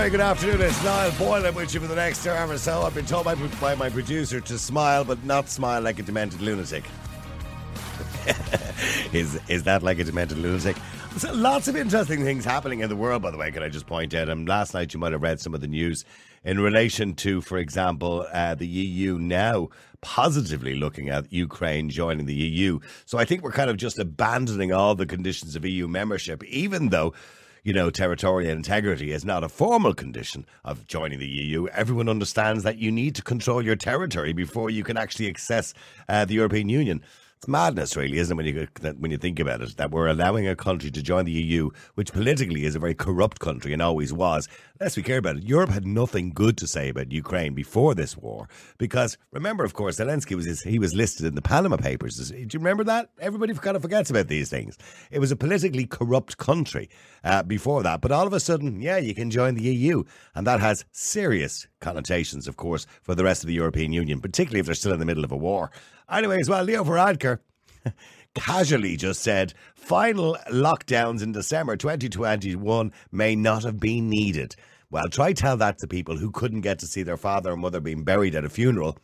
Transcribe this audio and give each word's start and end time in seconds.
very 0.00 0.10
good 0.10 0.20
afternoon. 0.22 0.62
It's 0.62 0.82
Niall 0.82 1.12
Boylan 1.18 1.54
with 1.54 1.74
you 1.74 1.80
for 1.80 1.86
the 1.86 1.94
next 1.94 2.26
hour 2.26 2.50
or 2.50 2.56
so. 2.56 2.84
I've 2.84 2.94
been 2.94 3.04
told 3.04 3.26
by, 3.26 3.34
by 3.34 3.74
my 3.74 3.90
producer 3.90 4.40
to 4.40 4.58
smile, 4.58 5.04
but 5.04 5.22
not 5.24 5.50
smile 5.50 5.82
like 5.82 5.98
a 5.98 6.02
demented 6.02 6.40
lunatic. 6.40 6.84
is 9.12 9.38
is 9.48 9.64
that 9.64 9.82
like 9.82 9.98
a 9.98 10.04
demented 10.04 10.38
lunatic? 10.38 10.78
So 11.18 11.30
lots 11.34 11.68
of 11.68 11.76
interesting 11.76 12.24
things 12.24 12.46
happening 12.46 12.80
in 12.80 12.88
the 12.88 12.96
world, 12.96 13.20
by 13.20 13.30
the 13.30 13.36
way. 13.36 13.50
Can 13.50 13.62
I 13.62 13.68
just 13.68 13.86
point 13.86 14.14
out? 14.14 14.30
And 14.30 14.48
last 14.48 14.72
night 14.72 14.94
you 14.94 15.00
might 15.00 15.12
have 15.12 15.20
read 15.20 15.38
some 15.38 15.52
of 15.52 15.60
the 15.60 15.68
news 15.68 16.06
in 16.44 16.60
relation 16.60 17.12
to, 17.16 17.42
for 17.42 17.58
example, 17.58 18.26
uh, 18.32 18.54
the 18.54 18.66
EU 18.66 19.18
now 19.18 19.68
positively 20.00 20.76
looking 20.76 21.10
at 21.10 21.30
Ukraine 21.30 21.90
joining 21.90 22.24
the 22.24 22.32
EU. 22.32 22.80
So 23.04 23.18
I 23.18 23.26
think 23.26 23.42
we're 23.42 23.52
kind 23.52 23.68
of 23.68 23.76
just 23.76 23.98
abandoning 23.98 24.72
all 24.72 24.94
the 24.94 25.04
conditions 25.04 25.56
of 25.56 25.66
EU 25.66 25.86
membership, 25.88 26.42
even 26.44 26.88
though 26.88 27.12
you 27.62 27.72
know, 27.72 27.90
territorial 27.90 28.50
integrity 28.50 29.12
is 29.12 29.24
not 29.24 29.44
a 29.44 29.48
formal 29.48 29.94
condition 29.94 30.46
of 30.64 30.86
joining 30.86 31.18
the 31.18 31.26
EU. 31.26 31.66
Everyone 31.68 32.08
understands 32.08 32.62
that 32.64 32.78
you 32.78 32.90
need 32.90 33.14
to 33.16 33.22
control 33.22 33.62
your 33.62 33.76
territory 33.76 34.32
before 34.32 34.70
you 34.70 34.82
can 34.82 34.96
actually 34.96 35.28
access 35.28 35.74
uh, 36.08 36.24
the 36.24 36.34
European 36.34 36.68
Union. 36.68 37.02
It's 37.40 37.48
madness, 37.48 37.96
really, 37.96 38.18
isn't 38.18 38.34
it, 38.34 38.36
when 38.36 38.44
you 38.44 38.68
when 38.98 39.10
you 39.10 39.16
think 39.16 39.40
about 39.40 39.62
it, 39.62 39.78
that 39.78 39.90
we're 39.90 40.08
allowing 40.08 40.46
a 40.46 40.54
country 40.54 40.90
to 40.90 41.02
join 41.02 41.24
the 41.24 41.32
EU, 41.32 41.70
which 41.94 42.12
politically 42.12 42.66
is 42.66 42.74
a 42.74 42.78
very 42.78 42.94
corrupt 42.94 43.40
country 43.40 43.72
and 43.72 43.80
always 43.80 44.12
was. 44.12 44.46
Let's 44.78 44.94
be 44.94 45.02
clear 45.02 45.16
about 45.16 45.38
it. 45.38 45.44
Europe 45.44 45.70
had 45.70 45.86
nothing 45.86 46.32
good 46.32 46.58
to 46.58 46.66
say 46.66 46.90
about 46.90 47.10
Ukraine 47.10 47.54
before 47.54 47.94
this 47.94 48.14
war, 48.14 48.46
because 48.76 49.16
remember, 49.32 49.64
of 49.64 49.72
course, 49.72 49.98
Zelensky 49.98 50.36
was 50.36 50.60
he 50.60 50.78
was 50.78 50.92
listed 50.92 51.24
in 51.24 51.34
the 51.34 51.40
Panama 51.40 51.78
Papers. 51.78 52.28
Do 52.28 52.36
you 52.36 52.58
remember 52.58 52.84
that? 52.84 53.08
Everybody 53.18 53.54
kind 53.54 53.74
of 53.74 53.80
forgets 53.80 54.10
about 54.10 54.28
these 54.28 54.50
things. 54.50 54.76
It 55.10 55.18
was 55.18 55.32
a 55.32 55.36
politically 55.36 55.86
corrupt 55.86 56.36
country 56.36 56.90
uh, 57.24 57.42
before 57.42 57.82
that, 57.84 58.02
but 58.02 58.12
all 58.12 58.26
of 58.26 58.34
a 58.34 58.40
sudden, 58.40 58.82
yeah, 58.82 58.98
you 58.98 59.14
can 59.14 59.30
join 59.30 59.54
the 59.54 59.62
EU, 59.62 60.04
and 60.34 60.46
that 60.46 60.60
has 60.60 60.84
serious 60.92 61.66
connotations, 61.80 62.46
of 62.46 62.58
course, 62.58 62.86
for 63.00 63.14
the 63.14 63.24
rest 63.24 63.42
of 63.42 63.46
the 63.46 63.54
European 63.54 63.94
Union, 63.94 64.20
particularly 64.20 64.60
if 64.60 64.66
they're 64.66 64.74
still 64.74 64.92
in 64.92 65.00
the 65.00 65.06
middle 65.06 65.24
of 65.24 65.32
a 65.32 65.36
war. 65.38 65.70
Anyways, 66.10 66.48
well, 66.50 66.64
Leo 66.64 66.82
Varadkar 66.82 67.38
casually 68.34 68.96
just 68.96 69.22
said 69.22 69.54
final 69.76 70.36
lockdowns 70.50 71.22
in 71.22 71.30
December 71.30 71.76
2021 71.76 72.92
may 73.12 73.36
not 73.36 73.62
have 73.62 73.78
been 73.78 74.08
needed. 74.08 74.56
Well, 74.90 75.08
try 75.08 75.32
tell 75.32 75.56
that 75.58 75.78
to 75.78 75.86
people 75.86 76.16
who 76.16 76.32
couldn't 76.32 76.62
get 76.62 76.80
to 76.80 76.86
see 76.86 77.04
their 77.04 77.16
father 77.16 77.52
or 77.52 77.56
mother 77.56 77.80
being 77.80 78.02
buried 78.02 78.34
at 78.34 78.44
a 78.44 78.48
funeral 78.48 78.98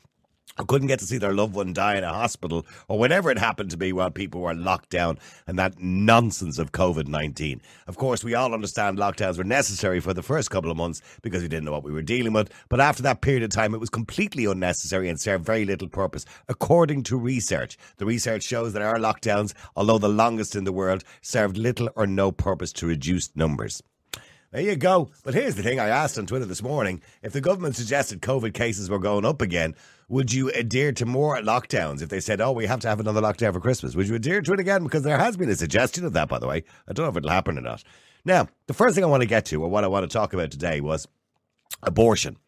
or 0.58 0.64
couldn't 0.64 0.88
get 0.88 0.98
to 1.00 1.04
see 1.06 1.18
their 1.18 1.34
loved 1.34 1.54
one 1.54 1.72
die 1.72 1.96
in 1.96 2.04
a 2.04 2.12
hospital 2.12 2.66
or 2.88 2.98
whatever 2.98 3.30
it 3.30 3.38
happened 3.38 3.70
to 3.70 3.76
be 3.76 3.92
while 3.92 4.10
people 4.10 4.40
were 4.40 4.54
locked 4.54 4.90
down 4.90 5.18
and 5.46 5.58
that 5.58 5.78
nonsense 5.78 6.58
of 6.58 6.72
COVID 6.72 7.08
19. 7.08 7.60
Of 7.86 7.96
course, 7.96 8.24
we 8.24 8.34
all 8.34 8.54
understand 8.54 8.98
lockdowns 8.98 9.38
were 9.38 9.44
necessary 9.44 10.00
for 10.00 10.14
the 10.14 10.22
first 10.22 10.50
couple 10.50 10.70
of 10.70 10.76
months 10.76 11.02
because 11.22 11.42
we 11.42 11.48
didn't 11.48 11.64
know 11.64 11.72
what 11.72 11.84
we 11.84 11.92
were 11.92 12.02
dealing 12.02 12.32
with. 12.32 12.50
But 12.68 12.80
after 12.80 13.02
that 13.02 13.20
period 13.20 13.42
of 13.42 13.50
time, 13.50 13.74
it 13.74 13.80
was 13.80 13.90
completely 13.90 14.44
unnecessary 14.44 15.08
and 15.08 15.20
served 15.20 15.44
very 15.44 15.64
little 15.64 15.88
purpose, 15.88 16.24
according 16.48 17.02
to 17.04 17.16
research. 17.16 17.76
The 17.98 18.06
research 18.06 18.42
shows 18.42 18.72
that 18.72 18.82
our 18.82 18.98
lockdowns, 18.98 19.54
although 19.74 19.98
the 19.98 20.08
longest 20.08 20.56
in 20.56 20.64
the 20.64 20.72
world, 20.72 21.04
served 21.22 21.56
little 21.56 21.90
or 21.96 22.06
no 22.06 22.32
purpose 22.32 22.72
to 22.74 22.86
reduce 22.86 23.34
numbers. 23.36 23.82
There 24.56 24.64
you 24.64 24.76
go. 24.76 25.10
But 25.22 25.34
here's 25.34 25.54
the 25.54 25.62
thing 25.62 25.78
I 25.78 25.88
asked 25.88 26.16
on 26.16 26.24
Twitter 26.24 26.46
this 26.46 26.62
morning 26.62 27.02
if 27.22 27.34
the 27.34 27.42
government 27.42 27.76
suggested 27.76 28.22
COVID 28.22 28.54
cases 28.54 28.88
were 28.88 28.98
going 28.98 29.26
up 29.26 29.42
again, 29.42 29.74
would 30.08 30.32
you 30.32 30.48
adhere 30.48 30.92
to 30.92 31.04
more 31.04 31.36
lockdowns 31.40 32.00
if 32.00 32.08
they 32.08 32.20
said, 32.20 32.40
oh, 32.40 32.52
we 32.52 32.64
have 32.64 32.80
to 32.80 32.88
have 32.88 32.98
another 32.98 33.20
lockdown 33.20 33.52
for 33.52 33.60
Christmas? 33.60 33.94
Would 33.94 34.08
you 34.08 34.14
adhere 34.14 34.40
to 34.40 34.54
it 34.54 34.58
again? 34.58 34.82
Because 34.82 35.02
there 35.02 35.18
has 35.18 35.36
been 35.36 35.50
a 35.50 35.56
suggestion 35.56 36.06
of 36.06 36.14
that, 36.14 36.30
by 36.30 36.38
the 36.38 36.46
way. 36.46 36.64
I 36.88 36.94
don't 36.94 37.04
know 37.04 37.10
if 37.10 37.16
it'll 37.18 37.28
happen 37.28 37.58
or 37.58 37.60
not. 37.60 37.84
Now, 38.24 38.48
the 38.66 38.72
first 38.72 38.94
thing 38.94 39.04
I 39.04 39.08
want 39.08 39.20
to 39.20 39.28
get 39.28 39.44
to, 39.44 39.62
or 39.62 39.68
what 39.68 39.84
I 39.84 39.88
want 39.88 40.10
to 40.10 40.18
talk 40.18 40.32
about 40.32 40.50
today, 40.50 40.80
was 40.80 41.06
abortion. 41.82 42.38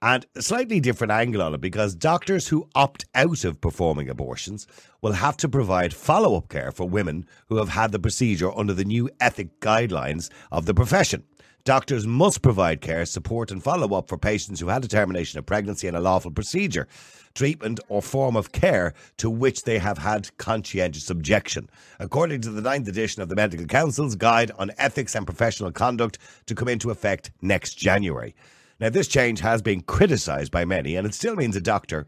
And 0.00 0.24
a 0.36 0.42
slightly 0.42 0.78
different 0.78 1.10
angle 1.10 1.42
on 1.42 1.52
it 1.52 1.60
because 1.60 1.96
doctors 1.96 2.46
who 2.46 2.68
opt 2.76 3.06
out 3.14 3.44
of 3.44 3.60
performing 3.60 4.08
abortions 4.08 4.68
will 5.02 5.12
have 5.12 5.36
to 5.38 5.48
provide 5.48 5.92
follow 5.92 6.36
up 6.36 6.48
care 6.48 6.70
for 6.70 6.88
women 6.88 7.26
who 7.48 7.56
have 7.56 7.70
had 7.70 7.90
the 7.90 7.98
procedure 7.98 8.56
under 8.56 8.72
the 8.72 8.84
new 8.84 9.10
ethic 9.20 9.58
guidelines 9.60 10.30
of 10.52 10.66
the 10.66 10.74
profession. 10.74 11.24
Doctors 11.64 12.06
must 12.06 12.40
provide 12.40 12.80
care, 12.80 13.04
support, 13.04 13.50
and 13.50 13.62
follow 13.62 13.94
up 13.94 14.08
for 14.08 14.16
patients 14.16 14.60
who 14.60 14.68
had 14.68 14.82
a 14.82 14.88
termination 14.88 15.38
of 15.38 15.44
pregnancy 15.44 15.86
and 15.86 15.96
a 15.96 16.00
lawful 16.00 16.30
procedure, 16.30 16.88
treatment, 17.34 17.78
or 17.88 18.00
form 18.00 18.34
of 18.34 18.50
care 18.50 18.94
to 19.18 19.28
which 19.28 19.64
they 19.64 19.78
have 19.78 19.98
had 19.98 20.34
conscientious 20.38 21.10
objection. 21.10 21.68
According 21.98 22.40
to 22.42 22.50
the 22.50 22.62
ninth 22.62 22.88
edition 22.88 23.20
of 23.20 23.28
the 23.28 23.36
Medical 23.36 23.66
Council's 23.66 24.16
Guide 24.16 24.50
on 24.58 24.70
Ethics 24.78 25.14
and 25.14 25.26
Professional 25.26 25.70
Conduct 25.70 26.18
to 26.46 26.54
come 26.54 26.68
into 26.68 26.90
effect 26.90 27.30
next 27.42 27.74
January. 27.74 28.34
Now, 28.80 28.88
this 28.88 29.08
change 29.08 29.40
has 29.40 29.60
been 29.60 29.82
criticised 29.82 30.50
by 30.50 30.64
many, 30.64 30.96
and 30.96 31.06
it 31.06 31.12
still 31.12 31.36
means 31.36 31.56
a 31.56 31.60
doctor 31.60 32.06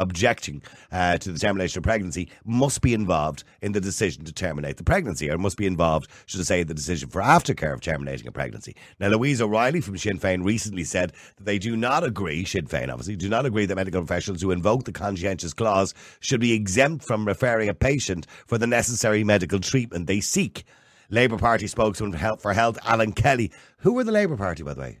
objecting 0.00 0.62
uh, 0.92 1.18
to 1.18 1.32
the 1.32 1.38
termination 1.38 1.78
of 1.78 1.84
pregnancy 1.84 2.30
must 2.44 2.80
be 2.80 2.94
involved 2.94 3.44
in 3.62 3.72
the 3.72 3.80
decision 3.80 4.24
to 4.24 4.32
terminate 4.32 4.76
the 4.76 4.84
pregnancy, 4.84 5.30
or 5.30 5.38
must 5.38 5.56
be 5.56 5.66
involved, 5.66 6.08
should 6.26 6.40
I 6.40 6.44
say, 6.44 6.62
the 6.62 6.74
decision 6.74 7.08
for 7.08 7.20
aftercare 7.20 7.74
of 7.74 7.80
terminating 7.80 8.26
a 8.26 8.32
pregnancy. 8.32 8.76
Now, 9.00 9.08
Louise 9.08 9.40
O'Reilly 9.40 9.80
from 9.80 9.98
Sinn 9.98 10.18
Féin 10.18 10.44
recently 10.44 10.84
said 10.84 11.12
that 11.36 11.44
they 11.44 11.58
do 11.58 11.76
not 11.76 12.04
agree, 12.04 12.44
Sinn 12.44 12.66
Féin 12.66 12.90
obviously, 12.90 13.16
do 13.16 13.28
not 13.28 13.46
agree 13.46 13.66
that 13.66 13.76
medical 13.76 14.00
professionals 14.00 14.42
who 14.42 14.50
invoke 14.50 14.84
the 14.84 14.92
conscientious 14.92 15.52
clause 15.52 15.94
should 16.20 16.40
be 16.40 16.52
exempt 16.52 17.04
from 17.04 17.26
referring 17.26 17.68
a 17.68 17.74
patient 17.74 18.26
for 18.46 18.58
the 18.58 18.66
necessary 18.66 19.24
medical 19.24 19.60
treatment 19.60 20.06
they 20.06 20.20
seek. 20.20 20.64
Labour 21.10 21.38
Party 21.38 21.66
spokesman 21.66 22.12
for 22.12 22.52
Health, 22.52 22.78
Alan 22.84 23.12
Kelly. 23.12 23.50
Who 23.78 23.94
were 23.94 24.04
the 24.04 24.12
Labour 24.12 24.36
Party, 24.36 24.62
by 24.62 24.74
the 24.74 24.80
way? 24.80 24.98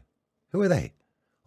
Who 0.52 0.62
are 0.62 0.68
they? 0.68 0.94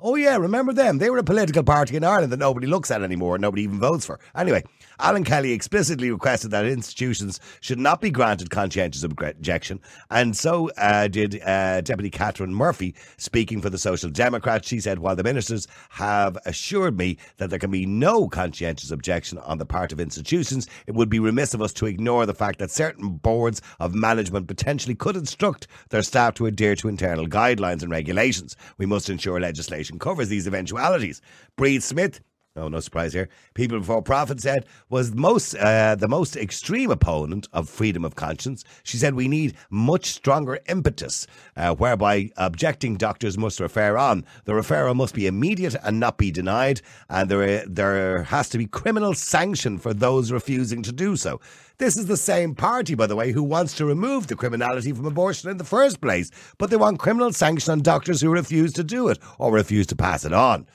Oh, 0.03 0.15
yeah, 0.15 0.35
remember 0.37 0.73
them? 0.73 0.97
They 0.97 1.11
were 1.11 1.19
a 1.19 1.23
political 1.23 1.61
party 1.61 1.95
in 1.95 2.03
Ireland 2.03 2.31
that 2.31 2.39
nobody 2.39 2.65
looks 2.65 2.89
at 2.89 3.03
anymore 3.03 3.35
and 3.35 3.41
nobody 3.43 3.61
even 3.61 3.79
votes 3.79 4.03
for. 4.03 4.19
Anyway, 4.35 4.63
Alan 4.99 5.23
Kelly 5.23 5.51
explicitly 5.51 6.09
requested 6.09 6.49
that 6.49 6.65
institutions 6.65 7.39
should 7.59 7.77
not 7.77 8.01
be 8.01 8.09
granted 8.09 8.49
conscientious 8.49 9.03
objection, 9.03 9.79
and 10.09 10.35
so 10.35 10.71
uh, 10.77 11.07
did 11.07 11.39
uh, 11.43 11.81
Deputy 11.81 12.09
Catherine 12.09 12.53
Murphy, 12.53 12.95
speaking 13.17 13.61
for 13.61 13.69
the 13.69 13.77
Social 13.77 14.09
Democrats. 14.09 14.67
She 14.67 14.79
said, 14.79 14.97
While 14.97 15.15
the 15.15 15.23
ministers 15.23 15.67
have 15.89 16.35
assured 16.47 16.97
me 16.97 17.17
that 17.37 17.51
there 17.51 17.59
can 17.59 17.69
be 17.69 17.85
no 17.85 18.27
conscientious 18.27 18.89
objection 18.89 19.37
on 19.37 19.59
the 19.59 19.67
part 19.67 19.91
of 19.91 19.99
institutions, 19.99 20.67
it 20.87 20.95
would 20.95 21.09
be 21.09 21.19
remiss 21.19 21.53
of 21.53 21.61
us 21.61 21.73
to 21.73 21.85
ignore 21.85 22.25
the 22.25 22.33
fact 22.33 22.57
that 22.57 22.71
certain 22.71 23.09
boards 23.09 23.61
of 23.79 23.93
management 23.93 24.47
potentially 24.47 24.95
could 24.95 25.15
instruct 25.15 25.67
their 25.89 26.01
staff 26.01 26.33
to 26.35 26.47
adhere 26.47 26.75
to 26.75 26.87
internal 26.87 27.27
guidelines 27.27 27.83
and 27.83 27.91
regulations. 27.91 28.55
We 28.79 28.87
must 28.87 29.07
ensure 29.07 29.39
legislation 29.39 29.90
covers 29.99 30.29
these 30.29 30.47
eventualities. 30.47 31.21
Bríd 31.57 31.81
Smith 31.81 32.21
Oh, 32.57 32.67
no 32.67 32.81
surprise 32.81 33.13
here. 33.13 33.29
People 33.53 33.79
Before 33.79 34.01
Profit 34.01 34.41
said 34.41 34.65
was 34.89 35.15
most 35.15 35.55
uh, 35.55 35.95
the 35.95 36.09
most 36.09 36.35
extreme 36.35 36.91
opponent 36.91 37.47
of 37.53 37.69
freedom 37.69 38.03
of 38.03 38.15
conscience. 38.15 38.65
She 38.83 38.97
said 38.97 39.13
we 39.13 39.29
need 39.29 39.55
much 39.69 40.07
stronger 40.07 40.59
impetus, 40.67 41.27
uh, 41.55 41.73
whereby 41.73 42.29
objecting 42.35 42.97
doctors 42.97 43.37
must 43.37 43.61
refer 43.61 43.95
on. 43.95 44.25
The 44.43 44.51
referral 44.51 44.97
must 44.97 45.15
be 45.15 45.27
immediate 45.27 45.77
and 45.81 45.97
not 45.97 46.17
be 46.17 46.29
denied, 46.29 46.81
and 47.09 47.29
there 47.29 47.65
there 47.65 48.23
has 48.23 48.49
to 48.49 48.57
be 48.57 48.65
criminal 48.65 49.13
sanction 49.13 49.77
for 49.77 49.93
those 49.93 50.29
refusing 50.29 50.81
to 50.83 50.91
do 50.91 51.15
so. 51.15 51.39
This 51.77 51.95
is 51.95 52.07
the 52.07 52.17
same 52.17 52.53
party, 52.53 52.95
by 52.95 53.07
the 53.07 53.15
way, 53.15 53.31
who 53.31 53.43
wants 53.43 53.75
to 53.75 53.85
remove 53.85 54.27
the 54.27 54.35
criminality 54.35 54.91
from 54.91 55.05
abortion 55.05 55.49
in 55.49 55.55
the 55.55 55.63
first 55.63 56.01
place, 56.01 56.29
but 56.57 56.69
they 56.69 56.75
want 56.75 56.99
criminal 56.99 57.31
sanction 57.31 57.71
on 57.71 57.79
doctors 57.79 58.19
who 58.19 58.29
refuse 58.29 58.73
to 58.73 58.83
do 58.83 59.07
it 59.07 59.19
or 59.39 59.53
refuse 59.53 59.87
to 59.87 59.95
pass 59.95 60.25
it 60.25 60.33
on. 60.33 60.67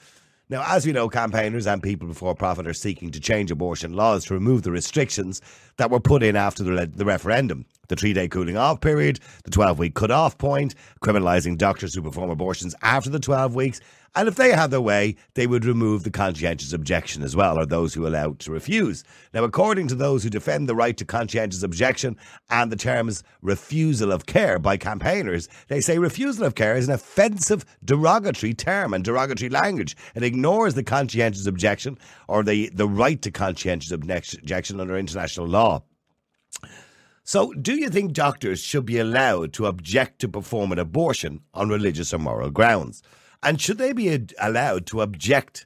Now, 0.49 0.63
as 0.65 0.85
we 0.85 0.93
know, 0.93 1.09
campaigners 1.09 1.67
and 1.67 1.83
people 1.83 2.07
before 2.07 2.33
profit 2.33 2.67
are 2.67 2.73
seeking 2.73 3.11
to 3.11 3.19
change 3.19 3.51
abortion 3.51 3.91
laws 3.91 4.23
to 4.25 4.33
remove 4.33 4.63
the 4.63 4.71
restrictions 4.71 5.41
that 5.75 5.91
were 5.91 5.99
put 5.99 6.23
in 6.23 6.37
after 6.37 6.63
the, 6.63 6.85
the 6.87 7.03
referendum. 7.03 7.65
The 7.89 7.97
three 7.97 8.13
day 8.13 8.29
cooling 8.29 8.55
off 8.55 8.79
period, 8.79 9.19
the 9.43 9.51
12 9.51 9.77
week 9.77 9.95
cut 9.95 10.09
off 10.09 10.37
point, 10.37 10.73
criminalising 11.01 11.57
doctors 11.57 11.93
who 11.93 12.01
perform 12.01 12.29
abortions 12.29 12.75
after 12.81 13.09
the 13.09 13.19
12 13.19 13.55
weeks, 13.55 13.81
and 14.15 14.27
if 14.27 14.35
they 14.35 14.51
had 14.51 14.71
their 14.71 14.81
way, 14.81 15.15
they 15.35 15.47
would 15.47 15.65
remove 15.65 16.03
the 16.03 16.11
conscientious 16.11 16.73
objection 16.73 17.23
as 17.23 17.35
well, 17.35 17.59
or 17.59 17.65
those 17.65 17.93
who 17.93 18.07
allow 18.07 18.33
to 18.33 18.51
refuse. 18.51 19.03
Now, 19.33 19.43
according 19.43 19.87
to 19.89 19.95
those 19.95 20.23
who 20.23 20.29
defend 20.29 20.67
the 20.67 20.75
right 20.75 20.97
to 20.97 21.05
conscientious 21.05 21.63
objection 21.63 22.17
and 22.49 22.71
the 22.71 22.75
terms 22.75 23.23
refusal 23.41 24.11
of 24.11 24.25
care 24.25 24.59
by 24.59 24.77
campaigners, 24.77 25.49
they 25.67 25.81
say 25.81 25.99
refusal 25.99 26.45
of 26.45 26.55
care 26.55 26.75
is 26.75 26.87
an 26.87 26.93
offensive, 26.93 27.65
derogatory 27.83 28.53
term 28.53 28.93
and 28.93 29.03
derogatory 29.03 29.49
language. 29.49 29.95
It 30.15 30.23
ignores 30.23 30.73
the 30.73 30.83
conscientious 30.83 31.45
objection 31.45 31.97
or 32.27 32.43
the, 32.43 32.69
the 32.73 32.87
right 32.87 33.21
to 33.21 33.31
conscientious 33.31 33.91
objection 33.91 34.79
under 34.79 34.97
international 34.97 35.47
law. 35.47 35.83
So, 37.23 37.51
do 37.51 37.75
you 37.75 37.89
think 37.89 38.13
doctors 38.13 38.61
should 38.61 38.85
be 38.85 38.99
allowed 38.99 39.51
to 39.53 39.65
object 39.65 40.19
to 40.19 40.29
perform 40.29 40.71
an 40.71 40.79
abortion 40.79 41.41
on 41.53 41.67
religious 41.67 42.13
or 42.13 42.19
moral 42.19 42.49
grounds? 42.51 43.03
And 43.47 43.61
should 43.61 43.77
they 43.77 43.93
be 43.93 44.27
allowed 44.41 44.85
to 44.87 44.99
object 44.99 45.65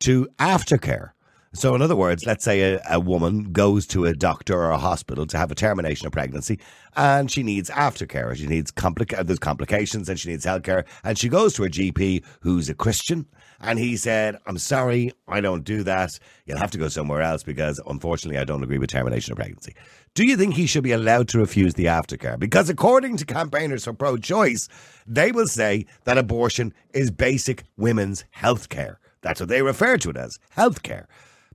to 0.00 0.26
aftercare? 0.40 1.10
So, 1.52 1.74
in 1.74 1.82
other 1.82 1.96
words, 1.96 2.26
let's 2.26 2.44
say 2.44 2.74
a, 2.74 2.82
a, 2.88 3.00
woman 3.00 3.50
goes 3.50 3.84
to 3.88 4.04
a 4.04 4.14
doctor 4.14 4.54
or 4.54 4.70
a 4.70 4.78
hospital 4.78 5.26
to 5.26 5.36
have 5.36 5.50
a 5.50 5.56
termination 5.56 6.06
of 6.06 6.12
pregnancy 6.12 6.60
and 6.94 7.28
she 7.28 7.42
needs 7.42 7.68
aftercare. 7.70 8.36
She 8.36 8.46
needs 8.46 8.70
complica- 8.70 9.18
uh, 9.18 9.22
there's 9.24 9.40
complications 9.40 10.08
and 10.08 10.18
she 10.18 10.30
needs 10.30 10.46
healthcare. 10.46 10.86
And 11.02 11.18
she 11.18 11.28
goes 11.28 11.54
to 11.54 11.64
a 11.64 11.68
GP 11.68 12.24
who's 12.42 12.68
a 12.68 12.74
Christian. 12.74 13.26
And 13.58 13.80
he 13.80 13.96
said, 13.96 14.38
I'm 14.46 14.58
sorry, 14.58 15.12
I 15.26 15.40
don't 15.40 15.64
do 15.64 15.82
that. 15.82 16.20
You'll 16.46 16.58
have 16.58 16.70
to 16.70 16.78
go 16.78 16.86
somewhere 16.86 17.20
else 17.20 17.42
because 17.42 17.80
unfortunately 17.84 18.38
I 18.38 18.44
don't 18.44 18.62
agree 18.62 18.78
with 18.78 18.90
termination 18.90 19.32
of 19.32 19.38
pregnancy. 19.38 19.74
Do 20.14 20.24
you 20.24 20.36
think 20.36 20.54
he 20.54 20.66
should 20.66 20.84
be 20.84 20.92
allowed 20.92 21.26
to 21.30 21.38
refuse 21.38 21.74
the 21.74 21.86
aftercare? 21.86 22.38
Because 22.38 22.70
according 22.70 23.16
to 23.16 23.26
campaigners 23.26 23.84
for 23.84 23.92
pro 23.92 24.18
choice, 24.18 24.68
they 25.04 25.32
will 25.32 25.48
say 25.48 25.86
that 26.04 26.16
abortion 26.16 26.72
is 26.94 27.10
basic 27.10 27.64
women's 27.76 28.24
health 28.30 28.68
care. 28.68 29.00
That's 29.20 29.40
what 29.40 29.48
they 29.48 29.62
refer 29.62 29.98
to 29.98 30.10
it 30.10 30.16
as 30.16 30.38
health 30.50 30.84
care. 30.84 31.08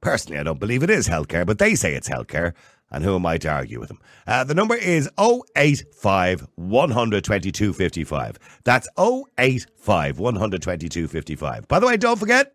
Personally, 0.05 0.39
I 0.39 0.43
don't 0.43 0.59
believe 0.59 0.83
it 0.83 0.91
is 0.91 1.09
healthcare, 1.09 1.47
but 1.47 1.57
they 1.57 1.73
say 1.73 1.95
it's 1.95 2.07
healthcare. 2.07 2.53
And 2.91 3.03
who 3.03 3.15
am 3.15 3.25
I 3.25 3.39
to 3.39 3.49
argue 3.49 3.79
with 3.79 3.87
them? 3.87 3.97
Uh, 4.27 4.43
the 4.43 4.53
number 4.53 4.75
is 4.75 5.09
085 5.17 6.45
122 6.53 7.73
55. 7.73 8.37
That's 8.63 8.87
085 8.99 10.19
122 10.19 11.07
55. 11.07 11.67
By 11.67 11.79
the 11.79 11.87
way, 11.87 11.97
don't 11.97 12.19
forget, 12.19 12.53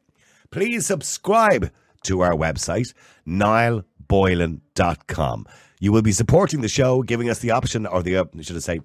please 0.53 0.87
subscribe 0.87 1.73
to 2.05 2.21
our 2.21 2.35
website, 2.35 2.95
niallboylan.com. 3.27 5.47
You 5.81 5.91
will 5.91 6.03
be 6.03 6.13
supporting 6.13 6.61
the 6.61 6.69
show, 6.69 7.03
giving 7.03 7.29
us 7.29 7.41
the 7.41 7.51
option, 7.51 7.85
or 7.85 8.05
the, 8.05 8.19
uh, 8.19 8.27
should 8.43 8.55
I 8.55 8.61
say, 8.61 8.81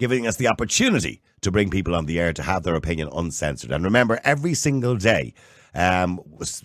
giving 0.00 0.26
us 0.26 0.34
the 0.34 0.48
opportunity 0.48 1.22
to 1.42 1.52
bring 1.52 1.70
people 1.70 1.94
on 1.94 2.06
the 2.06 2.18
air 2.18 2.32
to 2.32 2.42
have 2.42 2.64
their 2.64 2.74
opinion 2.74 3.08
uncensored. 3.12 3.70
And 3.70 3.84
remember, 3.84 4.18
every 4.24 4.54
single 4.54 4.96
day, 4.96 5.32
um, 5.74 6.18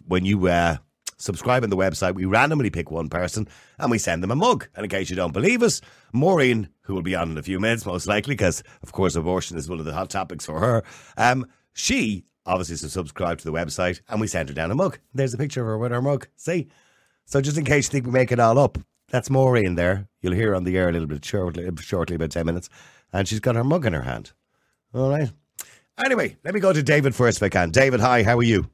when 0.07 0.25
you 0.25 0.47
uh, 0.47 0.77
subscribe 1.17 1.63
on 1.63 1.69
the 1.69 1.77
website, 1.77 2.15
we 2.15 2.25
randomly 2.25 2.69
pick 2.69 2.91
one 2.91 3.09
person 3.09 3.47
and 3.79 3.91
we 3.91 3.97
send 3.97 4.23
them 4.23 4.31
a 4.31 4.35
mug. 4.35 4.67
And 4.75 4.83
in 4.83 4.89
case 4.89 5.09
you 5.09 5.15
don't 5.15 5.33
believe 5.33 5.63
us, 5.63 5.81
Maureen, 6.13 6.69
who 6.81 6.95
will 6.95 7.01
be 7.01 7.15
on 7.15 7.31
in 7.31 7.37
a 7.37 7.43
few 7.43 7.59
minutes, 7.59 7.85
most 7.85 8.07
likely, 8.07 8.33
because 8.33 8.63
of 8.83 8.91
course 8.91 9.15
abortion 9.15 9.57
is 9.57 9.69
one 9.69 9.79
of 9.79 9.85
the 9.85 9.93
hot 9.93 10.09
topics 10.09 10.45
for 10.45 10.59
her, 10.59 10.83
um, 11.17 11.45
she 11.73 12.25
obviously 12.45 12.75
subscribed 12.75 13.39
to 13.39 13.45
the 13.45 13.53
website 13.53 14.01
and 14.09 14.19
we 14.19 14.27
sent 14.27 14.49
her 14.49 14.55
down 14.55 14.71
a 14.71 14.75
mug. 14.75 14.99
There's 15.13 15.33
a 15.33 15.37
picture 15.37 15.61
of 15.61 15.67
her 15.67 15.77
with 15.77 15.91
her 15.91 16.01
mug. 16.01 16.27
See? 16.35 16.69
So 17.25 17.39
just 17.39 17.57
in 17.57 17.65
case 17.65 17.87
you 17.87 17.91
think 17.91 18.05
we 18.05 18.11
make 18.11 18.31
it 18.31 18.39
all 18.39 18.57
up, 18.57 18.77
that's 19.09 19.29
Maureen 19.29 19.75
there. 19.75 20.07
You'll 20.21 20.33
hear 20.33 20.55
on 20.55 20.63
the 20.63 20.77
air 20.77 20.89
a 20.89 20.91
little 20.91 21.07
bit 21.07 21.23
shortly, 21.23 21.69
shortly 21.81 22.15
about 22.15 22.31
10 22.31 22.45
minutes. 22.45 22.69
And 23.13 23.27
she's 23.27 23.39
got 23.39 23.55
her 23.55 23.63
mug 23.63 23.85
in 23.85 23.93
her 23.93 24.01
hand. 24.01 24.31
All 24.93 25.09
right. 25.09 25.31
Anyway, 26.03 26.37
let 26.43 26.53
me 26.53 26.59
go 26.59 26.73
to 26.73 26.81
David 26.81 27.13
first 27.13 27.37
if 27.37 27.43
I 27.43 27.49
can. 27.49 27.69
David, 27.69 27.99
hi, 27.99 28.23
how 28.23 28.37
are 28.37 28.43
you? 28.43 28.69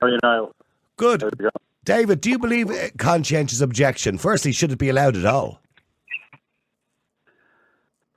How 0.00 0.06
are 0.06 0.10
you, 0.10 0.18
Niall? 0.22 0.52
Good. 0.96 1.24
David, 1.84 2.20
do 2.20 2.30
you 2.30 2.38
believe 2.38 2.70
conscientious 2.98 3.60
objection? 3.60 4.18
Firstly, 4.18 4.52
should 4.52 4.72
it 4.72 4.78
be 4.78 4.88
allowed 4.88 5.16
at 5.16 5.24
all? 5.26 5.60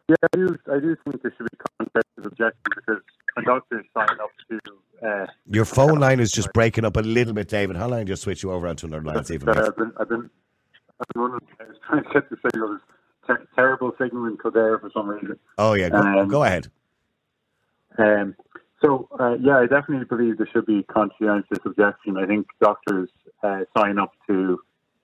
Yeah, 0.10 0.16
I 0.24 0.28
do. 0.38 0.58
I 0.72 0.80
do 0.80 0.96
think 1.04 1.22
there 1.22 1.34
should 1.38 1.48
be 1.52 1.58
conscientious 1.80 2.26
objection 2.26 2.62
because 2.76 3.02
a 3.38 3.42
doctor 3.42 3.84
sign 3.94 4.08
up 4.22 4.30
to. 4.50 4.60
Uh, 5.06 5.28
Your 5.52 5.66
phone 5.66 6.00
line 6.00 6.20
is 6.20 6.32
just 6.32 6.52
breaking 6.54 6.86
up 6.86 6.96
a 6.98 7.02
little 7.02 7.34
bit, 7.34 7.50
David. 7.50 7.76
How 7.76 7.88
long 7.88 8.06
do 8.06 8.12
you 8.12 8.16
switch 8.16 8.42
you 8.42 8.52
over 8.52 8.68
onto 8.68 8.88
another 8.88 9.04
line? 9.06 9.24
See 9.26 9.36
if 9.36 9.48
I've 9.48 9.76
been, 9.76 9.92
I've 10.00 10.10
been, 10.10 10.30
I've 11.00 11.08
been 11.14 11.22
wondering, 11.22 11.42
I 11.60 11.64
was 11.66 11.78
trying 11.86 12.04
to 12.04 12.10
get 12.14 12.30
the 12.30 12.38
signal. 12.44 12.80
Ter- 13.28 13.46
terrible 13.56 13.92
signal 14.02 14.26
in 14.28 14.38
Kildare 14.38 14.80
for 14.80 14.90
some 14.94 15.08
reason. 15.10 15.38
Oh 15.58 15.74
yeah, 15.74 15.90
go, 15.90 15.98
um, 15.98 16.28
go 16.30 16.44
ahead. 16.46 16.72
Um, 17.98 18.36
so, 18.82 19.08
uh, 19.20 19.36
yeah, 19.42 19.58
I 19.58 19.66
definitely 19.66 20.06
believe 20.06 20.38
there 20.38 20.48
should 20.52 20.68
be 20.68 20.84
conscientious 20.84 21.60
objection. 21.66 22.18
I 22.18 22.28
think 22.28 22.48
doctors 22.62 23.10
uh, 23.42 23.62
sign 23.76 23.98
up 23.98 24.12
to, 24.28 24.60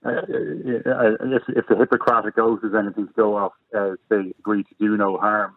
uh, 0.06 0.10
uh 0.10 1.16
if, 1.22 1.44
if, 1.48 1.66
the 1.68 1.76
Hippocratic 1.78 2.38
Oath 2.38 2.60
is 2.64 2.74
anything 2.78 3.08
to 3.08 3.14
go 3.14 3.36
off, 3.36 3.54
uh, 3.76 3.92
they 4.10 4.34
agree 4.38 4.64
to 4.64 4.76
do 4.80 4.96
no 4.96 5.18
harm. 5.18 5.56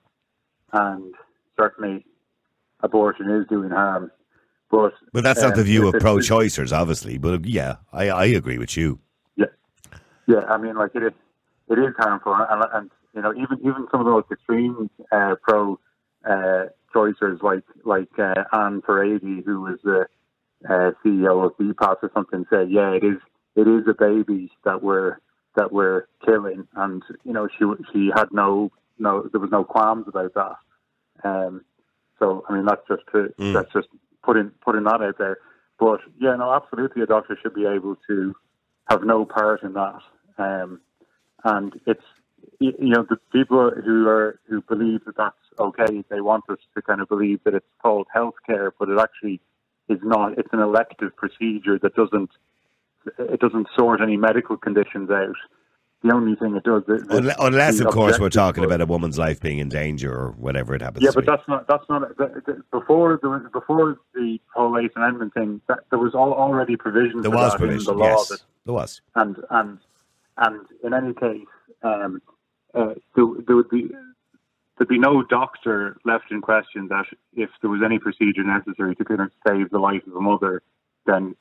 And 0.72 1.14
certainly 1.60 2.06
abortion 2.80 3.30
is 3.30 3.46
doing 3.48 3.70
harm. 3.70 4.10
But, 4.70 4.94
but 5.12 5.22
that's 5.22 5.42
not 5.42 5.54
the 5.54 5.60
um, 5.60 5.66
view 5.66 5.88
of 5.88 6.00
pro 6.00 6.16
choicers, 6.16 6.72
obviously. 6.72 7.18
But 7.18 7.44
yeah, 7.44 7.76
I, 7.92 8.08
I 8.08 8.24
agree 8.26 8.58
with 8.58 8.76
you. 8.76 8.98
Yeah. 9.36 9.46
Yeah, 10.26 10.40
I 10.48 10.56
mean, 10.56 10.76
like, 10.76 10.92
it 10.94 11.02
is, 11.02 11.12
it 11.68 11.78
is 11.78 11.94
harmful. 11.98 12.34
And, 12.34 12.64
and 12.72 12.90
you 13.14 13.20
know, 13.20 13.32
even, 13.32 13.58
even 13.60 13.86
some 13.90 14.00
of 14.00 14.06
the 14.06 14.12
most 14.12 14.32
extreme 14.32 14.90
uh, 15.12 15.34
pro 15.42 15.78
choicers 16.96 17.43
like 17.43 17.64
like 17.84 18.19
uh, 18.19 18.44
Ann 18.52 18.82
Furedi, 18.82 19.44
who 19.44 19.60
was 19.60 19.78
the 19.84 20.06
uh, 20.69 20.93
CEO 21.04 21.44
of 21.44 21.56
BPAS 21.58 21.96
or 22.02 22.10
something, 22.14 22.46
said, 22.48 22.70
"Yeah, 22.70 22.93
it 22.93 23.04
is 23.04 23.19
it 23.54 23.69
is 23.69 23.87
a 23.88 23.94
baby 23.94 24.50
that 24.64 24.82
we're 24.82 25.19
that 25.56 25.72
we're 25.72 26.06
killing," 26.25 26.66
and 26.75 27.02
you 27.25 27.32
know 27.32 27.48
she 27.58 27.64
she 27.93 28.10
had 28.14 28.28
no 28.32 28.70
no 28.98 29.28
there 29.31 29.40
was 29.40 29.50
no 29.50 29.64
qualms 29.64 30.06
about 30.08 30.34
that. 30.34 30.56
Um, 31.28 31.64
so 32.19 32.44
I 32.48 32.54
mean 32.54 32.64
that's 32.64 32.87
just 32.88 33.02
to, 33.12 33.32
mm. 33.38 33.52
that's 33.52 33.72
just 33.72 33.88
putting 34.22 34.50
putting 34.64 34.84
that 34.84 35.02
out 35.02 35.19
there. 35.19 35.38
But 35.78 36.00
yeah, 36.19 36.37
no, 36.37 36.52
absolutely, 36.52 37.02
a 37.02 37.06
doctor 37.06 37.38
should 37.40 37.54
be 37.54 37.66
able 37.66 37.96
to 38.06 38.34
have 38.88 39.04
no 39.04 39.25
part 39.25 39.62
in 39.62 39.75
that. 39.75 40.00
Um, 40.38 40.81
and 41.44 41.78
it's 41.87 42.04
you 42.60 42.74
know 42.78 43.06
the 43.08 43.16
people 43.32 43.70
who 43.70 44.08
are 44.08 44.38
who 44.48 44.62
believe 44.62 45.04
that 45.04 45.16
that's 45.16 45.36
okay. 45.58 46.04
They 46.08 46.20
want 46.20 46.44
us 46.48 46.58
to 46.74 46.82
kind 46.82 47.00
of 47.00 47.08
believe 47.08 47.40
that 47.44 47.54
it's 47.54 47.66
called 47.82 48.06
healthcare, 48.14 48.70
but 48.78 48.88
it 48.88 48.98
actually 48.98 49.40
is 49.88 49.98
not. 50.02 50.38
It's 50.38 50.52
an 50.52 50.60
elective 50.60 51.14
procedure 51.16 51.78
that 51.78 51.94
doesn't 51.94 52.30
it 53.18 53.40
doesn't 53.40 53.68
sort 53.76 54.00
any 54.00 54.16
medical 54.16 54.56
conditions 54.56 55.10
out. 55.10 55.36
The 56.02 56.14
only 56.14 56.36
thing 56.36 56.54
it 56.54 56.62
does, 56.62 56.82
it, 56.88 57.34
unless 57.38 57.80
of 57.80 57.88
course 57.88 58.20
we're 58.20 58.28
talking 58.28 58.64
about 58.64 58.80
a 58.80 58.86
woman's 58.86 59.18
life 59.18 59.40
being 59.40 59.58
in 59.58 59.70
danger 59.70 60.12
or 60.12 60.30
whatever 60.32 60.74
it 60.74 60.82
happens. 60.82 61.02
Yeah, 61.02 61.10
but 61.14 61.24
that's 61.24 61.42
not 61.48 61.66
that's 61.66 61.88
not 61.88 62.16
before 62.70 63.18
the 63.20 63.48
before 63.52 63.98
the 64.14 64.38
whole 64.54 64.78
Eighth 64.78 64.94
Amendment 64.94 65.32
thing. 65.34 65.60
That, 65.68 65.80
there 65.90 65.98
was 65.98 66.14
all, 66.14 66.34
already 66.34 66.76
provisions. 66.76 67.22
There 67.22 67.30
was 67.30 67.54
provision. 67.54 67.80
in 67.80 67.84
the 67.84 68.04
law. 68.04 68.08
Yes, 68.08 68.28
that, 68.28 68.42
there 68.66 68.75
was. 68.75 69.00
And 69.14 69.36
and 69.50 69.78
and 70.36 70.66
in 70.84 70.92
any 70.92 71.14
case, 71.14 71.46
um, 71.82 72.20
uh, 72.76 72.95
there, 73.14 73.25
there 73.47 73.56
would 73.56 73.71
be 73.71 73.90
there'd 74.76 74.88
be 74.88 74.99
no 74.99 75.23
doctor 75.23 75.97
left 76.04 76.30
in 76.30 76.40
question 76.40 76.88
that 76.88 77.06
if 77.35 77.49
there 77.61 77.71
was 77.71 77.80
any 77.85 77.99
procedure 77.99 78.45
necessary 78.45 78.95
to 78.97 79.04
kind 79.04 79.21
of 79.21 79.30
save 79.47 79.71
the 79.71 79.78
life 79.78 80.06
of 80.06 80.14
a 80.14 80.21
mother, 80.21 80.62
then 81.06 81.35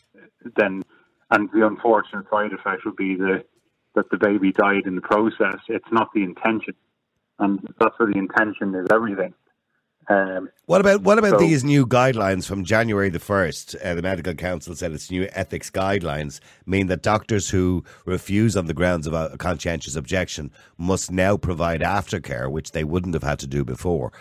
then 0.56 0.84
and 1.32 1.50
the 1.52 1.66
unfortunate 1.66 2.26
side 2.30 2.54
effect 2.54 2.86
would 2.86 2.96
be 2.96 3.16
the 3.16 3.44
that 3.96 4.10
the 4.10 4.18
baby 4.18 4.52
died 4.52 4.86
in 4.86 4.96
the 4.96 5.02
process. 5.02 5.60
It's 5.68 5.92
not 5.92 6.10
the 6.14 6.24
intention, 6.24 6.76
and 7.40 7.60
that's 7.80 7.98
where 7.98 8.12
the 8.12 8.20
intention 8.20 8.76
is 8.76 8.88
everything. 8.92 9.34
Um, 10.08 10.50
what 10.66 10.82
about 10.82 11.02
what 11.02 11.18
about 11.18 11.32
so, 11.32 11.38
these 11.38 11.64
new 11.64 11.86
guidelines 11.86 12.46
from 12.46 12.64
January 12.64 13.10
the 13.10 13.20
first? 13.20 13.76
Uh, 13.84 13.96
the 13.96 14.02
medical 14.02 14.34
council 14.36 14.76
said 14.76 14.92
its 14.92 15.10
new 15.10 15.28
ethics 15.34 15.70
guidelines 15.72 16.40
mean 16.66 16.88
that 16.88 17.02
doctors 17.02 17.50
who 17.50 17.84
refuse 18.06 18.56
on 18.56 18.68
the 18.68 18.74
grounds 18.74 19.08
of 19.08 19.14
a 19.14 19.36
conscientious 19.38 19.96
objection 19.96 20.52
must 20.78 21.12
now 21.12 21.38
provide 21.38 21.82
aftercare, 21.82 22.52
which 22.52 22.72
they 22.72 22.84
wouldn't 22.84 23.14
have 23.14 23.24
had 23.24 23.40
to 23.40 23.48
do 23.48 23.64
before. 23.64 24.14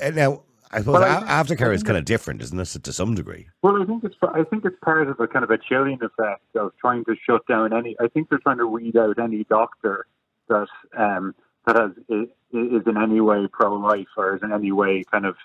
And 0.00 0.16
uh, 0.18 0.20
now, 0.20 0.42
I 0.70 0.78
suppose 0.78 1.00
well, 1.00 1.24
I, 1.24 1.42
aftercare 1.42 1.74
is 1.74 1.82
kind 1.82 1.98
of 1.98 2.04
different, 2.04 2.40
isn't 2.42 2.58
it, 2.58 2.82
to 2.84 2.92
some 2.92 3.14
degree? 3.14 3.48
Well, 3.62 3.82
I 3.82 3.86
think 3.86 4.04
it's 4.04 4.16
I 4.22 4.44
think 4.44 4.64
it's 4.64 4.78
part 4.82 5.08
of 5.08 5.18
a 5.18 5.26
kind 5.26 5.44
of 5.44 5.50
a 5.50 5.58
chilling 5.58 5.98
effect 6.00 6.42
of 6.54 6.72
trying 6.80 7.04
to 7.06 7.16
shut 7.26 7.46
down 7.48 7.72
any. 7.72 7.96
I 8.00 8.06
think 8.06 8.28
they're 8.28 8.38
trying 8.38 8.58
to 8.58 8.66
weed 8.66 8.96
out 8.96 9.18
any 9.18 9.44
doctor 9.44 10.06
that. 10.48 10.68
Um, 10.96 11.34
that 11.66 11.76
has 11.76 11.92
is 12.08 12.82
in 12.86 12.96
any 12.96 13.20
way 13.20 13.46
pro-life 13.50 14.06
or 14.16 14.36
is 14.36 14.42
in 14.42 14.52
any 14.52 14.72
way 14.72 15.04
kind 15.10 15.26
of 15.26 15.36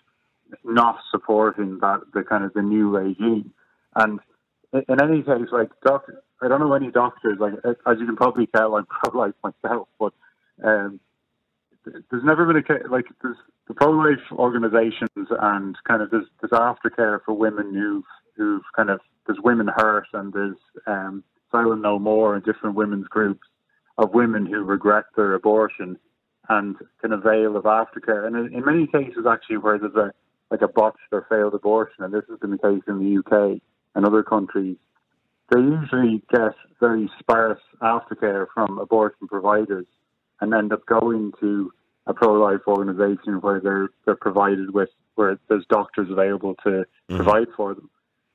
not 0.64 1.00
supporting 1.12 1.80
that 1.80 2.02
the 2.14 2.24
kind 2.24 2.44
of 2.44 2.54
the 2.54 2.62
new 2.62 2.90
regime. 2.90 3.52
And 3.96 4.20
in 4.74 5.02
any 5.02 5.22
case, 5.22 5.50
like 5.52 5.70
doctor, 5.84 6.24
I 6.42 6.48
don't 6.48 6.60
know 6.60 6.74
any 6.74 6.92
doctors. 6.92 7.38
Like 7.40 7.54
as 7.66 7.98
you 8.00 8.06
can 8.06 8.16
probably 8.16 8.48
tell, 8.48 8.76
I'm 8.76 8.86
pro-life 9.04 9.34
myself, 9.44 9.88
but 10.00 10.14
um, 10.64 11.00
there's 11.86 12.24
never 12.24 12.46
been 12.46 12.58
a 12.58 12.90
like 12.90 13.06
there's 13.22 13.38
the 13.68 13.74
pro-life 13.74 14.32
organisations 14.32 15.10
and 15.16 15.78
kind 15.88 16.02
of 16.02 16.12
there's, 16.12 16.26
there's 16.42 16.52
aftercare 16.52 17.20
for 17.26 17.34
women 17.34 17.74
who've 17.74 18.04
who've 18.36 18.64
kind 18.76 18.90
of 18.90 19.00
there's 19.26 19.40
women 19.44 19.70
hurt 19.76 20.08
and 20.14 20.34
there's 20.34 20.58
um, 20.88 21.24
Silent 21.52 21.82
No 21.82 22.00
More 22.00 22.36
and 22.36 22.44
different 22.44 22.76
women's 22.76 23.08
groups 23.08 23.48
of 23.98 24.14
women 24.14 24.46
who 24.46 24.64
regret 24.64 25.06
their 25.16 25.34
abortion 25.34 25.98
and 26.50 26.76
can 27.02 27.14
avail 27.14 27.56
of 27.56 27.64
aftercare. 27.64 28.26
And 28.26 28.36
in, 28.36 28.54
in 28.54 28.66
many 28.66 28.88
cases, 28.88 29.26
actually, 29.30 29.58
where 29.58 29.78
there's 29.78 29.96
a 29.96 30.12
like 30.52 30.62
a 30.62 30.68
botched 30.68 30.98
or 31.12 31.26
failed 31.30 31.54
abortion, 31.54 32.04
and 32.04 32.14
this 32.14 32.24
has 32.30 32.40
been 32.40 32.52
the 32.52 32.58
case 32.58 32.84
in 32.88 33.00
the 33.00 33.18
UK 33.20 33.60
and 33.96 34.06
other 34.06 34.24
countries, 34.24 34.78
they 35.50 35.60
usually 35.60 36.22
get 36.32 36.54
very 36.80 37.10
sparse 37.20 37.62
aftercare 37.82 38.46
from 38.54 38.78
abortion 38.78 39.28
providers 39.28 39.86
and 40.42 40.54
end 40.54 40.74
up 40.74 40.86
going 40.86 41.32
to 41.40 41.72
a 42.06 42.14
pro-life 42.14 42.62
organisation 42.68 43.40
where 43.42 43.60
they're 43.60 43.90
they're 44.06 44.16
provided 44.16 44.74
with 44.74 44.90
where 45.16 45.40
there's 45.48 45.66
doctors 45.70 46.10
available 46.10 46.56
to 46.64 46.70
mm-hmm. 46.70 47.16
provide 47.16 47.48
for 47.56 47.74
them. 47.74 47.90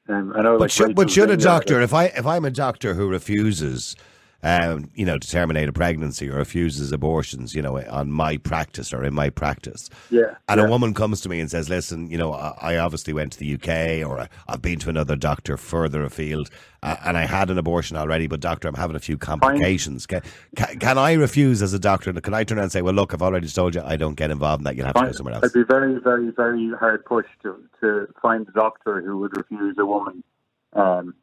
Um, 0.08 0.32
I 0.34 0.40
know, 0.40 0.54
But 0.54 0.60
like, 0.60 0.70
should, 0.70 0.94
but 0.94 1.10
should 1.10 1.30
a 1.30 1.36
doctor, 1.36 1.80
if 1.80 1.92
I 1.92 2.04
if 2.06 2.26
I'm 2.26 2.44
a 2.44 2.50
doctor 2.50 2.94
who 2.94 3.08
refuses, 3.08 3.94
um, 4.42 4.88
you 4.94 5.04
know, 5.04 5.18
to 5.18 5.28
terminate 5.28 5.68
a 5.68 5.72
pregnancy 5.72 6.30
or 6.30 6.36
refuses 6.36 6.92
abortions, 6.92 7.54
you 7.54 7.62
know, 7.62 7.80
on 7.90 8.12
my 8.12 8.36
practice 8.36 8.92
or 8.92 9.04
in 9.04 9.12
my 9.12 9.30
practice, 9.30 9.90
Yeah, 10.10 10.36
and 10.48 10.60
yeah. 10.60 10.66
a 10.66 10.70
woman 10.70 10.94
comes 10.94 11.20
to 11.22 11.28
me 11.28 11.40
and 11.40 11.50
says, 11.50 11.68
"Listen, 11.68 12.08
you 12.08 12.16
know, 12.16 12.32
I, 12.32 12.54
I 12.60 12.76
obviously 12.76 13.12
went 13.12 13.32
to 13.32 13.38
the 13.40 13.54
UK 13.54 14.08
or 14.08 14.20
I, 14.20 14.28
I've 14.46 14.62
been 14.62 14.78
to 14.80 14.90
another 14.90 15.16
doctor 15.16 15.56
further 15.56 16.04
afield, 16.04 16.50
uh, 16.84 16.96
and 17.04 17.18
I 17.18 17.26
had 17.26 17.50
an 17.50 17.58
abortion 17.58 17.96
already, 17.96 18.28
but 18.28 18.38
doctor, 18.38 18.68
I'm 18.68 18.74
having 18.74 18.94
a 18.94 19.00
few 19.00 19.18
complications. 19.18 20.06
Can, 20.06 20.22
can, 20.54 20.78
can 20.78 20.98
I 20.98 21.14
refuse 21.14 21.60
as 21.60 21.72
a 21.74 21.78
doctor? 21.80 22.12
Can 22.12 22.32
I 22.32 22.44
turn 22.44 22.58
around 22.58 22.64
and 22.64 22.72
say, 22.72 22.82
well, 22.82 22.94
look, 22.94 23.12
I've 23.14 23.22
already 23.22 23.48
told 23.48 23.74
you 23.74 23.82
I 23.84 23.96
don't 23.96 24.14
get 24.14 24.30
involved 24.30 24.60
in 24.60 24.64
that. 24.64 24.76
You'll 24.76 24.86
have 24.86 24.94
to 24.94 25.06
go 25.06 25.12
somewhere 25.12 25.34
else." 25.34 25.46
I'd 25.46 25.52
be 25.52 25.64
very, 25.64 25.98
very, 25.98 26.30
very 26.30 26.70
hard 26.78 27.04
pushed 27.04 27.40
to, 27.42 27.60
to 27.80 28.06
find 28.22 28.46
a 28.48 28.52
doctor 28.52 29.02
who 29.02 29.18
would 29.18 29.36
refuse 29.36 29.74
a 29.80 29.84
woman 29.86 30.22
um, 30.74 31.14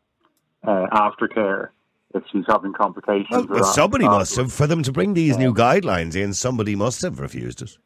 uh, 0.67 0.88
aftercare 0.91 1.69
if 2.15 2.24
she's 2.31 2.45
having 2.48 2.74
complications. 2.74 3.29
Well, 3.29 3.45
well, 3.48 3.63
somebody 3.63 4.05
must 4.05 4.36
have, 4.38 4.51
for 4.51 4.67
them 4.67 4.84
to 4.84 4.91
bring 4.91 5.13
these 5.13 5.38
new 5.38 5.53
guidelines 5.53 6.15
in, 6.15 6.34
somebody 6.34 6.75
must 6.75 7.01
have 7.01 7.19
refused 7.19 7.62
it. 7.62 7.77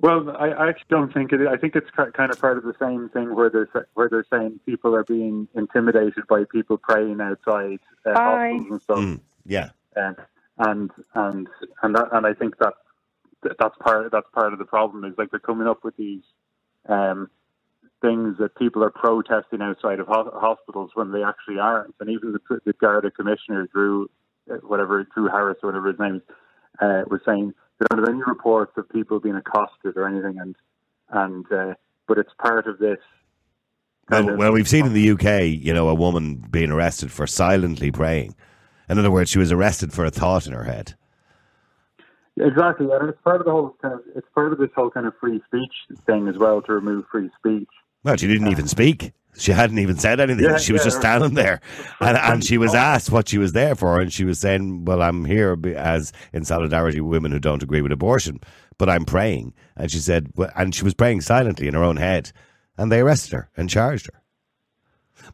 Well, 0.00 0.34
I, 0.36 0.48
I 0.48 0.68
actually 0.68 0.86
don't 0.90 1.14
think 1.14 1.32
it. 1.32 1.46
I 1.46 1.56
think 1.56 1.76
it's 1.76 1.88
kind 1.90 2.30
of 2.30 2.40
part 2.40 2.58
of 2.58 2.64
the 2.64 2.74
same 2.80 3.08
thing 3.10 3.36
where 3.36 3.50
they're 3.50 3.86
where 3.94 4.08
they're 4.08 4.26
saying 4.32 4.58
people 4.66 4.96
are 4.96 5.04
being 5.04 5.46
intimidated 5.54 6.26
by 6.28 6.42
people 6.50 6.76
praying 6.76 7.20
outside 7.20 7.78
uh, 8.04 8.14
hospitals 8.14 8.66
and 8.70 8.82
stuff. 8.82 8.98
Mm, 8.98 9.20
yeah. 9.46 9.70
and 9.94 10.16
and 10.58 10.90
and 11.14 11.48
and 11.82 11.94
that, 11.94 12.08
and 12.12 12.26
I 12.26 12.34
think 12.34 12.58
that 12.58 12.74
that's 13.58 13.76
part 13.78 14.10
that's 14.10 14.26
part 14.32 14.52
of 14.52 14.58
the 14.58 14.64
problem 14.64 15.04
is 15.04 15.14
like 15.18 15.30
they're 15.30 15.38
coming 15.38 15.68
up 15.68 15.84
with 15.84 15.96
these 15.96 16.22
um, 16.88 17.30
things 18.02 18.36
that 18.38 18.56
people 18.56 18.84
are 18.84 18.90
protesting 18.90 19.62
outside 19.62 20.00
of 20.00 20.08
ho- 20.08 20.32
hospitals 20.34 20.90
when 20.94 21.12
they 21.12 21.22
actually 21.22 21.58
aren't, 21.58 21.94
and 22.00 22.10
even 22.10 22.32
the, 22.32 22.60
the 22.66 22.72
Garda 22.74 23.10
commissioner 23.10 23.66
Drew 23.72 24.10
uh, 24.50 24.56
whatever 24.56 25.04
Drew 25.04 25.28
Harris 25.28 25.58
or 25.62 25.68
whatever 25.68 25.88
his 25.88 26.00
name 26.00 26.16
is 26.16 26.22
uh, 26.80 27.02
was 27.08 27.20
saying 27.24 27.54
there 27.78 27.86
aren't 27.90 28.08
any 28.08 28.22
reports 28.26 28.72
of 28.76 28.88
people 28.88 29.20
being 29.20 29.36
accosted 29.36 29.96
or 29.96 30.06
anything, 30.06 30.38
and 30.38 30.56
and 31.10 31.52
uh, 31.52 31.74
but 32.06 32.18
it's 32.18 32.32
part 32.38 32.66
of 32.66 32.78
this. 32.78 32.98
Well, 34.10 34.36
well, 34.36 34.52
we've 34.52 34.68
seen 34.68 34.84
in 34.84 34.92
the 34.92 35.10
UK, 35.12 35.42
you 35.64 35.72
know, 35.72 35.88
a 35.88 35.94
woman 35.94 36.44
being 36.50 36.70
arrested 36.70 37.12
for 37.12 37.26
silently 37.26 37.90
praying. 37.90 38.34
In 38.88 38.98
other 38.98 39.10
words, 39.10 39.30
she 39.30 39.38
was 39.38 39.52
arrested 39.52 39.92
for 39.92 40.04
a 40.04 40.10
thought 40.10 40.46
in 40.46 40.52
her 40.52 40.64
head. 40.64 40.94
Exactly, 42.38 42.88
and 42.90 43.08
it's 43.08 43.20
part 43.22 43.40
of 43.40 43.46
the 43.46 43.52
whole 43.52 43.76
kind 43.80 43.94
of 43.94 44.00
it's 44.16 44.26
part 44.34 44.52
of 44.52 44.58
this 44.58 44.70
whole 44.74 44.90
kind 44.90 45.06
of 45.06 45.14
free 45.20 45.40
speech 45.46 45.72
thing 46.06 46.28
as 46.28 46.36
well 46.36 46.62
to 46.62 46.72
remove 46.72 47.04
free 47.12 47.30
speech. 47.38 47.68
Well, 48.04 48.16
she 48.16 48.26
didn't 48.26 48.48
even 48.48 48.66
speak. 48.66 49.12
She 49.38 49.52
hadn't 49.52 49.78
even 49.78 49.96
said 49.96 50.20
anything. 50.20 50.44
Yeah, 50.44 50.58
she 50.58 50.72
was 50.72 50.80
yeah, 50.80 50.86
just 50.86 50.98
standing 50.98 51.34
there, 51.34 51.60
and, 52.00 52.18
and 52.18 52.44
she 52.44 52.58
was 52.58 52.74
asked 52.74 53.10
what 53.10 53.28
she 53.28 53.38
was 53.38 53.52
there 53.52 53.74
for, 53.74 53.98
and 53.98 54.12
she 54.12 54.24
was 54.24 54.38
saying, 54.38 54.84
"Well, 54.84 55.00
I'm 55.00 55.24
here 55.24 55.56
as 55.74 56.12
in 56.34 56.44
solidarity 56.44 57.00
with 57.00 57.10
women 57.10 57.32
who 57.32 57.38
don't 57.38 57.62
agree 57.62 57.80
with 57.80 57.92
abortion, 57.92 58.40
but 58.76 58.90
I'm 58.90 59.06
praying." 59.06 59.54
And 59.76 59.90
she 59.90 59.98
said, 59.98 60.30
well, 60.36 60.50
and 60.54 60.74
she 60.74 60.84
was 60.84 60.92
praying 60.92 61.22
silently 61.22 61.66
in 61.66 61.74
her 61.74 61.82
own 61.82 61.96
head, 61.96 62.30
and 62.76 62.92
they 62.92 63.00
arrested 63.00 63.32
her 63.32 63.50
and 63.56 63.70
charged 63.70 64.10
her. 64.12 64.22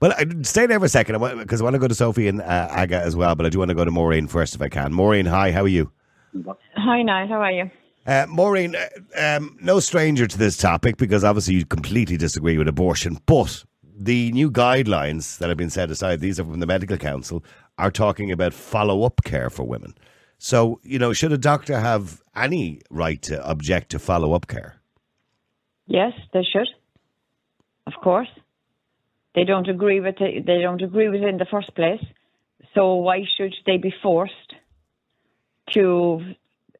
Well, 0.00 0.12
stay 0.42 0.66
there 0.66 0.78
for 0.78 0.86
a 0.86 0.88
second 0.88 1.18
because 1.38 1.60
I 1.60 1.64
want 1.64 1.74
to 1.74 1.80
go 1.80 1.88
to 1.88 1.94
Sophie 1.94 2.28
and 2.28 2.40
uh, 2.40 2.68
Aga 2.70 3.00
as 3.00 3.16
well, 3.16 3.34
but 3.34 3.46
I 3.46 3.48
do 3.48 3.58
want 3.58 3.70
to 3.70 3.74
go 3.74 3.84
to 3.84 3.90
Maureen 3.90 4.28
first 4.28 4.54
if 4.54 4.62
I 4.62 4.68
can. 4.68 4.92
Maureen, 4.92 5.26
hi, 5.26 5.50
how 5.50 5.62
are 5.64 5.68
you? 5.68 5.90
Hi, 6.76 7.02
Niall. 7.02 7.26
How 7.26 7.40
are 7.40 7.50
you? 7.50 7.70
Uh, 8.08 8.24
Maureen, 8.26 8.74
uh, 8.74 9.36
um, 9.36 9.58
no 9.60 9.80
stranger 9.80 10.26
to 10.26 10.38
this 10.38 10.56
topic 10.56 10.96
because 10.96 11.24
obviously 11.24 11.56
you 11.56 11.66
completely 11.66 12.16
disagree 12.16 12.56
with 12.56 12.66
abortion, 12.66 13.18
but 13.26 13.62
the 13.82 14.32
new 14.32 14.50
guidelines 14.50 15.36
that 15.36 15.50
have 15.50 15.58
been 15.58 15.68
set 15.68 15.90
aside, 15.90 16.20
these 16.20 16.40
are 16.40 16.44
from 16.44 16.58
the 16.58 16.66
Medical 16.66 16.96
Council, 16.96 17.44
are 17.76 17.90
talking 17.90 18.32
about 18.32 18.54
follow 18.54 19.02
up 19.02 19.20
care 19.24 19.50
for 19.50 19.64
women. 19.64 19.94
So, 20.38 20.80
you 20.82 20.98
know, 20.98 21.12
should 21.12 21.32
a 21.32 21.38
doctor 21.38 21.78
have 21.78 22.22
any 22.34 22.80
right 22.88 23.20
to 23.22 23.46
object 23.46 23.90
to 23.90 23.98
follow 23.98 24.32
up 24.32 24.46
care? 24.46 24.76
Yes, 25.86 26.14
they 26.32 26.44
should. 26.50 26.68
Of 27.86 27.92
course. 28.02 28.28
They 29.34 29.44
don't 29.44 29.68
agree 29.68 30.00
with 30.00 30.18
it. 30.20 30.46
They 30.46 30.62
don't 30.62 30.80
agree 30.80 31.10
with 31.10 31.20
it 31.20 31.28
in 31.28 31.36
the 31.36 31.46
first 31.50 31.74
place. 31.74 32.02
So 32.74 32.94
why 32.94 33.24
should 33.36 33.54
they 33.66 33.76
be 33.76 33.92
forced 34.02 34.54
to 35.74 36.22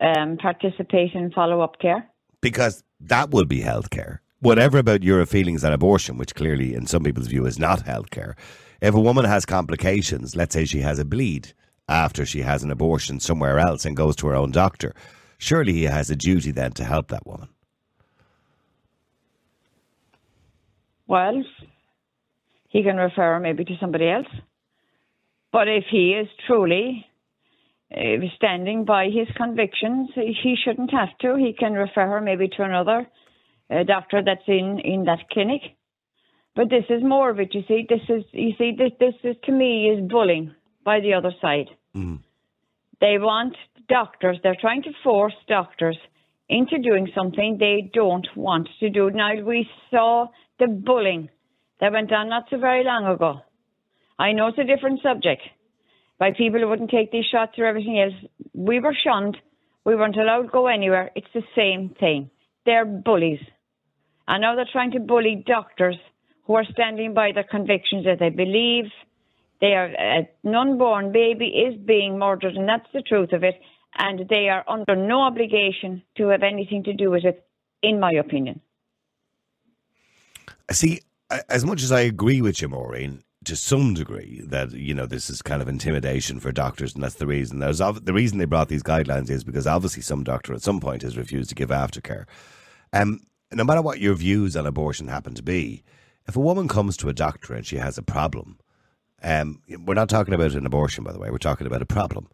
um, 0.00 0.36
participate 0.36 1.14
in 1.14 1.30
follow-up 1.30 1.80
care? 1.80 2.08
Because 2.40 2.84
that 3.00 3.30
will 3.30 3.44
be 3.44 3.60
healthcare. 3.60 4.18
Whatever 4.40 4.78
about 4.78 5.02
your 5.02 5.24
feelings 5.26 5.64
on 5.64 5.72
abortion, 5.72 6.16
which 6.16 6.34
clearly 6.34 6.74
in 6.74 6.86
some 6.86 7.02
people's 7.02 7.26
view 7.26 7.46
is 7.46 7.58
not 7.58 7.80
healthcare. 7.80 8.34
If 8.80 8.94
a 8.94 9.00
woman 9.00 9.24
has 9.24 9.44
complications, 9.44 10.36
let's 10.36 10.54
say 10.54 10.64
she 10.64 10.80
has 10.80 11.00
a 11.00 11.04
bleed 11.04 11.52
after 11.88 12.24
she 12.24 12.42
has 12.42 12.62
an 12.62 12.70
abortion 12.70 13.18
somewhere 13.18 13.58
else 13.58 13.84
and 13.84 13.96
goes 13.96 14.14
to 14.16 14.28
her 14.28 14.36
own 14.36 14.52
doctor, 14.52 14.94
surely 15.38 15.72
he 15.72 15.84
has 15.84 16.10
a 16.10 16.16
duty 16.16 16.52
then 16.52 16.72
to 16.72 16.84
help 16.84 17.08
that 17.08 17.26
woman. 17.26 17.48
Well, 21.08 21.42
he 22.68 22.82
can 22.84 22.96
refer 22.96 23.40
maybe 23.40 23.64
to 23.64 23.76
somebody 23.80 24.08
else. 24.08 24.28
But 25.50 25.66
if 25.66 25.84
he 25.90 26.12
is 26.12 26.28
truly 26.46 27.06
uh, 27.94 28.00
standing 28.36 28.84
by 28.84 29.06
his 29.06 29.28
convictions, 29.36 30.10
he 30.14 30.56
shouldn't 30.62 30.90
have 30.90 31.16
to. 31.20 31.36
He 31.36 31.54
can 31.58 31.72
refer 31.72 32.06
her 32.06 32.20
maybe 32.20 32.48
to 32.48 32.62
another 32.62 33.08
uh, 33.70 33.82
doctor 33.84 34.22
that's 34.24 34.46
in, 34.46 34.80
in 34.84 35.04
that 35.04 35.28
clinic. 35.30 35.62
But 36.54 36.70
this 36.70 36.84
is 36.90 37.02
more 37.02 37.30
of 37.30 37.40
it. 37.40 37.54
You 37.54 37.62
see, 37.68 37.86
this 37.88 38.02
is 38.08 38.24
you 38.32 38.52
see 38.58 38.72
this 38.76 38.90
this 38.98 39.14
is 39.22 39.36
to 39.44 39.52
me 39.52 39.90
is 39.90 40.10
bullying 40.10 40.54
by 40.84 41.00
the 41.00 41.14
other 41.14 41.32
side. 41.40 41.68
They 43.00 43.16
want 43.18 43.56
doctors. 43.88 44.38
They're 44.42 44.56
trying 44.60 44.82
to 44.82 44.90
force 45.04 45.34
doctors 45.46 45.96
into 46.48 46.78
doing 46.78 47.08
something 47.14 47.58
they 47.58 47.90
don't 47.94 48.26
want 48.34 48.68
to 48.80 48.90
do. 48.90 49.10
Now 49.10 49.40
we 49.40 49.68
saw 49.90 50.26
the 50.58 50.66
bullying 50.66 51.28
that 51.80 51.92
went 51.92 52.12
on 52.12 52.28
not 52.28 52.46
so 52.50 52.58
very 52.58 52.84
long 52.84 53.06
ago. 53.06 53.40
I 54.18 54.32
know 54.32 54.48
it's 54.48 54.58
a 54.58 54.64
different 54.64 55.00
subject 55.02 55.42
by 56.18 56.32
people 56.32 56.60
who 56.60 56.68
wouldn't 56.68 56.90
take 56.90 57.12
these 57.12 57.26
shots 57.30 57.58
or 57.58 57.66
everything 57.66 58.00
else. 58.00 58.14
We 58.52 58.80
were 58.80 58.94
shunned. 58.94 59.36
We 59.84 59.96
weren't 59.96 60.16
allowed 60.16 60.42
to 60.42 60.48
go 60.48 60.66
anywhere. 60.66 61.10
It's 61.14 61.32
the 61.32 61.44
same 61.56 61.94
thing. 62.00 62.30
They're 62.66 62.84
bullies. 62.84 63.40
And 64.26 64.42
now 64.42 64.54
they're 64.54 64.66
trying 64.70 64.90
to 64.92 65.00
bully 65.00 65.42
doctors 65.46 65.96
who 66.44 66.54
are 66.54 66.64
standing 66.64 67.14
by 67.14 67.32
their 67.32 67.44
convictions 67.44 68.04
that 68.04 68.18
they 68.18 68.30
believe 68.30 68.86
they 69.60 69.74
are 69.74 69.88
uh, 69.88 70.22
an 70.44 70.54
unborn 70.54 71.12
baby 71.12 71.46
is 71.46 71.76
being 71.84 72.18
murdered, 72.18 72.54
and 72.54 72.68
that's 72.68 72.86
the 72.92 73.02
truth 73.02 73.32
of 73.32 73.42
it. 73.42 73.54
And 73.98 74.28
they 74.28 74.48
are 74.48 74.64
under 74.68 74.94
no 74.94 75.22
obligation 75.22 76.02
to 76.16 76.28
have 76.28 76.42
anything 76.42 76.84
to 76.84 76.92
do 76.92 77.10
with 77.10 77.24
it, 77.24 77.44
in 77.82 77.98
my 77.98 78.12
opinion. 78.12 78.60
See, 80.70 81.00
as 81.48 81.64
much 81.64 81.82
as 81.82 81.90
I 81.90 82.00
agree 82.00 82.40
with 82.40 82.62
you, 82.62 82.68
Maureen, 82.68 83.24
to 83.48 83.56
some 83.56 83.94
degree, 83.94 84.40
that 84.44 84.72
you 84.72 84.94
know 84.94 85.06
this 85.06 85.28
is 85.28 85.42
kind 85.42 85.60
of 85.60 85.68
intimidation 85.68 86.40
for 86.40 86.52
doctors, 86.52 86.94
and 86.94 87.02
that's 87.02 87.16
the 87.16 87.26
reason. 87.26 87.58
There's 87.58 87.78
the 87.78 88.12
reason 88.12 88.38
they 88.38 88.44
brought 88.44 88.68
these 88.68 88.82
guidelines 88.82 89.30
is 89.30 89.44
because 89.44 89.66
obviously 89.66 90.02
some 90.02 90.24
doctor 90.24 90.54
at 90.54 90.62
some 90.62 90.80
point 90.80 91.02
has 91.02 91.16
refused 91.16 91.48
to 91.50 91.54
give 91.54 91.70
aftercare. 91.70 92.26
Um, 92.92 93.20
no 93.52 93.64
matter 93.64 93.82
what 93.82 94.00
your 94.00 94.14
views 94.14 94.56
on 94.56 94.66
abortion 94.66 95.08
happen 95.08 95.34
to 95.34 95.42
be, 95.42 95.82
if 96.26 96.36
a 96.36 96.40
woman 96.40 96.68
comes 96.68 96.96
to 96.98 97.08
a 97.08 97.14
doctor 97.14 97.54
and 97.54 97.66
she 97.66 97.76
has 97.76 97.98
a 97.98 98.02
problem, 98.02 98.58
um, 99.22 99.62
we're 99.84 99.94
not 99.94 100.08
talking 100.08 100.34
about 100.34 100.52
an 100.52 100.66
abortion, 100.66 101.02
by 101.02 101.12
the 101.12 101.18
way. 101.18 101.30
We're 101.30 101.38
talking 101.38 101.66
about 101.66 101.82
a 101.82 101.86
problem, 101.86 102.28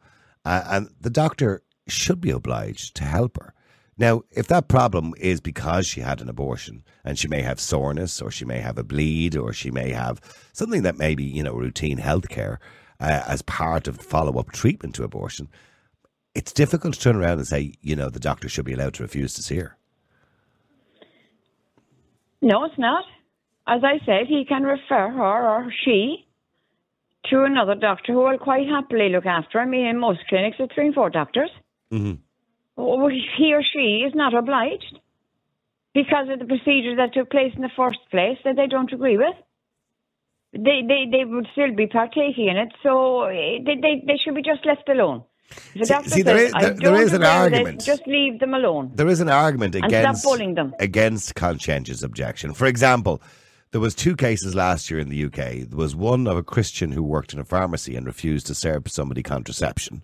uh, 0.45 0.63
and 0.67 0.91
the 1.01 1.11
doctor 1.11 1.63
should 1.89 2.21
be 2.21 2.31
obliged 2.31 2.97
to 2.97 3.05
help 3.05 3.39
her. 3.41 3.55
Now, 3.97 4.23
if 4.31 4.49
that 4.49 4.69
problem 4.69 5.15
is 5.19 5.41
because 5.41 5.87
she 5.87 6.01
had 6.01 6.21
an 6.21 6.29
abortion 6.29 6.85
and 7.05 7.19
she 7.19 7.29
may 7.29 7.43
have 7.43 7.61
soreness 7.61 8.21
or 8.21 8.31
she 8.31 8.45
may 8.45 8.59
have 8.59 8.77
a 8.77 8.85
bleed 8.85 9.37
or 9.37 9.53
she 9.53 9.71
may 9.71 9.91
have 9.93 10.21
something 10.53 10.83
that 10.83 10.99
may 10.99 11.15
be, 11.15 11.25
you 11.25 11.43
know, 11.43 11.55
routine 11.55 11.99
health 11.99 12.29
care 12.29 12.59
uh, 13.01 13.23
as 13.27 13.43
part 13.43 13.87
of 13.87 14.01
follow 14.01 14.39
up 14.39 14.51
treatment 14.51 14.95
to 14.97 15.05
abortion, 15.05 15.49
it's 16.35 16.53
difficult 16.53 16.95
to 16.95 17.01
turn 17.01 17.17
around 17.17 17.39
and 17.39 17.47
say, 17.47 17.75
you 17.81 17.95
know, 17.95 18.11
the 18.11 18.21
doctor 18.21 18.49
should 18.49 18.65
be 18.65 18.73
allowed 18.73 18.95
to 18.95 19.03
refuse 19.03 19.35
to 19.35 19.43
see 19.43 19.57
her. 19.57 19.77
No, 22.43 22.65
it's 22.65 22.79
not. 22.79 23.05
As 23.67 23.83
I 23.85 24.05
said, 24.05 24.27
he 24.27 24.45
can 24.45 24.65
refer 24.65 25.09
her 25.09 25.49
or 25.49 25.73
she 25.85 26.27
to 27.31 27.45
another 27.45 27.75
doctor 27.75 28.13
who 28.13 28.19
will 28.19 28.39
quite 28.39 28.69
happily 28.69 29.09
look 29.09 29.25
after 29.25 29.59
her. 29.59 29.65
I 29.65 29.67
mean, 29.67 29.87
in 29.87 29.99
most 29.99 30.21
clinics, 30.29 30.57
it's 30.59 30.75
three 30.75 30.87
and 30.87 30.95
four 30.95 31.09
doctors. 31.09 31.51
Mhm. 31.91 32.19
He 32.77 33.53
or 33.55 33.63
she 33.63 34.05
is 34.07 34.15
not 34.15 34.35
obliged 34.35 34.99
because 35.95 36.29
of 36.31 36.39
the 36.41 36.45
procedure 36.45 36.97
that 36.97 37.15
took 37.15 37.31
place 37.31 37.53
in 37.55 37.63
the 37.63 37.71
first 37.77 37.99
place 38.11 38.39
that 38.45 38.57
they 38.57 38.67
don't 38.67 38.93
agree 38.93 39.17
with. 39.17 39.35
They, 40.53 40.83
they, 40.87 41.07
they 41.11 41.25
would 41.25 41.47
still 41.53 41.75
be 41.75 41.87
partaking 41.89 42.49
in 42.49 42.57
it, 42.57 42.73
so 42.83 43.25
eh, 43.25 43.59
they, 43.65 43.75
they, 43.75 44.03
they 44.07 44.17
should 44.23 44.35
be 44.37 44.43
just 44.43 44.65
left 44.65 44.89
alone. 44.89 45.25
See- 45.75 45.85
see, 45.85 46.23
there 46.23 46.39
says, 46.39 46.47
is- 46.47 46.53
there- 46.53 46.75
there 46.75 46.95
an 46.95 47.01
with 47.03 47.11
this," 47.21 47.29
argument. 47.29 47.81
Just 47.85 48.07
leave 48.07 48.39
them 48.39 48.55
alone. 48.55 48.93
There 48.95 49.09
is 49.09 49.21
an 49.21 49.29
argument 49.29 49.75
against 49.75 50.25
bullying 50.25 50.55
them. 50.55 50.73
against 50.79 51.35
conscientious 51.35 52.03
objection. 52.03 52.55
For 52.55 52.67
example, 52.67 53.21
There 53.73 53.81
was 53.81 53.97
two 53.97 54.15
cases 54.15 54.55
last 54.55 54.89
year 54.89 55.01
in 55.01 55.09
the 55.09 55.25
UK. 55.25 55.69
There 55.69 55.77
was 55.77 55.97
one 55.97 56.29
of 56.29 56.37
a 56.37 56.45
Christian 56.45 56.93
who 56.93 57.03
worked 57.03 57.33
in 57.35 57.41
a 57.41 57.45
pharmacy 57.45 57.97
and 57.97 58.07
refused 58.07 58.47
to 58.47 58.55
serve 58.55 58.89
somebody 58.89 59.21
contraception. 59.21 60.03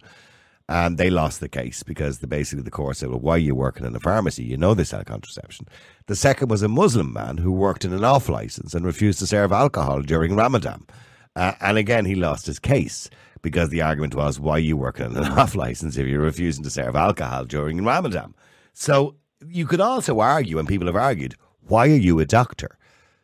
And 0.71 0.99
they 0.99 1.11
lost 1.11 1.41
the 1.41 1.49
case 1.49 1.83
because 1.83 2.21
the, 2.21 2.29
basically 2.29 2.63
the 2.63 2.71
court 2.71 2.97
said, 2.97 3.09
well, 3.09 3.19
why 3.19 3.35
are 3.35 3.39
you 3.39 3.57
working 3.57 3.85
in 3.85 3.97
a 3.97 3.99
pharmacy? 3.99 4.45
You 4.45 4.57
know 4.57 4.73
they 4.73 4.85
sell 4.85 5.03
contraception. 5.03 5.67
The 6.07 6.15
second 6.15 6.49
was 6.49 6.63
a 6.63 6.69
Muslim 6.69 7.13
man 7.13 7.39
who 7.39 7.51
worked 7.51 7.85
in 7.85 7.93
an 7.93 8.05
off 8.05 8.29
license 8.29 8.73
and 8.73 8.87
refused 8.87 9.19
to 9.19 9.27
serve 9.27 9.51
alcohol 9.51 10.01
during 10.03 10.37
Ramadan. 10.37 10.87
Uh, 11.35 11.55
and 11.61 11.77
again, 11.77 12.05
he 12.05 12.15
lost 12.15 12.47
his 12.47 12.61
case 12.61 13.11
because 13.43 13.71
the 13.71 13.83
argument 13.83 14.15
was, 14.15 14.39
why 14.39 14.53
are 14.53 14.59
you 14.61 14.77
working 14.77 15.07
in 15.07 15.17
an 15.17 15.25
off 15.39 15.57
license 15.57 15.97
if 15.97 16.07
you're 16.07 16.21
refusing 16.21 16.63
to 16.63 16.71
serve 16.71 16.95
alcohol 16.95 17.45
during 17.47 17.85
Ramadan? 17.85 18.33
So 18.73 19.17
you 19.45 19.67
could 19.67 19.81
also 19.81 20.21
argue, 20.21 20.61
and 20.61 20.69
people 20.69 20.87
have 20.87 20.95
argued, 20.95 21.35
why 21.67 21.89
are 21.89 21.97
you 21.97 22.21
a 22.21 22.25
doctor? 22.25 22.79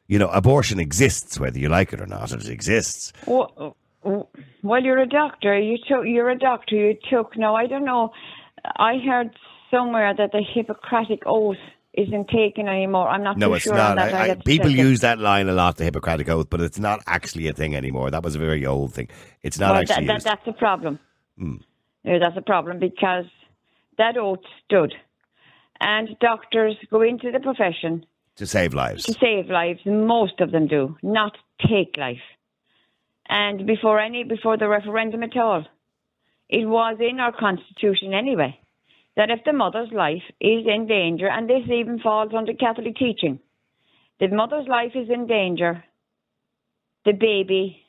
You 0.08 0.18
know, 0.18 0.30
abortion 0.30 0.80
exists 0.80 1.38
whether 1.38 1.60
you 1.60 1.68
like 1.68 1.92
it 1.92 2.00
or 2.00 2.06
not. 2.06 2.32
It 2.32 2.48
exists. 2.48 3.12
Well, 3.24 3.76
well, 4.62 4.82
you're 4.82 4.98
a 5.00 5.08
doctor. 5.08 5.58
You 5.58 5.76
took. 5.88 6.06
You're 6.06 6.30
a 6.30 6.38
doctor. 6.38 6.76
You 6.76 6.96
took. 7.10 7.36
No, 7.36 7.54
I 7.54 7.66
don't 7.66 7.84
know. 7.84 8.12
I 8.76 8.98
heard 8.98 9.30
somewhere 9.70 10.14
that 10.16 10.32
the 10.32 10.42
Hippocratic 10.54 11.22
oath 11.26 11.56
isn't 11.96 12.28
taken 12.28 12.68
anymore. 12.68 13.08
I'm 13.08 13.22
not 13.22 13.38
no, 13.38 13.48
too 13.48 13.54
it's 13.54 13.64
sure 13.64 13.74
not. 13.74 13.92
on 13.92 13.96
that. 13.96 14.14
I, 14.14 14.24
I, 14.24 14.34
to 14.34 14.36
people 14.36 14.70
check 14.70 14.78
it. 14.78 14.82
use 14.82 15.00
that 15.00 15.18
line 15.18 15.48
a 15.48 15.52
lot, 15.52 15.76
the 15.76 15.84
Hippocratic 15.84 16.28
Oath, 16.28 16.48
but 16.50 16.60
it's 16.60 16.78
not 16.78 17.00
actually 17.06 17.48
a 17.48 17.52
thing 17.52 17.74
anymore. 17.74 18.10
That 18.10 18.22
was 18.22 18.34
a 18.34 18.38
very 18.38 18.66
old 18.66 18.92
thing. 18.92 19.08
It's 19.42 19.58
not 19.58 19.72
Well, 19.72 19.80
actually 19.80 20.06
that, 20.06 20.22
that, 20.22 20.36
that's 20.44 20.48
a 20.48 20.58
problem. 20.58 20.98
Hmm. 21.38 21.56
Yeah, 22.04 22.18
that's 22.18 22.36
a 22.36 22.42
problem 22.42 22.78
because 22.78 23.24
that 23.98 24.16
oath 24.16 24.40
stood, 24.64 24.94
and 25.80 26.08
doctors 26.20 26.76
go 26.90 27.02
into 27.02 27.32
the 27.32 27.40
profession 27.40 28.04
to 28.36 28.46
save 28.46 28.74
lives. 28.74 29.04
to 29.04 29.12
save 29.14 29.46
lives. 29.50 29.80
Most 29.86 30.40
of 30.40 30.52
them 30.52 30.68
do, 30.68 30.96
not 31.02 31.36
take 31.66 31.96
life. 31.96 32.20
And 33.28 33.66
before 33.66 34.00
any, 34.00 34.24
before 34.24 34.56
the 34.56 34.68
referendum 34.68 35.22
at 35.22 35.36
all, 35.36 35.64
it 36.48 36.66
was 36.66 36.98
in 37.00 37.18
our 37.20 37.32
constitution 37.32 38.14
anyway 38.14 38.58
that 39.16 39.30
if 39.30 39.40
the 39.44 39.52
mother's 39.52 39.90
life 39.92 40.22
is 40.40 40.66
in 40.66 40.86
danger, 40.86 41.28
and 41.28 41.48
this 41.48 41.64
even 41.68 41.98
falls 41.98 42.32
under 42.36 42.52
Catholic 42.52 42.96
teaching, 42.96 43.40
the 44.20 44.28
mother's 44.28 44.68
life 44.68 44.92
is 44.94 45.08
in 45.10 45.26
danger, 45.26 45.82
the 47.04 47.12
baby, 47.12 47.82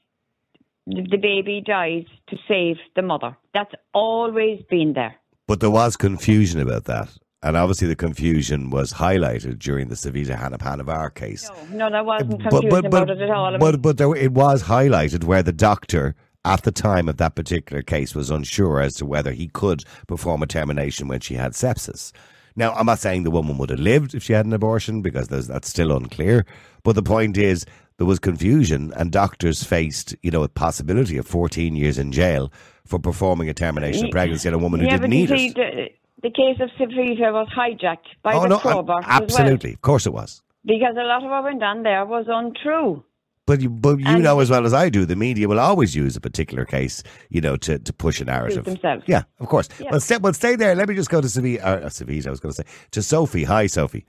the 0.86 1.18
baby 1.22 1.62
dies 1.66 2.06
to 2.30 2.38
save 2.48 2.78
the 2.96 3.02
mother. 3.02 3.38
That's 3.54 3.74
always 3.94 4.62
been 4.70 4.94
there. 4.94 5.16
But 5.48 5.60
there 5.60 5.70
was 5.70 5.98
confusion 5.98 6.62
about 6.62 6.86
that. 6.86 7.10
And 7.44 7.56
obviously, 7.56 7.88
the 7.88 7.96
confusion 7.96 8.72
was 8.72 8.94
highlighted 8.94 9.60
during 9.60 9.90
the 9.90 9.96
Savita 9.96 10.36
Halappanavar 10.36 11.14
case. 11.14 11.50
No, 11.72 11.88
no, 11.88 11.92
there 11.92 12.04
wasn't 12.04 12.32
But- 12.32 12.50
confusion 12.50 12.70
but, 12.70 12.82
but, 12.90 13.04
about 13.04 13.10
it 13.12 13.22
at 13.22 13.30
all. 13.30 13.46
I 13.46 13.52
mean, 13.52 13.60
but, 13.60 13.82
but 13.82 13.98
there, 13.98 14.16
it 14.16 14.32
was 14.32 14.64
highlighted 14.64 15.24
where 15.24 15.44
the 15.44 15.54
doctor, 15.54 16.16
at 16.46 16.64
the 16.64 16.72
time 16.72 17.08
of 17.08 17.18
that 17.18 17.36
particular 17.36 17.84
case, 17.84 18.16
was 18.16 18.32
unsure 18.32 18.82
as 18.82 18.96
to 18.96 19.06
whether 19.06 19.32
he 19.34 19.50
could 19.50 19.84
perform 20.08 20.42
a 20.42 20.48
termination 20.48 21.08
when 21.08 21.20
she 21.20 21.36
had 21.36 21.52
sepsis. 21.52 22.12
Now, 22.56 22.74
I'm 22.74 22.88
not 22.88 22.98
saying 22.98 23.22
the 23.22 23.30
woman 23.30 23.60
would 23.60 23.70
have 23.70 23.80
lived 23.80 24.16
if 24.16 24.24
she 24.24 24.34
had 24.34 24.48
an 24.48 24.54
abortion 24.54 25.04
because 25.04 25.28
there's, 25.28 25.46
that's 25.46 25.70
still 25.70 25.96
unclear. 25.96 26.44
But 26.82 26.96
the 26.96 27.04
point 27.04 27.38
is, 27.38 27.68
there 27.98 28.08
was 28.08 28.18
confusion, 28.18 28.94
and 28.96 29.12
doctors 29.12 29.64
faced, 29.64 30.16
you 30.24 30.32
know, 30.32 30.42
a 30.42 30.50
possibility 30.50 31.18
of 31.18 31.28
14 31.28 31.76
years 31.76 32.00
in 32.00 32.12
jail 32.12 32.52
for 32.86 32.98
performing 32.98 33.48
a 33.50 33.54
termination 33.54 34.06
of 34.06 34.12
pregnancy 34.12 34.48
on 34.48 34.56
a 34.56 34.58
woman 34.58 34.80
who 34.80 34.88
yeah, 34.88 34.94
didn't 34.94 35.10
need 35.12 35.30
see, 35.30 35.54
it. 35.56 36.00
The, 36.22 36.30
the 36.30 36.30
case 36.30 36.60
of 36.60 36.70
Savita 36.80 37.32
was 37.34 37.48
hijacked 37.56 38.08
by 38.24 38.34
oh 38.34 38.42
the 38.44 38.48
no, 38.50 38.56
ab- 38.56 38.62
crowbar 38.62 39.00
as 39.00 39.06
well. 39.08 39.22
absolutely, 39.24 39.74
of 39.74 39.82
course 39.82 40.06
it 40.06 40.14
was. 40.14 40.42
Because 40.66 40.96
a 41.00 41.04
lot 41.04 41.24
of 41.24 41.30
what 41.30 41.44
went 41.44 41.64
on 41.64 41.84
there 41.84 42.06
was 42.06 42.26
untrue. 42.28 43.04
But 43.46 43.62
you, 43.62 43.70
but 43.70 44.00
you 44.00 44.06
And- 44.08 44.24
know 44.24 44.42
as 44.42 44.50
well 44.50 44.66
as 44.66 44.74
I 44.74 44.90
do, 44.90 45.06
the 45.06 45.16
media 45.16 45.48
will 45.48 45.60
always 45.62 45.96
use 45.96 46.18
a 46.18 46.20
particular 46.22 46.66
case, 46.66 47.02
you 47.30 47.40
know, 47.40 47.56
to, 47.58 47.80
to 47.80 47.94
push 47.94 48.20
a 48.20 48.26
narrative. 48.26 48.66
themselves. 48.66 49.04
Yeah, 49.08 49.24
of 49.40 49.48
course. 49.48 49.70
Yeah. 49.80 49.92
Well, 49.92 50.00
stay, 50.02 50.18
well, 50.18 50.34
stay 50.34 50.58
there. 50.58 50.76
Let 50.76 50.90
me 50.90 50.96
just 50.96 51.10
go 51.10 51.22
to 51.22 51.28
Savita. 51.28 51.64
Uh, 51.64 51.78
Savita, 51.86 52.28
I 52.28 52.30
was 52.32 52.42
going 52.42 52.54
to 52.54 52.62
say 52.62 52.68
to 52.92 53.02
Sophie. 53.02 53.46
Hi, 53.46 53.68
Sophie. 53.68 54.06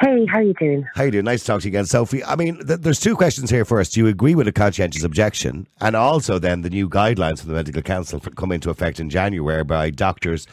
Hey, 0.00 0.26
how 0.26 0.38
are 0.38 0.42
you 0.42 0.54
doing? 0.54 0.86
How 0.94 1.04
you 1.04 1.10
doing? 1.12 1.24
Nice 1.24 1.40
to 1.40 1.46
talk 1.46 1.60
to 1.62 1.66
you 1.68 1.70
again, 1.70 1.86
Sophie. 1.86 2.22
I 2.24 2.34
mean, 2.36 2.64
th- 2.66 2.80
there's 2.80 2.98
two 3.00 3.16
questions 3.16 3.48
here. 3.50 3.64
for 3.64 3.78
us. 3.80 3.90
do 3.90 4.00
you 4.00 4.06
agree 4.08 4.34
with 4.36 4.46
a 4.48 4.52
conscientious 4.52 5.04
objection, 5.04 5.66
and 5.80 5.94
also 5.96 6.38
then 6.38 6.62
the 6.62 6.70
new 6.70 6.88
guidelines 6.88 7.40
from 7.40 7.48
the 7.50 7.54
Medical 7.54 7.80
Council 7.82 8.18
for, 8.20 8.30
come 8.30 8.50
into 8.52 8.70
effect 8.70 8.98
in 8.98 9.08
January, 9.08 9.62
by 9.64 9.90
doctors, 9.90 10.46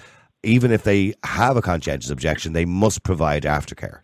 even 0.43 0.71
if 0.71 0.83
they 0.83 1.13
have 1.23 1.57
a 1.57 1.61
conscientious 1.61 2.09
objection, 2.09 2.53
they 2.53 2.65
must 2.65 3.03
provide 3.03 3.43
aftercare. 3.43 3.99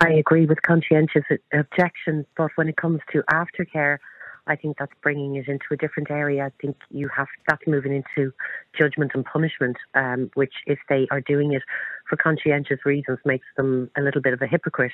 I 0.00 0.10
agree 0.10 0.44
with 0.44 0.60
conscientious 0.62 1.24
objection, 1.52 2.26
but 2.36 2.50
when 2.56 2.68
it 2.68 2.76
comes 2.76 3.00
to 3.12 3.22
aftercare, 3.30 3.98
I 4.46 4.54
think 4.54 4.76
that's 4.78 4.92
bringing 5.02 5.36
it 5.36 5.48
into 5.48 5.64
a 5.72 5.76
different 5.76 6.10
area. 6.10 6.44
I 6.44 6.52
think 6.60 6.76
you 6.90 7.08
have 7.16 7.26
that's 7.48 7.66
moving 7.66 7.92
into 7.92 8.32
judgment 8.78 9.12
and 9.14 9.24
punishment, 9.24 9.76
um, 9.94 10.30
which, 10.34 10.52
if 10.66 10.78
they 10.88 11.08
are 11.10 11.20
doing 11.20 11.52
it 11.52 11.62
for 12.08 12.16
conscientious 12.16 12.84
reasons, 12.84 13.18
makes 13.24 13.46
them 13.56 13.90
a 13.96 14.02
little 14.02 14.20
bit 14.20 14.34
of 14.34 14.42
a 14.42 14.46
hypocrite. 14.46 14.92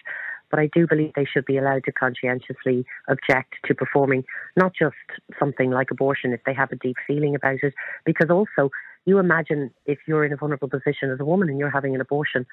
But 0.51 0.61
I 0.61 0.71
do 0.73 0.87
believe 0.87 1.13
they 1.15 1.27
should 1.27 1.45
be 1.45 1.59
allowed 1.59 1.85
to 1.85 1.93
conscientiously 1.93 2.87
object 3.09 3.57
to 3.67 3.75
performing 3.75 4.25
not 4.57 4.73
just 4.75 4.95
something 5.39 5.71
like 5.71 5.91
abortion 5.91 6.33
if 6.33 6.41
they 6.47 6.55
have 6.55 6.73
a 6.73 6.77
deep 6.77 6.97
feeling 7.07 7.35
about 7.35 7.59
it, 7.63 7.75
because 8.07 8.31
also 8.31 8.71
you 9.05 9.19
imagine 9.19 9.71
if 9.87 9.99
you're 10.07 10.25
in 10.25 10.33
a 10.33 10.37
vulnerable 10.37 10.69
position 10.69 11.11
as 11.11 11.21
a 11.21 11.25
woman 11.25 11.49
and 11.49 11.59
you're 11.59 11.71
having 11.71 11.95
an 11.95 12.01
abortion 12.01 12.47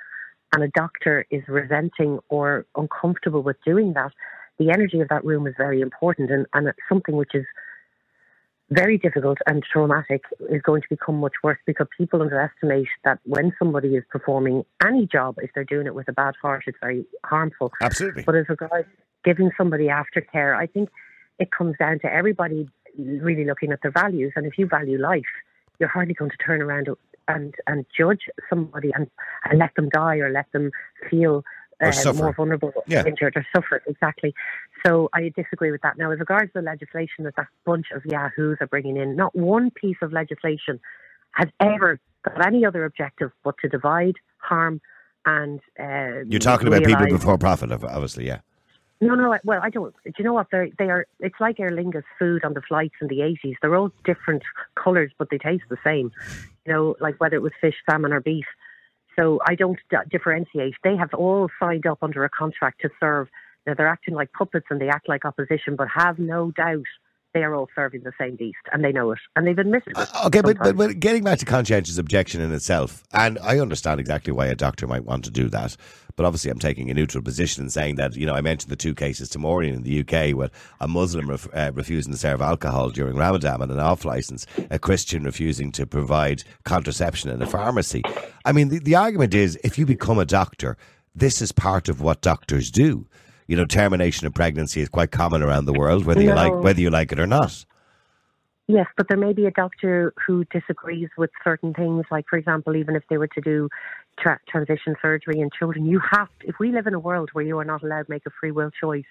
and 0.53 0.63
a 0.63 0.67
doctor 0.69 1.25
is 1.29 1.43
resenting 1.47 2.19
or 2.29 2.65
uncomfortable 2.75 3.43
with 3.43 3.57
doing 3.65 3.93
that, 3.93 4.11
the 4.57 4.71
energy 4.71 4.99
of 4.99 5.07
that 5.09 5.23
room 5.23 5.47
is 5.47 5.53
very 5.57 5.81
important 5.81 6.31
and, 6.31 6.45
and 6.53 6.67
it's 6.67 6.79
something 6.89 7.15
which 7.15 7.33
is 7.33 7.45
very 8.71 8.97
difficult 8.97 9.37
and 9.47 9.63
traumatic 9.63 10.21
is 10.49 10.61
going 10.61 10.81
to 10.81 10.87
become 10.89 11.19
much 11.19 11.33
worse 11.43 11.57
because 11.65 11.87
people 11.97 12.21
underestimate 12.21 12.87
that 13.03 13.19
when 13.23 13.51
somebody 13.57 13.95
is 13.95 14.03
performing 14.09 14.63
any 14.85 15.07
job, 15.07 15.35
if 15.41 15.49
they're 15.55 15.63
doing 15.63 15.87
it 15.87 15.95
with 15.95 16.07
a 16.07 16.13
bad 16.13 16.35
heart, 16.41 16.63
it's 16.67 16.77
very 16.79 17.05
harmful. 17.25 17.71
Absolutely. 17.81 18.23
But 18.23 18.35
as 18.35 18.47
regards 18.47 18.87
giving 19.23 19.49
somebody 19.57 19.87
aftercare, 19.87 20.55
I 20.55 20.67
think 20.67 20.89
it 21.39 21.51
comes 21.51 21.75
down 21.79 21.99
to 21.99 22.13
everybody 22.13 22.69
really 22.97 23.45
looking 23.45 23.71
at 23.71 23.79
their 23.81 23.91
values. 23.91 24.33
And 24.35 24.45
if 24.45 24.57
you 24.57 24.67
value 24.67 24.99
life, 24.99 25.23
you're 25.79 25.89
hardly 25.89 26.13
going 26.13 26.31
to 26.31 26.37
turn 26.37 26.61
around 26.61 26.89
and 27.27 27.53
and 27.67 27.85
judge 27.97 28.21
somebody 28.49 28.91
and, 28.95 29.07
and 29.45 29.59
let 29.59 29.73
them 29.75 29.89
die 29.89 30.17
or 30.17 30.31
let 30.31 30.51
them 30.51 30.71
feel 31.09 31.43
uh, 31.81 32.13
more 32.13 32.33
vulnerable, 32.33 32.73
Yeah. 32.87 33.05
injured, 33.05 33.37
or 33.37 33.45
suffer. 33.55 33.81
Exactly. 33.87 34.33
So 34.85 35.09
I 35.13 35.31
disagree 35.35 35.71
with 35.71 35.81
that. 35.81 35.97
Now, 35.97 36.11
as 36.11 36.19
regards 36.19 36.51
to 36.53 36.59
the 36.59 36.65
legislation 36.65 37.23
that 37.23 37.35
that 37.37 37.47
bunch 37.65 37.87
of 37.95 38.05
yahoos 38.05 38.57
are 38.59 38.67
bringing 38.67 38.97
in, 38.97 39.15
not 39.15 39.35
one 39.35 39.71
piece 39.71 39.97
of 40.01 40.11
legislation 40.11 40.79
has 41.31 41.47
ever 41.59 41.99
got 42.23 42.45
any 42.45 42.65
other 42.65 42.83
objective 42.83 43.31
but 43.43 43.55
to 43.61 43.69
divide, 43.69 44.15
harm, 44.39 44.81
and 45.25 45.59
uh, 45.79 46.23
You're 46.27 46.39
talking 46.39 46.67
about 46.67 46.83
people 46.83 47.07
before 47.07 47.37
profit, 47.37 47.71
obviously, 47.71 48.25
yeah. 48.27 48.39
No, 49.01 49.15
no. 49.15 49.37
Well, 49.43 49.59
I 49.61 49.69
don't. 49.69 49.95
Do 50.03 50.11
you 50.17 50.25
know 50.25 50.33
what? 50.33 50.47
They 50.51 50.71
they 50.77 50.89
are. 50.89 51.07
It's 51.19 51.39
like 51.39 51.59
Aer 51.59 51.71
Lingus 51.71 52.03
food 52.17 52.43
on 52.43 52.53
the 52.53 52.61
flights 52.61 52.95
in 53.01 53.07
the 53.07 53.21
eighties. 53.21 53.55
They're 53.61 53.75
all 53.75 53.91
different 54.03 54.43
colours, 54.75 55.11
but 55.17 55.29
they 55.29 55.37
taste 55.37 55.63
the 55.69 55.77
same. 55.83 56.11
You 56.65 56.73
know, 56.73 56.95
like 56.99 57.19
whether 57.19 57.35
it 57.35 57.41
was 57.41 57.53
fish, 57.61 57.75
salmon, 57.89 58.11
or 58.11 58.19
beef. 58.19 58.45
So 59.17 59.39
I 59.45 59.55
don't 59.55 59.79
d- 59.89 59.97
differentiate. 60.09 60.75
They 60.83 60.95
have 60.95 61.13
all 61.13 61.49
signed 61.59 61.85
up 61.85 61.99
under 62.01 62.23
a 62.23 62.29
contract 62.29 62.81
to 62.81 62.89
serve. 62.99 63.27
Now 63.65 63.73
they're 63.73 63.87
acting 63.87 64.15
like 64.15 64.31
puppets 64.33 64.67
and 64.69 64.79
they 64.79 64.89
act 64.89 65.09
like 65.09 65.25
opposition, 65.25 65.75
but 65.75 65.87
have 65.93 66.19
no 66.19 66.51
doubt 66.51 66.85
they 67.33 67.43
are 67.43 67.53
all 67.53 67.67
serving 67.75 68.01
the 68.03 68.11
same 68.19 68.35
beast, 68.35 68.57
and 68.71 68.83
they 68.83 68.91
know 68.91 69.11
it, 69.11 69.19
and 69.35 69.45
they've 69.45 69.57
admitted 69.57 69.89
it. 69.89 69.97
Uh, 69.97 70.05
Okay, 70.25 70.41
but, 70.41 70.57
but, 70.59 70.75
but 70.75 70.99
getting 70.99 71.23
back 71.23 71.39
to 71.39 71.45
conscientious 71.45 71.97
objection 71.97 72.41
in 72.41 72.51
itself, 72.53 73.03
and 73.13 73.39
I 73.39 73.59
understand 73.59 73.99
exactly 73.99 74.33
why 74.33 74.47
a 74.47 74.55
doctor 74.55 74.87
might 74.87 75.05
want 75.05 75.23
to 75.25 75.31
do 75.31 75.49
that, 75.49 75.75
but 76.15 76.25
obviously 76.25 76.51
I'm 76.51 76.59
taking 76.59 76.89
a 76.89 76.93
neutral 76.93 77.23
position 77.23 77.61
and 77.63 77.71
saying 77.71 77.95
that, 77.95 78.15
you 78.15 78.25
know, 78.25 78.33
I 78.33 78.41
mentioned 78.41 78.71
the 78.71 78.75
two 78.75 78.93
cases 78.93 79.29
to 79.29 79.39
Maureen 79.39 79.73
in 79.73 79.83
the 79.83 80.01
UK 80.01 80.35
with 80.35 80.51
a 80.81 80.87
Muslim 80.87 81.29
ref, 81.29 81.47
uh, 81.53 81.71
refusing 81.73 82.11
to 82.11 82.19
serve 82.19 82.41
alcohol 82.41 82.89
during 82.89 83.15
Ramadan 83.15 83.61
and 83.61 83.71
an 83.71 83.79
off 83.79 84.03
license, 84.03 84.45
a 84.69 84.79
Christian 84.79 85.23
refusing 85.23 85.71
to 85.71 85.85
provide 85.85 86.43
contraception 86.65 87.29
in 87.29 87.41
a 87.41 87.47
pharmacy. 87.47 88.03
I 88.43 88.51
mean, 88.51 88.69
the, 88.69 88.79
the 88.79 88.95
argument 88.95 89.33
is 89.33 89.57
if 89.63 89.77
you 89.77 89.85
become 89.85 90.19
a 90.19 90.25
doctor, 90.25 90.77
this 91.15 91.41
is 91.41 91.51
part 91.51 91.87
of 91.89 92.01
what 92.01 92.21
doctors 92.21 92.69
do. 92.69 93.07
You 93.49 93.55
know, 93.55 93.65
termination 93.65 94.27
of 94.27 94.35
pregnancy 94.35 94.79
is 94.79 94.89
quite 94.89 95.09
common 95.09 95.41
around 95.41 95.65
the 95.65 95.73
world, 95.73 96.05
whether 96.05 96.21
you 96.21 96.35
like 96.35 96.53
whether 96.53 96.79
you 96.79 96.91
like 96.91 97.11
it 97.11 97.19
or 97.19 97.25
not. 97.25 97.65
Yes, 98.67 98.85
but 98.95 99.07
there 99.07 99.17
may 99.17 99.33
be 99.33 99.47
a 99.47 99.51
doctor 99.51 100.13
who 100.23 100.45
disagrees 100.51 101.09
with 101.17 101.31
certain 101.43 101.73
things. 101.73 102.05
Like, 102.11 102.25
for 102.29 102.37
example, 102.37 102.75
even 102.75 102.95
if 102.95 103.01
they 103.09 103.17
were 103.17 103.25
to 103.29 103.41
do 103.41 103.67
tra- 104.19 104.39
transition 104.47 104.95
surgery 105.01 105.39
in 105.39 105.49
children. 105.57 105.85
You 105.85 105.99
have, 106.11 106.27
To, 106.41 106.47
if 106.47 106.59
we 106.59 106.71
live 106.71 106.87
in 106.87 106.93
a 106.93 106.99
world 106.99 107.29
where 107.33 107.43
you 107.43 107.57
are 107.59 107.65
not 107.65 107.83
allowed 107.83 108.03
to 108.03 108.11
make 108.11 108.25
a 108.25 108.29
free 108.39 108.51
will 108.51 108.71
choice 108.71 109.05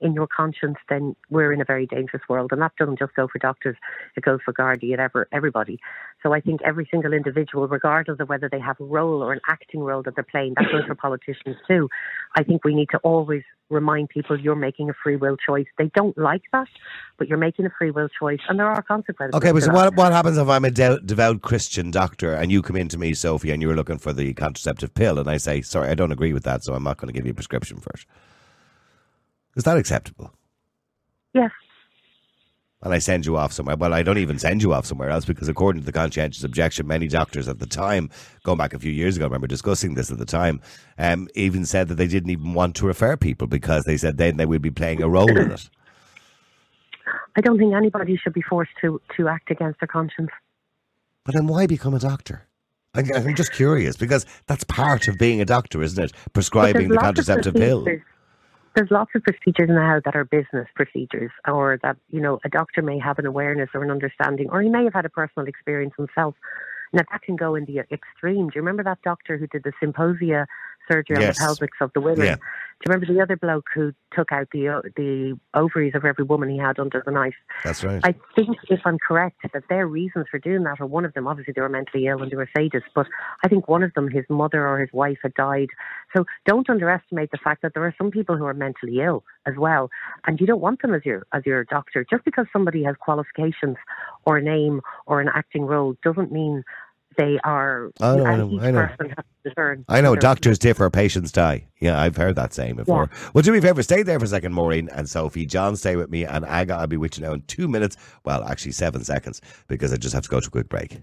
in 0.00 0.14
your 0.14 0.26
conscience, 0.26 0.76
then 0.88 1.14
we're 1.30 1.52
in 1.52 1.60
a 1.60 1.64
very 1.64 1.86
dangerous 1.86 2.22
world. 2.28 2.50
And 2.52 2.60
that 2.62 2.72
doesn't 2.78 2.98
just 2.98 3.14
go 3.14 3.28
for 3.28 3.38
doctors; 3.38 3.76
it 4.16 4.24
goes 4.24 4.40
for 4.44 4.52
Gardaí 4.52 4.92
and 4.92 5.00
ever 5.00 5.28
everybody. 5.32 5.78
So 6.22 6.32
I 6.32 6.40
think 6.40 6.62
every 6.62 6.88
single 6.90 7.12
individual, 7.12 7.68
regardless 7.68 8.18
of 8.20 8.28
whether 8.28 8.48
they 8.48 8.60
have 8.60 8.80
a 8.80 8.84
role 8.84 9.22
or 9.22 9.32
an 9.32 9.40
acting 9.48 9.80
role 9.80 10.02
that 10.02 10.14
they're 10.14 10.24
playing, 10.24 10.54
that 10.56 10.70
goes 10.72 10.84
for 10.86 10.94
politicians 10.94 11.56
too. 11.68 11.88
I 12.36 12.42
think 12.42 12.64
we 12.64 12.74
need 12.74 12.88
to 12.90 12.98
always 12.98 13.42
remind 13.70 14.08
people 14.08 14.38
you're 14.38 14.54
making 14.54 14.90
a 14.90 14.94
free 15.02 15.16
will 15.16 15.36
choice. 15.36 15.66
They 15.78 15.90
don't 15.94 16.16
like 16.18 16.42
that, 16.52 16.68
but 17.18 17.28
you're 17.28 17.38
making 17.38 17.66
a 17.66 17.70
free 17.78 17.90
will 17.90 18.08
choice, 18.08 18.40
and 18.48 18.58
there 18.58 18.66
are 18.66 18.82
consequences. 18.82 19.36
Okay, 19.36 19.52
but 19.52 19.62
so 19.62 19.72
what, 19.72 19.94
what 19.96 20.12
happens 20.12 20.36
if 20.36 20.48
I'm 20.48 20.64
a 20.64 20.70
de- 20.70 21.00
devout 21.00 21.42
Christian 21.42 21.90
doctor 21.90 22.34
and 22.34 22.52
you 22.52 22.62
come 22.62 22.76
in 22.76 22.88
to 22.88 22.98
me, 22.98 23.14
Sophie, 23.14 23.50
and 23.50 23.62
you're 23.62 23.76
looking 23.76 23.98
for 23.98 24.12
the 24.12 24.34
contraceptive 24.34 24.94
pill, 24.94 25.18
and 25.18 25.28
I 25.28 25.38
say, 25.38 25.62
sorry, 25.62 25.88
I 25.88 25.94
don't 25.94 26.12
agree 26.12 26.32
with 26.32 26.44
that, 26.44 26.64
so 26.64 26.74
I'm 26.74 26.84
not 26.84 26.98
going 26.98 27.08
to 27.08 27.12
give 27.12 27.26
you 27.26 27.32
a 27.32 27.34
prescription 27.34 27.78
for 27.78 27.90
it? 27.94 28.04
Is 29.56 29.64
that 29.64 29.76
acceptable? 29.76 30.32
Yes. 31.32 31.50
And 32.84 32.92
I 32.92 32.98
send 32.98 33.24
you 33.26 33.36
off 33.36 33.52
somewhere. 33.52 33.76
Well, 33.76 33.94
I 33.94 34.02
don't 34.02 34.18
even 34.18 34.38
send 34.38 34.62
you 34.62 34.72
off 34.74 34.84
somewhere 34.86 35.08
else 35.10 35.24
because, 35.24 35.48
according 35.48 35.82
to 35.82 35.86
the 35.86 35.92
conscientious 35.92 36.44
objection, 36.44 36.86
many 36.86 37.08
doctors 37.08 37.48
at 37.48 37.58
the 37.58 37.66
time, 37.66 38.10
going 38.44 38.58
back 38.58 38.74
a 38.74 38.78
few 38.78 38.92
years 38.92 39.16
ago, 39.16 39.24
I 39.24 39.28
remember 39.28 39.46
discussing 39.46 39.94
this 39.94 40.10
at 40.10 40.18
the 40.18 40.26
time, 40.26 40.60
um, 40.98 41.28
even 41.34 41.64
said 41.64 41.88
that 41.88 41.94
they 41.96 42.06
didn't 42.06 42.30
even 42.30 42.52
want 42.54 42.76
to 42.76 42.86
refer 42.86 43.16
people 43.16 43.46
because 43.46 43.84
they 43.84 43.96
said 43.96 44.18
then 44.18 44.36
they 44.36 44.46
would 44.46 44.62
be 44.62 44.70
playing 44.70 45.02
a 45.02 45.08
role 45.08 45.34
in 45.36 45.50
it. 45.50 45.68
I 47.36 47.40
don't 47.40 47.58
think 47.58 47.74
anybody 47.74 48.16
should 48.16 48.34
be 48.34 48.42
forced 48.42 48.70
to, 48.82 49.00
to 49.16 49.28
act 49.28 49.50
against 49.50 49.80
their 49.80 49.88
conscience. 49.88 50.30
But 51.24 51.34
then 51.34 51.46
why 51.46 51.66
become 51.66 51.94
a 51.94 51.98
doctor? 51.98 52.46
I- 52.94 53.02
I'm 53.14 53.34
just 53.34 53.52
curious 53.52 53.96
because 53.96 54.24
that's 54.46 54.62
part 54.64 55.08
of 55.08 55.18
being 55.18 55.40
a 55.40 55.44
doctor, 55.44 55.82
isn't 55.82 56.02
it? 56.02 56.12
Prescribing 56.32 56.88
the 56.90 56.98
contraceptive 56.98 57.54
pill. 57.54 57.82
procedures- 57.82 58.06
There's 58.74 58.90
lots 58.90 59.12
of 59.14 59.22
procedures 59.22 59.68
now 59.70 60.00
that 60.04 60.16
are 60.16 60.24
business 60.24 60.66
procedures, 60.74 61.30
or 61.46 61.78
that 61.82 61.96
you 62.10 62.20
know 62.20 62.40
a 62.44 62.48
doctor 62.48 62.82
may 62.82 62.98
have 62.98 63.18
an 63.20 63.26
awareness 63.26 63.70
or 63.72 63.84
an 63.84 63.90
understanding, 63.90 64.48
or 64.50 64.62
he 64.62 64.68
may 64.68 64.84
have 64.84 64.94
had 64.94 65.04
a 65.04 65.10
personal 65.10 65.46
experience 65.46 65.94
himself. 65.96 66.34
Now 66.92 67.02
that 67.10 67.22
can 67.22 67.36
go 67.36 67.54
in 67.54 67.64
the 67.66 67.80
extreme. 67.92 68.48
Do 68.48 68.52
you 68.56 68.62
remember 68.62 68.82
that 68.84 69.02
doctor 69.02 69.36
who 69.36 69.46
did 69.46 69.62
the 69.64 69.72
symphysiotomy 69.82 70.46
surgery 70.90 71.16
Yes. 71.20 71.40
on 71.40 71.48
the 71.48 71.54
pelvics 71.66 71.80
of 71.80 71.92
the 71.94 72.00
women? 72.00 72.26
Yeah. 72.26 72.36
Do 72.80 72.90
you 72.90 72.92
remember 72.92 73.14
the 73.14 73.22
other 73.22 73.36
bloke 73.36 73.66
who 73.74 73.92
took 74.12 74.32
out 74.32 74.48
the 74.52 74.68
uh, 74.68 74.80
the 74.96 75.38
ovaries 75.54 75.94
of 75.94 76.04
every 76.04 76.24
woman 76.24 76.50
he 76.50 76.58
had 76.58 76.78
under 76.78 77.02
the 77.06 77.12
knife? 77.12 77.34
That's 77.62 77.82
right. 77.84 78.00
I 78.04 78.14
think, 78.34 78.58
if 78.68 78.80
I'm 78.84 78.98
correct, 78.98 79.36
that 79.52 79.62
their 79.70 79.86
reasons 79.86 80.26
for 80.30 80.38
doing 80.38 80.64
that, 80.64 80.80
or 80.80 80.86
one 80.86 81.04
of 81.04 81.14
them, 81.14 81.26
obviously 81.26 81.52
they 81.54 81.62
were 81.62 81.68
mentally 81.68 82.08
ill 82.08 82.20
and 82.20 82.30
they 82.30 82.36
were 82.36 82.48
sadists, 82.54 82.82
but 82.94 83.06
I 83.42 83.48
think 83.48 83.68
one 83.68 83.82
of 83.84 83.94
them, 83.94 84.10
his 84.10 84.24
mother 84.28 84.66
or 84.66 84.80
his 84.80 84.92
wife 84.92 85.18
had 85.22 85.34
died. 85.34 85.68
So 86.14 86.26
don't 86.46 86.68
underestimate 86.68 87.30
the 87.30 87.38
fact 87.38 87.62
that 87.62 87.72
there 87.74 87.84
are 87.84 87.94
some 87.96 88.10
people 88.10 88.36
who 88.36 88.44
are 88.44 88.54
mentally 88.54 89.00
ill 89.00 89.24
as 89.46 89.54
well, 89.56 89.88
and 90.26 90.40
you 90.40 90.46
don't 90.46 90.60
want 90.60 90.82
them 90.82 90.94
as 90.94 91.06
your 91.06 91.26
as 91.32 91.46
your 91.46 91.64
doctor. 91.64 92.04
Just 92.10 92.24
because 92.24 92.46
somebody 92.52 92.82
has 92.82 92.96
qualifications 92.98 93.76
or 94.26 94.36
a 94.36 94.42
name 94.42 94.80
or 95.06 95.20
an 95.20 95.30
acting 95.34 95.64
role 95.64 95.96
doesn't 96.02 96.32
mean 96.32 96.64
they 97.16 97.38
are. 97.44 97.90
Oh, 98.00 98.12
I 98.12 98.16
know, 98.16 98.26
I 98.26 98.36
know, 98.36 98.50
each 98.50 98.62
I 98.62 98.70
know. 98.70 98.86
person 98.86 99.08
has 99.08 99.16
to 99.16 99.48
discern 99.48 99.84
I 99.88 100.00
know 100.00 100.16
doctors 100.16 100.58
differ, 100.58 100.90
patients 100.90 101.32
die. 101.32 101.66
Yeah, 101.80 102.00
I've 102.00 102.16
heard 102.16 102.36
that 102.36 102.54
saying 102.54 102.76
before. 102.76 103.10
Well, 103.32 103.42
do 103.42 103.52
me 103.52 103.58
a 103.58 103.62
favour, 103.62 103.82
stay 103.82 104.02
there 104.02 104.18
for 104.18 104.24
a 104.24 104.28
second, 104.28 104.52
Maureen 104.54 104.88
and 104.90 105.08
Sophie. 105.08 105.46
John, 105.46 105.76
stay 105.76 105.96
with 105.96 106.10
me, 106.10 106.24
and 106.24 106.44
Aga, 106.44 106.74
I'll 106.74 106.86
be 106.86 106.96
with 106.96 107.18
you 107.18 107.24
now 107.24 107.32
in 107.32 107.42
two 107.42 107.68
minutes. 107.68 107.96
Well, 108.24 108.42
actually, 108.44 108.72
seven 108.72 109.04
seconds, 109.04 109.40
because 109.68 109.92
I 109.92 109.96
just 109.96 110.14
have 110.14 110.24
to 110.24 110.28
go 110.28 110.40
to 110.40 110.48
a 110.48 110.50
quick 110.50 110.68
break. 110.68 110.98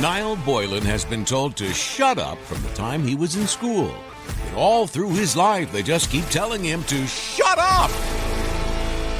Niall 0.00 0.36
Boylan 0.44 0.82
has 0.82 1.04
been 1.04 1.24
told 1.24 1.56
to 1.56 1.72
shut 1.72 2.18
up 2.18 2.38
from 2.38 2.60
the 2.62 2.68
time 2.70 3.06
he 3.06 3.14
was 3.14 3.36
in 3.36 3.46
school. 3.46 3.94
And 4.46 4.56
all 4.56 4.86
through 4.86 5.10
his 5.10 5.36
life, 5.36 5.70
they 5.72 5.82
just 5.82 6.10
keep 6.10 6.24
telling 6.26 6.64
him 6.64 6.82
to 6.84 7.06
shut 7.06 7.58
up. 7.58 7.90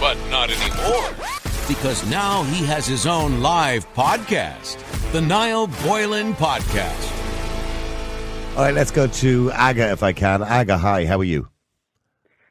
But 0.00 0.16
not 0.30 0.50
anymore. 0.50 1.10
Because 1.66 2.08
now 2.10 2.42
he 2.44 2.64
has 2.66 2.86
his 2.86 3.06
own 3.06 3.40
live 3.40 3.90
podcast, 3.94 4.78
the 5.12 5.20
Niall 5.20 5.68
Boylan 5.82 6.34
Podcast. 6.34 7.10
All 8.56 8.62
right, 8.64 8.74
let's 8.74 8.90
go 8.90 9.06
to 9.06 9.50
Aga 9.52 9.90
if 9.90 10.02
I 10.02 10.12
can. 10.12 10.42
Aga, 10.42 10.76
hi, 10.76 11.06
how 11.06 11.18
are 11.18 11.24
you? 11.24 11.48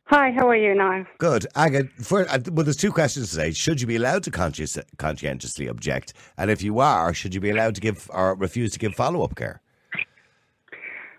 Hi, 0.05 0.31
how 0.31 0.49
are 0.49 0.55
you 0.55 0.75
now? 0.75 1.05
Good. 1.17 1.45
Aga, 1.55 1.85
for, 2.01 2.27
uh, 2.29 2.39
well, 2.51 2.63
there's 2.63 2.75
two 2.75 2.91
questions 2.91 3.31
today. 3.31 3.51
Should 3.51 3.79
you 3.79 3.87
be 3.87 3.95
allowed 3.95 4.23
to 4.23 4.31
conscious, 4.31 4.77
conscientiously 4.97 5.67
object? 5.67 6.13
And 6.37 6.51
if 6.51 6.61
you 6.61 6.79
are, 6.79 7.13
should 7.13 7.33
you 7.33 7.39
be 7.39 7.51
allowed 7.51 7.75
to 7.75 7.81
give 7.81 8.09
or 8.13 8.35
refuse 8.35 8.71
to 8.73 8.79
give 8.79 8.95
follow 8.95 9.23
up 9.23 9.35
care? 9.35 9.61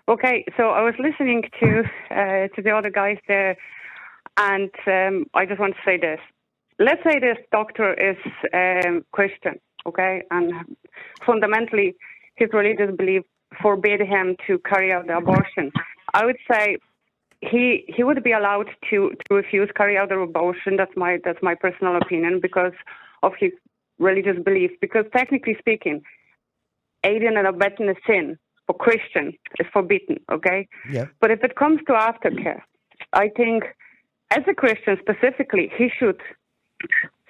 Okay, 0.07 0.45
so 0.55 0.69
I 0.69 0.81
was 0.81 0.93
listening 0.99 1.43
to 1.59 1.83
uh, 2.11 2.47
to 2.55 2.61
the 2.61 2.69
other 2.69 2.91
guys 2.91 3.17
there, 3.27 3.57
and 4.37 4.69
um, 4.85 5.25
I 5.33 5.47
just 5.47 5.59
want 5.59 5.73
to 5.73 5.81
say 5.83 5.97
this. 5.97 6.19
Let's 6.79 7.01
say 7.03 7.19
this 7.19 7.37
doctor 7.51 7.93
is 7.93 8.17
um, 8.53 9.05
Christian, 9.11 9.59
okay, 9.85 10.23
and 10.31 10.51
fundamentally 11.25 11.95
his 12.35 12.49
religious 12.53 12.93
belief 12.95 13.23
forbid 13.61 14.01
him 14.01 14.35
to 14.47 14.59
carry 14.59 14.91
out 14.91 15.07
the 15.07 15.17
abortion. 15.17 15.71
I 16.13 16.25
would 16.25 16.37
say 16.51 16.77
he 17.41 17.85
he 17.87 18.03
would 18.03 18.21
be 18.23 18.31
allowed 18.33 18.69
to, 18.89 19.11
to 19.29 19.35
refuse 19.35 19.69
carry 19.75 19.97
out 19.97 20.09
the 20.09 20.17
abortion. 20.19 20.75
That's 20.75 20.95
my 20.97 21.19
that's 21.23 21.41
my 21.41 21.55
personal 21.55 21.95
opinion 21.95 22.39
because 22.41 22.73
of 23.23 23.31
his 23.39 23.51
religious 23.99 24.37
belief. 24.43 24.71
Because 24.81 25.05
technically 25.15 25.55
speaking, 25.59 26.01
aiding 27.05 27.37
and 27.37 27.47
abetting 27.47 27.89
a 27.89 27.95
sin 28.05 28.37
for 28.67 28.73
Christian 28.75 29.33
is 29.59 29.67
forbidden. 29.71 30.17
Okay, 30.31 30.67
Yeah. 30.91 31.05
but 31.21 31.31
if 31.31 31.41
it 31.43 31.55
comes 31.55 31.79
to 31.87 31.93
aftercare, 31.93 32.61
I 33.13 33.29
think 33.29 33.63
as 34.31 34.43
a 34.47 34.53
Christian 34.53 34.97
specifically, 34.99 35.71
he 35.77 35.89
should 35.97 36.19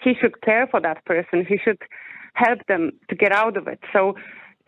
he 0.03 0.13
should 0.19 0.41
care 0.41 0.67
for 0.67 0.79
that 0.81 1.03
person. 1.05 1.45
He 1.47 1.57
should 1.63 1.81
help 2.33 2.59
them 2.67 2.91
to 3.09 3.15
get 3.15 3.31
out 3.31 3.57
of 3.57 3.67
it. 3.67 3.79
So 3.93 4.15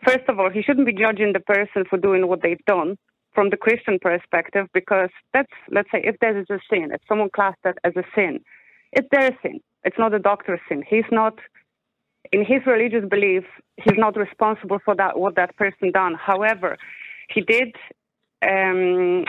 first 0.04 0.28
of 0.28 0.38
all, 0.40 0.50
he 0.50 0.62
shouldn't 0.62 0.86
be 0.86 0.92
judging 0.92 1.32
the 1.32 1.40
person 1.40 1.84
for 1.88 1.98
doing 1.98 2.26
what 2.28 2.42
they've 2.42 2.64
done 2.66 2.96
from 3.34 3.50
the 3.50 3.56
Christian 3.56 3.98
perspective 4.00 4.66
because 4.74 5.10
that's 5.32 5.52
let's 5.70 5.90
say 5.92 6.00
if 6.02 6.16
there 6.20 6.36
is 6.38 6.46
a 6.50 6.58
sin, 6.70 6.90
if 6.92 7.00
someone 7.08 7.30
classed 7.34 7.58
that 7.64 7.78
as 7.84 7.92
a 7.96 8.02
sin, 8.14 8.40
it's 8.92 9.08
their 9.12 9.30
sin. 9.42 9.60
It's 9.84 9.98
not 9.98 10.12
the 10.12 10.18
doctor's 10.18 10.60
sin. 10.68 10.82
He's 10.88 11.04
not 11.12 11.38
in 12.32 12.44
his 12.44 12.60
religious 12.66 13.08
belief, 13.08 13.44
he's 13.76 13.96
not 13.96 14.16
responsible 14.16 14.78
for 14.84 14.94
that 14.96 15.18
what 15.18 15.36
that 15.36 15.56
person 15.56 15.92
done. 15.92 16.14
However, 16.14 16.76
he 17.30 17.42
did 17.42 17.74
um, 18.42 19.24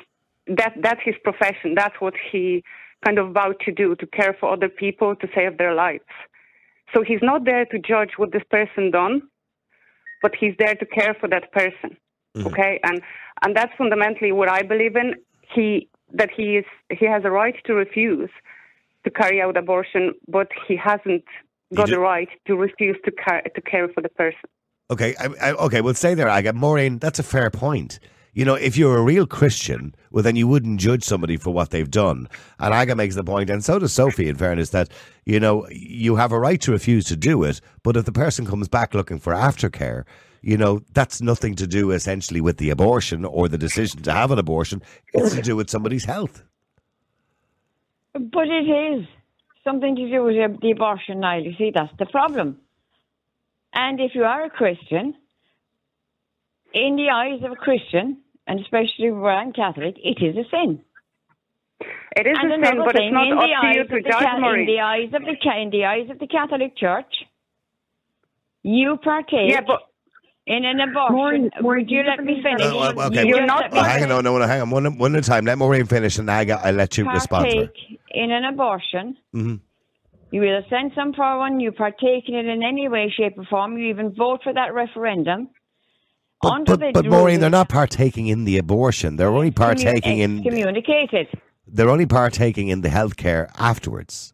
that. 0.47 0.73
That's 0.81 1.01
his 1.03 1.15
profession. 1.23 1.75
That's 1.75 1.95
what 1.99 2.13
he 2.31 2.63
kind 3.05 3.19
of 3.19 3.33
vowed 3.33 3.59
to 3.65 3.71
do: 3.71 3.95
to 3.95 4.07
care 4.07 4.35
for 4.39 4.51
other 4.51 4.69
people, 4.69 5.15
to 5.15 5.27
save 5.33 5.57
their 5.57 5.73
lives. 5.73 6.03
So 6.93 7.03
he's 7.03 7.21
not 7.21 7.45
there 7.45 7.65
to 7.65 7.79
judge 7.79 8.11
what 8.17 8.31
this 8.31 8.43
person 8.49 8.91
done, 8.91 9.21
but 10.21 10.31
he's 10.39 10.55
there 10.57 10.75
to 10.75 10.85
care 10.85 11.15
for 11.19 11.27
that 11.29 11.51
person. 11.51 11.97
Mm-hmm. 12.35 12.47
Okay, 12.47 12.79
and 12.83 13.01
and 13.43 13.55
that's 13.55 13.71
fundamentally 13.77 14.31
what 14.31 14.49
I 14.49 14.61
believe 14.63 14.95
in. 14.95 15.15
He 15.53 15.89
that 16.13 16.29
he 16.35 16.57
is 16.57 16.65
he 16.89 17.05
has 17.05 17.23
a 17.25 17.31
right 17.31 17.55
to 17.65 17.73
refuse 17.73 18.29
to 19.03 19.09
carry 19.09 19.41
out 19.41 19.57
abortion, 19.57 20.13
but 20.27 20.49
he 20.67 20.75
hasn't 20.75 21.23
got 21.73 21.89
the 21.89 21.99
right 21.99 22.29
to 22.47 22.55
refuse 22.55 22.97
to 23.05 23.11
care 23.11 23.41
to 23.55 23.61
care 23.61 23.87
for 23.89 24.01
the 24.01 24.09
person. 24.09 24.49
Okay, 24.91 25.15
I, 25.19 25.49
I, 25.49 25.51
okay, 25.53 25.81
well, 25.81 25.93
stay 25.93 26.15
there, 26.15 26.29
Aga. 26.29 26.53
Maureen, 26.53 26.97
that's 26.97 27.19
a 27.19 27.23
fair 27.23 27.51
point. 27.51 27.99
You 28.39 28.45
know, 28.45 28.55
if 28.55 28.77
you're 28.77 28.95
a 28.95 29.01
real 29.01 29.27
Christian, 29.27 29.93
well, 30.11 30.23
then 30.23 30.37
you 30.37 30.47
wouldn't 30.47 30.79
judge 30.79 31.03
somebody 31.03 31.35
for 31.35 31.51
what 31.51 31.71
they've 31.71 31.91
done. 31.91 32.29
And 32.57 32.73
Aga 32.73 32.95
makes 32.95 33.15
the 33.15 33.23
point, 33.25 33.49
and 33.49 33.61
so 33.61 33.79
does 33.79 33.91
Sophie, 33.91 34.29
in 34.29 34.37
fairness, 34.37 34.69
that, 34.69 34.87
you 35.25 35.41
know, 35.41 35.67
you 35.69 36.15
have 36.15 36.31
a 36.31 36.39
right 36.39 36.61
to 36.61 36.71
refuse 36.71 37.03
to 37.07 37.17
do 37.17 37.43
it, 37.43 37.59
but 37.83 37.97
if 37.97 38.05
the 38.05 38.13
person 38.13 38.45
comes 38.45 38.69
back 38.69 38.93
looking 38.93 39.19
for 39.19 39.33
aftercare, 39.33 40.05
you 40.41 40.55
know, 40.55 40.79
that's 40.93 41.21
nothing 41.21 41.53
to 41.55 41.67
do 41.67 41.91
essentially 41.91 42.39
with 42.39 42.59
the 42.59 42.69
abortion 42.69 43.25
or 43.25 43.49
the 43.49 43.57
decision 43.57 44.03
to 44.03 44.13
have 44.13 44.31
an 44.31 44.39
abortion. 44.39 44.81
It's 45.13 45.35
to 45.35 45.41
do 45.41 45.57
with 45.57 45.69
somebody's 45.69 46.05
health. 46.05 46.41
But 48.13 48.47
it 48.47 48.69
is 48.69 49.05
something 49.65 49.97
to 49.97 50.09
do 50.09 50.23
with 50.23 50.61
the- 50.61 50.71
abortion, 50.71 51.19
Niall. 51.19 51.43
You 51.43 51.55
see, 51.57 51.71
that's 51.75 51.91
the 51.99 52.05
problem. 52.05 52.61
And 53.73 53.99
if 53.99 54.15
you 54.15 54.23
are 54.23 54.45
a 54.45 54.49
Christian, 54.49 55.13
in 56.73 56.95
the 56.95 57.09
eyes 57.09 57.43
of 57.43 57.51
a 57.51 57.55
Christian, 57.57 58.21
and 58.49 58.59
especially 58.59 59.11
where 59.11 59.31
I'm 59.31 59.53
Catholic, 59.53 59.95
it 60.03 60.17
is 60.21 60.35
a 60.35 60.43
sin. 60.49 60.81
It 62.17 62.25
is 62.27 62.35
and 62.41 62.51
a 62.51 62.55
sin, 62.67 62.77
but 62.83 62.95
thing, 62.95 63.05
it's 63.07 63.13
not 63.13 63.27
in 63.27 63.35
the 63.37 63.43
up 63.43 63.61
to 63.61 63.67
eyes 63.67 63.75
you 63.75 63.81
of 63.81 63.87
to 63.89 63.95
the 63.95 64.01
judge, 64.09 64.23
Ca- 64.23 64.53
in 64.55 64.65
the 64.65 64.79
eyes 64.81 65.09
of 65.13 65.21
the 65.21 65.35
Ca- 65.41 65.61
in 65.61 65.69
the 65.69 65.85
eyes 65.85 66.09
of 66.09 66.19
the 66.19 66.27
Catholic 66.27 66.75
Church, 66.75 67.13
you 68.63 68.97
partake 69.03 69.51
Yeah, 69.51 69.61
but 69.61 69.81
in 70.47 70.65
an 70.65 70.79
abortion. 70.81 71.15
Maureen- 71.15 71.49
Maureen, 71.61 71.83
Would 71.85 71.91
you 71.91 71.97
you 71.99 72.03
let 72.09 72.23
me 72.23 72.41
finish? 72.41 72.61
Uh, 72.65 72.93
well, 72.95 73.07
okay, 73.07 73.21
You 73.27 73.35
You're 73.37 73.45
not 73.45 73.61
let 73.61 73.71
me 73.73 73.77
Well, 73.79 73.85
hang 73.89 74.11
on, 74.11 74.23
no, 74.23 74.37
no, 74.39 74.47
hang 74.47 74.61
on. 74.61 74.69
One, 74.71 74.97
one 74.97 75.15
at 75.15 75.23
a 75.25 75.29
time. 75.29 75.45
Let 75.45 75.57
Maureen 75.59 75.85
finish, 75.85 76.17
and 76.17 76.29
Aga, 76.29 76.59
I'll 76.63 76.73
let 76.73 76.97
you 76.97 77.09
respond 77.09 77.51
to 77.51 77.57
her. 77.57 77.65
partake 77.67 77.99
in 78.11 78.31
an 78.31 78.43
abortion, 78.45 79.15
Mhm. 79.35 79.59
you 80.31 80.43
either 80.43 80.65
send 80.69 80.91
some 80.95 81.13
for 81.13 81.37
one, 81.37 81.59
you 81.59 81.71
partake 81.71 82.27
in 82.27 82.35
it 82.35 82.47
in 82.47 82.63
any 82.63 82.87
way, 82.89 83.09
shape, 83.15 83.37
or 83.37 83.45
form, 83.45 83.77
you 83.77 83.87
even 83.89 84.09
vote 84.15 84.41
for 84.43 84.51
that 84.53 84.73
referendum, 84.73 85.49
But, 86.41 86.51
under 86.53 86.77
but, 86.77 86.79
the 86.79 86.91
but 86.93 87.05
Maureen, 87.05 87.39
they're 87.41 87.49
not 87.49 87.67
partaking 87.69 88.27
in 88.27 88.45
the 88.45 88.57
abortion. 88.57 89.17
They're 89.17 89.29
only 89.29 89.51
partaking 89.51 90.19
in 90.19 90.41
communicated. 90.43 91.27
they're 91.67 91.89
only 91.89 92.05
partaking 92.05 92.69
in 92.69 92.81
the 92.81 92.89
healthcare 92.89 93.49
afterwards. 93.57 94.33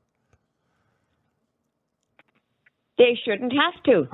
They 2.98 3.18
shouldn't 3.26 3.54
have 3.54 3.82
to 3.86 4.08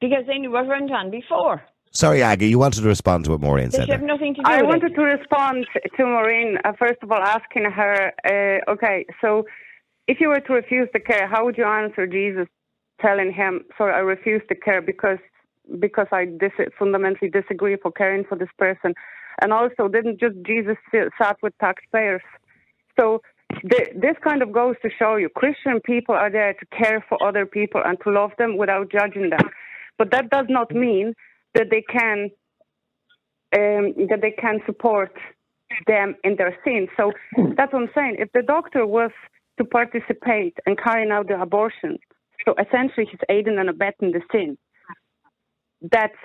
because 0.00 0.24
they 0.26 0.38
knew 0.38 0.50
what 0.50 0.66
went 0.66 0.90
on 0.92 1.10
before. 1.10 1.62
Sorry, 1.92 2.22
Aggie, 2.22 2.48
you 2.48 2.58
wanted 2.58 2.82
to 2.82 2.88
respond 2.88 3.24
to 3.24 3.32
what 3.32 3.40
Maureen 3.40 3.70
They 3.70 3.78
said. 3.78 3.88
have 3.88 4.02
nothing 4.02 4.34
to 4.34 4.42
do 4.42 4.48
I 4.48 4.58
with 4.62 4.66
wanted 4.68 4.92
it. 4.92 4.94
to 4.94 5.02
respond 5.02 5.66
to 5.96 6.04
Maureen, 6.04 6.58
uh, 6.64 6.72
first 6.78 6.98
of 7.02 7.10
all, 7.10 7.20
asking 7.20 7.64
her, 7.64 8.12
uh, 8.24 8.70
okay, 8.70 9.06
so 9.20 9.44
if 10.06 10.20
you 10.20 10.28
were 10.28 10.40
to 10.40 10.52
refuse 10.52 10.88
the 10.92 11.00
care, 11.00 11.26
how 11.26 11.44
would 11.44 11.56
you 11.58 11.64
answer 11.64 12.06
Jesus 12.06 12.46
telling 13.00 13.32
him, 13.32 13.64
sorry, 13.76 13.94
I 13.94 13.98
refuse 13.98 14.42
the 14.48 14.54
care 14.54 14.80
because 14.82 15.18
because 15.78 16.06
I 16.12 16.24
dis- 16.24 16.72
fundamentally 16.78 17.30
disagree 17.30 17.76
for 17.76 17.92
caring 17.92 18.24
for 18.24 18.36
this 18.36 18.48
person? 18.58 18.94
And 19.42 19.52
also, 19.52 19.88
didn't 19.88 20.20
just 20.20 20.36
Jesus 20.46 20.76
sat 20.92 21.36
with 21.42 21.56
taxpayers? 21.58 22.22
So 22.98 23.22
th- 23.70 23.90
this 23.94 24.16
kind 24.22 24.42
of 24.42 24.52
goes 24.52 24.76
to 24.82 24.90
show 24.98 25.16
you 25.16 25.28
Christian 25.28 25.80
people 25.80 26.14
are 26.14 26.30
there 26.30 26.54
to 26.54 26.66
care 26.66 27.04
for 27.08 27.22
other 27.22 27.46
people 27.46 27.80
and 27.84 27.98
to 28.04 28.10
love 28.10 28.32
them 28.38 28.56
without 28.56 28.90
judging 28.90 29.30
them. 29.30 29.50
But 29.98 30.10
that 30.12 30.30
does 30.30 30.46
not 30.48 30.72
mean 30.74 31.14
that 31.54 31.68
they 31.70 31.82
can 31.82 32.30
um, 33.56 33.94
that 34.08 34.20
they 34.22 34.30
can 34.30 34.60
support 34.66 35.12
them 35.86 36.14
in 36.24 36.36
their 36.36 36.56
sin. 36.64 36.88
So 36.96 37.12
that's 37.56 37.72
what 37.72 37.82
I'm 37.82 37.90
saying. 37.94 38.16
If 38.18 38.30
the 38.32 38.42
doctor 38.42 38.86
was 38.86 39.10
to 39.58 39.64
participate 39.64 40.56
in 40.66 40.76
carrying 40.76 41.10
out 41.10 41.28
the 41.28 41.40
abortion, 41.40 41.98
so 42.44 42.54
essentially 42.54 43.06
he's 43.10 43.20
aiding 43.28 43.58
and 43.58 43.68
abetting 43.68 44.12
the 44.12 44.22
sin. 44.32 44.56
That's 45.82 46.16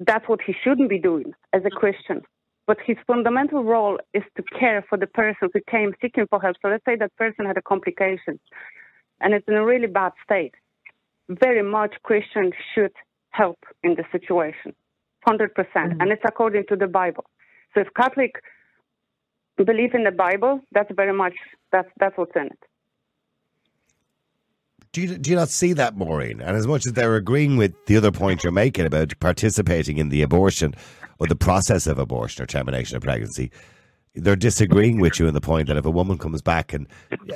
that's 0.00 0.28
what 0.28 0.40
he 0.44 0.54
shouldn't 0.62 0.88
be 0.88 0.98
doing 0.98 1.32
as 1.52 1.62
a 1.64 1.70
Christian. 1.70 2.22
But 2.66 2.78
his 2.84 2.96
fundamental 3.06 3.62
role 3.62 3.98
is 4.12 4.22
to 4.36 4.42
care 4.58 4.84
for 4.88 4.96
the 4.98 5.06
person 5.06 5.50
who 5.52 5.60
came 5.70 5.92
seeking 6.00 6.26
for 6.28 6.40
help. 6.40 6.56
So 6.62 6.68
let's 6.68 6.84
say 6.84 6.96
that 6.96 7.14
person 7.16 7.44
had 7.44 7.58
a 7.58 7.62
complication 7.62 8.40
and 9.20 9.34
it's 9.34 9.46
in 9.46 9.54
a 9.54 9.64
really 9.64 9.86
bad 9.86 10.12
state. 10.24 10.54
Very 11.28 11.62
much 11.62 11.94
Christians 12.02 12.54
should 12.74 12.92
help 13.30 13.58
in 13.82 13.94
the 13.94 14.04
situation. 14.10 14.74
100%. 15.28 15.54
percent 15.54 15.74
mm-hmm. 15.74 16.00
And 16.00 16.12
it's 16.12 16.22
according 16.26 16.64
to 16.68 16.76
the 16.76 16.86
Bible. 16.86 17.24
So 17.74 17.80
if 17.80 17.88
Catholic 17.96 18.32
believe 19.56 19.94
in 19.94 20.04
the 20.04 20.10
Bible, 20.10 20.60
that's 20.72 20.90
very 20.94 21.12
much, 21.12 21.34
that's, 21.70 21.88
that's 21.98 22.16
what's 22.16 22.34
in 22.34 22.46
it. 22.46 22.58
Do 24.94 25.00
you, 25.02 25.18
do 25.18 25.30
you 25.30 25.34
not 25.36 25.48
see 25.48 25.72
that, 25.72 25.96
Maureen? 25.96 26.40
And 26.40 26.56
as 26.56 26.68
much 26.68 26.86
as 26.86 26.92
they're 26.92 27.16
agreeing 27.16 27.56
with 27.56 27.74
the 27.86 27.96
other 27.96 28.12
point 28.12 28.44
you're 28.44 28.52
making 28.52 28.86
about 28.86 29.12
participating 29.18 29.98
in 29.98 30.08
the 30.08 30.22
abortion 30.22 30.72
or 31.18 31.26
the 31.26 31.34
process 31.34 31.88
of 31.88 31.98
abortion 31.98 32.44
or 32.44 32.46
termination 32.46 32.96
of 32.96 33.02
pregnancy, 33.02 33.50
they're 34.14 34.36
disagreeing 34.36 35.00
with 35.00 35.18
you 35.18 35.26
in 35.26 35.34
the 35.34 35.40
point 35.40 35.66
that 35.66 35.76
if 35.76 35.84
a 35.84 35.90
woman 35.90 36.16
comes 36.16 36.42
back 36.42 36.72
and, 36.72 36.86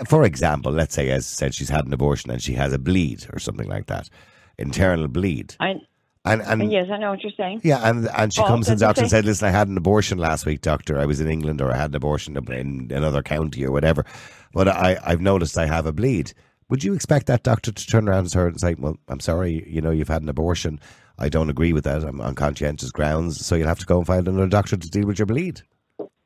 for 0.08 0.22
example, 0.22 0.70
let's 0.70 0.94
say, 0.94 1.10
as 1.10 1.26
said, 1.26 1.52
she's 1.52 1.68
had 1.68 1.84
an 1.84 1.92
abortion 1.92 2.30
and 2.30 2.40
she 2.40 2.52
has 2.52 2.72
a 2.72 2.78
bleed 2.78 3.26
or 3.32 3.40
something 3.40 3.66
like 3.66 3.86
that, 3.86 4.08
internal 4.56 5.08
bleed, 5.08 5.56
I, 5.58 5.80
and 6.24 6.42
and 6.42 6.70
yes, 6.70 6.86
I 6.92 6.98
know 6.98 7.10
what 7.10 7.24
you're 7.24 7.32
saying. 7.36 7.62
yeah, 7.64 7.88
and 7.88 8.08
and 8.16 8.32
she 8.32 8.40
Well, 8.40 8.50
comes 8.50 8.68
the 8.68 8.76
doctor 8.76 9.00
and 9.00 9.10
said, 9.10 9.24
"Listen, 9.24 9.48
I 9.48 9.50
had 9.50 9.66
an 9.66 9.76
abortion 9.76 10.18
last 10.18 10.46
week, 10.46 10.60
doctor. 10.60 10.96
I 11.00 11.06
was 11.06 11.20
in 11.20 11.28
England, 11.28 11.60
or 11.60 11.72
I 11.72 11.76
had 11.76 11.90
an 11.90 11.96
abortion 11.96 12.36
in 12.36 12.92
another 12.92 13.22
county, 13.22 13.64
or 13.64 13.72
whatever. 13.72 14.04
But 14.52 14.68
I, 14.68 14.96
I've 15.04 15.20
noticed 15.20 15.58
I 15.58 15.66
have 15.66 15.86
a 15.86 15.92
bleed." 15.92 16.34
Would 16.70 16.84
you 16.84 16.92
expect 16.94 17.26
that 17.26 17.42
doctor 17.42 17.72
to 17.72 17.86
turn 17.86 18.08
around 18.08 18.28
to 18.28 18.38
her 18.38 18.46
and 18.48 18.60
say, 18.60 18.74
"Well, 18.78 18.98
I'm 19.08 19.20
sorry, 19.20 19.64
you 19.66 19.80
know, 19.80 19.90
you've 19.90 20.08
had 20.08 20.22
an 20.22 20.28
abortion. 20.28 20.80
I 21.18 21.28
don't 21.28 21.50
agree 21.50 21.72
with 21.72 21.84
that. 21.84 22.04
I'm 22.04 22.20
on 22.20 22.34
conscientious 22.34 22.90
grounds, 22.90 23.44
so 23.44 23.54
you'll 23.54 23.68
have 23.68 23.78
to 23.78 23.86
go 23.86 23.98
and 23.98 24.06
find 24.06 24.28
another 24.28 24.48
doctor 24.48 24.76
to 24.76 24.90
deal 24.90 25.06
with 25.06 25.18
your 25.18 25.26
bleed." 25.26 25.62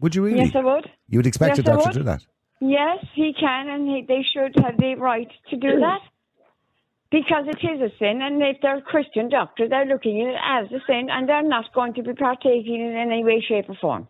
Would 0.01 0.17
you 0.17 0.25
really? 0.25 0.39
Yes, 0.39 0.57
I 0.57 0.61
would. 0.61 0.91
you 1.09 1.19
would 1.21 1.29
expect 1.29 1.57
Yes, 1.57 1.59
a 1.61 1.63
doctor 1.63 1.93
to 1.93 1.99
do 2.01 2.05
that? 2.05 2.27
Yes, 2.61 3.05
he 3.15 3.33
can, 3.39 3.69
and 3.69 3.89
he, 3.89 4.05
they 4.07 4.23
should 4.23 4.55
have 4.65 4.77
the 4.79 4.97
right 4.97 5.31
to 5.51 5.57
do 5.57 5.79
that. 5.81 6.01
Because 7.11 7.45
it 7.47 7.65
is 7.65 7.81
a 7.81 7.91
sin, 7.99 8.21
and 8.23 8.43
if 8.43 8.57
they're 8.63 8.79
a 8.79 8.83
Christian 8.83 9.29
doctor, 9.29 9.69
they're 9.69 9.85
looking 9.85 10.23
at 10.23 10.29
it 10.29 10.41
as 10.43 10.73
a 10.73 10.83
sin, 10.87 11.09
and 11.11 11.29
they're 11.29 11.47
not 11.47 11.73
going 11.75 11.95
to 11.95 12.03
be 12.03 12.15
partaking 12.15 12.81
in 12.81 12.97
any 12.97 13.23
way, 13.23 13.45
shape, 13.47 13.69
or 13.69 13.77
form. 13.81 14.09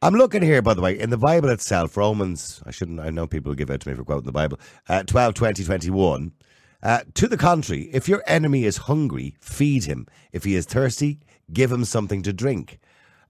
I'm 0.00 0.14
looking 0.14 0.42
here, 0.42 0.62
by 0.62 0.74
the 0.74 0.80
way, 0.80 0.98
in 0.98 1.10
the 1.10 1.16
Bible 1.16 1.48
itself, 1.48 1.96
Romans, 1.96 2.62
I 2.66 2.70
shouldn't, 2.70 3.00
I 3.00 3.10
know 3.10 3.26
people 3.26 3.54
give 3.54 3.70
out 3.70 3.80
to 3.80 3.88
me 3.88 3.94
for 3.94 4.04
quoting 4.04 4.26
the 4.26 4.32
Bible, 4.32 4.58
uh, 4.88 5.02
12, 5.04 5.34
20, 5.34 5.64
21. 5.64 6.32
Uh, 6.82 7.00
to 7.14 7.28
the 7.28 7.36
contrary, 7.36 7.88
if 7.92 8.08
your 8.08 8.22
enemy 8.26 8.64
is 8.64 8.76
hungry, 8.76 9.36
feed 9.40 9.84
him. 9.84 10.06
If 10.32 10.42
he 10.44 10.56
is 10.56 10.66
thirsty, 10.66 11.20
give 11.52 11.70
him 11.70 11.84
something 11.84 12.22
to 12.22 12.32
drink. 12.32 12.80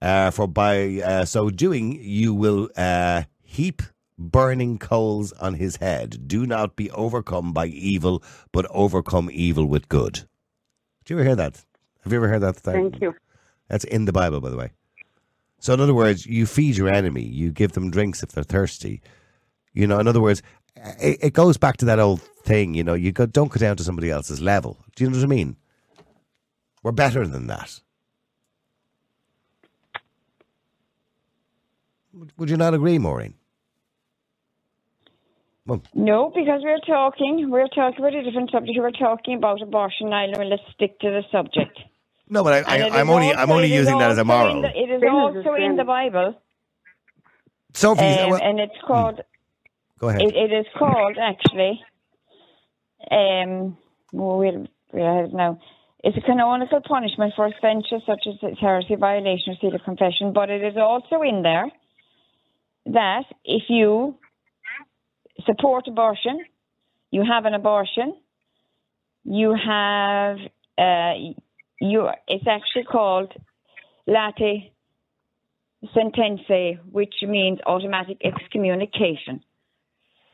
Uh, 0.00 0.30
for 0.30 0.46
by 0.48 1.00
uh, 1.04 1.24
so 1.24 1.50
doing, 1.50 1.98
you 2.00 2.32
will 2.34 2.70
uh, 2.76 3.24
heap 3.42 3.82
burning 4.18 4.78
coals 4.78 5.32
on 5.32 5.54
his 5.54 5.76
head. 5.76 6.26
Do 6.26 6.46
not 6.46 6.76
be 6.76 6.90
overcome 6.92 7.52
by 7.52 7.66
evil, 7.66 8.22
but 8.50 8.66
overcome 8.70 9.28
evil 9.32 9.66
with 9.66 9.88
good. 9.88 10.22
Do 11.04 11.14
you 11.14 11.20
ever 11.20 11.28
hear 11.28 11.36
that? 11.36 11.64
Have 12.02 12.12
you 12.12 12.18
ever 12.18 12.28
heard 12.28 12.40
that? 12.40 12.56
Thing? 12.56 12.90
Thank 12.90 13.02
you. 13.02 13.14
That's 13.68 13.84
in 13.84 14.06
the 14.06 14.12
Bible, 14.12 14.40
by 14.40 14.50
the 14.50 14.56
way. 14.56 14.70
So, 15.62 15.72
in 15.72 15.80
other 15.80 15.94
words, 15.94 16.26
you 16.26 16.44
feed 16.46 16.76
your 16.76 16.88
enemy, 16.92 17.22
you 17.22 17.52
give 17.52 17.70
them 17.72 17.88
drinks 17.88 18.24
if 18.24 18.30
they're 18.32 18.42
thirsty. 18.42 19.00
You 19.72 19.86
know, 19.86 20.00
in 20.00 20.08
other 20.08 20.20
words, 20.20 20.42
it, 20.74 21.18
it 21.22 21.32
goes 21.34 21.56
back 21.56 21.76
to 21.76 21.84
that 21.84 22.00
old 22.00 22.20
thing. 22.20 22.74
You 22.74 22.82
know, 22.82 22.94
you 22.94 23.12
go, 23.12 23.26
don't 23.26 23.48
go 23.48 23.58
down 23.58 23.76
to 23.76 23.84
somebody 23.84 24.10
else's 24.10 24.40
level. 24.40 24.76
Do 24.96 25.04
you 25.04 25.10
know 25.10 25.18
what 25.18 25.22
I 25.22 25.28
mean? 25.28 25.56
We're 26.82 26.90
better 26.90 27.28
than 27.28 27.46
that. 27.46 27.78
Would- 32.12 32.50
you 32.50 32.56
not 32.56 32.74
agree, 32.74 32.98
Maureen? 32.98 33.34
No, 35.94 36.32
because 36.34 36.60
we're 36.64 36.80
talking, 36.80 37.48
we're 37.50 37.68
talking 37.68 38.00
about 38.00 38.16
a 38.16 38.24
different 38.24 38.50
subject. 38.50 38.76
We're 38.80 38.90
talking 38.90 39.36
about 39.36 39.62
abortion, 39.62 40.12
Ireland. 40.12 40.50
Let's 40.50 40.62
stick 40.74 40.98
to 40.98 41.08
the 41.08 41.22
subject. 41.30 41.78
No, 42.28 42.42
but 42.42 42.66
I, 42.66 42.78
I, 42.86 43.00
I'm 43.00 43.10
only, 43.10 43.34
I'm 43.34 43.50
only 43.50 43.72
using 43.72 43.98
that 43.98 44.10
as 44.10 44.18
a 44.18 44.20
also 44.22 44.24
moral. 44.38 44.62
the- 44.62 44.68
it 44.68 44.90
is 44.90 45.00
Sin 45.00 45.08
is 45.08 45.14
a 45.14 45.38
also 45.48 45.54
in 45.54 45.76
the 45.76 45.84
Bible, 45.84 46.40
Sophie, 47.74 48.02
um, 48.04 48.30
well, 48.30 48.40
and 48.42 48.60
it's 48.60 48.78
called 48.86 49.20
go 49.98 50.08
ahead. 50.08 50.22
It, 50.22 50.34
it 50.34 50.52
is 50.52 50.66
called 50.78 51.16
actually. 51.20 51.80
Um, 53.10 53.76
well, 54.12 54.38
we'll, 54.38 54.66
we'll 54.92 55.16
have 55.16 55.24
it 55.26 55.34
now. 55.34 55.60
It's 56.04 56.16
a 56.16 56.20
canonical 56.20 56.80
punishment 56.80 57.32
for 57.36 57.46
offences 57.46 58.02
such 58.06 58.26
as 58.26 58.58
heresy, 58.60 58.96
violation 58.96 59.52
of 59.52 59.58
seal 59.60 59.74
of 59.74 59.82
confession, 59.84 60.32
but 60.32 60.50
it 60.50 60.62
is 60.64 60.76
also 60.76 61.22
in 61.22 61.42
there 61.42 61.70
that 62.86 63.24
if 63.44 63.64
you 63.68 64.16
support 65.46 65.86
abortion, 65.88 66.40
you 67.10 67.24
have 67.24 67.44
an 67.44 67.54
abortion, 67.54 68.14
you 69.24 69.54
have 69.54 70.38
uh, 70.78 71.14
you. 71.80 72.08
It's 72.28 72.46
actually 72.46 72.84
called 72.84 73.32
latae 74.08 74.70
sententiae, 75.94 76.78
which 76.90 77.14
means 77.22 77.58
automatic 77.66 78.18
excommunication. 78.24 79.42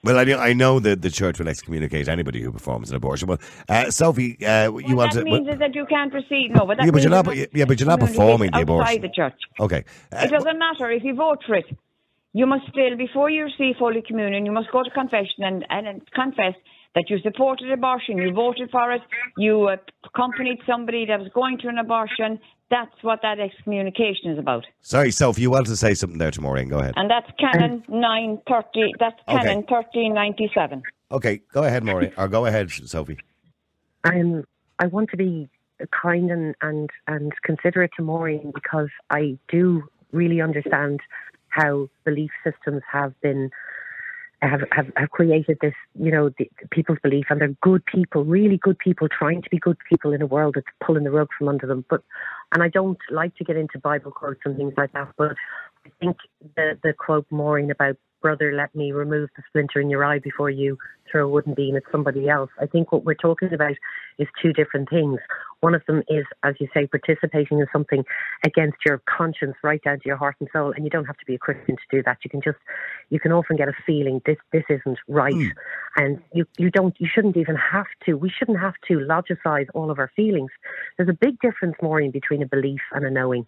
Well, 0.05 0.17
I, 0.19 0.25
know- 0.25 0.39
I 0.39 0.53
know 0.53 0.79
that 0.81 1.03
the 1.03 1.11
church 1.11 1.39
will 1.41 1.49
excommunicate 1.49 2.07
anybody 2.09 2.41
who 2.41 2.53
performs 2.53 2.91
an 2.91 2.97
abortion. 2.97 3.29
Well, 3.29 3.39
uh, 3.69 3.91
Sophie, 3.91 4.39
uh, 4.47 4.65
you 4.67 4.71
what 4.71 4.85
want 4.97 5.13
that 5.15 5.19
to. 5.21 5.25
means 5.25 5.47
well- 5.47 5.55
is 5.55 5.59
that 5.59 5.75
you 5.75 5.87
can't 5.87 6.13
proceed. 6.13 6.53
No, 6.55 6.67
but 6.67 6.77
that 6.77 6.85
Yeah, 6.87 6.93
but 6.93 7.03
you're 7.03 7.11
not- 7.11 7.35
yeah, 7.55 7.65
but 7.65 7.81
you're 7.81 7.89
not 7.89 7.99
performing 8.01 8.51
the 8.53 8.61
abortion 8.61 8.83
outside 8.89 9.03
the 9.03 9.09
church. 9.09 9.41
okay. 9.59 9.85
Uh, 10.13 10.21
It 10.25 10.31
doesn't 10.31 10.59
matter 10.59 10.91
if 10.91 11.03
you 11.03 11.15
vote 11.15 11.43
for 11.45 11.57
it. 11.57 11.67
You 12.33 12.47
must 12.47 12.69
still, 12.69 12.95
before 12.97 13.29
you 13.31 13.45
receive 13.45 13.77
Holy 13.77 14.03
Communion, 14.03 14.47
you 14.47 14.53
must 14.53 14.71
go 14.71 14.83
to 14.85 14.91
confession 14.91 15.43
and, 15.43 15.67
and 15.71 16.09
confess 16.13 16.55
that 16.99 17.09
you 17.09 17.19
supported 17.21 17.71
abortion, 17.71 18.19
you 18.19 18.33
voted 18.33 18.71
for 18.71 18.93
it, 18.93 19.03
you 19.37 19.69
uh, 19.69 19.77
accompanied 20.05 20.59
somebody 20.67 21.07
that 21.07 21.21
was 21.21 21.29
going 21.33 21.57
to 21.59 21.69
an 21.69 21.79
abortion. 21.79 22.41
That's 22.71 22.91
what 23.03 23.21
that 23.23 23.39
excommunication 23.39 24.33
is 24.33 24.39
about. 24.39 24.67
Sorry, 24.81 25.13
Sophie, 25.13 25.43
you 25.43 25.51
wanted 25.51 25.69
to 25.69 25.77
say 25.77 25.95
something 25.95 26.19
there 26.19 26.33
to 26.33 26.41
Maureen. 26.41 26.69
Go 26.69 26.79
ahead. 26.79 26.95
And 26.97 27.09
that's 27.09 27.31
Canon 27.39 27.85
930, 27.89 28.95
that's 28.99 29.15
Okay. 29.29 29.39
Canon 29.39 29.65
1397. 29.69 30.83
Okay, 31.13 31.41
go 31.53 31.63
ahead, 31.63 31.85
Maureen. 31.85 32.13
Or 32.19 32.27
go 32.27 32.47
ahead, 32.47 32.71
Sophie. 32.71 33.19
Um, 34.05 34.45
I 34.81 34.87
want 34.89 35.11
to 35.11 35.17
be 35.17 35.49
kind 36.03 36.31
and, 36.31 36.57
and, 36.61 36.91
and 37.07 37.33
considerate 37.45 37.93
to 37.97 38.03
Maureen 38.03 38.51
because 38.53 38.89
I 39.11 39.39
do 39.49 39.85
really 40.11 40.41
understand 40.41 41.01
how 41.49 41.89
belief 42.05 42.31
systems 42.45 42.83
have 42.91 43.19
been 43.21 43.51
have, 44.43 44.63
have, 44.73 44.87
have 44.97 45.11
created 45.11 45.59
this, 45.61 45.75
you 45.99 46.11
know, 46.11 46.31
the, 46.39 46.51
people's 46.71 46.99
belief, 47.03 47.27
and 47.31 47.41
they're 47.41 47.55
good 47.63 47.85
people, 47.87 48.25
really 48.25 48.57
good 48.57 48.79
people, 48.79 49.09
trying 49.09 49.43
to 49.43 49.51
be 49.51 49.59
good 49.59 49.77
people 49.89 50.13
in 50.13 50.23
a 50.23 50.27
world 50.27 50.55
that's 50.55 50.67
pulling 50.85 51.05
the 51.05 51.11
rug 51.11 51.29
from 51.37 51.49
under 51.49 51.67
them. 51.67 51.85
But, 51.89 52.03
and 52.53 52.63
I 52.63 52.69
don't 52.69 52.99
like 53.11 53.35
to 53.37 53.45
get 53.45 53.57
into 53.57 53.79
Bible 53.79 54.11
quotes 54.11 54.41
and 54.45 54.57
things 54.57 54.75
like 54.77 54.93
that, 54.93 55.09
but 55.17 55.35
I 55.87 55.91
think 56.01 56.17
the 56.57 56.79
the 56.83 56.93
quote 56.93 57.27
Maureen 57.31 57.71
about 57.71 57.97
brother, 58.21 58.53
let 58.53 58.75
me 58.75 58.93
remove 58.93 59.31
the 59.37 59.43
splinter 59.49 59.81
in 59.81 59.91
your 59.91 60.05
eye 60.05 60.19
before 60.19 60.51
you 60.51 60.79
throw 61.11 61.25
a 61.25 61.29
wooden 61.29 61.55
beam 61.55 61.77
at 61.77 61.83
somebody 61.91 62.29
else. 62.29 62.51
I 62.61 62.67
think 62.67 62.93
what 62.93 63.05
we're 63.05 63.15
talking 63.15 63.53
about 63.53 63.73
is 64.19 64.29
two 64.43 64.53
different 64.53 64.91
things. 64.91 65.19
One 65.61 65.75
of 65.75 65.83
them 65.87 66.03
is, 66.09 66.25
as 66.45 66.55
you 66.61 66.69
say, 66.75 66.87
participating 66.87 67.59
in 67.59 67.67
something 67.73 68.05
against 68.45 68.79
your 68.85 69.01
conscience, 69.07 69.57
right 69.63 69.83
down 69.83 70.01
to 70.01 70.07
your 70.07 70.17
heart 70.17 70.37
and 70.41 70.49
soul. 70.53 70.73
And 70.75 70.85
you 70.85 70.91
don't 70.91 71.07
have 71.07 71.17
to 71.17 71.25
be 71.27 71.35
a 71.35 71.39
Christian 71.39 71.77
to 71.77 71.97
do 71.97 72.03
that. 72.05 72.19
You 72.23 72.31
can 72.31 72.41
just, 72.41 72.59
you 73.11 73.19
can 73.19 73.33
often 73.33 73.57
get 73.57 73.69
a 73.69 73.73
feeling 73.87 74.21
this 74.27 74.37
this 74.53 74.65
isn't 74.69 74.99
right, 75.09 75.35
mm. 75.35 75.51
and 75.97 76.21
you 76.33 76.45
you 76.59 76.71
don't, 76.71 76.95
you 77.01 77.09
shouldn't 77.13 77.37
even 77.37 77.57
have 77.57 77.87
to. 78.07 78.15
We 78.15 78.31
shouldn't 78.31 78.61
have 78.61 78.75
to 78.89 78.99
logicize 78.99 79.67
all 79.75 79.91
of 79.91 79.99
our 79.99 80.11
feelings. 80.15 80.51
There's 80.97 81.09
a 81.09 81.19
big 81.19 81.41
difference, 81.41 81.75
Maureen, 81.83 82.11
between 82.11 82.43
a 82.43 82.47
belief 82.47 82.81
and 82.93 83.05
a 83.05 83.11
knowing. 83.11 83.47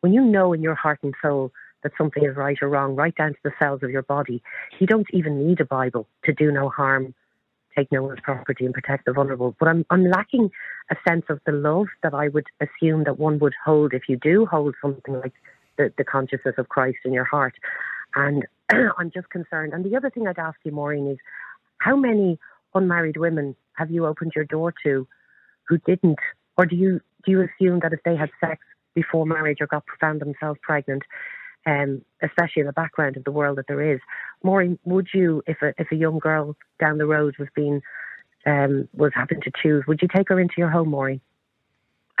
When 0.00 0.12
you 0.12 0.22
know 0.22 0.52
in 0.52 0.62
your 0.62 0.74
heart 0.74 0.98
and 1.02 1.14
soul 1.22 1.52
that 1.84 1.92
something 1.96 2.24
is 2.24 2.36
right 2.36 2.58
or 2.60 2.68
wrong, 2.68 2.96
right 2.96 3.14
down 3.14 3.34
to 3.34 3.38
the 3.44 3.52
cells 3.58 3.82
of 3.82 3.90
your 3.90 4.02
body. 4.02 4.42
You 4.80 4.86
don't 4.86 5.06
even 5.12 5.46
need 5.46 5.60
a 5.60 5.64
Bible 5.64 6.08
to 6.24 6.32
do 6.32 6.50
no 6.50 6.68
harm, 6.68 7.14
take 7.76 7.92
no 7.92 8.02
one's 8.02 8.20
property, 8.20 8.64
and 8.64 8.74
protect 8.74 9.04
the 9.04 9.12
vulnerable. 9.12 9.54
But 9.60 9.68
I'm, 9.68 9.86
I'm 9.90 10.04
lacking 10.04 10.50
a 10.90 10.96
sense 11.06 11.26
of 11.28 11.40
the 11.46 11.52
love 11.52 11.86
that 12.02 12.14
I 12.14 12.28
would 12.28 12.46
assume 12.60 13.04
that 13.04 13.18
one 13.18 13.38
would 13.38 13.54
hold 13.64 13.94
if 13.94 14.08
you 14.08 14.16
do 14.16 14.46
hold 14.46 14.74
something 14.82 15.14
like 15.14 15.34
the, 15.76 15.92
the 15.96 16.04
consciousness 16.04 16.54
of 16.58 16.68
Christ 16.68 16.98
in 17.04 17.12
your 17.12 17.24
heart. 17.24 17.54
And 18.16 18.44
I'm 18.98 19.10
just 19.12 19.30
concerned. 19.30 19.72
And 19.72 19.84
the 19.84 19.96
other 19.96 20.10
thing 20.10 20.26
I'd 20.26 20.38
ask 20.38 20.58
you, 20.64 20.72
Maureen, 20.72 21.06
is 21.06 21.18
how 21.78 21.96
many 21.96 22.38
unmarried 22.74 23.16
women 23.16 23.54
have 23.74 23.90
you 23.90 24.06
opened 24.06 24.32
your 24.34 24.44
door 24.44 24.72
to 24.84 25.06
who 25.68 25.78
didn't? 25.78 26.18
Or 26.56 26.66
do 26.66 26.76
you 26.76 27.00
do 27.24 27.32
you 27.32 27.40
assume 27.40 27.80
that 27.80 27.92
if 27.92 28.00
they 28.04 28.16
had 28.16 28.30
sex 28.40 28.60
before 28.94 29.26
marriage 29.26 29.58
or 29.60 29.66
got 29.66 29.84
found 30.00 30.20
themselves 30.20 30.58
pregnant, 30.62 31.02
um, 31.66 32.02
especially 32.22 32.60
in 32.60 32.66
the 32.66 32.72
background 32.72 33.16
of 33.16 33.24
the 33.24 33.32
world 33.32 33.58
that 33.58 33.66
there 33.68 33.94
is. 33.94 34.00
Maureen, 34.42 34.78
would 34.84 35.08
you, 35.14 35.42
if 35.46 35.58
a 35.62 35.72
if 35.78 35.90
a 35.90 35.96
young 35.96 36.18
girl 36.18 36.56
down 36.80 36.98
the 36.98 37.06
road 37.06 37.34
was 37.38 37.48
being 37.54 37.82
um, 38.46 38.88
was 38.94 39.12
having 39.14 39.40
to 39.42 39.50
choose, 39.62 39.84
would 39.86 40.00
you 40.02 40.08
take 40.14 40.28
her 40.28 40.38
into 40.38 40.54
your 40.58 40.70
home, 40.70 40.90
Maureen, 40.90 41.20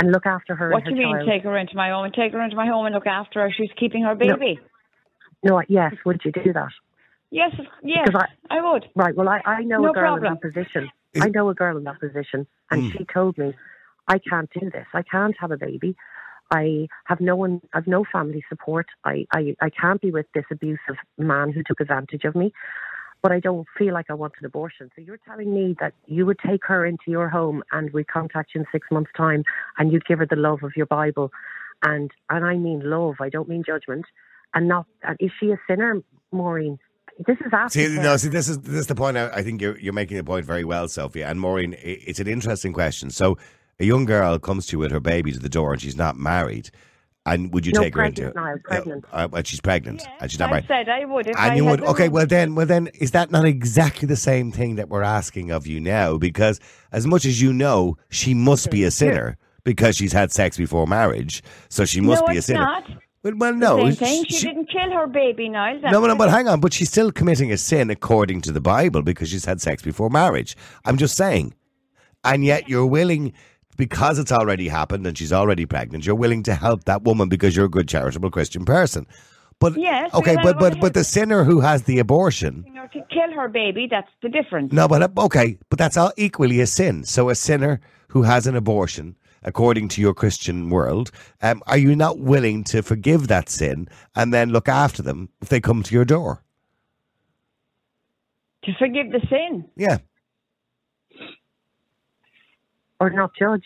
and 0.00 0.10
look 0.10 0.26
after 0.26 0.54
her? 0.54 0.70
What 0.70 0.84
do 0.84 0.90
you 0.90 0.96
mean, 0.96 1.16
child? 1.16 1.28
take 1.28 1.42
her 1.42 1.56
into 1.56 1.76
my 1.76 1.90
home 1.90 2.04
and 2.04 2.14
take 2.14 2.32
her 2.32 2.42
into 2.42 2.56
my 2.56 2.66
home 2.66 2.86
and 2.86 2.94
look 2.94 3.06
after 3.06 3.40
her? 3.42 3.52
She's 3.56 3.70
keeping 3.78 4.04
her 4.04 4.14
baby. 4.14 4.58
No, 5.42 5.56
no 5.56 5.62
yes, 5.68 5.92
would 6.04 6.20
you 6.24 6.32
do 6.32 6.52
that? 6.52 6.70
Yes, 7.30 7.50
yes, 7.82 8.08
I, 8.14 8.26
I, 8.48 8.72
would. 8.72 8.86
Right. 8.94 9.14
Well, 9.16 9.28
I, 9.28 9.40
I 9.44 9.62
know 9.62 9.82
no 9.82 9.90
a 9.90 9.92
girl 9.92 10.18
problem. 10.18 10.24
in 10.24 10.32
that 10.34 10.40
position. 10.40 10.90
I 11.20 11.28
know 11.30 11.48
a 11.48 11.54
girl 11.54 11.76
in 11.76 11.84
that 11.84 11.98
position, 11.98 12.46
and 12.70 12.82
Mm. 12.84 12.92
she 12.92 13.04
told 13.12 13.36
me, 13.38 13.54
"I 14.06 14.18
can't 14.18 14.48
do 14.52 14.70
this. 14.70 14.86
I 14.94 15.02
can't 15.02 15.36
have 15.40 15.50
a 15.50 15.56
baby. 15.56 15.96
I 16.50 16.88
have 17.06 17.20
no 17.20 17.36
one, 17.36 17.60
I've 17.72 17.86
no 17.86 18.04
family 18.10 18.44
support. 18.48 18.86
I, 19.04 19.26
I, 19.32 19.56
I 19.60 19.70
can't 19.70 20.00
be 20.00 20.10
with 20.10 20.26
this 20.34 20.44
abusive 20.50 20.96
man 21.18 21.52
who 21.52 21.62
took 21.62 21.80
advantage 21.80 22.24
of 22.24 22.34
me, 22.34 22.52
but 23.22 23.32
I 23.32 23.40
don't 23.40 23.66
feel 23.78 23.94
like 23.94 24.06
I 24.10 24.14
want 24.14 24.34
an 24.38 24.46
abortion. 24.46 24.90
So 24.94 25.02
you're 25.02 25.20
telling 25.26 25.54
me 25.54 25.74
that 25.80 25.94
you 26.06 26.26
would 26.26 26.38
take 26.38 26.64
her 26.66 26.84
into 26.84 27.04
your 27.08 27.28
home 27.28 27.62
and 27.72 27.90
we'd 27.92 28.08
contact 28.08 28.50
you 28.54 28.60
in 28.60 28.66
six 28.70 28.86
months' 28.90 29.10
time 29.16 29.44
and 29.78 29.92
you'd 29.92 30.06
give 30.06 30.18
her 30.18 30.26
the 30.26 30.36
love 30.36 30.62
of 30.62 30.72
your 30.76 30.86
Bible. 30.86 31.32
And, 31.82 32.10
and 32.30 32.44
I 32.44 32.56
mean 32.56 32.82
love, 32.84 33.16
I 33.20 33.30
don't 33.30 33.48
mean 33.48 33.62
judgment. 33.66 34.04
And 34.52 34.68
not, 34.68 34.86
and 35.02 35.16
is 35.20 35.30
she 35.40 35.50
a 35.50 35.58
sinner, 35.66 36.00
Maureen? 36.30 36.78
This 37.26 37.36
is 37.46 37.52
after. 37.52 37.78
See, 37.78 37.96
no, 37.96 38.16
see, 38.16 38.28
this 38.28 38.48
is 38.48 38.58
this 38.60 38.74
is 38.74 38.86
the 38.88 38.94
point. 38.94 39.16
I, 39.16 39.28
I 39.28 39.42
think 39.42 39.60
you're 39.60 39.78
you're 39.78 39.92
making 39.92 40.16
the 40.16 40.24
point 40.24 40.44
very 40.44 40.64
well, 40.64 40.88
Sophia 40.88 41.28
and 41.28 41.40
Maureen. 41.40 41.76
It's 41.78 42.18
an 42.18 42.26
interesting 42.26 42.72
question. 42.72 43.10
So, 43.10 43.38
a 43.80 43.84
young 43.84 44.04
girl 44.04 44.38
comes 44.38 44.66
to 44.66 44.72
you 44.72 44.78
with 44.78 44.92
her 44.92 45.00
baby 45.00 45.32
to 45.32 45.38
the 45.38 45.48
door, 45.48 45.72
and 45.72 45.82
she's 45.82 45.96
not 45.96 46.16
married. 46.16 46.70
And 47.26 47.52
would 47.54 47.64
you 47.64 47.72
No, 47.72 47.80
take 47.82 47.94
her 47.94 48.04
into? 48.04 48.30
pregnant 48.32 48.36
now, 48.36 48.54
pregnant. 48.64 49.04
Uh, 49.10 49.28
uh, 49.32 49.42
she's 49.44 49.60
pregnant, 49.60 50.02
Yes, 50.04 50.10
and 50.20 50.30
she's 50.30 50.38
not 50.38 50.50
I 50.50 50.52
married. 50.52 50.66
said 50.68 50.88
I 50.90 51.04
would 51.06 51.26
if 51.26 51.36
And 51.38 51.52
I 51.52 51.54
you 51.54 51.64
would 51.64 51.80
okay. 51.82 52.08
Well, 52.10 52.26
then, 52.26 52.54
well, 52.54 52.66
then, 52.66 52.88
is 53.00 53.12
that 53.12 53.30
not 53.30 53.46
exactly 53.46 54.06
the 54.06 54.16
same 54.16 54.52
thing 54.52 54.74
that 54.76 54.90
we're 54.90 55.02
asking 55.02 55.50
of 55.50 55.66
you 55.66 55.80
now? 55.80 56.18
Because 56.18 56.60
as 56.92 57.06
much 57.06 57.24
as 57.24 57.40
you 57.40 57.52
know, 57.54 57.96
she 58.10 58.34
must 58.34 58.70
be 58.70 58.84
a 58.84 58.90
sinner 58.90 59.38
because 59.64 59.96
she's 59.96 60.12
had 60.12 60.32
sex 60.32 60.58
before 60.58 60.86
marriage, 60.86 61.42
so 61.70 61.86
she 61.86 62.02
must 62.02 62.20
no, 62.22 62.26
be 62.28 62.34
a 62.34 62.38
it's 62.38 62.46
sinner. 62.48 62.60
not. 62.60 62.84
Well, 63.22 63.32
well, 63.38 63.54
no, 63.54 63.78
Same 63.78 63.94
thing. 63.94 64.24
She, 64.26 64.46
didn't 64.48 64.66
kill 64.70 64.92
her 64.92 65.06
baby, 65.06 65.48
Niall. 65.48 65.80
no, 65.80 66.04
no, 66.06 66.14
but 66.14 66.28
hang 66.28 66.46
on. 66.46 66.60
But 66.60 66.74
she's 66.74 66.90
still 66.90 67.10
committing 67.10 67.50
a 67.50 67.56
sin 67.56 67.88
according 67.88 68.42
to 68.42 68.52
the 68.52 68.60
Bible 68.60 69.00
because 69.00 69.30
she's 69.30 69.46
had 69.46 69.62
sex 69.62 69.82
before 69.82 70.10
marriage. 70.10 70.58
I'm 70.84 70.98
just 70.98 71.16
saying. 71.16 71.54
And 72.22 72.44
yet 72.44 72.68
you're 72.68 72.84
willing, 72.84 73.32
because 73.76 74.18
it's 74.18 74.32
already 74.32 74.68
happened 74.68 75.06
and 75.06 75.16
she's 75.16 75.32
already 75.32 75.66
pregnant, 75.66 76.06
you're 76.06 76.14
willing 76.14 76.42
to 76.44 76.54
help 76.54 76.84
that 76.84 77.02
woman 77.02 77.28
because 77.28 77.56
you're 77.56 77.66
a 77.66 77.70
good 77.70 77.88
charitable 77.88 78.30
Christian 78.30 78.64
person. 78.64 79.06
But 79.60 79.76
Yes, 79.78 80.12
okay, 80.14 80.36
but 80.42 80.58
but 80.58 80.80
but 80.80 80.94
the 80.94 81.04
sinner 81.04 81.44
who 81.44 81.60
has 81.60 81.84
the 81.84 81.98
abortion, 81.98 82.64
to 82.92 83.00
kill 83.10 83.32
her 83.34 83.48
baby, 83.48 83.86
that's 83.90 84.10
the 84.22 84.28
difference. 84.28 84.72
no, 84.72 84.88
but 84.88 85.16
okay, 85.18 85.58
but 85.68 85.78
that's 85.78 85.96
all 85.96 86.12
equally 86.16 86.60
a 86.60 86.66
sin. 86.66 87.04
So 87.04 87.28
a 87.28 87.34
sinner 87.34 87.80
who 88.08 88.22
has 88.22 88.46
an 88.46 88.56
abortion, 88.56 89.16
according 89.42 89.88
to 89.88 90.00
your 90.00 90.14
Christian 90.14 90.70
world, 90.70 91.10
um, 91.42 91.62
are 91.66 91.78
you 91.78 91.96
not 91.96 92.18
willing 92.18 92.64
to 92.64 92.82
forgive 92.82 93.28
that 93.28 93.48
sin 93.48 93.88
and 94.14 94.32
then 94.32 94.50
look 94.50 94.68
after 94.68 95.02
them 95.02 95.28
if 95.42 95.48
they 95.48 95.60
come 95.60 95.82
to 95.82 95.94
your 95.94 96.04
door? 96.04 96.42
To 98.64 98.72
forgive 98.78 99.10
the 99.10 99.20
sin. 99.28 99.64
Yeah. 99.76 99.98
Or 103.00 103.10
not 103.10 103.32
judge 103.38 103.64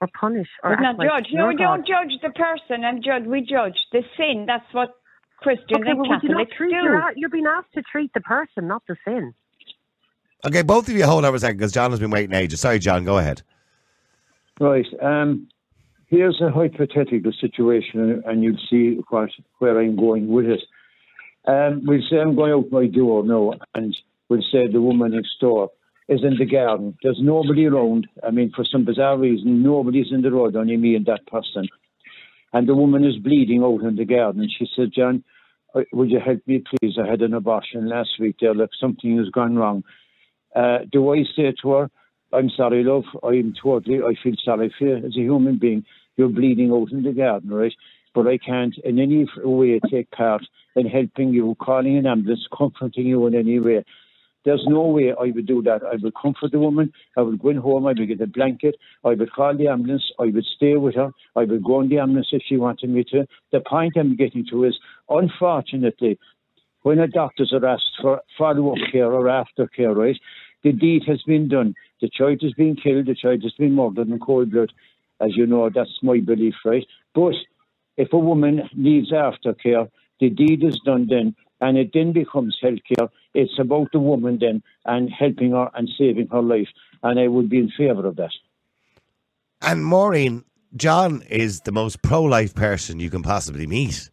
or 0.00 0.08
punish 0.18 0.48
or 0.62 0.70
But 0.70 0.72
act 0.74 0.82
not 0.82 0.98
like 0.98 1.08
judge. 1.08 1.32
No, 1.32 1.44
you're 1.44 1.48
we 1.48 1.56
don't 1.56 1.86
judge 1.86 2.12
the 2.22 2.30
person 2.30 2.84
and 2.84 3.04
judge. 3.04 3.24
We 3.24 3.42
judge 3.42 3.78
the 3.92 4.02
sin. 4.16 4.44
That's 4.46 4.64
what 4.72 4.94
Christians 5.38 5.80
Okay, 5.80 5.90
and 5.90 6.00
well, 6.00 6.10
would 6.10 6.22
you 6.22 6.28
not 6.30 6.38
Catholics 6.38 6.56
treat 6.56 6.70
do. 6.70 6.76
you're, 6.76 7.12
you're 7.16 7.30
being 7.30 7.46
asked 7.46 7.72
to 7.74 7.82
treat 7.82 8.12
the 8.14 8.20
person, 8.20 8.66
not 8.66 8.82
the 8.88 8.96
sin. 9.04 9.34
Okay, 10.44 10.62
both 10.62 10.88
of 10.88 10.94
you 10.94 11.04
hold 11.04 11.24
on 11.24 11.32
for 11.32 11.36
a 11.36 11.38
second 11.38 11.58
because 11.58 11.72
John 11.72 11.90
has 11.90 12.00
been 12.00 12.10
waiting 12.10 12.34
ages. 12.34 12.60
Sorry, 12.60 12.78
John, 12.78 13.04
go 13.04 13.18
ahead. 13.18 13.42
Right. 14.58 14.86
Um, 15.02 15.48
here's 16.06 16.40
a 16.40 16.50
hypothetical 16.50 17.32
situation, 17.32 18.22
and 18.26 18.42
you'll 18.42 18.58
see 18.70 19.00
what, 19.08 19.30
where 19.58 19.78
I'm 19.78 19.96
going 19.96 20.28
with 20.28 20.46
it. 20.46 20.62
Um, 21.46 21.82
we'll 21.84 22.02
say 22.08 22.18
I'm 22.18 22.36
going 22.36 22.52
out 22.52 22.70
my 22.70 22.86
door 22.86 23.24
now, 23.24 23.54
and 23.74 23.96
we'll 24.28 24.42
say 24.50 24.66
the 24.66 24.80
woman 24.80 25.12
next 25.12 25.38
door 25.40 25.70
is 26.10 26.24
in 26.24 26.36
the 26.36 26.44
garden. 26.44 26.98
There's 27.02 27.20
nobody 27.22 27.66
around. 27.66 28.08
I 28.26 28.32
mean, 28.32 28.52
for 28.54 28.64
some 28.64 28.84
bizarre 28.84 29.16
reason, 29.16 29.62
nobody's 29.62 30.10
in 30.10 30.22
the 30.22 30.32
road, 30.32 30.56
only 30.56 30.76
me 30.76 30.96
and 30.96 31.06
that 31.06 31.26
person. 31.28 31.68
And 32.52 32.68
the 32.68 32.74
woman 32.74 33.04
is 33.04 33.16
bleeding 33.16 33.62
out 33.62 33.82
in 33.82 33.94
the 33.94 34.04
garden. 34.04 34.48
She 34.58 34.66
said, 34.74 34.90
John, 34.92 35.22
uh, 35.72 35.82
would 35.92 36.10
you 36.10 36.18
help 36.18 36.40
me, 36.46 36.64
please? 36.68 36.98
I 37.00 37.08
had 37.08 37.22
an 37.22 37.32
abortion 37.32 37.88
last 37.88 38.10
week 38.18 38.36
there. 38.40 38.54
Look, 38.54 38.70
something 38.78 39.16
has 39.18 39.28
gone 39.28 39.54
wrong. 39.54 39.84
Uh, 40.54 40.78
do 40.90 41.14
I 41.14 41.22
say 41.36 41.54
to 41.62 41.70
her, 41.70 41.90
I'm 42.32 42.50
sorry, 42.50 42.82
love. 42.82 43.04
I'm 43.22 43.54
totally, 43.62 43.98
I 43.98 44.14
feel 44.20 44.34
sorry 44.44 44.74
for 44.76 44.86
you 44.86 44.96
as 44.96 45.16
a 45.16 45.20
human 45.20 45.58
being. 45.58 45.84
You're 46.16 46.28
bleeding 46.28 46.72
out 46.72 46.90
in 46.90 47.04
the 47.04 47.12
garden, 47.12 47.50
right? 47.50 47.72
But 48.14 48.26
I 48.26 48.38
can't 48.38 48.76
in 48.82 48.98
any 48.98 49.26
way 49.36 49.78
take 49.88 50.10
part 50.10 50.42
in 50.74 50.86
helping 50.86 51.32
you, 51.32 51.56
calling 51.60 51.96
an 51.98 52.06
ambulance, 52.06 52.46
comforting 52.56 53.06
you 53.06 53.26
in 53.28 53.36
any 53.36 53.60
way. 53.60 53.84
There's 54.44 54.64
no 54.66 54.82
way 54.86 55.12
I 55.12 55.30
would 55.34 55.46
do 55.46 55.62
that. 55.62 55.82
I 55.82 55.96
would 56.02 56.14
comfort 56.14 56.52
the 56.52 56.58
woman. 56.58 56.92
I 57.16 57.22
would 57.22 57.40
go 57.40 57.50
in 57.50 57.56
home. 57.56 57.86
I 57.86 57.92
would 57.92 58.08
get 58.08 58.20
a 58.20 58.26
blanket. 58.26 58.76
I 59.04 59.10
would 59.10 59.32
call 59.32 59.56
the 59.56 59.68
ambulance. 59.68 60.10
I 60.18 60.26
would 60.26 60.44
stay 60.56 60.76
with 60.76 60.94
her. 60.94 61.10
I 61.36 61.44
would 61.44 61.62
go 61.62 61.76
on 61.76 61.88
the 61.88 61.98
ambulance 61.98 62.28
if 62.32 62.42
she 62.46 62.56
wanted 62.56 62.90
me 62.90 63.04
to. 63.12 63.26
The 63.52 63.60
point 63.60 63.96
I'm 63.96 64.16
getting 64.16 64.46
to 64.50 64.64
is, 64.64 64.78
unfortunately, 65.08 66.18
when 66.82 66.98
the 66.98 67.06
doctors 67.06 67.52
are 67.52 67.66
asked 67.66 67.98
for 68.00 68.22
follow-up 68.38 68.78
care 68.90 69.12
or 69.12 69.24
aftercare, 69.24 69.94
right, 69.94 70.18
the 70.62 70.72
deed 70.72 71.02
has 71.06 71.22
been 71.22 71.48
done. 71.48 71.74
The 72.00 72.08
child 72.08 72.40
has 72.42 72.54
been 72.54 72.76
killed. 72.76 73.06
The 73.06 73.14
child 73.14 73.42
has 73.42 73.52
been 73.52 73.74
murdered 73.74 74.08
in 74.08 74.18
cold 74.18 74.50
blood. 74.50 74.72
As 75.20 75.36
you 75.36 75.46
know, 75.46 75.68
that's 75.68 75.98
my 76.02 76.20
belief, 76.20 76.54
right? 76.64 76.86
But 77.14 77.34
if 77.98 78.12
a 78.14 78.18
woman 78.18 78.62
needs 78.74 79.12
aftercare, 79.12 79.90
the 80.18 80.30
deed 80.30 80.64
is 80.64 80.80
done 80.84 81.06
then, 81.10 81.34
and 81.60 81.76
it 81.76 81.90
then 81.92 82.12
becomes 82.12 82.56
healthcare. 82.62 83.08
It's 83.34 83.58
about 83.58 83.92
the 83.92 84.00
woman 84.00 84.38
then 84.40 84.62
and 84.84 85.10
helping 85.10 85.52
her 85.52 85.70
and 85.74 85.88
saving 85.98 86.28
her 86.28 86.42
life. 86.42 86.68
And 87.02 87.18
I 87.18 87.28
would 87.28 87.48
be 87.48 87.58
in 87.58 87.70
favour 87.76 88.06
of 88.06 88.16
that. 88.16 88.32
And 89.62 89.84
Maureen, 89.84 90.44
John 90.76 91.22
is 91.28 91.60
the 91.60 91.72
most 91.72 92.02
pro-life 92.02 92.54
person 92.54 93.00
you 93.00 93.10
can 93.10 93.22
possibly 93.22 93.66
meet. 93.66 94.10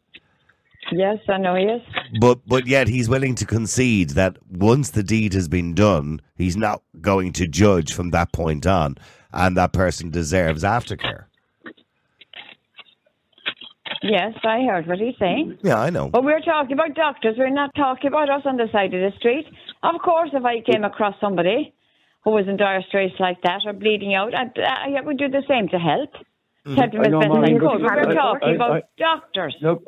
Yes, 0.91 1.17
I 1.27 1.37
know 1.37 1.55
he 1.55 1.63
is. 1.63 1.81
But 2.21 2.39
but 2.47 2.65
yet 2.65 2.87
he's 2.87 3.09
willing 3.09 3.35
to 3.35 3.45
concede 3.45 4.11
that 4.11 4.37
once 4.49 4.91
the 4.91 5.03
deed 5.03 5.33
has 5.33 5.49
been 5.49 5.75
done, 5.75 6.21
he's 6.35 6.55
not 6.55 6.81
going 7.01 7.33
to 7.33 7.47
judge 7.47 7.93
from 7.93 8.11
that 8.11 8.31
point 8.31 8.65
on, 8.65 8.95
and 9.33 9.57
that 9.57 9.73
person 9.73 10.11
deserves 10.11 10.63
aftercare. 10.63 11.25
Yes, 14.03 14.33
I 14.43 14.61
heard 14.63 14.87
what 14.87 14.99
he's 14.99 15.15
saying. 15.19 15.57
Yeah, 15.63 15.79
I 15.79 15.89
know. 15.89 16.09
But 16.09 16.23
we're 16.23 16.39
talking 16.41 16.73
about 16.73 16.93
doctors. 16.95 17.35
We're 17.37 17.49
not 17.49 17.71
talking 17.75 18.07
about 18.07 18.29
us 18.29 18.43
on 18.45 18.57
the 18.57 18.67
side 18.71 18.93
of 18.93 19.01
the 19.01 19.17
street. 19.17 19.45
Of 19.83 20.01
course, 20.03 20.29
if 20.33 20.43
I 20.45 20.61
came 20.61 20.83
across 20.83 21.15
somebody 21.19 21.73
who 22.23 22.31
was 22.31 22.47
in 22.47 22.57
dire 22.57 22.81
straits 22.87 23.15
like 23.19 23.41
that 23.43 23.61
or 23.65 23.73
bleeding 23.73 24.13
out, 24.13 24.33
I'd, 24.35 24.57
I 24.59 25.01
would 25.01 25.17
do 25.17 25.29
the 25.29 25.43
same 25.47 25.67
to 25.69 25.77
help. 25.79 26.11
Mm-hmm. 26.65 26.75
Help 26.75 26.93
him 26.93 27.01
I 27.01 27.05
as 27.05 27.11
know, 27.11 27.19
best 27.19 27.31
I 27.31 27.35
Maureen, 27.35 27.59
could. 27.59 27.65
but 27.65 27.79
But 27.81 28.07
we're 28.07 28.13
talking 28.13 28.49
I- 28.49 28.55
about 28.55 28.71
I- 28.71 28.81
doctors. 28.97 29.55
Look, 29.61 29.83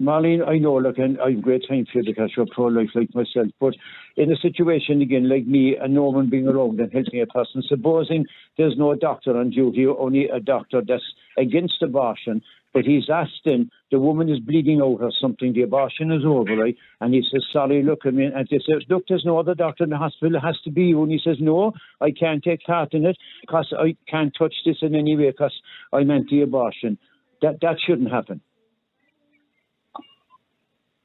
Marlene, 0.00 0.48
I 0.48 0.56
know, 0.56 0.76
look, 0.78 0.96
and 0.98 1.20
I 1.20 1.32
have 1.32 1.42
great 1.42 1.62
time 1.68 1.84
for 1.92 1.98
you 1.98 2.04
because 2.04 2.30
you're 2.34 2.46
pro-life 2.54 2.88
like 2.94 3.14
myself, 3.14 3.48
but 3.60 3.74
in 4.16 4.32
a 4.32 4.36
situation, 4.36 5.02
again, 5.02 5.28
like 5.28 5.46
me, 5.46 5.76
and 5.76 5.92
no 5.92 6.04
one 6.04 6.30
being 6.30 6.48
around 6.48 6.80
and 6.80 6.90
helping 6.90 7.20
a 7.20 7.26
person, 7.26 7.62
supposing 7.68 8.24
there's 8.56 8.78
no 8.78 8.94
doctor 8.94 9.36
on 9.36 9.50
duty, 9.50 9.86
only 9.86 10.26
a 10.28 10.40
doctor 10.40 10.80
that's 10.86 11.04
against 11.36 11.82
abortion, 11.82 12.40
but 12.72 12.84
he's 12.84 13.10
asking, 13.10 13.70
the 13.90 13.98
woman 13.98 14.28
is 14.28 14.38
bleeding 14.38 14.80
out 14.80 14.98
or 15.00 15.10
something, 15.20 15.52
the 15.52 15.62
abortion 15.62 16.12
is 16.12 16.24
over, 16.24 16.56
right? 16.56 16.76
And 17.00 17.12
he 17.12 17.22
says, 17.30 17.44
sorry, 17.52 17.82
look 17.82 18.06
at 18.06 18.14
me. 18.14 18.26
And 18.26 18.46
they 18.50 18.58
says, 18.58 18.84
look, 18.88 19.04
there's 19.08 19.24
no 19.24 19.38
other 19.38 19.54
doctor 19.54 19.84
in 19.84 19.90
the 19.90 19.96
hospital, 19.96 20.36
it 20.36 20.40
has 20.40 20.58
to 20.64 20.70
be 20.70 20.84
you. 20.84 21.02
And 21.02 21.10
he 21.10 21.20
says, 21.22 21.36
no, 21.40 21.72
I 22.00 22.12
can't 22.12 22.42
take 22.42 22.62
part 22.64 22.94
in 22.94 23.06
it 23.06 23.16
because 23.40 23.72
I 23.76 23.96
can't 24.08 24.32
touch 24.38 24.54
this 24.64 24.76
in 24.82 24.94
any 24.94 25.16
way 25.16 25.30
because 25.30 25.54
I'm 25.92 26.10
anti-abortion. 26.10 26.98
That, 27.42 27.60
that 27.62 27.76
shouldn't 27.84 28.10
happen. 28.12 28.40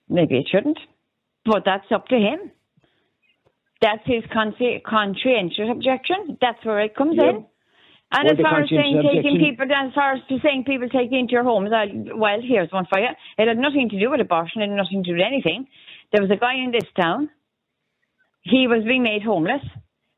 Maybe 0.07 0.37
it 0.37 0.47
shouldn't. 0.51 0.79
But 1.45 1.63
that's 1.65 1.91
up 1.91 2.07
to 2.09 2.15
him. 2.15 2.51
That's 3.81 4.05
his 4.05 4.23
con- 4.31 4.55
conscientious 4.85 5.69
objection. 5.71 6.37
That's 6.41 6.63
where 6.63 6.79
it 6.81 6.95
comes 6.95 7.15
Yeah. 7.17 7.29
in. 7.29 7.45
And 8.11 8.29
as 8.29 8.37
far 8.41 8.61
as 8.61 8.69
saying 8.69 9.01
taking 9.03 9.39
people, 9.39 9.65
as 9.65 9.93
far 9.93 10.13
as 10.13 10.21
to 10.29 10.37
saying 10.43 10.63
people 10.65 10.87
taking 10.89 11.19
into 11.19 11.33
your 11.33 11.43
homes, 11.43 11.71
I, 11.73 11.87
well, 12.15 12.39
here's 12.41 12.71
one 12.71 12.85
for 12.89 12.99
you. 12.99 13.09
It 13.37 13.47
had 13.47 13.57
nothing 13.57 13.89
to 13.89 13.99
do 13.99 14.09
with 14.09 14.21
abortion. 14.21 14.61
It 14.61 14.69
had 14.69 14.77
nothing 14.77 15.03
to 15.03 15.09
do 15.11 15.17
with 15.17 15.25
anything. 15.25 15.67
There 16.13 16.21
was 16.21 16.31
a 16.31 16.37
guy 16.37 16.55
in 16.55 16.71
this 16.71 16.87
town. 16.99 17.29
He 18.43 18.67
was 18.67 18.83
being 18.85 19.03
made 19.03 19.23
homeless. 19.23 19.61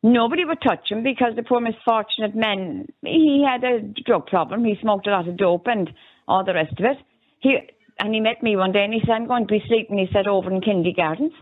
Nobody 0.03 0.45
would 0.45 0.61
touch 0.61 0.91
him 0.91 1.01
because 1.01 1.33
the 1.35 1.43
poor 1.43 1.59
misfortunate 1.59 2.35
man, 2.35 2.87
he 3.03 3.43
had 3.47 3.63
a 3.63 3.81
drug 4.05 4.27
problem. 4.27 4.63
He 4.63 4.77
smoked 4.81 5.07
a 5.07 5.11
lot 5.11 5.27
of 5.27 5.37
dope 5.37 5.65
and 5.67 5.89
all 6.27 6.43
the 6.43 6.53
rest 6.53 6.73
of 6.77 6.85
it. 6.85 6.97
He 7.39 7.57
and 7.99 8.13
he 8.13 8.19
met 8.19 8.43
me 8.43 8.55
one 8.55 8.71
day 8.71 8.83
and 8.83 8.93
he 8.93 8.99
said, 9.01 9.13
I'm 9.13 9.27
going 9.27 9.47
to 9.47 9.51
be 9.51 9.63
sleeping, 9.67 9.97
he 9.97 10.07
said, 10.13 10.27
over 10.27 10.51
in 10.51 10.61
Kennedy 10.61 10.93
Gardens 10.93 11.33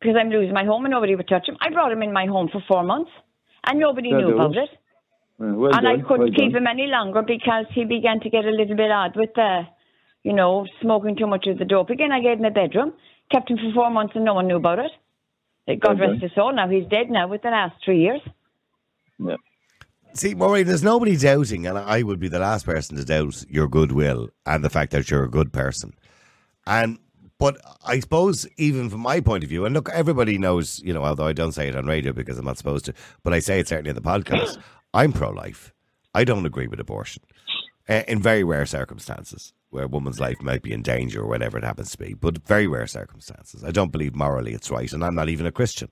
because 0.00 0.16
I'm 0.20 0.28
losing 0.28 0.52
my 0.52 0.64
home 0.64 0.84
and 0.84 0.92
nobody 0.92 1.14
would 1.14 1.28
touch 1.28 1.48
him. 1.48 1.56
I 1.60 1.70
brought 1.70 1.92
him 1.92 2.02
in 2.02 2.12
my 2.12 2.26
home 2.26 2.48
for 2.52 2.62
four 2.68 2.82
months 2.82 3.10
and 3.66 3.80
nobody 3.80 4.10
Well 4.12 4.20
knew 4.20 4.34
about 4.34 4.56
it. 4.56 4.70
Well 5.38 5.74
and 5.74 5.86
I 5.86 5.96
couldn't 5.98 6.18
well 6.18 6.28
keep 6.30 6.52
done. 6.52 6.62
him 6.62 6.66
any 6.66 6.86
longer 6.86 7.22
because 7.22 7.66
he 7.72 7.84
began 7.84 8.20
to 8.20 8.30
get 8.30 8.44
a 8.44 8.50
little 8.50 8.76
bit 8.76 8.90
odd 8.90 9.16
with 9.16 9.30
the, 9.34 9.62
you 10.24 10.32
know, 10.32 10.66
smoking 10.82 11.16
too 11.16 11.26
much 11.26 11.46
of 11.46 11.58
the 11.58 11.64
dope. 11.64 11.90
Again, 11.90 12.10
I 12.12 12.20
gave 12.20 12.38
him 12.38 12.44
a 12.44 12.50
bedroom, 12.50 12.92
kept 13.30 13.50
him 13.50 13.58
for 13.58 13.72
four 13.72 13.90
months 13.90 14.14
and 14.16 14.24
no 14.24 14.34
one 14.34 14.48
knew 14.48 14.56
about 14.56 14.78
it. 14.80 14.90
God 15.80 15.98
Well 15.98 16.08
rest 16.08 16.20
done. 16.20 16.20
his 16.20 16.32
soul. 16.34 16.52
Now 16.54 16.68
he's 16.68 16.86
dead 16.88 17.10
now 17.10 17.28
with 17.28 17.42
the 17.42 17.50
last 17.50 17.76
three 17.84 18.00
years. 18.00 18.20
Yeah. 19.18 19.36
See, 20.14 20.34
Maureen, 20.34 20.66
there's 20.66 20.82
nobody 20.82 21.16
doubting, 21.16 21.66
and 21.66 21.78
I 21.78 22.02
would 22.02 22.18
be 22.18 22.28
the 22.28 22.38
last 22.38 22.64
person 22.64 22.96
to 22.96 23.04
doubt 23.04 23.44
your 23.48 23.68
goodwill 23.68 24.30
and 24.46 24.64
the 24.64 24.70
fact 24.70 24.90
that 24.92 25.10
you're 25.10 25.24
a 25.24 25.30
good 25.30 25.52
person. 25.52 25.92
And 26.66 26.98
but 27.38 27.56
I 27.86 28.00
suppose 28.00 28.48
even 28.56 28.90
from 28.90 29.00
my 29.00 29.20
point 29.20 29.44
of 29.44 29.50
view, 29.50 29.64
and 29.64 29.74
look, 29.74 29.88
everybody 29.90 30.38
knows, 30.38 30.80
you 30.82 30.92
know, 30.92 31.04
although 31.04 31.26
I 31.26 31.32
don't 31.32 31.52
say 31.52 31.68
it 31.68 31.76
on 31.76 31.86
radio 31.86 32.12
because 32.12 32.36
I'm 32.38 32.46
not 32.46 32.58
supposed 32.58 32.86
to, 32.86 32.94
but 33.22 33.32
I 33.32 33.38
say 33.38 33.60
it 33.60 33.68
certainly 33.68 33.90
in 33.90 33.94
the 33.96 34.02
podcast. 34.02 34.58
I'm 34.98 35.12
pro-life. 35.12 35.72
I 36.12 36.24
don't 36.24 36.44
agree 36.44 36.66
with 36.66 36.80
abortion 36.80 37.22
uh, 37.88 38.02
in 38.08 38.20
very 38.20 38.42
rare 38.42 38.66
circumstances 38.66 39.52
where 39.70 39.84
a 39.84 39.88
woman's 39.88 40.18
life 40.18 40.42
might 40.42 40.60
be 40.60 40.72
in 40.72 40.82
danger 40.82 41.22
or 41.22 41.28
whatever 41.28 41.56
it 41.56 41.62
happens 41.62 41.92
to 41.92 41.98
be, 41.98 42.14
but 42.14 42.44
very 42.48 42.66
rare 42.66 42.88
circumstances. 42.88 43.62
I 43.62 43.70
don't 43.70 43.92
believe 43.92 44.16
morally 44.16 44.54
it's 44.54 44.72
right, 44.72 44.92
and 44.92 45.04
I'm 45.04 45.14
not 45.14 45.28
even 45.28 45.46
a 45.46 45.52
Christian. 45.52 45.88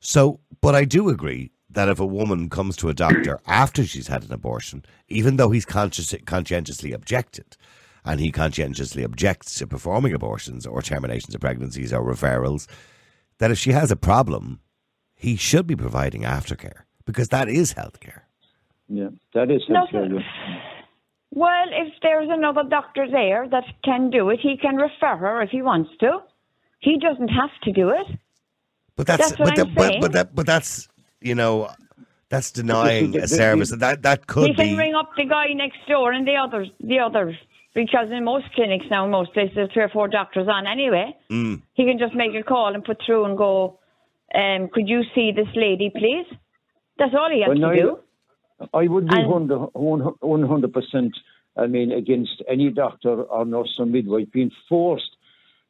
So, 0.00 0.40
but 0.60 0.74
I 0.74 0.84
do 0.84 1.08
agree 1.08 1.50
that 1.70 1.88
if 1.88 1.98
a 1.98 2.04
woman 2.04 2.50
comes 2.50 2.76
to 2.76 2.90
a 2.90 2.94
doctor 2.94 3.40
after 3.46 3.86
she's 3.86 4.08
had 4.08 4.24
an 4.24 4.34
abortion, 4.34 4.84
even 5.08 5.36
though 5.36 5.48
he's 5.50 5.64
conscious, 5.64 6.14
conscientiously 6.26 6.92
objected, 6.92 7.56
and 8.04 8.20
he 8.20 8.30
conscientiously 8.30 9.02
objects 9.02 9.54
to 9.54 9.66
performing 9.66 10.12
abortions 10.12 10.66
or 10.66 10.82
terminations 10.82 11.34
of 11.34 11.40
pregnancies 11.40 11.90
or 11.90 12.04
referrals, 12.04 12.66
that 13.38 13.50
if 13.50 13.56
she 13.58 13.72
has 13.72 13.90
a 13.90 13.96
problem, 13.96 14.60
he 15.14 15.36
should 15.36 15.66
be 15.66 15.74
providing 15.74 16.20
aftercare 16.20 16.82
because 17.06 17.28
that 17.28 17.48
is 17.48 17.72
healthcare. 17.72 18.25
Yeah, 18.88 19.08
that 19.34 19.50
is 19.50 19.62
No, 19.68 19.86
healthcare. 19.86 20.22
Well, 21.32 21.66
if 21.72 21.92
there's 22.02 22.28
another 22.30 22.62
doctor 22.68 23.06
there 23.10 23.48
that 23.48 23.64
can 23.84 24.10
do 24.10 24.30
it, 24.30 24.38
he 24.40 24.56
can 24.56 24.76
refer 24.76 25.16
her 25.16 25.42
if 25.42 25.50
he 25.50 25.60
wants 25.60 25.90
to. 26.00 26.20
He 26.78 26.98
doesn't 26.98 27.28
have 27.28 27.50
to 27.64 27.72
do 27.72 27.90
it. 27.90 28.06
But 28.96 29.06
that's, 29.06 29.30
That's 29.30 29.38
what 29.38 29.48
but, 29.48 29.58
I'm 29.58 29.66
that, 29.66 29.74
but, 29.74 29.88
saying. 29.90 30.00
but 30.00 30.12
that 30.12 30.34
but 30.34 30.46
that's 30.46 30.88
you 31.20 31.34
know 31.34 31.68
that's 32.30 32.50
denying 32.50 33.16
a 33.18 33.28
service 33.28 33.70
that 33.70 34.02
that 34.02 34.26
could 34.26 34.48
he 34.48 34.54
can 34.54 34.66
be 34.68 34.76
ring 34.76 34.94
up 34.94 35.10
the 35.16 35.24
guy 35.26 35.46
next 35.52 35.78
door 35.88 36.12
and 36.12 36.26
the 36.26 36.36
others, 36.36 36.68
the 36.80 37.00
others, 37.00 37.36
because 37.74 38.10
in 38.10 38.24
most 38.24 38.46
clinics 38.54 38.86
now, 38.90 39.06
most 39.06 39.34
places, 39.34 39.54
there's 39.54 39.72
three 39.72 39.82
or 39.82 39.90
four 39.90 40.08
doctors 40.08 40.48
on 40.48 40.66
anyway. 40.66 41.14
Mm. 41.30 41.60
He 41.74 41.84
can 41.84 41.98
just 41.98 42.14
make 42.14 42.34
a 42.34 42.42
call 42.42 42.74
and 42.74 42.82
put 42.82 42.98
through 43.04 43.26
and 43.26 43.36
go, 43.36 43.78
um, 44.34 44.68
"Could 44.72 44.88
you 44.88 45.02
see 45.14 45.32
this 45.32 45.48
lady, 45.54 45.90
please?" 45.90 46.26
That's 46.98 47.12
all 47.14 47.28
he 47.30 47.40
has 47.42 47.48
Well, 47.48 47.56
to 47.56 47.60
now- 47.60 47.72
do. 47.74 47.98
I 48.72 48.86
would 48.86 49.06
be 49.08 49.16
And- 49.16 49.28
100 49.28 50.72
percent. 50.72 51.16
I 51.56 51.66
mean, 51.66 51.90
against 51.90 52.42
any 52.48 52.70
doctor 52.70 53.22
or 53.22 53.44
nurse 53.46 53.76
or 53.78 53.86
midwife 53.86 54.30
being 54.30 54.52
forced 54.68 55.16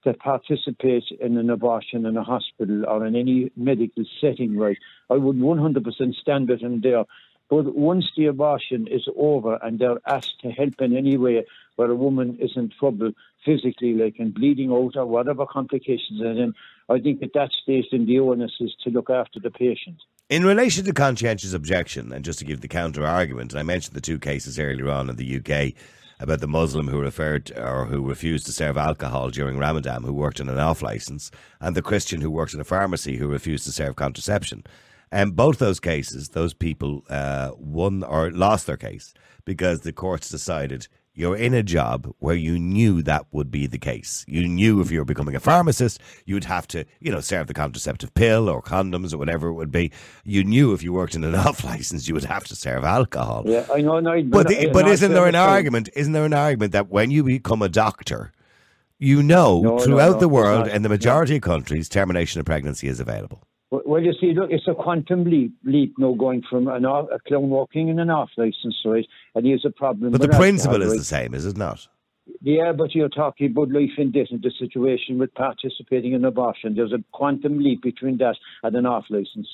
to 0.02 0.14
participate 0.14 1.04
in 1.20 1.36
an 1.36 1.48
abortion 1.50 2.06
in 2.06 2.16
a 2.16 2.24
hospital 2.24 2.84
or 2.86 3.06
in 3.06 3.14
any 3.14 3.50
medical 3.56 4.04
setting. 4.20 4.56
Right, 4.56 4.78
I 5.10 5.16
would 5.16 5.38
100 5.40 5.84
percent 5.84 6.14
stand 6.16 6.48
with 6.48 6.60
him 6.60 6.80
there. 6.80 7.04
But 7.48 7.76
once 7.76 8.10
the 8.16 8.26
abortion 8.26 8.88
is 8.88 9.08
over 9.16 9.58
and 9.62 9.78
they're 9.78 10.00
asked 10.06 10.40
to 10.40 10.50
help 10.50 10.80
in 10.80 10.96
any 10.96 11.16
way 11.16 11.44
where 11.76 11.90
a 11.90 11.94
woman 11.94 12.36
is 12.40 12.56
in 12.56 12.70
trouble 12.70 13.12
physically, 13.44 13.94
like 13.94 14.18
in 14.18 14.32
bleeding 14.32 14.72
out 14.72 14.96
or 14.96 15.06
whatever 15.06 15.46
complications 15.46 16.20
are 16.20 16.32
in, 16.32 16.54
I 16.88 16.98
think 16.98 17.22
at 17.22 17.34
that 17.34 17.52
stage 17.52 17.86
then 17.92 18.06
the 18.06 18.18
onus 18.18 18.56
is 18.60 18.74
to 18.82 18.90
look 18.90 19.10
after 19.10 19.38
the 19.38 19.52
patient. 19.52 20.02
In 20.28 20.44
relation 20.44 20.84
to 20.84 20.92
conscientious 20.92 21.52
objection, 21.52 22.10
and 22.10 22.24
just 22.24 22.40
to 22.40 22.44
give 22.44 22.60
the 22.60 22.66
counter 22.66 23.06
argument, 23.06 23.54
I 23.54 23.62
mentioned 23.62 23.94
the 23.94 24.00
two 24.00 24.18
cases 24.18 24.58
earlier 24.58 24.90
on 24.90 25.08
in 25.08 25.14
the 25.14 25.36
UK 25.36 25.72
about 26.18 26.40
the 26.40 26.48
Muslim 26.48 26.88
who 26.88 26.98
referred 26.98 27.52
or 27.56 27.84
who 27.84 28.08
refused 28.08 28.44
to 28.46 28.52
serve 28.52 28.76
alcohol 28.76 29.30
during 29.30 29.56
Ramadan, 29.56 30.02
who 30.02 30.12
worked 30.12 30.40
on 30.40 30.48
an 30.48 30.58
off 30.58 30.82
license, 30.82 31.30
and 31.60 31.76
the 31.76 31.82
Christian 31.82 32.22
who 32.22 32.30
worked 32.32 32.54
in 32.54 32.60
a 32.60 32.64
pharmacy 32.64 33.18
who 33.18 33.28
refused 33.28 33.66
to 33.66 33.72
serve 33.72 33.94
contraception. 33.94 34.64
And 35.12 35.36
both 35.36 35.60
those 35.60 35.78
cases, 35.78 36.30
those 36.30 36.54
people 36.54 37.04
uh, 37.08 37.52
won 37.56 38.02
or 38.02 38.32
lost 38.32 38.66
their 38.66 38.76
case 38.76 39.14
because 39.44 39.82
the 39.82 39.92
courts 39.92 40.28
decided 40.28 40.88
you're 41.16 41.36
in 41.36 41.54
a 41.54 41.62
job 41.62 42.12
where 42.18 42.34
you 42.34 42.58
knew 42.58 43.00
that 43.02 43.24
would 43.32 43.50
be 43.50 43.66
the 43.66 43.78
case. 43.78 44.22
You 44.28 44.46
knew 44.46 44.82
if 44.82 44.90
you 44.90 44.98
were 44.98 45.04
becoming 45.06 45.34
a 45.34 45.40
pharmacist, 45.40 45.98
you'd 46.26 46.44
have 46.44 46.68
to, 46.68 46.84
you 47.00 47.10
know, 47.10 47.20
serve 47.20 47.46
the 47.46 47.54
contraceptive 47.54 48.12
pill 48.12 48.50
or 48.50 48.60
condoms 48.60 49.14
or 49.14 49.18
whatever 49.18 49.48
it 49.48 49.54
would 49.54 49.72
be. 49.72 49.90
You 50.24 50.44
knew 50.44 50.74
if 50.74 50.82
you 50.82 50.92
worked 50.92 51.14
in 51.14 51.24
an 51.24 51.34
off 51.46 51.64
license, 51.64 52.06
you 52.06 52.12
would 52.12 52.24
have 52.24 52.44
to 52.44 52.54
serve 52.54 52.84
alcohol. 52.84 53.44
Yeah, 53.46 53.66
I 53.72 53.80
know. 53.80 53.98
No, 53.98 54.22
But, 54.24 54.48
the, 54.48 54.68
but 54.70 54.86
isn't 54.86 55.12
there 55.12 55.26
an 55.26 55.34
argument? 55.34 55.88
Isn't 55.94 56.12
there 56.12 56.26
an 56.26 56.34
argument 56.34 56.72
that 56.72 56.90
when 56.90 57.10
you 57.10 57.24
become 57.24 57.62
a 57.62 57.70
doctor, 57.70 58.32
you 58.98 59.22
know 59.22 59.62
No, 59.62 59.76
no, 59.76 59.78
throughout 59.78 60.12
no, 60.12 60.20
the 60.20 60.28
world 60.28 60.68
in 60.68 60.82
the 60.82 60.90
majority 60.90 61.36
of 61.36 61.42
countries, 61.42 61.88
termination 61.88 62.40
of 62.40 62.46
pregnancy 62.46 62.88
is 62.88 63.00
available? 63.00 63.42
Well, 63.70 64.00
you 64.00 64.12
see, 64.20 64.32
look, 64.32 64.50
it's 64.52 64.68
a 64.68 64.74
quantum 64.74 65.24
leap, 65.24 65.52
leap 65.64 65.94
now 65.98 66.14
going 66.14 66.42
from 66.48 66.68
an 66.68 66.84
off, 66.84 67.08
a 67.12 67.18
clone 67.26 67.50
walking 67.50 67.88
in 67.88 67.98
an 67.98 68.10
off 68.10 68.30
license, 68.36 68.76
right? 68.84 69.06
And 69.34 69.44
here's 69.44 69.64
a 69.64 69.70
problem. 69.70 70.12
But 70.12 70.20
the 70.20 70.28
principle 70.28 70.82
is 70.82 70.96
the 70.96 71.04
same, 71.04 71.34
is 71.34 71.44
it 71.44 71.56
not? 71.56 71.88
Yeah, 72.42 72.72
but 72.72 72.94
you're 72.94 73.08
talking 73.08 73.48
about 73.48 73.70
life 73.70 73.90
and 73.98 74.12
death 74.12 74.28
in 74.30 74.40
the 74.40 74.52
situation 74.56 75.18
with 75.18 75.34
participating 75.34 76.12
in 76.12 76.24
abortion. 76.24 76.74
There's 76.76 76.92
a 76.92 77.02
quantum 77.12 77.58
leap 77.58 77.82
between 77.82 78.18
that 78.18 78.36
and 78.62 78.76
an 78.76 78.86
off 78.86 79.04
license. 79.10 79.48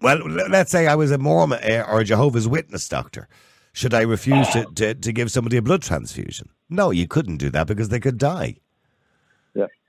Well, 0.00 0.18
let's 0.28 0.70
say 0.70 0.86
I 0.86 0.94
was 0.94 1.10
a 1.12 1.18
Mormon 1.18 1.60
uh, 1.62 1.84
or 1.88 2.00
a 2.00 2.04
Jehovah's 2.04 2.48
Witness 2.48 2.88
doctor. 2.88 3.28
Should 3.72 3.94
I 3.94 4.02
refuse 4.02 4.48
to, 4.50 4.66
to, 4.74 4.94
to 4.94 5.12
give 5.12 5.30
somebody 5.30 5.56
a 5.56 5.62
blood 5.62 5.82
transfusion? 5.82 6.50
No, 6.68 6.90
you 6.90 7.06
couldn't 7.06 7.38
do 7.38 7.50
that 7.50 7.66
because 7.66 7.88
they 7.88 8.00
could 8.00 8.18
die. 8.18 8.56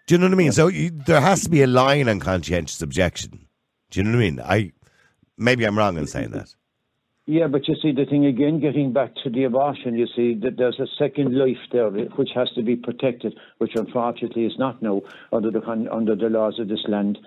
Yeah. 0.04 0.08
Do 0.08 0.16
you 0.16 0.20
know 0.20 0.28
what 0.28 0.34
I 0.34 0.38
mean? 0.38 0.51
So 0.51 0.68
you, 0.68 0.89
there 0.89 1.22
has 1.22 1.43
to 1.43 1.49
be 1.49 1.62
a 1.62 1.68
line 1.68 2.10
on 2.10 2.20
conscientious 2.20 2.82
objection. 2.82 3.47
Do 3.89 3.99
you 3.99 4.04
know 4.04 4.12
what 4.12 4.18
I 4.18 4.30
mean? 4.30 4.39
I 4.41 4.72
maybe 5.38 5.66
I'm 5.66 5.78
wrong 5.78 5.97
in 5.97 6.08
saying 6.08 6.32
that. 6.32 6.54
Yeah, 7.26 7.47
but 7.47 7.70
you 7.70 7.76
see, 7.82 7.93
the 7.93 8.06
thing 8.06 8.26
again, 8.26 8.60
getting 8.60 8.91
back 8.91 9.12
to 9.24 9.30
the 9.30 9.45
abortion, 9.45 9.95
you 9.97 10.08
see 10.14 10.34
that 10.43 10.58
there's 10.58 10.80
a 10.80 10.88
second 10.99 11.38
life 11.38 11.56
there 11.72 11.89
which 11.89 12.32
has 12.36 12.49
to 12.56 12.62
be 12.62 12.76
protected, 12.76 13.34
which 13.60 13.76
unfortunately 13.76 14.45
is 14.45 14.58
not 14.60 14.82
now 14.82 15.01
under 15.32 15.49
the 15.49 15.62
under 15.89 16.16
the 16.16 16.30
laws 16.30 16.60
of 16.60 16.68
this 16.68 16.84
land. 16.88 17.18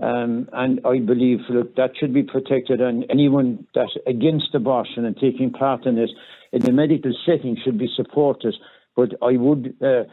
Um, 0.00 0.48
and 0.52 0.80
I 0.84 0.98
believe 0.98 1.40
look, 1.48 1.74
that 1.76 1.92
should 1.98 2.12
be 2.12 2.22
protected, 2.22 2.82
and 2.82 3.06
anyone 3.08 3.66
that's 3.74 3.96
against 4.06 4.54
abortion 4.54 5.06
and 5.06 5.16
taking 5.16 5.52
part 5.52 5.86
in 5.86 5.96
it 5.96 6.10
in 6.52 6.60
the 6.60 6.72
medical 6.72 7.12
setting 7.24 7.56
should 7.64 7.78
be 7.78 7.88
supported. 7.96 8.56
But 8.94 9.14
I 9.22 9.38
would 9.38 9.74
uh, 9.82 10.04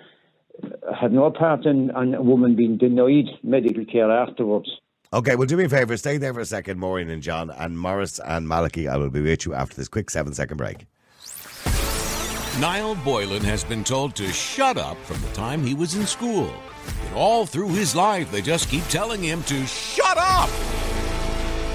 have 0.99 1.12
no 1.12 1.30
part 1.32 1.66
in, 1.66 1.91
in 1.95 2.16
a 2.16 2.22
woman 2.22 2.56
being 2.56 2.78
denied 2.78 3.26
medical 3.43 3.86
care 3.86 4.12
afterwards. 4.12 4.70
Okay, 5.14 5.36
well, 5.36 5.45
do 5.45 5.56
me 5.56 5.66
a 5.66 5.70
favour. 5.70 5.95
Stay 5.97 6.18
there 6.18 6.34
for 6.34 6.41
a 6.41 6.45
second, 6.45 6.80
Maureen 6.80 7.10
and 7.10 7.22
John. 7.22 7.49
And 7.49 7.80
Morris 7.80 8.20
and 8.20 8.47
Malachy, 8.47 8.88
I 8.88 8.97
will 8.97 9.10
be 9.10 9.22
with 9.22 9.45
you 9.45 9.53
after 9.53 9.76
this 9.76 9.88
quick 9.88 10.10
seven 10.10 10.34
second 10.34 10.58
break. 10.58 10.86
Niall 12.60 12.95
Boylan 12.95 13.43
has 13.43 13.64
been 13.64 13.84
told 13.84 14.16
to 14.16 14.32
shut 14.32 14.78
up 14.78 14.97
from 15.06 15.22
the 15.22 15.28
time 15.30 15.64
he 15.64 15.74
was 15.74 15.95
in 15.95 16.06
school. 16.06 16.53
And 17.06 17.16
all 17.16 17.45
through 17.45 17.70
his 17.70 17.95
life, 17.95 18.32
they 18.32 18.41
just 18.41 18.70
keep 18.70 18.84
telling 18.86 19.22
him 19.22 19.43
to 19.43 19.66
shut 19.66 20.18
up. 20.18 20.49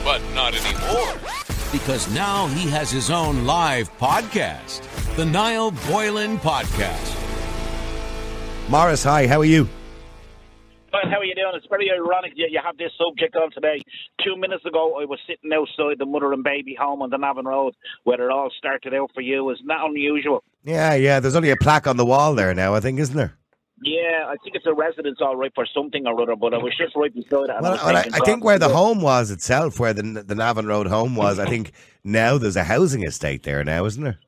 But 0.04 0.22
not 0.34 0.54
anymore. 0.54 1.18
Because 1.70 2.12
now 2.14 2.46
he 2.48 2.68
has 2.70 2.90
his 2.90 3.10
own 3.10 3.44
live 3.44 3.96
podcast, 3.98 4.82
the 5.16 5.24
Niall 5.26 5.72
Boylan 5.88 6.38
Podcast. 6.38 7.29
Morris, 8.70 9.02
hi, 9.02 9.26
how 9.26 9.40
are 9.40 9.44
you? 9.44 9.68
Well, 10.92 11.02
how 11.10 11.18
are 11.18 11.24
you 11.24 11.34
doing? 11.34 11.50
It's 11.54 11.66
very 11.68 11.90
ironic 11.90 12.34
you, 12.36 12.46
you 12.48 12.60
have 12.64 12.76
this 12.76 12.92
subject 12.96 13.34
on 13.34 13.50
today. 13.50 13.82
Two 14.24 14.36
minutes 14.36 14.64
ago, 14.64 14.96
I 15.02 15.06
was 15.06 15.18
sitting 15.26 15.50
outside 15.52 15.98
the 15.98 16.06
mother 16.06 16.32
and 16.32 16.44
baby 16.44 16.76
home 16.78 17.02
on 17.02 17.10
the 17.10 17.16
Navan 17.16 17.46
Road 17.46 17.74
where 18.04 18.22
it 18.22 18.30
all 18.30 18.48
started 18.56 18.94
out 18.94 19.10
for 19.12 19.22
you. 19.22 19.50
Isn't 19.50 19.66
that 19.66 19.80
unusual? 19.82 20.44
Yeah, 20.62 20.94
yeah, 20.94 21.18
there's 21.18 21.34
only 21.34 21.50
a 21.50 21.56
plaque 21.56 21.88
on 21.88 21.96
the 21.96 22.06
wall 22.06 22.36
there 22.36 22.54
now, 22.54 22.72
I 22.72 22.78
think, 22.78 23.00
isn't 23.00 23.16
there? 23.16 23.36
Yeah, 23.82 24.26
I 24.28 24.36
think 24.44 24.54
it's 24.54 24.66
a 24.66 24.74
residence 24.74 25.18
all 25.20 25.34
right 25.34 25.50
for 25.52 25.66
something 25.74 26.06
or 26.06 26.22
other, 26.22 26.36
but 26.36 26.54
I 26.54 26.58
was 26.58 26.72
just 26.78 26.94
right 26.94 27.12
beside 27.12 27.48
it. 27.48 27.56
Well, 27.60 27.72
well, 27.72 27.96
I, 27.96 28.06
I 28.12 28.20
think 28.20 28.44
where 28.44 28.60
the 28.60 28.68
home 28.68 29.00
was 29.00 29.32
itself, 29.32 29.80
where 29.80 29.94
the 29.94 30.02
the 30.02 30.36
Navan 30.36 30.66
Road 30.66 30.86
home 30.86 31.16
was, 31.16 31.40
I 31.40 31.46
think 31.50 31.72
now 32.04 32.38
there's 32.38 32.56
a 32.56 32.64
housing 32.64 33.02
estate 33.02 33.42
there 33.42 33.64
now, 33.64 33.84
isn't 33.86 34.04
there? 34.04 34.20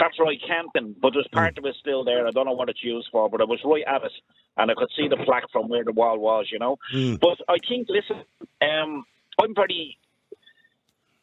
That's 0.00 0.18
right, 0.18 0.40
camping, 0.46 0.96
but 1.00 1.12
there's 1.12 1.28
part 1.30 1.58
of 1.58 1.66
it 1.66 1.76
still 1.78 2.04
there. 2.04 2.26
I 2.26 2.30
don't 2.30 2.46
know 2.46 2.52
what 2.52 2.70
it's 2.70 2.82
used 2.82 3.08
for, 3.12 3.28
but 3.28 3.42
I 3.42 3.44
was 3.44 3.60
right 3.64 3.84
at 3.86 4.02
it, 4.02 4.12
and 4.56 4.70
I 4.70 4.74
could 4.74 4.88
see 4.96 5.08
the 5.08 5.18
plaque 5.18 5.50
from 5.52 5.68
where 5.68 5.84
the 5.84 5.92
wall 5.92 6.18
was, 6.18 6.46
you 6.50 6.58
know. 6.58 6.78
But 7.20 7.38
I 7.48 7.58
think, 7.68 7.86
listen, 7.90 8.24
um, 8.62 9.04
I'm 9.38 9.54
very 9.54 9.98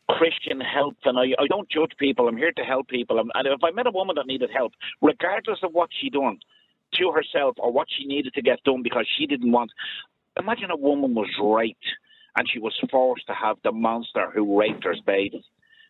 Christian 0.09 0.61
help, 0.61 0.95
and 1.05 1.17
I, 1.17 1.33
I 1.41 1.47
don't 1.47 1.67
judge 1.69 1.93
people. 1.97 2.27
I'm 2.27 2.37
here 2.37 2.51
to 2.51 2.63
help 2.63 2.87
people. 2.87 3.19
And 3.19 3.31
and 3.33 3.47
if 3.47 3.63
I 3.63 3.71
met 3.71 3.87
a 3.87 3.91
woman 3.91 4.15
that 4.17 4.27
needed 4.27 4.51
help, 4.55 4.73
regardless 5.01 5.59
of 5.63 5.73
what 5.73 5.89
she 5.99 6.11
done 6.11 6.37
to 6.93 7.11
herself 7.11 7.55
or 7.57 7.71
what 7.71 7.87
she 7.89 8.05
needed 8.05 8.35
to 8.35 8.43
get 8.43 8.63
done 8.63 8.83
because 8.83 9.07
she 9.17 9.25
didn't 9.25 9.51
want, 9.51 9.71
imagine 10.39 10.69
a 10.69 10.77
woman 10.77 11.15
was 11.15 11.29
raped 11.41 11.83
and 12.37 12.47
she 12.47 12.59
was 12.59 12.73
forced 12.91 13.25
to 13.27 13.33
have 13.33 13.57
the 13.63 13.71
monster 13.71 14.29
who 14.33 14.59
raped 14.59 14.83
her 14.83 14.95
baby. 15.05 15.43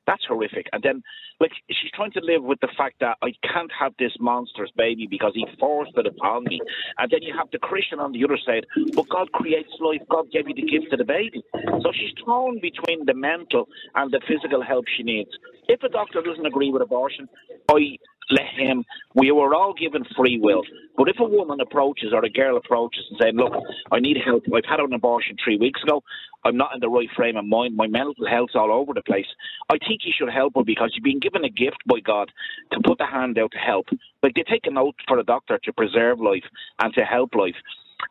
That's 0.07 0.23
horrific. 0.25 0.67
And 0.71 0.81
then, 0.81 1.03
like, 1.41 1.51
she's 1.69 1.91
trying 1.91 2.13
to 2.13 2.21
live 2.21 2.41
with 2.41 2.61
the 2.61 2.69
fact 2.77 2.95
that 3.01 3.17
I 3.21 3.33
can't 3.43 3.71
have 3.77 3.93
this 3.99 4.13
monster's 4.19 4.71
baby 4.75 5.05
because 5.05 5.33
he 5.35 5.45
forced 5.59 5.91
it 5.97 6.07
upon 6.07 6.45
me. 6.45 6.61
And 6.97 7.11
then 7.11 7.21
you 7.21 7.35
have 7.37 7.49
the 7.51 7.59
Christian 7.59 7.99
on 7.99 8.13
the 8.13 8.23
other 8.23 8.39
side, 8.43 8.65
but 8.95 9.09
God 9.09 9.31
creates 9.33 9.69
life. 9.81 10.01
God 10.09 10.31
gave 10.31 10.47
you 10.47 10.55
the 10.55 10.63
gift 10.63 10.93
of 10.93 10.99
the 10.99 11.05
baby. 11.05 11.43
So 11.81 11.91
she's 11.93 12.13
torn 12.25 12.59
between 12.61 13.05
the 13.05 13.13
mental 13.13 13.67
and 13.95 14.09
the 14.09 14.21
physical 14.25 14.63
help 14.63 14.85
she 14.95 15.03
needs. 15.03 15.29
If 15.67 15.83
a 15.83 15.89
doctor 15.89 16.21
doesn't 16.21 16.45
agree 16.45 16.71
with 16.71 16.81
abortion, 16.81 17.27
I 17.69 17.97
let 18.29 18.47
him. 18.57 18.83
We 19.15 19.31
were 19.31 19.55
all 19.55 19.73
given 19.73 20.03
free 20.15 20.37
will. 20.41 20.63
But 20.97 21.09
if 21.09 21.19
a 21.19 21.23
woman 21.23 21.61
approaches 21.61 22.11
or 22.13 22.23
a 22.25 22.29
girl 22.29 22.57
approaches 22.57 23.05
and 23.09 23.19
saying, 23.21 23.35
"Look, 23.35 23.53
I 23.91 23.99
need 23.99 24.17
help. 24.17 24.43
I've 24.53 24.65
had 24.65 24.79
an 24.79 24.93
abortion 24.93 25.37
three 25.43 25.57
weeks 25.57 25.81
ago. 25.83 26.03
I'm 26.43 26.57
not 26.57 26.73
in 26.73 26.79
the 26.79 26.89
right 26.89 27.09
frame 27.15 27.37
of 27.37 27.45
mind. 27.45 27.75
My 27.75 27.87
mental 27.87 28.27
health's 28.29 28.55
all 28.55 28.71
over 28.71 28.93
the 28.93 29.01
place." 29.01 29.27
I 29.69 29.77
think 29.77 30.01
you 30.05 30.13
should 30.17 30.29
help 30.29 30.55
her 30.55 30.63
because 30.63 30.91
you've 30.93 31.03
been 31.03 31.19
given 31.19 31.45
a 31.45 31.49
gift 31.49 31.77
by 31.85 31.99
God 31.99 32.31
to 32.71 32.79
put 32.83 32.97
the 32.97 33.05
hand 33.05 33.37
out 33.37 33.51
to 33.51 33.57
help. 33.57 33.87
Like 34.23 34.35
they 34.35 34.43
take 34.43 34.67
an 34.67 34.77
oath 34.77 34.95
for 35.07 35.19
a 35.19 35.23
doctor 35.23 35.59
to 35.63 35.73
preserve 35.73 36.19
life 36.19 36.45
and 36.79 36.93
to 36.93 37.03
help 37.05 37.35
life. 37.35 37.55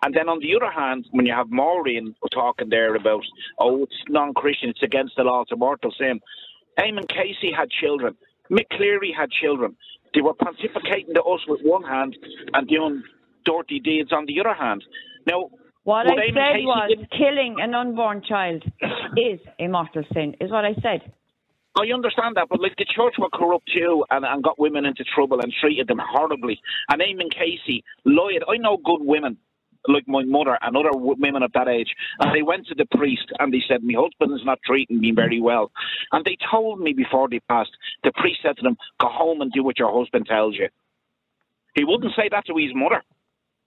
And 0.02 0.14
then 0.14 0.28
on 0.28 0.40
the 0.40 0.54
other 0.56 0.70
hand, 0.70 1.06
when 1.12 1.26
you 1.26 1.32
have 1.32 1.50
Maureen 1.50 2.14
talking 2.32 2.68
there 2.68 2.94
about, 2.94 3.24
oh, 3.58 3.84
it's 3.84 3.94
non-Christian, 4.08 4.70
it's 4.70 4.82
against 4.82 5.14
the 5.16 5.22
law, 5.24 5.42
it's 5.42 5.52
a 5.52 5.56
mortal 5.56 5.92
sin. 5.96 6.20
Eamon 6.78 7.08
Casey 7.08 7.52
had 7.52 7.70
children. 7.70 8.16
Mick 8.50 8.68
Cleary 8.70 9.12
had 9.16 9.30
children. 9.30 9.76
They 10.16 10.22
were 10.22 10.32
pontificating 10.34 11.12
to 11.14 11.22
us 11.22 11.40
with 11.46 11.60
one 11.62 11.82
hand 11.82 12.16
and 12.54 12.66
doing 12.66 13.02
dirty 13.44 13.78
deeds 13.80 14.12
on 14.12 14.24
the 14.24 14.40
other 14.40 14.54
hand. 14.54 14.82
Now, 15.26 15.50
What 15.84 16.06
would 16.06 16.18
I 16.18 16.30
Eamon 16.30 16.34
said 16.34 16.52
Casey 16.54 16.64
was 16.66 16.88
did- 16.88 17.10
killing 17.10 17.56
an 17.60 17.74
unborn 17.74 18.22
child 18.26 18.64
is 19.16 19.38
a 19.60 19.68
mortal 19.68 20.04
sin, 20.14 20.34
is 20.40 20.50
what 20.50 20.64
I 20.64 20.72
said. 20.82 21.12
I 21.78 21.92
understand 21.92 22.36
that, 22.36 22.48
but 22.48 22.58
like 22.60 22.74
the 22.78 22.86
church 22.86 23.16
were 23.18 23.28
corrupt 23.28 23.70
too 23.76 24.02
and, 24.08 24.24
and 24.24 24.42
got 24.42 24.58
women 24.58 24.86
into 24.86 25.04
trouble 25.04 25.40
and 25.42 25.52
treated 25.60 25.86
them 25.88 26.00
horribly. 26.02 26.58
And 26.88 27.02
Eamon 27.02 27.30
Casey 27.30 27.84
lied. 28.06 28.42
I 28.48 28.56
know 28.56 28.78
good 28.78 29.02
women 29.02 29.36
like 29.88 30.06
my 30.06 30.24
mother 30.24 30.58
and 30.60 30.76
other 30.76 30.90
women 30.94 31.42
of 31.42 31.52
that 31.52 31.68
age, 31.68 31.94
and 32.20 32.34
they 32.34 32.42
went 32.42 32.66
to 32.68 32.74
the 32.74 32.86
priest 32.86 33.32
and 33.38 33.52
they 33.52 33.62
said, 33.66 33.82
"My 33.82 33.94
husband 34.00 34.38
is 34.38 34.44
not 34.44 34.60
treating 34.64 35.00
me 35.00 35.12
very 35.12 35.40
well," 35.40 35.70
and 36.12 36.24
they 36.24 36.36
told 36.50 36.80
me 36.80 36.92
before 36.92 37.28
they 37.28 37.40
passed. 37.40 37.76
The 38.04 38.12
priest 38.12 38.40
said 38.42 38.56
to 38.56 38.62
them, 38.62 38.76
"Go 39.00 39.08
home 39.08 39.40
and 39.40 39.52
do 39.52 39.62
what 39.62 39.78
your 39.78 39.92
husband 39.96 40.26
tells 40.26 40.56
you." 40.56 40.68
He 41.74 41.84
wouldn't 41.84 42.14
say 42.14 42.28
that 42.30 42.46
to 42.46 42.56
his 42.56 42.74
mother, 42.74 43.02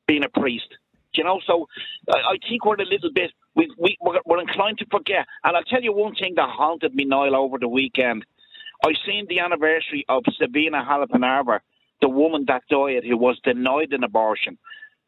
being 0.08 0.24
a 0.24 0.30
priest. 0.30 0.68
You 1.14 1.24
know, 1.24 1.42
so 1.46 1.68
I, 2.08 2.18
I 2.34 2.38
think 2.48 2.66
we're 2.66 2.76
a 2.76 2.86
little 2.86 3.12
bit 3.12 3.32
we, 3.56 3.72
we 3.78 3.98
we're, 4.02 4.20
we're 4.26 4.42
inclined 4.42 4.78
to 4.80 4.86
forget. 4.90 5.26
And 5.44 5.56
I'll 5.56 5.64
tell 5.64 5.82
you 5.82 5.94
one 5.94 6.16
thing 6.16 6.34
that 6.36 6.50
haunted 6.50 6.96
me, 6.96 7.06
Niall, 7.06 7.36
over 7.36 7.58
the 7.58 7.68
weekend. 7.68 8.26
I 8.86 8.94
seen 9.06 9.26
the 9.28 9.40
anniversary 9.40 10.06
of 10.08 10.24
Savita 10.40 10.86
Halappanavar, 10.88 11.60
the 12.02 12.08
woman 12.08 12.46
that 12.48 12.64
died 12.70 13.04
who 13.04 13.18
was 13.18 13.38
denied 13.44 13.92
an 13.92 14.06
abortion, 14.06 14.58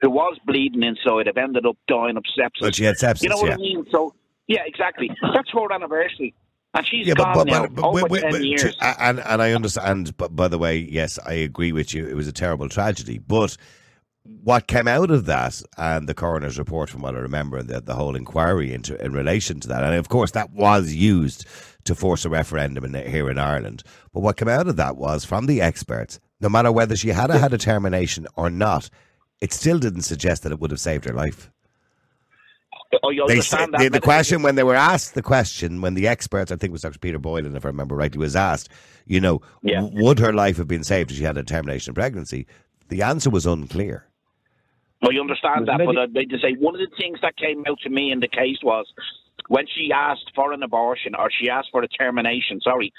who 0.01 0.09
was 0.09 0.37
bleeding 0.45 0.83
inside, 0.83 1.27
have 1.27 1.37
ended 1.37 1.65
up 1.65 1.77
dying 1.87 2.17
of 2.17 2.23
sepsis. 2.37 2.59
But 2.61 2.75
she 2.75 2.83
had 2.83 2.95
sepsis, 2.95 3.23
You 3.23 3.29
know 3.29 3.37
what 3.37 3.47
yeah. 3.49 3.53
I 3.55 3.57
mean? 3.57 3.85
So 3.91 4.13
yeah, 4.47 4.61
exactly. 4.65 5.09
That's 5.33 5.49
her 5.51 5.71
anniversary, 5.73 6.33
and 6.73 6.85
she's 6.87 7.07
Yeah, 7.07 7.13
gone 7.13 7.35
but, 7.35 7.47
now 7.47 7.61
but, 7.67 7.75
but 7.75 7.85
over 7.85 8.07
wait, 8.09 8.21
ten 8.21 8.33
wait, 8.33 8.43
years. 8.43 8.75
and 8.81 9.19
and 9.19 9.41
I 9.41 9.53
understand. 9.53 10.17
But 10.17 10.35
by 10.35 10.47
the 10.47 10.57
way, 10.57 10.77
yes, 10.77 11.19
I 11.25 11.33
agree 11.33 11.71
with 11.71 11.93
you. 11.93 12.07
It 12.07 12.15
was 12.15 12.27
a 12.27 12.33
terrible 12.33 12.67
tragedy. 12.69 13.19
But 13.19 13.57
what 14.23 14.67
came 14.67 14.87
out 14.87 15.09
of 15.09 15.25
that 15.25 15.61
and 15.77 16.07
the 16.07 16.13
coroner's 16.13 16.59
report, 16.59 16.89
from 16.89 17.01
what 17.01 17.15
I 17.15 17.19
remember, 17.19 17.57
and 17.57 17.69
the, 17.69 17.81
the 17.81 17.95
whole 17.95 18.15
inquiry 18.15 18.73
into 18.73 19.03
in 19.03 19.13
relation 19.13 19.59
to 19.61 19.67
that, 19.69 19.83
and 19.83 19.95
of 19.95 20.09
course 20.09 20.31
that 20.31 20.51
was 20.51 20.93
used 20.93 21.45
to 21.85 21.95
force 21.95 22.25
a 22.25 22.29
referendum 22.29 22.85
in, 22.85 22.93
here 23.09 23.29
in 23.29 23.39
Ireland. 23.39 23.83
But 24.13 24.21
what 24.21 24.37
came 24.37 24.47
out 24.47 24.67
of 24.67 24.75
that 24.75 24.97
was 24.97 25.25
from 25.25 25.47
the 25.47 25.61
experts, 25.61 26.19
no 26.39 26.49
matter 26.49 26.71
whether 26.71 26.95
she 26.95 27.09
had 27.09 27.31
a, 27.31 27.39
had 27.39 27.53
a 27.53 27.57
termination 27.57 28.27
or 28.35 28.49
not, 28.51 28.89
it 29.41 29.51
still 29.53 29.79
didn't 29.79 30.03
suggest 30.03 30.43
that 30.43 30.51
it 30.51 30.59
would 30.59 30.71
have 30.71 30.79
saved 30.79 31.05
her 31.05 31.13
life. 31.13 31.51
Oh, 33.03 33.09
I 33.09 33.15
They 33.15 33.21
understand 33.21 33.71
said, 33.71 33.71
that. 33.71 33.79
the, 33.79 33.89
the 33.89 34.01
question 34.01 34.41
when 34.43 34.55
they 34.55 34.63
were 34.63 34.75
asked 34.75 35.13
the 35.15 35.21
question 35.21 35.79
when 35.81 35.93
the 35.93 36.07
experts, 36.07 36.51
I 36.51 36.55
think 36.55 36.71
it 36.71 36.73
was 36.73 36.81
Dr. 36.81 36.99
Peter 36.99 37.19
Boylan, 37.19 37.55
if 37.55 37.65
I 37.65 37.69
remember 37.69 37.95
rightly, 37.95 38.19
was 38.19 38.35
asked, 38.35 38.69
you 39.05 39.21
know, 39.21 39.41
Yeah. 39.63 39.81
w- 39.81 40.03
would 40.03 40.19
her 40.19 40.33
life 40.33 40.57
have 40.57 40.67
been 40.67 40.83
saved 40.83 41.09
if 41.11 41.17
she 41.17 41.23
had 41.23 41.37
a 41.37 41.43
termination 41.43 41.91
of 41.91 41.95
pregnancy? 41.95 42.47
The 42.89 43.01
answer 43.01 43.29
was 43.29 43.45
unclear. 43.45 44.07
Well, 45.01 45.13
you 45.13 45.21
understand 45.21 45.67
that, 45.69 45.77
There's 45.77 45.87
but 45.87 45.97
I'd 45.97 46.13
like 46.13 46.29
to 46.29 46.37
say 46.39 46.53
one 46.59 46.75
of 46.75 46.81
the 46.81 46.95
things 46.97 47.17
that 47.21 47.37
came 47.37 47.63
out 47.67 47.79
to 47.83 47.89
me 47.89 48.11
in 48.11 48.19
the 48.19 48.27
case 48.27 48.57
was 48.61 48.85
when 49.47 49.65
she 49.73 49.91
asked 49.93 50.29
for 50.35 50.51
an 50.51 50.61
abortion 50.61 51.15
or 51.15 51.29
she 51.31 51.49
asked 51.49 51.69
for 51.71 51.81
a 51.81 51.87
termination. 51.87 52.59
Sorry, 52.61 52.91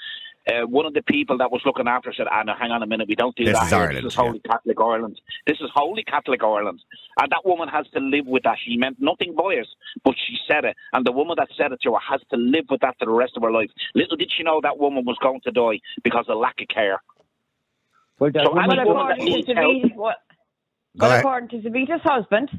uh, 0.51 0.65
one 0.67 0.85
of 0.85 0.93
the 0.93 1.01
people 1.03 1.37
that 1.37 1.51
was 1.51 1.61
looking 1.65 1.87
after 1.87 2.09
her 2.09 2.13
said, 2.13 2.27
"Ah, 2.29 2.43
no, 2.43 2.53
hang 2.53 2.71
on 2.71 2.83
a 2.83 2.87
minute, 2.87 3.07
we 3.07 3.15
don't 3.15 3.35
do 3.35 3.45
This 3.45 3.53
that. 3.57 3.63
is 3.65 3.69
here. 3.71 3.79
Ireland, 3.79 4.05
This 4.05 4.13
is 4.13 4.17
yeah. 4.17 4.23
Holy 4.25 4.39
Catholic 4.39 4.77
Ireland. 4.79 5.21
This 5.47 5.57
is 5.61 5.69
Holy 5.73 6.03
Catholic 6.03 6.43
Ireland." 6.43 6.81
And 7.19 7.31
that 7.31 7.41
woman 7.45 7.67
has 7.69 7.87
to 7.93 7.99
live 7.99 8.25
with 8.27 8.43
that. 8.43 8.57
She 8.65 8.75
meant 8.77 8.97
nothing 8.99 9.35
by 9.35 9.53
it, 9.53 9.67
but 10.03 10.15
she 10.17 10.37
said 10.49 10.65
it, 10.65 10.75
and 10.93 11.05
the 11.05 11.11
woman 11.11 11.35
that 11.37 11.47
said 11.57 11.71
it 11.71 11.79
to 11.83 11.93
her 11.93 11.99
has 12.11 12.21
to 12.31 12.37
live 12.37 12.65
with 12.69 12.81
that 12.81 12.95
for 12.99 13.05
the 13.05 13.11
rest 13.11 13.33
of 13.37 13.43
her 13.43 13.51
life. 13.51 13.69
Little 13.95 14.17
did 14.17 14.31
she 14.35 14.43
know 14.43 14.59
that 14.63 14.77
woman 14.79 15.05
was 15.05 15.17
going 15.21 15.41
to 15.41 15.51
die 15.51 15.79
because 16.03 16.25
of 16.27 16.37
lack 16.37 16.59
of 16.61 16.67
care. 16.67 17.01
Well, 18.19 18.31
that 18.33 18.43
So 18.45 18.53
woman- 18.53 18.71
any 18.71 18.77
Well, 18.89 18.95
woman 18.95 19.07
that 19.07 19.17
according 19.23 19.45
to 19.45 19.53
needs 19.53 19.89
Savita, 19.89 19.95
well, 19.95 20.15
well, 20.95 21.19
according 21.19 21.49
to 21.49 21.69
Savita's 21.69 22.01
husband, 22.03 22.49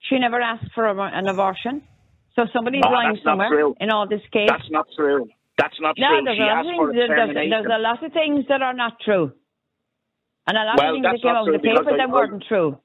she 0.00 0.18
never 0.18 0.40
asked 0.40 0.72
for 0.74 0.86
a, 0.86 0.94
an 1.02 1.28
abortion. 1.28 1.82
So 2.34 2.46
somebody's 2.52 2.82
No, 2.84 2.90
lying 2.90 3.18
somewhere 3.24 3.72
in 3.80 3.90
all 3.90 4.06
this 4.08 4.22
case. 4.32 4.48
that's 4.48 4.70
not 4.70 4.86
true. 4.96 5.28
That's 5.58 5.74
not 5.80 5.96
no, 5.98 6.08
true. 6.08 6.22
there's 6.24 6.36
She 6.38 6.42
a, 6.42 6.46
lot 6.46 6.60
of 6.60 6.66
asked 6.66 6.76
for 6.76 6.86
things, 6.86 6.94
a 6.94 6.96
there's, 6.96 7.08
there's, 7.08 7.18
termination. 7.18 7.50
there's 7.50 7.66
a 7.74 7.82
lot 7.82 8.02
of 8.04 8.12
things 8.12 8.44
that 8.48 8.62
are 8.62 8.72
not 8.74 8.92
true. 9.04 9.32
And 10.46 10.56
a 10.56 10.64
lot 10.64 10.78
Well, 10.78 10.88
of 10.88 10.94
things 10.94 11.04
that 11.04 11.22
came 11.22 11.34
out 11.36 11.46
in 11.46 11.52
the 11.52 11.58
paper 11.58 11.82
I- 11.92 11.96
that 11.96 12.00
I- 12.00 12.06
weren't 12.06 12.44
true. 12.48 12.78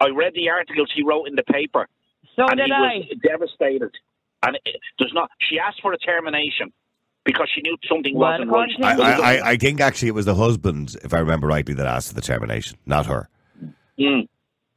I 0.00 0.08
read 0.08 0.32
the 0.34 0.48
articles 0.48 0.88
he 0.94 1.02
wrote 1.02 1.26
in 1.26 1.34
the 1.34 1.42
paper, 1.42 1.86
So 2.36 2.46
and 2.48 2.56
did 2.56 2.66
he 2.66 2.72
I. 2.72 3.04
was 3.04 3.18
devastated. 3.22 3.90
And 4.42 4.56
it, 4.64 4.76
there's 4.98 5.12
not. 5.12 5.30
She 5.50 5.58
asked 5.58 5.82
for 5.82 5.92
a 5.92 5.98
termination 5.98 6.72
because 7.26 7.48
she 7.54 7.60
knew 7.60 7.76
something 7.86 8.16
Well, 8.16 8.30
wasn't 8.48 8.50
right. 8.50 8.70
I, 8.82 8.94
I, 8.94 9.34
I- 9.36 9.50
I 9.50 9.56
think 9.58 9.80
actually 9.82 10.08
it 10.08 10.14
was 10.14 10.24
the 10.24 10.34
husband, 10.36 10.96
if 11.04 11.12
I 11.12 11.18
remember 11.18 11.48
rightly, 11.48 11.74
that 11.74 11.86
asked 11.86 12.08
for 12.08 12.14
the 12.14 12.22
termination, 12.22 12.78
not 12.86 13.04
her. 13.06 13.28
Mm. 13.98 14.26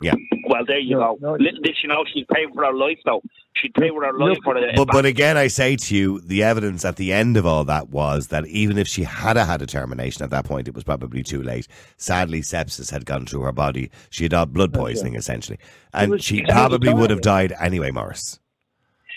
Yeah. 0.04 0.14
Well, 0.47 0.66
there 0.68 0.78
you 0.80 0.97
No, 0.99 1.16
go. 1.20 1.32
no. 1.32 1.43
Little 1.43 1.62
did 1.62 1.76
she 1.82 1.88
know 1.88 2.04
she'd 2.14 2.28
pay 2.28 2.45
for 2.54 2.66
her 2.66 2.74
life, 2.74 2.99
though. 3.06 3.22
She'd 3.56 3.74
pay 3.76 3.89
for 3.89 4.04
her 4.04 4.12
life 4.14 4.38
for 4.43 4.58
it. 4.58 4.76
But 4.76 4.89
but 4.91 5.06
again, 5.06 5.38
I 5.38 5.47
say 5.47 5.76
to 5.78 5.95
you, 5.95 6.20
the 6.22 6.43
evidence 6.43 6.84
at 6.84 6.97
the 6.97 7.14
end 7.14 7.38
of 7.38 7.45
all 7.45 7.64
that 7.66 7.89
was 7.89 8.28
that 8.28 8.45
even 8.47 8.78
if 8.78 8.88
she 8.88 9.04
had 9.04 9.38
a 9.38 9.45
had 9.45 9.62
a 9.62 9.66
termination 9.66 10.24
at 10.24 10.30
that 10.32 10.43
point, 10.45 10.68
it 10.68 10.74
was 10.76 10.84
probably 10.84 11.24
too 11.24 11.41
late. 11.41 11.68
Sadly, 11.97 12.41
sepsis 12.41 12.91
had 12.91 13.06
gone 13.06 13.26
through 13.26 13.41
her 13.41 13.51
body. 13.54 13.89
She 14.10 14.24
had 14.26 14.34
had 14.34 14.51
blood 14.54 14.76
oh, 14.76 14.80
poisoning 14.80 15.16
essentially, 15.16 15.60
and 15.93 16.12
was- 16.12 16.24
she 16.24 16.38
she 16.38 16.43
probably 16.43 16.93
would 16.93 17.10
have 17.10 17.22
died 17.22 17.54
anyway, 17.60 17.91
Morris. 17.91 18.39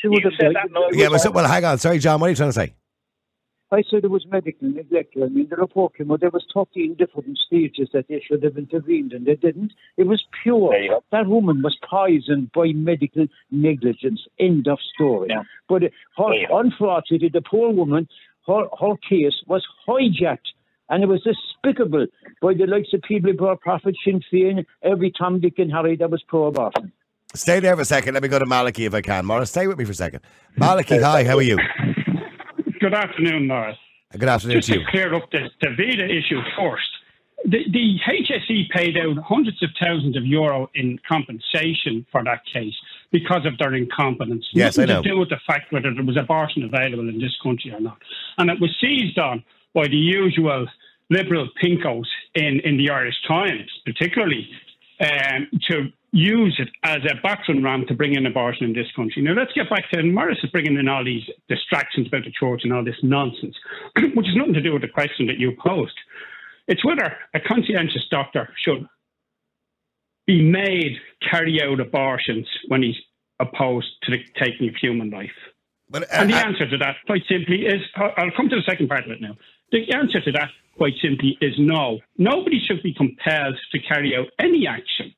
she 0.01 0.09
would 0.09 0.23
have 0.23 0.33
said 0.39 0.53
died. 0.55 0.69
that, 0.73 0.91
Yeah, 0.95 1.09
but 1.09 1.19
so, 1.19 1.31
well, 1.33 1.49
hang 1.49 1.65
on. 1.65 1.79
Sorry, 1.79 1.99
John. 1.99 2.21
What 2.21 2.27
are 2.29 2.31
you 2.31 2.37
trying 2.37 2.51
to 2.51 2.53
say? 2.53 2.75
I 3.73 3.83
said 3.91 4.05
it 4.05 4.11
was 4.11 4.25
medical 4.31 4.69
neglect. 4.69 5.15
I 5.17 5.27
mean, 5.27 5.49
the 5.51 5.57
report 5.57 5.97
came 5.97 6.13
out. 6.13 6.21
There 6.21 6.31
was 6.31 6.47
13 6.55 6.95
different 6.95 7.37
stages 7.39 7.89
that 7.93 8.07
they 8.09 8.23
should 8.27 8.43
have 8.45 8.57
intervened, 8.57 9.13
and 9.13 9.27
they 9.27 9.35
didn't. 9.35 9.73
It 9.97 10.07
was 10.07 10.23
pure. 10.43 10.71
There 10.71 10.83
you 10.83 10.91
go. 10.91 11.05
That 11.11 11.27
woman 11.27 11.63
was 11.63 11.77
poisoned 11.89 12.53
by 12.53 12.69
medical 12.75 13.27
negligence. 13.51 14.21
End 14.39 14.69
of 14.69 14.79
story. 14.95 15.29
Yeah. 15.31 15.43
But 15.69 15.83
her, 15.83 15.89
There 16.19 16.35
you 16.35 16.49
go. 16.49 16.59
unfortunately, 16.61 17.31
the 17.33 17.43
poor 17.43 17.73
woman, 17.73 18.07
her, 18.47 18.67
her 18.81 18.95
case 19.09 19.35
was 19.47 19.67
hijacked. 19.89 20.53
And 20.89 21.03
it 21.03 21.09
was 21.09 21.21
despicable 21.25 22.07
by 22.41 22.55
the 22.55 22.67
likes 22.67 22.93
of 22.95 23.03
people 23.03 23.33
who 23.33 23.37
brought 23.37 23.61
Profit 23.61 23.97
Sinn 24.05 24.21
Féin, 24.33 24.65
every 24.85 25.11
Tom, 25.19 25.41
Dick, 25.41 25.55
and 25.59 25.73
Harry 25.73 25.97
that 25.97 26.09
was 26.11 26.23
pro-abortion. 26.29 26.93
Stay 27.35 27.59
there 27.59 27.75
for 27.75 27.83
a 27.83 27.85
second. 27.85 28.15
Let 28.15 28.23
me 28.23 28.29
go 28.29 28.39
to 28.39 28.47
Malachy 28.47 28.85
if 28.85 28.95
I 28.95 29.01
can. 29.01 29.27
Morris, 29.27 29.51
stay 29.51 29.67
with 29.67 29.77
me 29.79 29.85
for 29.85 29.91
a 29.91 29.95
second. 29.97 30.21
Malachy, 30.57 30.99
hi, 30.99 31.25
how 31.25 31.37
are 31.39 31.43
you? 31.43 31.59
Good 32.87 32.95
afternoon, 32.95 33.49
Norris. 33.49 33.77
Good 34.13 34.29
afternoon 34.29 34.59
Just 34.59 34.69
to 34.69 34.75
to 34.75 34.81
you. 34.81 34.87
clear 34.89 35.13
up 35.13 35.29
the, 35.33 35.51
the 35.61 35.71
Vita 35.71 36.05
issue 36.05 36.41
first. 36.57 36.87
The, 37.45 37.65
the 37.73 37.99
HSE 38.07 38.71
paid 38.71 38.97
out 38.97 39.19
hundreds 39.25 39.61
of 39.61 39.71
thousands 39.83 40.17
of 40.17 40.25
euro 40.25 40.71
in 40.77 41.01
compensation 41.09 42.07
for 42.13 42.23
that 42.23 42.43
case 42.47 42.75
because 43.11 43.45
of 43.45 43.59
their 43.59 43.75
incompetence. 43.75 44.47
Yes, 44.53 44.79
I 44.79 44.83
Nothing 44.85 44.95
know. 44.95 45.03
to 45.03 45.09
do 45.09 45.19
with 45.19 45.31
the 45.31 45.41
fact 45.49 45.73
whether 45.73 45.93
there 45.93 46.05
was 46.05 46.17
abortion 46.17 46.63
available 46.63 47.09
in 47.09 47.19
this 47.19 47.37
country 47.43 47.73
or 47.73 47.81
not. 47.81 47.99
And 48.39 48.51
it 48.51 48.61
was 48.61 48.71
seized 48.81 49.19
on 49.19 49.43
by 49.75 49.89
the 49.89 49.97
usual 49.97 50.69
liberal 51.11 51.49
pinkos 51.61 52.07
in, 52.37 52.61
in 52.61 52.77
the 52.77 52.91
Irish 52.91 53.17
Times, 53.27 53.69
particularly, 53.85 54.49
um, 55.01 55.49
to 55.71 55.91
use 56.17 56.59
it 56.59 56.71
as 56.83 57.03
a 57.05 57.21
battering 57.23 57.63
ram 57.63 57.85
to 57.87 57.95
bring 57.95 58.15
in 58.15 58.25
abortion 58.25 58.65
in 58.65 58.73
this 58.73 58.91
country. 58.97 59.21
Now, 59.21 59.35
let's 59.35 59.53
get 59.53 59.69
back 59.69 59.91
to 59.91 60.03
Morris 60.03 60.39
is 60.43 60.51
bringing 60.51 60.79
in 60.79 60.89
all 60.89 61.05
these 61.05 61.25
distractions 61.47 62.09
about 62.09 62.25
the 62.25 62.31
church 62.31 62.63
and 62.65 62.73
all 62.73 62.83
this 62.83 62.97
nonsense, 63.03 63.55
which 64.15 64.27
has 64.27 64.35
nothing 64.35 64.55
to 64.55 64.63
do 64.63 64.73
with 64.73 64.81
the 64.81 64.89
question 64.89 65.27
that 65.27 65.39
you 65.39 65.53
posed. 65.63 65.95
It's 66.69 66.85
whether 66.85 67.17
a 67.35 67.41
conscientious 67.41 68.07
doctor 68.11 68.49
should 68.57 68.89
be 70.27 70.43
made 70.43 70.97
carry 71.31 71.63
out 71.63 71.81
abortions 71.81 72.49
when 72.69 72.83
he's 72.83 72.97
opposed 73.39 73.89
to 74.05 74.11
the 74.11 74.25
taking 74.43 74.69
of 74.69 74.75
human 74.75 75.11
life. 75.11 75.37
But, 75.91 76.05
uh, 76.05 76.07
And 76.13 76.31
the 76.31 76.37
uh, 76.37 76.47
answer 76.47 76.69
to 76.69 76.79
that, 76.79 76.97
quite 77.05 77.23
simply, 77.29 77.67
is 77.67 77.83
I'll 77.95 78.33
come 78.35 78.49
to 78.49 78.57
the 78.57 78.65
second 78.67 78.89
part 78.89 79.05
of 79.05 79.11
it 79.11 79.21
now. 79.21 79.37
The 79.71 79.93
answer 79.93 80.23
to 80.23 80.33
that, 80.33 80.49
quite 80.79 80.95
simply, 81.03 81.37
is 81.43 81.55
no. 81.59 82.01
Nobody 82.17 82.59
should 82.59 82.83
be 82.83 82.95
compelled 82.95 83.59
to 83.73 83.79
carry 83.81 84.17
out 84.17 84.29
any 84.39 84.67
action 84.67 85.15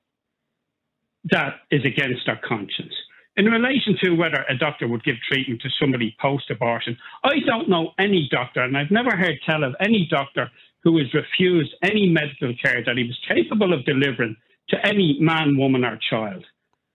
that 1.31 1.55
is 1.70 1.85
against 1.85 2.26
their 2.26 2.41
conscience. 2.47 2.95
In 3.37 3.47
relation 3.47 3.97
to 4.03 4.11
whether 4.16 4.45
a 4.49 4.57
doctor 4.57 4.89
would 4.89 5.05
give 5.05 5.14
treatment 5.31 5.62
to 5.62 5.68
somebody 5.81 6.16
post 6.20 6.51
abortion, 6.51 6.97
I 7.22 7.39
don't 7.47 7.68
know 7.68 7.93
any 7.99 8.29
doctor, 8.33 8.62
and 8.62 8.76
I've 8.76 8.91
never 8.91 9.14
heard 9.16 9.39
tell 9.47 9.62
of 9.62 9.76
any 9.81 10.09
doctor 10.11 10.51
who 10.83 10.99
has 10.99 11.07
refused 11.14 11.72
any 11.83 12.09
medical 12.09 12.53
care 12.62 12.83
that 12.85 12.97
he 12.97 13.05
was 13.05 13.18
capable 13.29 13.72
of 13.72 13.85
delivering 13.85 14.37
to 14.70 14.87
any 14.87 15.16
man, 15.20 15.57
woman, 15.57 15.85
or 15.85 15.99
child. 16.11 16.45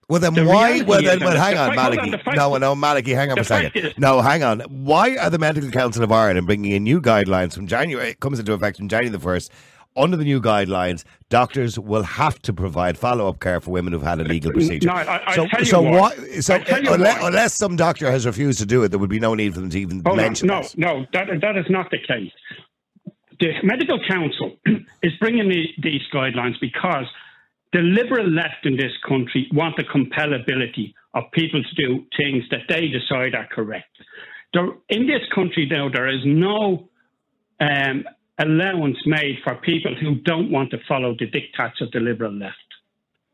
well, 0.09 0.19
then 0.19 0.33
the 0.33 0.43
why? 0.45 0.81
Well, 0.81 1.01
then, 1.01 1.19
well, 1.21 1.37
hang 1.37 1.57
on, 1.57 1.73
fact- 1.75 1.79
hold 1.79 1.91
on, 1.91 1.95
Malachy. 1.95 2.11
the 2.11 2.17
fact- 2.17 2.37
No, 2.37 2.57
no, 2.57 2.75
Malachy, 2.75 3.11
hang 3.13 3.29
on 3.31 3.37
for 3.37 3.41
a 3.41 3.45
second. 3.45 3.93
No, 3.97 4.21
hang 4.21 4.43
on. 4.43 4.59
Why 4.61 5.15
are 5.15 5.29
the 5.29 5.39
Medical 5.39 5.71
Council 5.71 6.03
of 6.03 6.11
Ireland 6.11 6.45
bringing 6.45 6.71
in 6.73 6.83
new 6.83 6.99
guidelines 7.01 7.55
from 7.55 7.67
January? 7.67 8.09
It 8.09 8.19
comes 8.19 8.37
into 8.39 8.51
effect 8.53 8.77
from 8.77 8.89
January 8.89 9.09
the 9.09 9.23
1st. 9.23 9.49
Under 9.95 10.17
the 10.17 10.23
new 10.23 10.41
guidelines, 10.41 11.03
doctors 11.29 11.77
will 11.77 12.03
have 12.03 12.39
to 12.43 12.53
provide 12.53 12.97
follow 12.97 13.27
up 13.27 13.39
care 13.39 13.61
for 13.61 13.71
women 13.71 13.93
who've 13.93 14.01
had 14.01 14.19
a 14.19 14.23
legal 14.23 14.51
procedure. 14.51 14.87
No, 14.87 14.93
I- 14.93 15.17
I'll 15.27 15.33
so, 15.35 15.47
tell 15.47 15.59
you 15.59 15.65
so 15.65 15.81
why. 15.81 15.99
why? 15.99 16.15
So, 16.39 16.55
unless, 16.55 17.23
unless 17.23 17.53
some 17.53 17.75
doctor 17.75 18.09
has 18.09 18.25
refused 18.25 18.59
to 18.59 18.65
do 18.65 18.83
it, 18.83 18.89
there 18.89 18.99
would 18.99 19.09
be 19.09 19.19
no 19.19 19.35
need 19.35 19.53
for 19.53 19.59
them 19.59 19.69
to 19.69 19.79
even 19.79 20.01
Hold 20.05 20.17
on. 20.19 20.25
mention 20.25 20.47
No, 20.47 20.61
this. 20.63 20.75
no, 20.77 21.05
that, 21.13 21.27
that 21.41 21.57
is 21.57 21.65
not 21.69 21.91
the 21.91 21.99
case. 21.99 22.31
The 23.39 23.51
Medical 23.63 23.99
Council 24.07 24.57
is 25.03 25.11
bringing 25.19 25.47
the, 25.49 25.65
these 25.81 26.01
guidelines 26.13 26.59
because 26.59 27.05
the 27.73 27.79
liberal 27.79 28.27
left 28.29 28.65
in 28.65 28.77
this 28.77 28.91
country 29.07 29.47
want 29.51 29.75
the 29.77 29.83
compellability 29.83 30.93
of 31.13 31.23
people 31.33 31.61
to 31.61 31.75
do 31.75 32.05
things 32.17 32.43
that 32.51 32.61
they 32.69 32.87
decide 32.87 33.35
are 33.35 33.47
correct. 33.51 33.95
There, 34.53 34.67
in 34.89 35.07
this 35.07 35.21
country 35.33 35.67
now, 35.69 35.89
there 35.89 36.07
is 36.07 36.21
no 36.25 36.89
um, 37.59 38.05
allowance 38.39 38.97
made 39.05 39.37
for 39.43 39.55
people 39.55 39.95
who 39.95 40.15
don't 40.15 40.51
want 40.51 40.71
to 40.71 40.77
follow 40.87 41.15
the 41.17 41.27
diktats 41.27 41.81
of 41.81 41.91
the 41.91 41.99
liberal 41.99 42.33
left. 42.33 42.57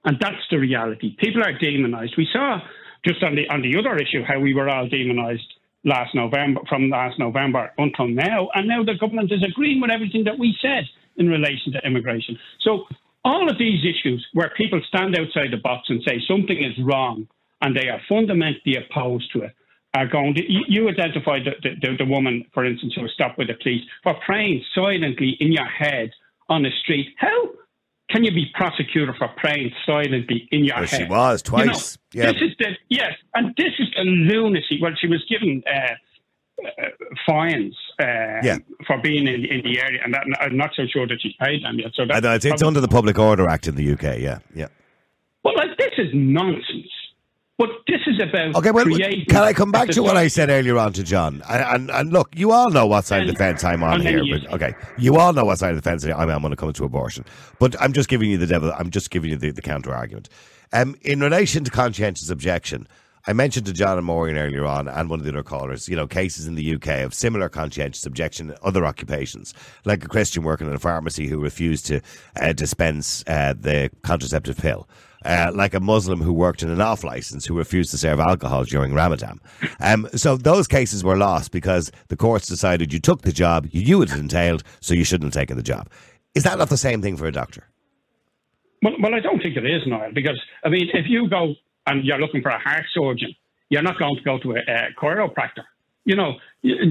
And 0.06 0.18
that's 0.20 0.44
the 0.50 0.58
reality. 0.58 1.16
People 1.20 1.44
are 1.44 1.58
demonized. 1.58 2.16
We 2.18 2.28
saw 2.32 2.60
just 3.06 3.24
on 3.24 3.36
the 3.36 3.48
on 3.50 3.62
the 3.62 3.78
other 3.78 3.96
issue 3.98 4.24
how 4.24 4.40
we 4.40 4.54
were 4.54 4.70
all 4.70 4.88
demonized 4.88 5.54
last 5.86 6.14
November 6.14 6.62
from 6.68 6.90
last 6.90 7.18
November 7.20 7.72
until 7.78 8.08
now, 8.08 8.50
and 8.54 8.68
now 8.68 8.84
the 8.84 8.96
government 9.00 9.32
is 9.32 9.44
agreeing 9.44 9.80
with 9.82 9.92
everything 9.92 10.26
that 10.26 10.38
we 10.38 10.56
said 10.62 10.84
in 11.18 11.28
relation 11.28 11.72
to 11.74 11.86
immigration. 11.86 12.38
So 12.62 12.86
all 13.24 13.50
of 13.50 13.58
these 13.58 13.84
issues 13.84 14.26
where 14.34 14.52
people 14.56 14.82
stand 14.88 15.18
outside 15.18 15.52
the 15.52 15.58
box 15.58 15.90
and 15.90 16.02
say 16.08 16.22
something 16.28 16.58
is 16.58 16.78
wrong 16.84 17.28
and 17.62 17.76
they 17.76 17.90
are 17.90 18.02
fundamentally 18.08 18.78
opposed 18.78 19.32
to 19.34 19.42
it 19.42 19.54
are 19.94 20.08
going 20.08 20.34
to. 20.36 20.42
You, 20.48 20.90
identified 20.90 21.44
the, 21.46 21.70
the, 21.82 21.98
the, 21.98 22.06
woman, 22.06 22.46
for 22.54 22.66
instance, 22.66 22.94
who 22.96 23.02
was 23.02 23.12
stopped 23.14 23.38
by 23.38 23.46
the 23.46 23.56
police 23.62 23.84
for 24.04 24.16
praying 24.26 24.64
silently 24.76 25.36
in 25.40 25.52
your 25.52 25.66
head 25.66 26.12
on 26.48 26.64
the 26.64 26.72
street. 26.82 27.08
How 27.18 27.50
can 28.10 28.24
you 28.24 28.32
be 28.32 28.48
prosecuted 28.54 29.16
for 29.18 29.28
praying 29.38 29.72
silently 29.86 30.48
in 30.52 30.66
your 30.66 30.76
Well, 30.78 30.86
head? 30.86 31.00
she 31.00 31.06
was 31.06 31.44
You 31.46 31.58
know, 31.58 31.64
twice. 31.66 31.98
yeah. 32.14 32.32
This 32.32 32.42
is 32.42 32.52
the 32.60 32.70
yes, 32.90 33.14
and 33.36 33.56
this 33.58 33.74
is 33.80 33.88
the 33.96 34.04
lunacy. 34.04 34.80
Well, 34.82 34.94
she 35.00 35.08
was 35.08 35.24
given 35.30 35.64
uh, 35.68 35.94
uh, 36.66 36.86
fines 37.28 37.76
uh, 38.00 38.42
Yeah. 38.44 38.58
for 38.86 38.98
being 39.02 39.28
in, 39.28 39.46
in 39.46 39.62
the 39.64 39.80
area, 39.80 40.02
and 40.04 40.14
that, 40.14 40.24
I'm 40.40 40.58
not 40.58 40.72
so 40.76 40.84
sure 40.92 41.08
that 41.08 41.18
she's 41.22 41.36
paid 41.40 41.64
them 41.64 41.80
yet. 41.80 41.92
So 41.96 42.04
I 42.12 42.20
that, 42.20 42.36
it's, 42.36 42.46
it's 42.46 42.64
under 42.64 42.82
the 42.82 42.88
Public 42.88 43.18
Order 43.18 43.48
Act 43.48 43.68
in 43.68 43.76
the 43.76 43.92
UK, 43.94 44.20
yeah. 44.20 44.40
yeah. 44.56 44.68
Well, 45.44 45.56
like 45.56 45.78
this 45.78 45.94
is 45.98 46.08
nonsense. 46.14 46.92
But 47.60 47.72
this 47.88 48.00
is 48.08 48.22
about 48.22 48.56
Okay, 48.56 48.72
well, 48.72 48.86
can 48.86 49.44
I 49.44 49.52
come 49.52 49.70
back 49.70 49.90
to 49.90 50.02
what 50.02 50.16
I 50.16 50.30
said 50.30 50.50
earlier 50.50 50.78
on 50.78 50.94
to 50.94 51.04
John? 51.04 51.44
And, 51.50 51.64
and, 51.64 51.92
and 51.92 52.14
look, 52.14 52.30
you 52.34 52.54
all 52.54 52.70
know 52.70 52.88
what 52.88 53.04
side 53.04 53.24
of 53.24 53.28
the 53.28 53.36
fence 53.36 53.66
I'm 53.66 53.84
on 53.84 54.00
here. 54.00 54.24
But, 54.32 54.54
okay, 54.54 54.74
you 54.98 55.18
all 55.18 55.34
know 55.34 55.44
what 55.44 55.60
side 55.60 55.72
of 55.72 55.76
the 55.76 55.82
fence 55.82 56.06
I'm 56.06 56.30
on 56.30 56.42
when 56.42 56.54
it 56.54 56.58
comes 56.58 56.76
to 56.76 56.86
abortion. 56.86 57.26
But 57.60 57.76
I'm 57.82 57.92
just 57.92 58.08
giving 58.08 58.32
you 58.32 58.38
the 58.38 58.48
devil. 58.48 58.72
I'm 58.80 58.90
just 58.90 59.12
giving 59.12 59.30
you 59.30 59.36
the, 59.36 59.52
the 59.52 59.62
counter 59.62 59.94
argument. 59.94 60.30
Um, 60.72 60.96
in 61.02 61.20
relation 61.20 61.66
to 61.66 61.72
conscientious 61.72 62.30
objection, 62.30 62.88
I 63.28 63.34
mentioned 63.34 63.66
to 63.66 63.74
John 63.74 63.98
and 63.98 64.08
Maureen 64.08 64.38
earlier 64.38 64.66
on, 64.66 64.88
and 64.88 65.10
one 65.10 65.20
of 65.20 65.26
the 65.26 65.32
other 65.32 65.44
callers, 65.44 65.90
you 65.90 65.98
know, 65.98 66.08
cases 66.08 66.48
in 66.48 66.56
the 66.56 66.76
UK 66.76 67.02
of 67.02 67.14
similar 67.14 67.50
conscientious 67.50 68.06
objection 68.06 68.52
in 68.52 68.56
other 68.64 68.86
occupations, 68.86 69.54
like 69.84 70.06
a 70.06 70.08
Christian 70.08 70.44
working 70.44 70.68
in 70.68 70.74
a 70.74 70.80
pharmacy 70.80 71.28
who 71.28 71.40
refused 71.40 71.88
to 71.88 72.00
uh, 72.40 72.54
dispense 72.54 73.26
uh, 73.28 73.54
the 73.60 73.92
contraceptive 74.04 74.58
pill. 74.58 74.88
Uh, 75.26 75.52
like 75.54 75.74
a 75.74 75.80
Muslim 75.82 76.22
who 76.22 76.32
worked 76.32 76.64
in 76.64 76.70
an 76.70 76.80
off 76.80 77.04
license 77.04 77.46
who 77.46 77.58
refused 77.58 77.92
to 77.92 77.98
serve 77.98 78.22
alcohol 78.22 78.64
during 78.64 78.94
Ramadan. 78.94 79.40
Um, 79.82 80.08
so 80.16 80.38
those 80.38 80.66
cases 80.66 81.04
were 81.04 81.18
lost 81.18 81.52
because 81.52 81.92
the 82.08 82.16
courts 82.16 82.48
decided 82.48 82.94
you 82.94 83.00
took 83.02 83.24
the 83.24 83.34
job, 83.34 83.68
you 83.72 83.84
knew 83.84 84.02
it 84.02 84.12
entailed, 84.14 84.64
so 84.80 84.94
you 84.94 85.04
shouldn't 85.04 85.34
have 85.34 85.42
taken 85.42 85.58
the 85.58 85.64
job. 85.64 85.90
Is 86.36 86.44
that 86.44 86.58
not 86.58 86.70
the 86.70 86.78
same 86.78 87.02
thing 87.02 87.18
for 87.18 87.26
a 87.26 87.34
doctor? 87.34 87.66
Well, 88.82 88.94
well, 89.02 89.14
I 89.14 89.20
don't 89.20 89.42
think 89.44 89.58
it 89.58 89.66
is, 89.66 89.82
Niall, 89.86 90.12
because, 90.14 90.40
I 90.64 90.70
mean, 90.70 90.88
if 90.94 91.06
you 91.10 91.30
go 91.30 91.54
and 91.86 92.06
you're 92.06 92.20
looking 92.20 92.42
for 92.42 92.50
a 92.52 92.60
heart 92.60 92.86
surgeon, 92.94 93.36
you're 93.70 93.82
not 93.82 94.00
going 94.00 94.16
to 94.16 94.22
go 94.24 94.40
to 94.40 94.52
a, 94.54 94.60
a 94.60 94.94
chiropractor. 94.98 95.66
You 96.06 96.16
know, 96.16 96.36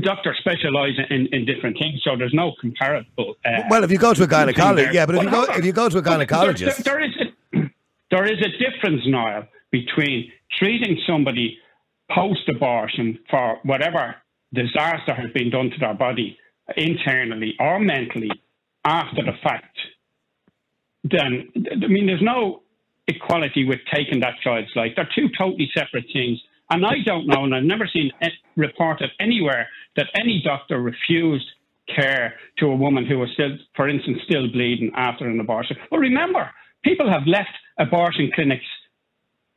doctors 0.02 0.36
specialise 0.38 0.92
in, 1.08 1.28
in 1.32 1.46
different 1.46 1.78
things, 1.78 2.02
so 2.04 2.14
there's 2.16 2.34
no 2.34 2.52
comparable. 2.60 3.36
Uh, 3.44 3.62
Well, 3.70 3.84
if 3.84 3.90
you 3.90 3.98
go 3.98 4.12
to 4.12 4.22
a 4.24 4.26
gynecologist, 4.28 4.92
yeah, 4.92 5.06
but 5.06 5.14
if 5.16 5.22
you 5.22 5.30
go 5.30 5.44
if 5.44 5.64
you 5.64 5.72
go 5.72 5.88
to 5.88 5.98
a 5.98 6.02
gynecologist, 6.02 6.84
there- 6.84 6.98
there 6.98 7.04
is 7.04 7.12
there 8.10 8.24
is 8.24 8.38
a 8.40 8.50
difference, 8.58 9.02
Niall, 9.06 9.44
between 9.70 10.32
treating 10.58 10.98
somebody 11.06 11.58
post-abortion 12.14 13.18
for 13.30 13.58
whatever 13.64 14.16
disaster 14.54 15.14
has 15.14 15.30
been 15.34 15.50
done 15.50 15.70
to 15.70 15.78
their 15.78 15.94
body 15.94 16.38
internally 16.76 17.54
or 17.60 17.78
mentally 17.78 18.30
after 18.84 19.22
the 19.22 19.32
fact. 19.42 19.76
Then, 21.04 21.48
I 21.56 21.86
mean, 21.86 22.06
there's 22.06 22.22
no 22.22 22.62
equality 23.06 23.64
with 23.64 23.80
taking 23.92 24.20
that 24.20 24.34
child's 24.42 24.68
life. 24.74 24.92
They're 24.96 25.08
two 25.14 25.28
totally 25.38 25.70
separate 25.76 26.06
things. 26.12 26.38
And 26.70 26.84
I 26.84 26.96
don't 27.04 27.26
know, 27.26 27.44
and 27.44 27.54
I've 27.54 27.64
never 27.64 27.88
seen 27.90 28.10
it 28.20 28.32
reported 28.56 29.10
anywhere 29.20 29.68
that 29.96 30.06
any 30.14 30.42
doctor 30.44 30.80
refused 30.80 31.46
care 31.94 32.34
to 32.58 32.66
a 32.66 32.76
woman 32.76 33.06
who 33.06 33.18
was 33.18 33.30
still, 33.32 33.56
for 33.74 33.88
instance, 33.88 34.18
still 34.28 34.48
bleeding 34.52 34.92
after 34.94 35.26
an 35.26 35.40
abortion. 35.40 35.76
But 35.90 35.98
remember, 35.98 36.50
people 36.84 37.10
have 37.10 37.26
left 37.26 37.48
abortion 37.78 38.30
clinics 38.34 38.64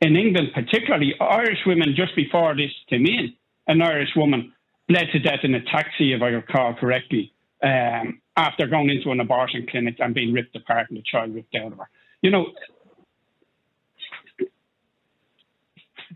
in 0.00 0.16
England, 0.16 0.48
particularly 0.54 1.14
Irish 1.20 1.60
women, 1.66 1.94
just 1.96 2.14
before 2.16 2.54
this 2.56 2.70
came 2.88 3.06
in. 3.06 3.34
An 3.68 3.80
Irish 3.80 4.10
woman 4.16 4.52
bled 4.88 5.06
to 5.12 5.18
death 5.20 5.40
in 5.44 5.54
a 5.54 5.62
taxi, 5.62 6.12
if 6.12 6.22
I 6.22 6.28
recall 6.28 6.74
correctly, 6.74 7.32
um, 7.62 8.20
after 8.36 8.66
going 8.66 8.90
into 8.90 9.10
an 9.10 9.20
abortion 9.20 9.66
clinic 9.70 9.96
and 10.00 10.14
being 10.14 10.32
ripped 10.32 10.56
apart 10.56 10.88
and 10.88 10.98
the 10.98 11.02
child 11.02 11.34
ripped 11.34 11.54
out 11.54 11.72
of 11.72 11.78
her. 11.78 11.88
You 12.22 12.30
know, 12.30 12.46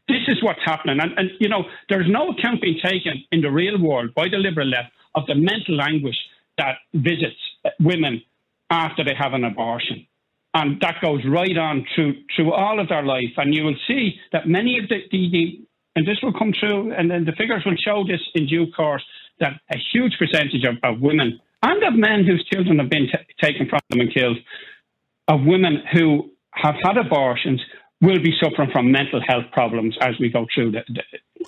this 0.08 0.22
is 0.28 0.42
what's 0.42 0.60
happening. 0.64 0.98
And, 1.00 1.12
and, 1.16 1.30
you 1.38 1.48
know, 1.48 1.64
there's 1.88 2.08
no 2.08 2.30
account 2.30 2.60
being 2.62 2.80
taken 2.82 3.24
in 3.30 3.40
the 3.40 3.50
real 3.50 3.80
world 3.80 4.14
by 4.14 4.28
the 4.28 4.38
Liberal 4.38 4.68
left 4.68 4.90
of 5.14 5.26
the 5.26 5.34
mental 5.34 5.80
anguish 5.80 6.16
that 6.58 6.76
visits 6.94 7.36
women 7.80 8.22
after 8.70 9.04
they 9.04 9.14
have 9.14 9.32
an 9.32 9.44
abortion. 9.44 10.06
And 10.56 10.80
that 10.80 11.02
goes 11.02 11.20
right 11.28 11.58
on 11.58 11.84
through 11.94 12.14
through 12.34 12.50
all 12.54 12.80
of 12.80 12.88
their 12.88 13.02
life. 13.02 13.36
And 13.36 13.54
you 13.54 13.62
will 13.62 13.76
see 13.86 14.14
that 14.32 14.48
many 14.48 14.78
of 14.78 14.88
the, 14.88 15.00
the, 15.12 15.28
the 15.30 15.44
and 15.96 16.08
this 16.08 16.16
will 16.22 16.32
come 16.32 16.52
true, 16.58 16.94
and 16.96 17.10
then 17.10 17.26
the 17.26 17.32
figures 17.32 17.62
will 17.66 17.76
show 17.76 18.04
this 18.08 18.20
in 18.34 18.46
due 18.46 18.72
course, 18.72 19.04
that 19.38 19.52
a 19.74 19.76
huge 19.92 20.14
percentage 20.18 20.64
of, 20.64 20.76
of 20.82 21.02
women 21.02 21.38
and 21.62 21.82
of 21.84 21.94
men 21.94 22.24
whose 22.24 22.42
children 22.50 22.78
have 22.78 22.88
been 22.88 23.06
t- 23.06 23.34
taken 23.42 23.68
from 23.68 23.80
them 23.90 24.00
and 24.00 24.14
killed, 24.14 24.38
of 25.28 25.40
women 25.44 25.82
who 25.92 26.30
have 26.52 26.76
had 26.82 26.96
abortions 26.96 27.60
will 28.02 28.18
be 28.22 28.32
suffering 28.42 28.70
from 28.70 28.90
mental 28.90 29.20
health 29.26 29.44
problems 29.52 29.96
as 30.00 30.14
we 30.18 30.28
go 30.28 30.46
through 30.54 30.72
the. 30.72 30.82
the 30.88 31.02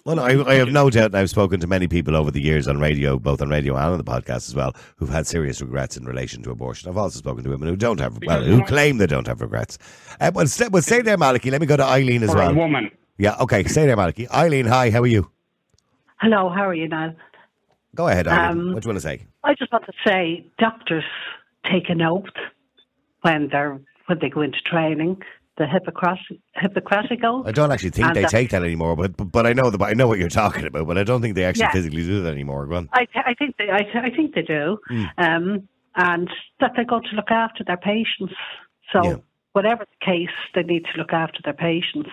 well, 0.05 0.21
I, 0.21 0.31
I, 0.51 0.55
have 0.55 0.69
no 0.69 0.91
doubt, 0.91 1.07
and 1.07 1.17
I've 1.17 1.31
spoken 1.31 1.61
to 1.61 1.67
many 1.67 1.89
people 1.89 2.17
over 2.17 2.31
the 2.31 2.41
years 2.41 2.69
on 2.69 2.79
radio, 2.79 3.19
both 3.19 3.43
on 3.43 3.49
radio 3.49 3.75
and 3.77 3.85
on 3.85 3.99
the 3.99 4.05
podcast 4.05 4.49
as 4.49 4.55
well, 4.55 4.75
who've 4.97 5.09
had 5.09 5.27
serious 5.27 5.61
regrets 5.61 5.97
in 5.97 6.05
relation 6.05 6.43
to 6.45 6.51
abortion. 6.51 6.89
I've 6.89 6.97
also 6.97 7.19
spoken 7.19 7.45
to 7.45 7.51
women 7.51 7.69
who 7.69 7.77
don't 7.77 8.01
have, 8.01 8.19
well, 8.25 8.43
who 8.43 8.65
claim 8.65 8.99
they 8.99 9.07
don't 9.07 9.27
have 9.27 9.41
regrets. 9.41 9.79
Uh, 10.21 10.31
well, 10.35 10.47
stay, 10.47 10.69
well, 10.69 10.83
stay 10.83 11.03
there, 11.03 11.17
Malachy. 11.17 11.51
Let 11.51 11.61
me 11.61 11.67
go 11.67 11.77
to 11.77 11.85
Eileen 11.85 12.23
as 12.23 12.31
for 12.31 12.37
well. 12.37 12.51
a 12.51 12.55
woman. 12.55 12.91
Yeah, 13.19 13.37
okay, 13.41 13.65
stay 13.65 13.87
there, 13.87 13.97
Malachy. 13.97 14.29
Eileen, 14.31 14.67
hi, 14.67 14.91
how 14.91 15.03
are 15.03 15.07
you? 15.07 15.31
Hello, 16.21 16.49
how 16.49 16.69
are 16.69 16.75
you 16.75 16.89
now? 16.89 17.15
Go 17.95 18.09
ahead, 18.09 18.29
Eileen. 18.29 18.59
Um, 18.59 18.73
what 18.75 18.83
do 18.83 18.87
you 18.87 18.91
want 18.91 18.97
to 18.97 19.09
say? 19.09 19.27
I 19.45 19.55
just 19.55 19.73
want 19.73 19.87
to 19.87 19.93
say 20.07 20.47
doctors 20.59 21.05
take 21.71 21.89
an 21.91 22.01
oath 22.03 22.25
when 23.23 23.49
they're 23.51 23.79
when 24.07 24.19
they 24.21 24.31
go 24.31 24.41
into 24.41 24.61
training. 24.63 25.21
The 25.59 25.67
Hippocratic 25.67 26.39
Hippocratic 26.55 27.21
oath. 27.25 27.47
I 27.47 27.51
don't 27.53 27.73
actually 27.73 27.91
think 27.91 28.15
they 28.15 28.23
that- 28.23 28.31
take 28.31 28.51
that 28.51 28.63
anymore, 28.63 28.95
but 28.97 29.17
but, 29.17 29.33
but 29.33 29.47
I 29.47 29.53
know 29.53 29.71
the, 29.71 29.85
I 29.85 29.93
know 29.95 30.07
what 30.07 30.19
you're 30.21 30.29
talking 30.29 30.65
about, 30.67 30.87
but 30.87 30.97
I 30.97 31.03
don't 31.05 31.21
think 31.21 31.35
they 31.35 31.45
actually 31.45 31.63
Yeah. 31.65 31.73
physically 31.73 32.03
do 32.05 32.23
that 32.23 32.33
anymore. 32.33 32.65
Go. 32.67 32.87
I, 32.93 33.05
th- 33.07 33.25
I 33.27 33.35
think 33.35 33.57
they, 33.59 33.69
I, 33.71 33.83
th- 33.83 33.97
I 33.97 34.11
think 34.15 34.35
they 34.35 34.43
do, 34.43 34.79
Mm. 34.91 35.09
um, 35.19 35.69
and 35.97 36.31
that 36.61 36.73
they 36.77 36.85
go 36.85 37.01
to 37.01 37.09
look 37.17 37.31
after 37.33 37.65
their 37.65 37.77
patients. 37.77 38.35
So 38.93 39.03
Yeah. 39.05 39.17
whatever 39.53 39.85
the 39.85 40.07
case, 40.07 40.31
they 40.55 40.63
need 40.63 40.85
to 40.93 40.97
look 40.99 41.13
after 41.13 41.41
their 41.45 41.55
patients. 41.55 42.11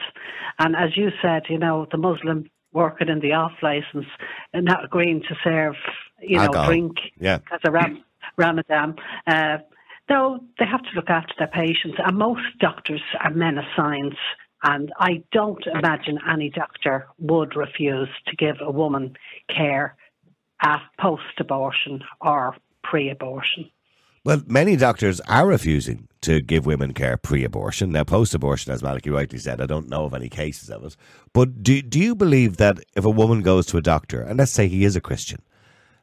And 0.57 0.75
as 0.75 0.97
you 0.97 1.11
said, 1.21 1.43
you 1.49 1.59
know, 1.59 1.87
the 1.91 1.97
Muslim 1.97 2.49
working 2.73 3.09
in 3.09 3.19
the 3.19 3.33
off 3.33 3.53
license 3.61 4.07
and 4.53 4.65
not 4.65 4.83
agreeing 4.83 5.21
to 5.29 5.35
serve, 5.43 5.75
you 6.19 6.37
know, 6.37 6.45
Alcohol. 6.45 6.65
drink 6.67 6.97
Yeah. 7.19 7.39
as 7.53 7.59
a 7.63 7.71
ram- 7.71 8.03
Ramadan. 8.37 8.95
Uh, 9.27 9.59
no, 10.09 10.39
they 10.59 10.65
have 10.65 10.83
to 10.83 10.89
look 10.95 11.09
after 11.09 11.33
their 11.37 11.47
patients, 11.47 11.97
and 12.03 12.17
most 12.17 12.43
doctors 12.59 13.01
are 13.19 13.31
men 13.31 13.57
of 13.57 13.65
science. 13.75 14.15
And 14.63 14.91
I 14.99 15.23
don't 15.31 15.63
imagine 15.67 16.19
any 16.31 16.49
doctor 16.49 17.07
would 17.19 17.55
refuse 17.55 18.09
to 18.27 18.35
give 18.35 18.55
a 18.61 18.71
woman 18.71 19.15
care 19.49 19.95
at 20.61 20.81
post-abortion 20.99 22.03
or 22.21 22.55
pre-abortion. 22.83 23.69
Well, 24.23 24.41
many 24.47 24.75
doctors 24.75 25.19
are 25.21 25.45
refusing 25.45 26.07
to 26.21 26.41
give 26.41 26.65
women 26.65 26.95
care 26.95 27.15
pre-abortion. 27.15 27.91
Now, 27.91 28.03
post-abortion, 28.03 28.73
as 28.73 28.81
Malachy 28.81 29.11
rightly 29.11 29.37
said, 29.37 29.61
I 29.61 29.67
don't 29.67 29.87
know 29.87 30.05
of 30.05 30.15
any 30.15 30.29
cases 30.29 30.71
of 30.71 30.83
it. 30.83 30.95
But 31.31 31.61
do 31.61 31.79
do 31.83 31.99
you 31.99 32.15
believe 32.15 32.57
that 32.57 32.79
if 32.95 33.05
a 33.05 33.09
woman 33.09 33.43
goes 33.43 33.67
to 33.67 33.77
a 33.77 33.83
doctor, 33.83 34.21
and 34.21 34.39
let's 34.39 34.51
say 34.51 34.67
he 34.67 34.83
is 34.83 34.95
a 34.95 35.01
Christian, 35.01 35.43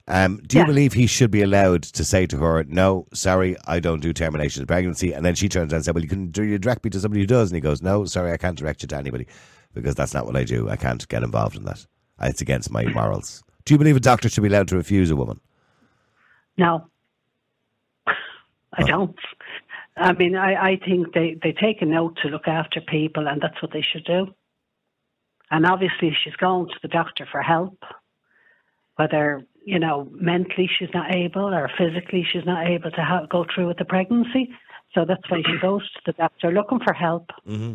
um, 0.08 0.38
do 0.46 0.56
you 0.56 0.62
Yeah. 0.62 0.66
believe 0.66 0.92
he 0.92 1.06
should 1.06 1.30
be 1.30 1.42
allowed 1.42 1.82
to 1.84 2.04
say 2.04 2.26
to 2.26 2.38
her, 2.38 2.64
"No, 2.64 3.06
sorry, 3.12 3.56
I 3.66 3.80
don't 3.80 4.00
do 4.00 4.12
termination 4.12 4.62
of 4.62 4.68
pregnancy," 4.68 5.12
and 5.12 5.24
then 5.24 5.34
she 5.34 5.48
turns 5.48 5.72
around 5.72 5.78
and 5.78 5.84
says, 5.84 5.94
"Well, 5.94 6.02
you 6.02 6.08
can 6.08 6.30
direct 6.30 6.84
me 6.84 6.90
to 6.90 7.00
somebody 7.00 7.20
who 7.20 7.26
does," 7.26 7.50
and 7.50 7.56
he 7.56 7.60
goes, 7.60 7.82
"No, 7.82 8.04
sorry, 8.04 8.32
I 8.32 8.36
can't 8.36 8.58
direct 8.58 8.82
you 8.82 8.88
to 8.88 8.96
anybody 8.96 9.26
because 9.74 9.94
that's 9.94 10.14
not 10.14 10.26
what 10.26 10.36
I 10.36 10.44
do. 10.44 10.68
I 10.68 10.76
can't 10.76 11.06
get 11.08 11.22
involved 11.22 11.56
in 11.56 11.64
that. 11.64 11.86
It's 12.20 12.40
against 12.40 12.70
my 12.70 12.84
morals." 12.86 13.42
Do 13.64 13.74
you 13.74 13.78
believe 13.78 13.96
a 13.96 14.00
doctor 14.00 14.28
should 14.28 14.42
be 14.42 14.48
allowed 14.48 14.68
to 14.68 14.76
refuse 14.76 15.10
a 15.10 15.16
woman? 15.16 15.40
No, 16.58 16.88
I 18.06 18.82
don't. 18.84 19.16
I 19.96 20.12
mean, 20.14 20.36
I, 20.36 20.72
I 20.72 20.76
think 20.84 21.12
they, 21.12 21.36
they 21.42 21.52
take 21.52 21.80
a 21.82 21.86
note 21.86 22.18
to 22.22 22.28
look 22.28 22.48
after 22.48 22.80
people, 22.80 23.28
and 23.28 23.40
that's 23.40 23.60
what 23.62 23.72
they 23.72 23.82
should 23.82 24.04
do. 24.04 24.34
And 25.50 25.66
obviously, 25.66 26.08
if 26.08 26.14
she's 26.22 26.34
going 26.36 26.68
to 26.68 26.74
the 26.80 26.88
doctor 26.88 27.26
for 27.30 27.42
help, 27.42 27.78
whether 28.96 29.44
you 29.64 29.78
know 29.78 30.08
mentally 30.12 30.68
she's 30.78 30.88
not 30.92 31.14
able 31.14 31.54
or 31.54 31.70
physically 31.78 32.26
she's 32.30 32.44
not 32.44 32.66
able 32.66 32.90
to 32.90 33.02
ha- 33.02 33.26
go 33.26 33.44
through 33.52 33.68
with 33.68 33.78
the 33.78 33.84
pregnancy, 33.84 34.50
so 34.94 35.04
that's 35.04 35.28
why 35.30 35.42
she 35.46 35.58
goes 35.60 35.82
to 35.92 36.00
the 36.06 36.12
doctor 36.12 36.50
looking 36.50 36.80
for 36.80 36.92
help. 36.92 37.30
Mm-hmm. 37.48 37.74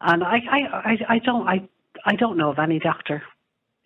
And 0.00 0.24
I, 0.24 0.36
I, 0.50 0.58
I, 0.72 0.98
I 1.08 1.18
don't, 1.18 1.48
I, 1.48 1.68
I 2.04 2.14
don't 2.14 2.36
know 2.36 2.50
of 2.50 2.58
any 2.58 2.78
doctor 2.78 3.22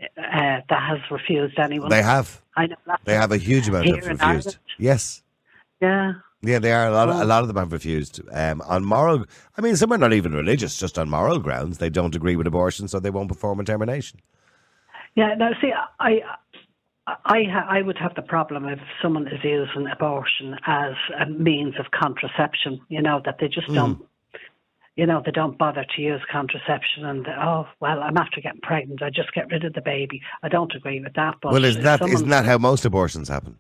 uh, 0.01 0.07
that 0.17 0.63
has 0.69 0.99
refused 1.11 1.59
anyone. 1.59 1.91
They 1.91 2.03
have. 2.03 2.43
I 2.57 2.67
know 2.67 2.77
They 3.05 3.15
have 3.15 3.33
a 3.33 3.39
huge 3.39 3.69
amount 3.69 3.89
of 3.89 4.07
refused. 4.07 4.59
Yes. 4.79 5.23
Yeah. 5.81 6.15
Yeah, 6.43 6.59
they 6.59 6.73
are. 6.73 6.89
A 6.89 6.91
lot, 6.91 7.09
of, 7.09 7.21
a 7.21 7.25
lot 7.25 7.43
of 7.43 7.49
them 7.49 7.57
have 7.57 7.73
refused 7.73 8.21
um, 8.33 8.61
on 8.63 8.85
moral. 8.85 9.25
I 9.57 9.61
mean, 9.61 9.77
some 9.77 9.93
are 9.93 9.99
not 9.99 10.13
even 10.13 10.33
religious, 10.33 10.77
just 10.77 10.99
on 10.99 11.09
moral 11.09 11.39
grounds. 11.39 11.79
They 11.79 11.89
don't 11.89 12.17
agree 12.17 12.35
with 12.35 12.49
abortion, 12.49 12.89
so 12.89 12.99
they 12.99 13.11
won't 13.11 13.29
perform 13.29 13.61
a 13.61 13.65
termination. 13.65 14.21
Yeah, 15.15 15.35
now 15.35 15.51
see, 15.61 15.73
I, 16.01 16.21
I, 17.07 17.43
ha- 17.51 17.67
I 17.69 17.83
would 17.83 17.99
have 17.99 18.15
the 18.15 18.23
problem 18.23 18.69
if 18.69 18.79
someone 19.03 19.27
is 19.27 19.43
using 19.43 19.89
abortion 19.91 20.57
as 20.67 20.95
a 21.21 21.27
means 21.27 21.75
of 21.79 21.91
contraception. 21.91 22.81
You 22.89 23.03
know 23.03 23.21
that 23.25 23.39
they 23.41 23.49
just 23.49 23.67
Mm. 23.69 23.75
don't, 23.75 24.07
you 24.95 25.07
know, 25.07 25.21
they 25.25 25.33
don't 25.33 25.59
bother 25.59 25.85
to 25.97 26.03
use 26.03 26.21
contraception, 26.31 27.05
and 27.05 27.27
oh 27.27 27.67
well, 27.81 28.01
I'm 28.03 28.17
after 28.17 28.41
getting 28.41 28.61
pregnant. 28.61 29.03
I 29.03 29.11
just 29.11 29.33
get 29.35 29.51
rid 29.51 29.65
of 29.65 29.73
the 29.73 29.81
baby. 29.81 30.23
I 30.45 30.49
don't 30.49 30.73
agree 30.75 31.01
with 31.01 31.15
that. 31.15 31.37
But 31.43 31.53
well, 31.53 31.65
isn't 31.65 31.83
that, 31.83 31.99
someone, 31.99 32.15
isn't 32.15 32.29
that 32.29 32.45
how 32.45 32.59
most 32.59 32.85
abortions 32.85 33.29
happen? 33.29 33.59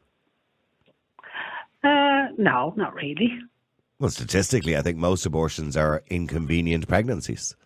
Uh, 1.83 2.29
no, 2.39 2.75
not 2.77 2.95
really. 2.95 3.41
Well, 3.99 4.11
statistically, 4.11 4.77
I 4.77 4.83
think 4.83 4.99
most 4.99 5.27
abortions 5.27 5.77
are 5.77 6.05
inconvenient 6.09 6.87
pregnancies. 6.87 7.57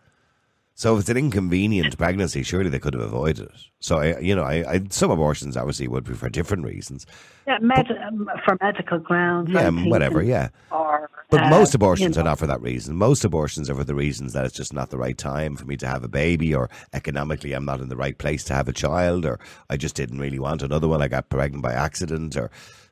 So 0.79 0.95
if 0.95 1.01
it's 1.01 1.09
an 1.09 1.17
inconvenient 1.17 1.97
pregnancy, 1.97 2.43
surely 2.43 2.69
they 2.69 2.79
could 2.79 2.93
have 2.93 3.03
avoided 3.03 3.47
it. 3.47 3.61
So 3.81 3.97
I, 3.99 4.19
you 4.19 4.37
know, 4.37 4.43
I, 4.43 4.75
I 4.75 4.81
some 4.91 5.11
abortions 5.11 5.57
obviously 5.57 5.89
would 5.89 6.05
be 6.05 6.13
for 6.13 6.29
different 6.29 6.67
reasons. 6.67 7.07
Yeah, 7.47 7.57
med- 7.63 7.91
um, 8.07 8.29
for 8.45 8.59
medical 8.61 8.99
grounds. 8.99 9.51
Yeah, 9.51 9.71
whatever. 9.71 10.23
Yeah. 10.23 10.51
Or, 10.71 11.09
But 11.31 11.45
uh, 11.45 11.49
most 11.49 11.75
abortions 11.75 12.17
you 12.17 12.21
are 12.21 12.25
not 12.27 12.39
for 12.39 12.47
that 12.47 12.61
reason. 12.61 12.95
Most 12.95 13.25
abortions 13.25 13.71
are 13.71 13.75
for 13.75 13.85
the 13.85 13.95
reasons 13.95 14.35
that 14.35 14.45
it's 14.45 14.55
just 14.55 14.75
not 14.75 14.91
the 14.91 14.99
right 14.99 15.17
time 15.17 15.57
for 15.57 15.65
me 15.65 15.79
to 15.79 15.87
have 15.87 16.05
a 16.05 16.09
baby, 16.09 16.55
or 16.55 16.69
economically 16.93 17.55
I'm 17.55 17.65
not 17.65 17.81
in 17.81 17.89
the 17.89 17.97
right 17.97 18.19
place 18.19 18.45
to 18.45 18.55
have 18.55 18.69
a 18.69 18.75
child, 18.75 19.25
or 19.25 19.41
I 19.71 19.79
just 19.79 19.95
didn't 19.95 20.19
really 20.19 20.39
want 20.39 20.63
another 20.63 20.89
one. 20.89 21.01
I 21.01 21.09
got 21.09 21.31
pregnant 21.31 21.63
by 21.63 21.73
accident, 21.73 22.37
or 22.37 22.51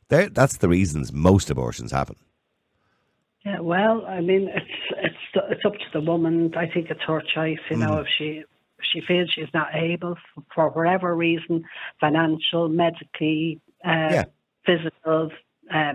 that's 0.09 0.57
the 0.57 0.71
reasons 0.71 1.13
most 1.13 1.51
abortions 1.51 1.93
happen. 1.93 2.17
Yeah, 3.45 3.61
well, 3.61 4.07
I 4.07 4.23
mean, 4.23 4.49
it's 4.97 5.14
it's 5.51 5.65
up 5.65 5.75
to 5.75 5.85
the 5.93 6.01
woman. 6.01 6.53
I 6.57 6.67
think 6.67 6.91
it's 6.91 7.03
her 7.07 7.23
choice. 7.35 7.59
You 7.71 7.77
know, 7.79 7.91
Mm. 7.97 8.01
if 8.03 8.07
she 8.19 8.45
if 8.79 8.85
she 8.93 9.01
feels 9.07 9.31
she's 9.35 9.53
not 9.55 9.69
able 9.75 10.17
for 10.55 10.69
whatever 10.71 11.15
reason, 11.17 11.65
financial, 12.01 12.69
medically, 12.69 13.61
uh, 13.85 14.11
Yeah. 14.13 14.25
physical, 14.67 15.31
uh, 15.73 15.95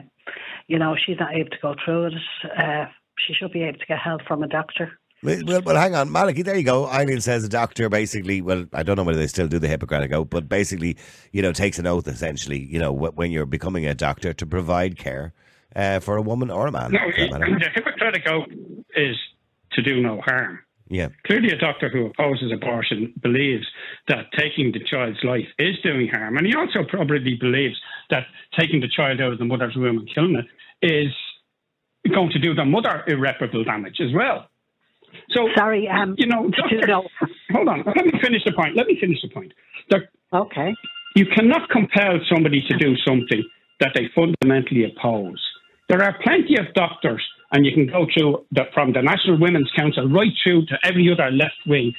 you 0.67 0.79
know, 0.79 0.95
she's 0.95 1.19
not 1.19 1.35
able 1.35 1.49
to 1.49 1.57
go 1.61 1.75
through 1.83 2.07
it. 2.07 2.13
Uh, 2.57 2.85
she 3.19 3.33
should 3.33 3.51
be 3.51 3.63
able 3.63 3.77
to 3.79 3.85
get 3.85 3.99
help 3.99 4.21
from 4.27 4.43
a 4.43 4.47
doctor. 4.47 4.97
Well, 5.21 5.41
well, 5.45 5.61
well, 5.61 5.75
hang 5.75 5.95
on, 5.95 6.09
Malachy. 6.09 6.43
There 6.43 6.55
you 6.55 6.63
go. 6.63 6.87
Eileen 6.87 7.19
says 7.19 7.43
a 7.43 7.49
doctor 7.49 7.89
basically. 7.89 8.41
Well, 8.41 8.65
I 8.73 8.83
don't 8.83 8.95
know 8.95 9.03
whether 9.03 9.19
they 9.19 9.27
still 9.27 9.49
do 9.49 9.59
the 9.59 9.67
Hippocratic 9.67 10.13
oath, 10.13 10.29
but 10.29 10.47
basically, 10.47 10.95
you 11.33 11.41
know, 11.41 11.51
takes 11.51 11.77
an 11.77 11.85
oath 11.87 12.07
essentially. 12.07 12.59
You 12.59 12.79
know, 12.79 12.93
when 12.93 13.29
you're 13.31 13.45
becoming 13.45 13.85
a 13.85 13.93
doctor 13.93 14.31
to 14.33 14.45
provide 14.45 14.97
care 14.97 15.33
uh, 15.75 15.99
for 15.99 16.17
a 16.17 16.21
woman 16.21 16.49
or 16.49 16.67
a 16.67 16.71
man. 16.71 16.91
No, 16.91 16.99
for 17.11 17.39
the 17.39 17.69
Hippocratic 17.73 18.27
oath 18.27 18.47
is 18.95 19.15
to 19.73 19.81
do 19.81 20.01
no 20.01 20.21
harm. 20.21 20.59
Yeah. 20.91 21.09
Clearly, 21.27 21.49
a 21.51 21.57
doctor 21.57 21.87
who 21.89 22.07
opposes 22.07 22.51
abortion 22.51 23.13
believes 23.21 23.65
that 24.07 24.25
taking 24.37 24.71
the 24.71 24.79
child's 24.83 25.23
life 25.23 25.45
is 25.59 25.75
doing 25.83 26.07
harm. 26.07 26.37
And 26.37 26.47
he 26.47 26.55
also 26.55 26.79
probably 26.87 27.35
believes 27.39 27.75
that 28.09 28.23
taking 28.59 28.79
the 28.81 28.87
child 28.89 29.21
out 29.21 29.33
of 29.33 29.37
the 29.39 29.45
mother's 29.45 29.75
womb 29.75 29.99
and 29.99 30.09
killing 30.13 30.35
it 30.35 30.47
is 30.85 31.13
going 32.11 32.31
to 32.31 32.39
do 32.39 32.55
the 32.55 32.65
mother 32.65 33.03
irreparable 33.07 33.63
damage 33.63 33.97
as 34.01 34.11
well. 34.15 34.47
So, 35.31 35.47
sorry, 35.55 35.87
um, 35.87 36.15
you 36.17 36.25
know, 36.27 36.49
to 36.49 36.69
do 36.69 36.81
doctors- 36.81 37.11
hold 37.51 37.67
on. 37.67 37.83
Let 37.85 38.05
me 38.05 38.11
finish 38.21 38.43
the 38.45 38.53
point. 38.53 38.75
Let 38.75 38.87
me 38.87 38.97
finish 38.99 39.21
the 39.21 39.29
point. 39.29 39.53
Doc- 39.89 40.03
Okay. 40.33 40.73
you 41.15 41.25
cannot 41.35 41.69
compel 41.69 42.19
somebody 42.33 42.61
to 42.67 42.77
do 42.77 42.95
something 43.07 43.43
that 43.79 43.91
they 43.95 44.07
fundamentally 44.15 44.85
oppose. 44.85 45.43
There 45.89 46.03
are 46.03 46.15
plenty 46.23 46.55
of 46.57 46.73
doctors, 46.75 47.25
and 47.51 47.65
you 47.65 47.73
can 47.73 47.87
go 47.87 48.05
through 48.13 48.45
the, 48.51 48.63
from 48.73 48.93
the 48.93 49.01
National 49.01 49.39
Women's 49.39 49.71
Council 49.75 50.07
right 50.07 50.31
through 50.43 50.67
to 50.67 50.77
every 50.83 51.11
other 51.11 51.31
left 51.31 51.57
wing 51.65 51.93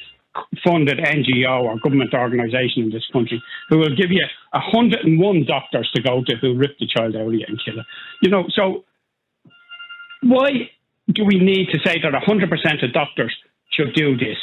funded 0.65 0.99
NGO 0.99 1.65
or 1.65 1.77
government 1.81 2.15
organisation 2.15 2.85
in 2.85 2.91
this 2.91 3.05
country 3.13 3.43
who 3.69 3.79
will 3.79 3.97
give 3.97 4.11
you 4.11 4.25
101 4.53 5.45
doctors 5.45 5.91
to 5.95 6.03
go 6.03 6.23
to 6.25 6.37
who 6.37 6.57
rip 6.57 6.79
the 6.79 6.87
child 6.87 7.17
out 7.17 7.27
of 7.27 7.35
you 7.35 7.45
and 7.49 7.61
kill 7.65 7.81
it. 7.81 7.87
You 8.23 8.31
know, 8.31 8.45
so 8.51 8.85
why 10.23 10.71
do 11.13 11.25
we 11.25 11.41
need 11.41 11.67
to 11.73 11.79
say 11.85 11.99
that 12.01 12.13
100% 12.13 12.85
of 12.85 12.93
doctors 12.93 13.35
should 13.73 13.93
do 13.95 14.17
this 14.17 14.37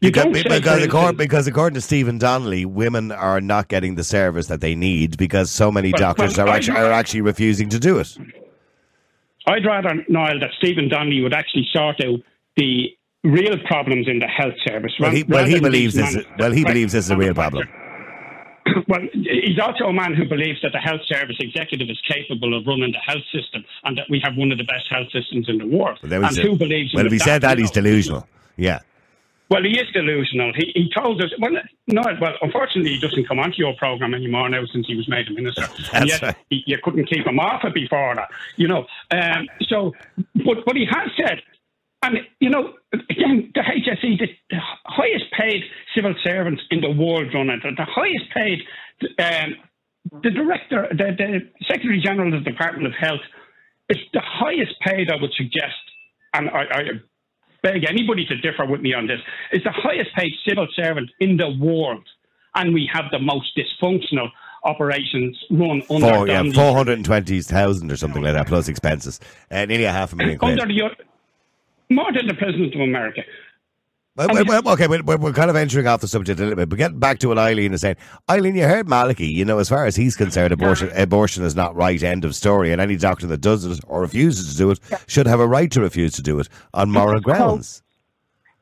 You 0.00 0.10
because, 0.10 0.42
because, 0.42 0.82
according, 0.82 1.16
because 1.16 1.46
according 1.46 1.74
to 1.74 1.80
Stephen 1.82 2.16
Donnelly, 2.16 2.64
women 2.64 3.12
are 3.12 3.40
not 3.42 3.68
getting 3.68 3.96
the 3.96 4.04
service 4.04 4.46
that 4.46 4.62
they 4.62 4.74
need 4.74 5.18
because 5.18 5.50
so 5.50 5.70
many 5.70 5.92
Well, 5.92 6.14
doctors 6.14 6.38
well, 6.38 6.48
are 6.48 6.50
actually, 6.50 6.78
are 6.78 6.92
actually 6.92 7.22
refusing 7.22 7.68
to 7.70 7.78
do 7.78 7.98
it. 7.98 8.16
I'd 9.46 9.64
rather, 9.64 10.04
Niall, 10.08 10.40
that 10.40 10.50
Stephen 10.58 10.88
Donnelly 10.88 11.20
would 11.22 11.34
actually 11.34 11.66
sort 11.72 12.00
out 12.04 12.20
the 12.56 12.90
real 13.22 13.56
problems 13.66 14.08
in 14.08 14.18
the 14.18 14.26
health 14.26 14.54
service. 14.66 14.92
Well, 14.98 15.10
he, 15.10 15.22
well, 15.24 15.44
he 15.44 15.60
believes 15.60 15.94
this. 15.94 16.16
Well, 16.38 16.52
he 16.52 16.62
Right. 16.64 16.72
believes 16.72 16.92
this 16.92 17.04
is 17.06 17.10
a 17.10 17.16
real 17.16 17.34
problem. 17.34 17.68
Well, 18.88 19.00
he's 19.12 19.58
also 19.60 19.84
a 19.84 19.92
man 19.92 20.12
who 20.14 20.26
believes 20.28 20.60
that 20.62 20.72
the 20.72 20.80
health 20.80 21.00
service 21.06 21.36
executive 21.38 21.88
is 21.88 22.00
capable 22.08 22.52
of 22.56 22.66
running 22.66 22.92
the 22.92 22.98
health 22.98 23.22
system 23.32 23.64
and 23.84 23.96
that 23.96 24.04
we 24.10 24.20
have 24.22 24.36
one 24.36 24.52
of 24.52 24.58
the 24.58 24.64
best 24.64 24.86
health 24.90 25.06
systems 25.12 25.48
in 25.48 25.58
the 25.58 25.66
world. 25.66 25.98
Well, 26.02 26.24
and 26.24 26.36
who 26.36 26.56
believes 26.56 26.92
well, 26.92 27.06
if 27.06 27.12
he 27.12 27.18
said 27.18 27.42
that, 27.42 27.56
you 27.56 27.62
he's 27.62 27.70
delusional. 27.70 28.28
Yeah. 28.56 28.80
Well, 29.48 29.62
he 29.62 29.78
is 29.78 29.86
delusional. 29.92 30.52
He, 30.54 30.72
he 30.74 30.90
told 30.94 31.22
us, 31.22 31.30
well, 31.38 31.52
no, 31.86 32.02
well, 32.20 32.34
unfortunately, 32.42 32.94
he 32.94 33.00
doesn't 33.00 33.28
come 33.28 33.38
onto 33.38 33.58
your 33.58 33.74
program 33.76 34.12
anymore 34.12 34.48
now 34.48 34.64
since 34.72 34.86
he 34.86 34.96
was 34.96 35.08
made 35.08 35.28
a 35.28 35.32
minister. 35.32 35.66
and 35.92 36.08
yet, 36.08 36.22
right. 36.22 36.36
he, 36.50 36.62
you 36.66 36.78
couldn't 36.82 37.06
keep 37.08 37.26
him 37.26 37.38
off 37.38 37.62
it 37.64 37.74
before 37.74 38.14
that, 38.16 38.28
you 38.56 38.66
know. 38.66 38.86
Um, 39.10 39.48
so, 39.68 39.92
but, 40.34 40.64
but 40.66 40.74
he 40.74 40.86
has 40.90 41.10
said, 41.16 41.42
and, 42.02 42.18
you 42.40 42.50
know, 42.50 42.74
again, 42.92 43.52
the 43.54 43.60
HSE, 43.60 44.18
the, 44.18 44.28
the 44.50 44.58
highest 44.84 45.26
paid 45.38 45.62
civil 45.94 46.14
servants 46.24 46.62
in 46.70 46.80
the 46.80 46.90
world 46.90 47.32
run 47.32 47.50
it, 47.50 47.62
the 47.62 47.86
highest 47.88 48.30
paid, 48.34 48.60
um, 49.18 50.20
the 50.22 50.30
director, 50.30 50.88
the, 50.90 51.14
the 51.16 51.64
Secretary 51.66 52.00
General 52.04 52.34
of 52.34 52.44
the 52.44 52.50
Department 52.50 52.86
of 52.86 52.92
Health 52.98 53.20
is 53.88 53.98
the 54.12 54.20
highest 54.22 54.74
paid, 54.80 55.10
I 55.10 55.20
would 55.20 55.32
suggest, 55.34 55.74
and 56.34 56.50
I, 56.50 56.62
I 56.70 56.82
beg 57.66 57.84
anybody 57.88 58.24
to 58.26 58.36
differ 58.36 58.64
with 58.64 58.80
me 58.80 58.94
on 58.94 59.06
this, 59.06 59.20
is 59.52 59.62
the 59.64 59.72
highest 59.72 60.10
paid 60.14 60.32
civil 60.48 60.66
servant 60.74 61.10
in 61.20 61.36
the 61.36 61.50
world. 61.58 62.06
And 62.54 62.72
we 62.72 62.88
have 62.92 63.06
the 63.10 63.18
most 63.18 63.58
dysfunctional 63.58 64.28
operations 64.64 65.38
run 65.50 65.82
under 65.90 66.08
Four, 66.08 66.28
yeah, 66.28 66.42
420,000 66.52 67.92
or 67.92 67.96
something 67.96 68.22
like 68.22 68.34
that, 68.34 68.46
plus 68.46 68.68
expenses. 68.68 69.20
Uh, 69.50 69.64
nearly 69.64 69.84
a 69.84 69.92
half 69.92 70.12
a 70.12 70.16
million. 70.16 70.38
Under 70.42 70.66
the, 70.66 70.90
more 71.90 72.12
than 72.12 72.26
the 72.26 72.34
President 72.34 72.74
of 72.74 72.80
America. 72.80 73.22
Well, 74.16 74.28
well, 74.32 74.44
well, 74.46 74.68
okay, 74.70 74.88
we're, 74.88 75.02
we're 75.02 75.32
kind 75.34 75.50
of 75.50 75.56
entering 75.56 75.86
off 75.86 76.00
the 76.00 76.08
subject 76.08 76.40
a 76.40 76.42
little 76.42 76.56
bit, 76.56 76.70
but 76.70 76.78
getting 76.78 76.98
back 76.98 77.18
to 77.18 77.28
what 77.28 77.38
Eileen 77.38 77.74
is 77.74 77.82
saying. 77.82 77.96
Eileen, 78.30 78.56
you 78.56 78.64
heard 78.64 78.88
Malachy. 78.88 79.26
You 79.26 79.44
know, 79.44 79.58
as 79.58 79.68
far 79.68 79.84
as 79.84 79.94
he's 79.94 80.16
concerned, 80.16 80.52
abortion 80.54 80.90
abortion 80.94 81.44
is 81.44 81.54
not 81.54 81.76
right. 81.76 82.02
End 82.02 82.24
of 82.24 82.34
story. 82.34 82.72
And 82.72 82.80
any 82.80 82.96
doctor 82.96 83.26
that 83.26 83.42
does 83.42 83.66
it 83.66 83.78
or 83.86 84.00
refuses 84.00 84.52
to 84.52 84.56
do 84.56 84.70
it 84.70 84.80
should 85.06 85.26
have 85.26 85.40
a 85.40 85.46
right 85.46 85.70
to 85.72 85.82
refuse 85.82 86.14
to 86.14 86.22
do 86.22 86.40
it 86.40 86.48
on 86.72 86.90
moral 86.90 87.20
grounds. 87.20 87.82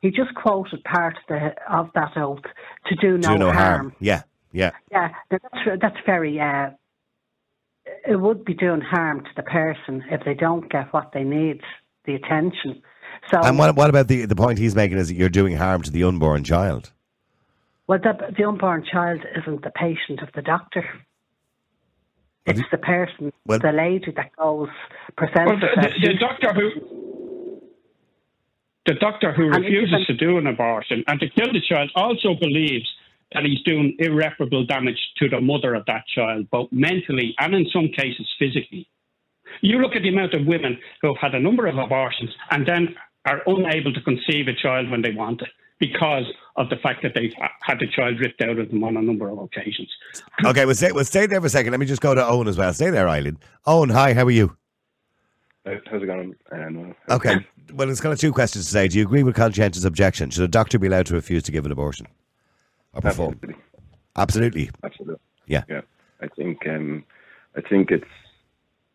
He 0.01 0.11
just 0.11 0.35
quoted 0.35 0.83
part 0.83 1.15
of, 1.17 1.23
the, 1.29 1.55
of 1.73 1.89
that 1.95 2.17
oath 2.17 2.43
to 2.87 2.95
do 2.95 3.17
no, 3.17 3.29
do 3.29 3.37
no 3.37 3.51
harm. 3.51 3.55
harm. 3.55 3.95
Yeah, 4.01 4.23
yeah. 4.51 4.71
Yeah, 4.91 5.09
that's 5.31 5.45
that's 5.81 5.97
very. 6.05 6.37
Uh, 6.39 6.71
it 8.05 8.17
would 8.17 8.43
be 8.43 8.53
doing 8.53 8.81
harm 8.81 9.23
to 9.23 9.29
the 9.37 9.43
person 9.43 10.03
if 10.11 10.21
they 10.25 10.33
don't 10.33 10.69
get 10.69 10.91
what 10.91 11.11
they 11.13 11.23
need, 11.23 11.61
the 12.05 12.15
attention. 12.15 12.81
So, 13.31 13.39
And 13.41 13.57
what, 13.57 13.75
what 13.75 13.89
about 13.89 14.07
the 14.07 14.25
the 14.25 14.35
point 14.35 14.59
he's 14.59 14.75
making 14.75 14.97
is 14.97 15.07
that 15.07 15.15
you're 15.15 15.29
doing 15.29 15.55
harm 15.57 15.81
to 15.83 15.91
the 15.91 16.03
unborn 16.03 16.43
child? 16.43 16.91
well, 17.87 17.99
the, 17.99 18.13
the 18.35 18.43
unborn 18.43 18.83
child 18.91 19.21
isn't 19.39 19.63
the 19.63 19.69
patient 19.69 20.19
of 20.21 20.29
the 20.33 20.41
doctor. 20.41 20.83
It's 22.47 22.61
the 22.71 22.77
person, 22.77 23.31
well- 23.45 23.59
the 23.59 23.71
lady 23.71 24.11
that 24.15 24.35
goes 24.37 24.69
presents 25.17 25.51
Well, 25.51 25.59
the, 25.59 25.89
the, 26.01 26.07
the 26.09 26.13
doctor 26.19 26.53
who 26.53 27.61
the 28.85 28.93
doctor 28.95 29.33
who 29.33 29.45
And 29.51 29.63
refuses 29.63 30.05
to 30.05 30.13
do 30.13 30.37
an 30.37 30.45
abortion 30.45 31.03
and 31.07 31.19
to 31.19 31.27
kill 31.29 31.51
the 31.51 31.61
child 31.67 31.89
also 31.95 32.35
believes 32.39 32.87
that 33.33 33.43
he's 33.43 33.61
doing 33.63 33.95
irreparable 33.97 34.63
damage 34.65 34.99
to 35.17 35.27
the 35.27 35.41
mother 35.41 35.73
of 35.73 35.83
that 35.87 36.03
child, 36.13 36.47
both 36.51 36.69
mentally 36.71 37.33
and 37.39 37.55
in 37.55 37.65
some 37.73 37.87
cases 37.87 38.27
physically. 38.37 38.87
You 39.61 39.79
look 39.79 39.95
at 39.95 40.03
the 40.03 40.09
amount 40.09 40.35
of 40.35 40.45
women 40.45 40.77
who 41.01 41.07
have 41.07 41.17
had 41.19 41.33
a 41.33 41.39
number 41.39 41.65
of 41.65 41.77
abortions 41.77 42.29
and 42.51 42.67
then 42.67 42.95
are 43.25 43.41
unable 43.47 43.93
to 43.93 44.01
conceive 44.01 44.47
a 44.47 44.53
child 44.53 44.89
when 44.89 45.01
they 45.01 45.11
want 45.11 45.41
it 45.41 45.49
because 45.79 46.25
of 46.55 46.69
the 46.69 46.77
fact 46.77 47.01
that 47.03 47.13
they've 47.15 47.33
had 47.61 47.79
the 47.79 47.87
child 47.87 48.19
ripped 48.19 48.41
out 48.41 48.57
of 48.57 48.69
them 48.69 48.83
on 48.83 48.95
a 48.95 49.01
number 49.01 49.29
of 49.29 49.39
occasions. 49.39 49.89
Okay, 50.45 50.65
we'll 50.65 50.75
stay, 50.75 50.91
we'll 50.91 51.05
stay 51.05 51.25
there 51.25 51.39
for 51.41 51.47
a 51.47 51.49
second. 51.49 51.71
Let 51.71 51.79
me 51.79 51.85
just 51.85 52.01
go 52.01 52.13
to 52.13 52.25
Owen 52.25 52.47
as 52.47 52.57
well. 52.57 52.71
Stay 52.73 52.89
there, 52.89 53.09
Eileen. 53.09 53.37
Owen, 53.65 53.89
hi, 53.89 54.13
how 54.13 54.23
are 54.25 54.31
you? 54.31 54.55
How's 55.65 56.03
it 56.03 56.05
going? 56.05 56.35
Um, 56.51 56.95
Okay. 57.09 57.45
Well, 57.73 57.89
it's 57.89 57.99
kind 57.99 58.13
of 58.13 58.19
two 58.19 58.31
questions 58.31 58.65
to 58.65 58.71
say. 58.71 58.87
Do 58.87 58.97
you 58.99 59.03
agree 59.03 59.23
with 59.23 59.35
conscientious 59.35 59.83
objection? 59.85 60.29
Should 60.29 60.43
a 60.43 60.47
doctor 60.47 60.77
be 60.77 60.87
allowed 60.87 61.07
to 61.07 61.15
refuse 61.15 61.41
to 61.43 61.51
give 61.51 61.65
an 61.65 61.71
abortion? 61.71 62.05
Or 62.93 63.01
perform? 63.01 63.33
Absolutely. 63.33 63.61
Absolutely. 64.15 64.69
Absolutely. 64.83 65.19
Yeah. 65.47 65.63
Yeah. 65.67 65.81
I 66.21 66.27
think 66.27 66.67
um, 66.67 67.03
I 67.57 67.61
think 67.61 67.89
it's 67.91 68.05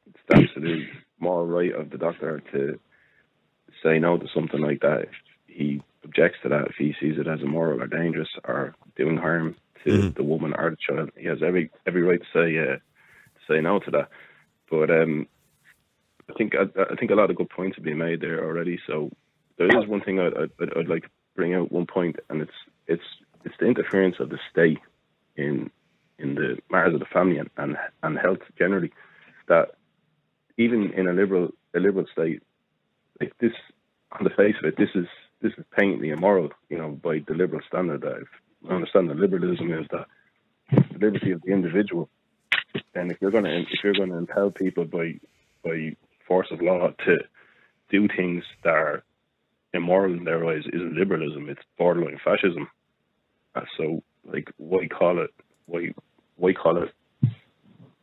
it's 0.07 0.19
the 0.29 0.37
absolute 0.43 0.89
moral 1.19 1.47
right 1.47 1.73
of 1.75 1.91
the 1.91 1.99
doctor 1.99 2.41
to 2.53 2.79
say 3.83 3.99
no 3.99 4.19
to 4.19 4.27
something 4.35 4.61
like 4.61 4.81
that. 4.81 5.03
If 5.03 5.11
he 5.47 5.83
objects 6.05 6.39
to 6.43 6.49
that, 6.51 6.69
if 6.69 6.77
he 6.77 6.95
sees 7.01 7.19
it 7.19 7.27
as 7.29 7.41
immoral 7.41 7.83
or 7.83 7.87
dangerous 7.87 8.29
or 8.45 8.75
doing 8.97 9.17
harm 9.17 9.57
to 9.85 9.91
Mhm. 9.91 10.15
the 10.15 10.23
woman 10.25 10.55
or 10.55 10.71
the 10.71 10.77
child, 10.77 11.11
he 11.17 11.27
has 11.27 11.43
every 11.43 11.71
every 11.87 12.03
right 12.03 12.21
to 12.21 12.27
say 12.33 12.59
uh, 12.59 12.77
to 12.77 13.41
say 13.49 13.61
no 13.61 13.79
to 13.81 13.91
that. 13.91 14.09
But 14.71 14.91
um, 14.91 15.27
I 16.29 16.33
think 16.35 16.55
I, 16.55 16.65
I 16.93 16.95
think 16.97 17.11
a 17.11 17.15
lot 17.15 17.31
of 17.31 17.37
good 17.37 17.51
points 17.51 17.77
have 17.77 17.85
been 17.85 17.99
made 17.99 18.21
there 18.21 18.45
already. 18.45 18.79
So 18.87 19.11
there 19.57 19.69
is 19.69 19.87
one 19.89 20.01
thing 20.01 20.19
I'd, 20.21 20.35
I'd, 20.37 20.79
I'd 20.79 20.89
like 20.89 21.03
to 21.05 21.11
bring 21.35 21.55
out 21.55 21.73
one 21.73 21.87
point, 21.87 22.17
and 22.29 22.41
it's 22.43 22.59
it's 22.87 23.03
it's 23.45 23.55
the 23.59 23.67
interference 23.67 24.17
of 24.21 24.31
the 24.31 24.39
state 24.51 24.79
in 25.37 25.71
in 26.19 26.35
the 26.35 26.59
matters 26.71 26.95
of 26.95 27.01
the 27.01 27.07
family 27.07 27.39
and, 27.39 27.51
and, 27.57 27.77
and 28.03 28.19
health 28.19 28.41
generally. 28.59 28.93
That 29.49 29.73
even 30.59 30.93
in 30.93 31.09
a 31.09 31.13
liberal 31.13 31.51
a 31.75 31.81
liberal 31.81 32.07
state, 32.13 32.43
like 33.21 33.37
this 33.39 33.53
on 34.13 34.25
the 34.25 34.31
face 34.31 34.57
of 34.59 34.65
it, 34.65 34.77
this 34.77 34.89
is 34.95 35.07
this 35.43 35.53
is 35.57 35.65
patently 35.79 36.11
immoral, 36.11 36.51
you 36.69 36.79
know, 36.79 36.91
by 36.91 37.23
the 37.27 37.35
liberal 37.35 37.63
standard. 37.67 38.03
That 38.03 38.23
if 38.23 38.29
I 38.69 38.75
understand 38.75 39.11
that 39.11 39.17
liberalism 39.17 39.73
is 39.73 39.87
that 39.91 40.07
the 40.93 40.99
liberty 40.99 41.31
of 41.33 41.43
the 41.43 41.53
individual. 41.53 42.09
And 42.95 43.11
if 43.11 43.19
you're 43.21 43.31
gonna 43.31 43.51
if 43.51 43.85
you're 43.85 43.95
gonna 43.95 44.17
impel 44.17 44.51
people 44.51 44.85
by 44.85 45.21
by 45.65 45.97
force 46.27 46.49
of 46.51 46.61
law 46.61 46.91
to 47.07 47.19
do 47.91 48.09
things 48.09 48.45
that 48.65 48.75
are 48.75 49.03
immoral 49.73 50.13
in 50.13 50.25
their 50.25 50.47
eyes 50.47 50.65
isn't 50.73 50.95
liberalism, 50.95 51.49
it's 51.49 51.63
borderline 51.79 52.21
fascism. 52.25 52.69
Uh, 53.55 53.63
so 53.77 54.03
like 54.25 54.51
why 54.57 54.87
call 54.87 55.21
it 55.21 55.31
why 55.67 55.93
why 56.37 56.53
call 56.53 56.83
it 56.83 56.95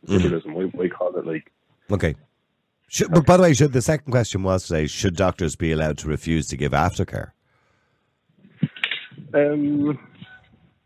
liberalism? 0.04 0.54
Why, 0.54 0.64
why 0.64 0.88
call 0.90 1.16
it 1.18 1.26
like 1.26 1.52
Okay. 1.90 2.16
Should, 2.90 3.12
but 3.12 3.26
by 3.26 3.38
the 3.38 3.44
way, 3.44 3.54
should 3.54 3.74
the 3.74 3.82
second 3.82 4.12
question 4.12 4.44
was 4.44 4.68
today: 4.68 4.88
Should 4.88 5.16
doctors 5.16 5.56
be 5.56 5.72
allowed 5.72 5.98
to 6.00 6.08
refuse 6.08 6.48
to 6.48 6.58
give 6.58 6.72
aftercare? 6.72 7.32
Um, 9.34 10.00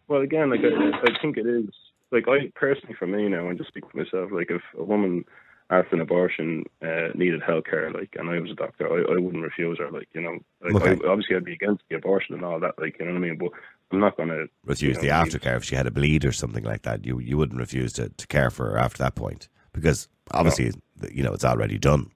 well, 0.07 0.21
again, 0.21 0.49
like 0.49 0.61
I, 0.61 0.97
I 0.97 1.21
think 1.21 1.37
it 1.37 1.45
is. 1.45 1.69
Like 2.11 2.27
I 2.27 2.51
personally, 2.55 2.95
for 2.97 3.07
me 3.07 3.29
now, 3.29 3.47
and 3.47 3.57
just 3.57 3.69
speak 3.69 3.89
for 3.89 3.97
myself. 3.97 4.31
Like 4.31 4.49
if 4.49 4.61
a 4.77 4.83
woman 4.83 5.25
after 5.69 5.95
an 5.95 6.01
abortion 6.01 6.65
uh, 6.81 7.09
needed 7.15 7.41
health 7.41 7.63
care, 7.63 7.89
like, 7.91 8.15
and 8.19 8.29
I 8.29 8.39
was 8.39 8.51
a 8.51 8.55
doctor, 8.55 8.87
I, 8.91 9.13
I 9.13 9.19
wouldn't 9.19 9.43
refuse 9.43 9.77
her. 9.77 9.89
Like, 9.89 10.09
you 10.13 10.19
know, 10.19 10.37
like 10.61 10.75
Okay. 10.75 11.07
I, 11.07 11.09
obviously 11.09 11.37
I'd 11.37 11.45
be 11.45 11.53
against 11.53 11.83
the 11.89 11.95
abortion 11.95 12.35
and 12.35 12.43
all 12.43 12.59
that. 12.59 12.77
Like, 12.77 12.99
you 12.99 13.05
know 13.05 13.13
what 13.13 13.19
I 13.19 13.21
mean? 13.21 13.37
But 13.37 13.51
I'm 13.93 14.01
not 14.01 14.17
going 14.17 14.27
to 14.29 14.47
Refuse 14.65 14.99
the 14.99 15.07
aftercare 15.07 15.55
if 15.55 15.63
she 15.63 15.75
had 15.75 15.87
a 15.87 15.91
bleed 15.91 16.25
or 16.25 16.33
something 16.33 16.65
like 16.65 16.81
that. 16.81 17.05
You 17.05 17.19
you 17.19 17.37
wouldn't 17.37 17.59
refuse 17.59 17.93
to, 17.93 18.09
to 18.09 18.27
care 18.27 18.49
for 18.49 18.71
her 18.71 18.77
after 18.77 18.97
that 19.03 19.15
point 19.15 19.47
because 19.73 20.07
obviously 20.31 20.71
you 21.11 21.23
know 21.23 21.33
it's 21.33 21.45
already 21.45 21.77
done. 21.77 22.11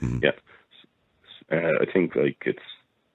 Yeah, 0.00 0.30
uh, 1.50 1.56
I 1.80 1.92
think 1.92 2.16
like 2.16 2.42
it's 2.46 2.62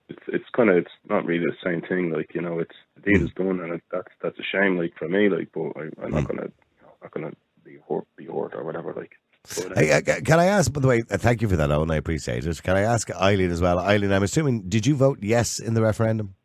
it's 0.10 0.22
it's 0.28 0.46
kind 0.56 0.70
of 0.70 0.78
it's 0.78 0.92
not 1.10 1.26
really 1.26 1.46
the 1.46 1.56
same 1.64 1.82
thing. 1.82 2.12
Like 2.12 2.34
you 2.36 2.42
know, 2.42 2.60
it's 2.60 2.76
the 2.96 3.02
deed 3.02 3.22
is 3.22 3.32
done, 3.36 3.60
and 3.60 3.74
it, 3.74 3.84
that's 3.92 4.12
that's 4.22 4.38
a 4.40 4.44
shame. 4.44 4.78
Like 4.78 4.94
for 4.98 5.10
me, 5.10 5.30
like, 5.30 5.50
but 5.54 5.76
I, 5.76 6.06
I'm 6.06 6.12
not 6.12 6.28
gonna 6.28 6.52
not 7.02 7.12
gonna 7.12 7.32
be 7.64 7.78
hurt 7.90 8.06
be 8.16 8.26
hurt 8.26 8.54
or 8.54 8.64
whatever. 8.64 8.94
Like, 8.94 9.18
but, 9.56 9.72
uh, 9.72 9.80
Hey, 9.80 9.92
uh, 9.92 10.02
can 10.02 10.40
I 10.40 10.46
ask? 10.46 10.72
By 10.72 10.82
the 10.82 10.88
way, 10.88 11.04
uh, 11.10 11.18
thank 11.18 11.42
you 11.42 11.50
for 11.50 11.56
that, 11.56 11.72
Owen. 11.72 11.90
I 11.90 11.96
appreciate 11.96 12.46
it. 12.46 12.64
Can 12.64 12.78
I 12.78 12.82
ask 12.82 13.10
Eileen 13.12 13.50
as 13.50 13.60
well? 13.60 13.80
Eileen, 13.80 14.12
I'm 14.12 14.24
assuming 14.24 14.70
did 14.70 14.86
you 14.86 14.96
vote 14.96 15.20
yes 15.22 15.60
in 15.60 15.74
the 15.74 15.82
referendum? 15.82 16.36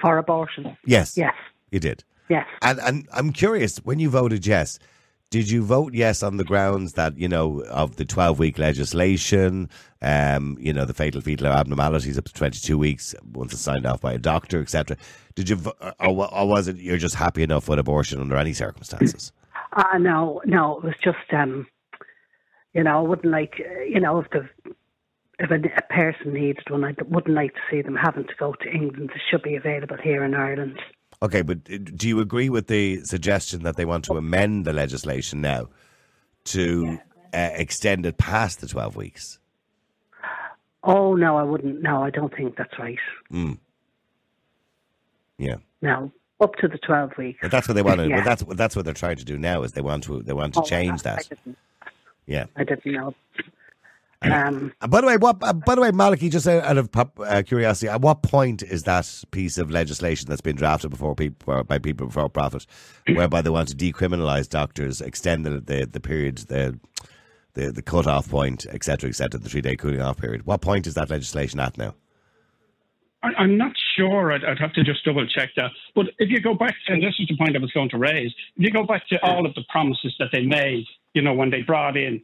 for 0.00 0.18
abortion. 0.18 0.76
Yes. 0.84 1.16
Yes. 1.16 1.34
You 1.70 1.80
did. 1.80 2.04
Yes. 2.30 2.46
And 2.62 2.78
and 2.80 3.08
I'm 3.12 3.32
curious, 3.32 3.78
when 3.78 3.98
you 3.98 4.08
voted 4.08 4.46
yes, 4.46 4.78
did 5.30 5.50
you 5.50 5.62
vote 5.62 5.94
yes 5.94 6.22
on 6.22 6.38
the 6.38 6.44
grounds 6.44 6.94
that, 6.94 7.16
you 7.18 7.28
know, 7.28 7.62
of 7.70 7.96
the 7.96 8.04
12 8.04 8.38
week 8.38 8.58
legislation, 8.58 9.68
um, 10.02 10.56
you 10.60 10.72
know, 10.72 10.84
the 10.84 10.94
fatal 10.94 11.20
fetal 11.20 11.46
abnormalities 11.48 12.16
up 12.16 12.24
to 12.24 12.32
22 12.32 12.78
weeks 12.78 13.14
once 13.32 13.52
it's 13.52 13.62
signed 13.62 13.86
off 13.86 14.00
by 14.00 14.12
a 14.12 14.18
doctor, 14.18 14.60
etc. 14.60 14.96
Did 15.34 15.48
you, 15.48 15.60
or, 16.00 16.34
or 16.34 16.48
was 16.48 16.68
it 16.68 16.76
you're 16.78 16.98
just 16.98 17.16
happy 17.16 17.42
enough 17.42 17.68
with 17.68 17.78
abortion 17.78 18.20
under 18.20 18.36
any 18.36 18.52
circumstances? 18.52 19.32
Uh, 19.72 19.98
no, 19.98 20.40
no, 20.44 20.78
it 20.78 20.84
was 20.84 20.94
just, 21.02 21.32
um, 21.32 21.66
you 22.74 22.82
know, 22.82 22.98
I 22.98 23.02
wouldn't 23.02 23.32
like, 23.32 23.60
you 23.88 24.00
know, 24.00 24.18
if 24.18 24.30
the 24.30 24.48
if 25.38 25.50
a, 25.50 25.54
a 25.54 25.94
person 25.94 26.34
needed 26.34 26.68
one, 26.68 26.84
I 26.84 26.94
wouldn't 27.08 27.34
like 27.34 27.54
to 27.54 27.60
see 27.70 27.82
them 27.82 27.96
having 27.96 28.24
to 28.24 28.34
go 28.38 28.52
to 28.52 28.68
England. 28.68 29.10
It 29.14 29.22
should 29.30 29.42
be 29.42 29.54
available 29.54 29.96
here 30.02 30.24
in 30.24 30.34
Ireland. 30.34 30.78
Okay, 31.22 31.42
but 31.42 31.58
uh, 31.72 31.76
do 31.94 32.08
you 32.08 32.20
agree 32.20 32.48
with 32.48 32.66
the 32.68 33.04
suggestion 33.04 33.62
that 33.62 33.76
they 33.76 33.84
want 33.84 34.04
to 34.06 34.14
amend 34.16 34.64
the 34.64 34.72
legislation 34.72 35.40
now 35.40 35.68
to 36.44 36.98
uh, 37.34 37.50
extend 37.54 38.06
it 38.06 38.16
past 38.18 38.60
the 38.60 38.66
12 38.66 38.96
weeks? 38.96 39.38
Oh, 40.82 41.14
no, 41.14 41.36
I 41.36 41.42
wouldn't. 41.42 41.82
No, 41.82 42.02
I 42.02 42.08
don't 42.10 42.34
think 42.34 42.56
that's 42.56 42.78
right. 42.78 42.98
Mm. 43.30 43.58
Yeah. 45.36 45.56
No, 45.82 46.10
up 46.40 46.54
to 46.56 46.68
the 46.68 46.78
12 46.78 47.12
weeks. 47.18 47.38
But 47.42 47.50
that's 47.50 47.68
what 47.68 47.74
they 47.74 47.82
want 47.82 47.98
to. 48.00 48.08
Yeah. 48.08 48.22
That's 48.24 48.42
that's 48.54 48.74
what 48.74 48.86
they're 48.86 48.94
trying 48.94 49.16
to 49.16 49.24
do 49.24 49.36
now. 49.36 49.62
Is 49.62 49.72
they 49.72 49.80
want 49.82 50.04
to 50.04 50.22
they 50.22 50.32
want 50.32 50.54
to 50.54 50.60
Oh, 50.60 50.64
change 50.64 50.90
I- 51.06 51.10
I 51.12 51.14
that. 51.16 51.28
didn't- 51.28 51.58
Yeah. 52.26 52.46
I 52.56 52.64
didn't 52.64 52.86
know. 52.86 53.14
Um, 54.22 54.72
Uh, 54.80 54.86
By 54.86 55.00
the 55.00 55.06
way, 55.06 55.16
what? 55.16 55.38
Uh, 55.42 55.54
by 55.54 55.74
the 55.74 55.80
way, 55.80 55.90
Malachy, 55.92 56.28
just 56.28 56.46
out 56.46 56.62
out 56.64 56.76
of 56.76 56.92
pop, 56.92 57.18
uh, 57.20 57.42
curiosity, 57.42 57.88
at 57.88 58.02
what 58.02 58.22
point 58.22 58.62
is 58.62 58.82
that 58.82 59.24
piece 59.30 59.56
of 59.56 59.70
legislation 59.70 60.28
that's 60.28 60.42
been 60.42 60.56
drafted 60.56 60.90
before 60.90 61.14
people 61.14 61.64
by 61.64 61.78
people 61.78 62.06
before 62.06 62.28
profit, 62.28 62.66
whereby 63.06 63.40
they 63.40 63.50
want 63.50 63.68
to 63.68 63.74
decriminalise 63.76 64.48
doctors, 64.48 65.00
extend 65.00 65.46
the 65.46 65.60
the, 65.60 65.86
the 65.86 66.00
period, 66.00 66.38
the 66.48 66.78
the 67.54 67.72
the 67.72 67.82
cut 67.82 68.06
off 68.06 68.28
point, 68.28 68.66
etc., 68.66 69.08
etc., 69.08 69.40
the 69.40 69.48
three 69.48 69.62
day 69.62 69.74
cooling 69.74 70.02
off 70.02 70.18
period? 70.18 70.44
What 70.44 70.60
point 70.60 70.86
is 70.86 70.94
that 70.94 71.08
legislation 71.08 71.58
at 71.58 71.78
now? 71.78 71.94
I, 73.22 73.28
I'm 73.38 73.56
not 73.56 73.72
sure. 73.96 74.32
I'd, 74.32 74.44
I'd 74.44 74.58
have 74.58 74.72
to 74.74 74.84
just 74.84 75.04
double 75.04 75.26
check 75.26 75.50
that. 75.56 75.70
But 75.94 76.06
if 76.18 76.28
you 76.30 76.40
go 76.40 76.54
back 76.54 76.74
to, 76.86 76.92
and 76.92 77.02
this 77.02 77.14
is 77.18 77.28
the 77.28 77.36
point 77.36 77.56
I 77.56 77.60
was 77.60 77.72
going 77.72 77.90
to 77.90 77.98
raise, 77.98 78.32
if 78.56 78.64
you 78.64 78.70
go 78.70 78.84
back 78.84 79.06
to 79.08 79.16
all 79.22 79.46
of 79.46 79.54
the 79.54 79.62
promises 79.70 80.14
that 80.18 80.28
they 80.32 80.42
made, 80.42 80.84
you 81.14 81.22
know, 81.22 81.34
when 81.34 81.50
they 81.50 81.62
brought 81.62 81.96
in, 81.96 82.22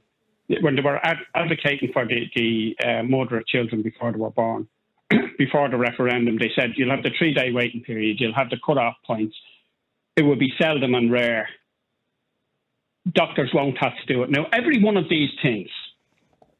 when 0.60 0.76
they 0.76 0.82
were 0.82 1.04
ad- 1.04 1.26
advocating 1.34 1.90
for 1.92 2.06
the, 2.06 2.26
the 2.34 2.76
uh, 2.84 3.02
murder 3.02 3.38
of 3.38 3.46
children 3.46 3.82
before 3.82 4.12
they 4.12 4.18
were 4.18 4.30
born, 4.30 4.68
before 5.38 5.68
the 5.68 5.76
referendum, 5.76 6.38
they 6.38 6.50
said 6.54 6.72
you'll 6.76 6.90
have 6.90 7.02
the 7.02 7.10
three 7.18 7.34
day 7.34 7.52
waiting 7.52 7.82
period, 7.82 8.18
you'll 8.20 8.34
have 8.34 8.50
the 8.50 8.58
cut 8.64 8.78
off 8.78 8.94
points. 9.06 9.36
It 10.16 10.22
will 10.22 10.36
be 10.36 10.52
seldom 10.58 10.94
and 10.94 11.10
rare. 11.12 11.48
Doctors 13.12 13.50
won't 13.52 13.78
have 13.78 13.92
to 13.96 14.12
do 14.12 14.22
it. 14.22 14.30
Now, 14.30 14.46
every 14.52 14.82
one 14.82 14.96
of 14.96 15.08
these 15.08 15.30
things 15.42 15.68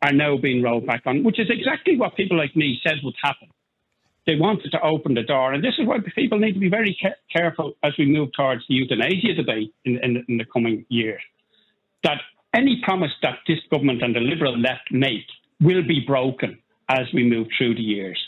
are 0.02 0.12
now 0.12 0.36
being 0.36 0.62
rolled 0.62 0.86
back 0.86 1.02
on, 1.06 1.24
which 1.24 1.40
is 1.40 1.48
exactly 1.50 1.96
what 1.96 2.16
people 2.16 2.36
like 2.36 2.54
me 2.54 2.78
said 2.86 2.98
would 3.02 3.14
happen 3.22 3.48
they 4.26 4.36
wanted 4.36 4.72
to 4.72 4.82
open 4.82 5.14
the 5.14 5.22
door. 5.22 5.52
And 5.52 5.62
this 5.62 5.74
is 5.78 5.86
why 5.86 5.98
people 6.14 6.38
need 6.38 6.54
to 6.54 6.58
be 6.58 6.68
very 6.68 6.96
ca- 7.00 7.14
careful 7.34 7.74
as 7.82 7.92
we 7.96 8.06
move 8.06 8.30
towards 8.36 8.64
the 8.68 8.74
euthanasia 8.74 9.34
debate 9.34 9.72
in, 9.84 9.98
in, 10.02 10.24
in 10.28 10.36
the 10.36 10.44
coming 10.44 10.84
years. 10.88 11.22
That 12.02 12.20
any 12.56 12.80
promise 12.82 13.12
that 13.22 13.38
this 13.46 13.58
government 13.70 14.02
and 14.02 14.14
the 14.14 14.20
Liberal 14.20 14.58
left 14.58 14.90
make 14.90 15.26
will 15.60 15.82
be 15.86 16.00
broken 16.06 16.58
as 16.88 17.06
we 17.12 17.22
move 17.22 17.48
through 17.56 17.74
the 17.74 17.82
years. 17.82 18.18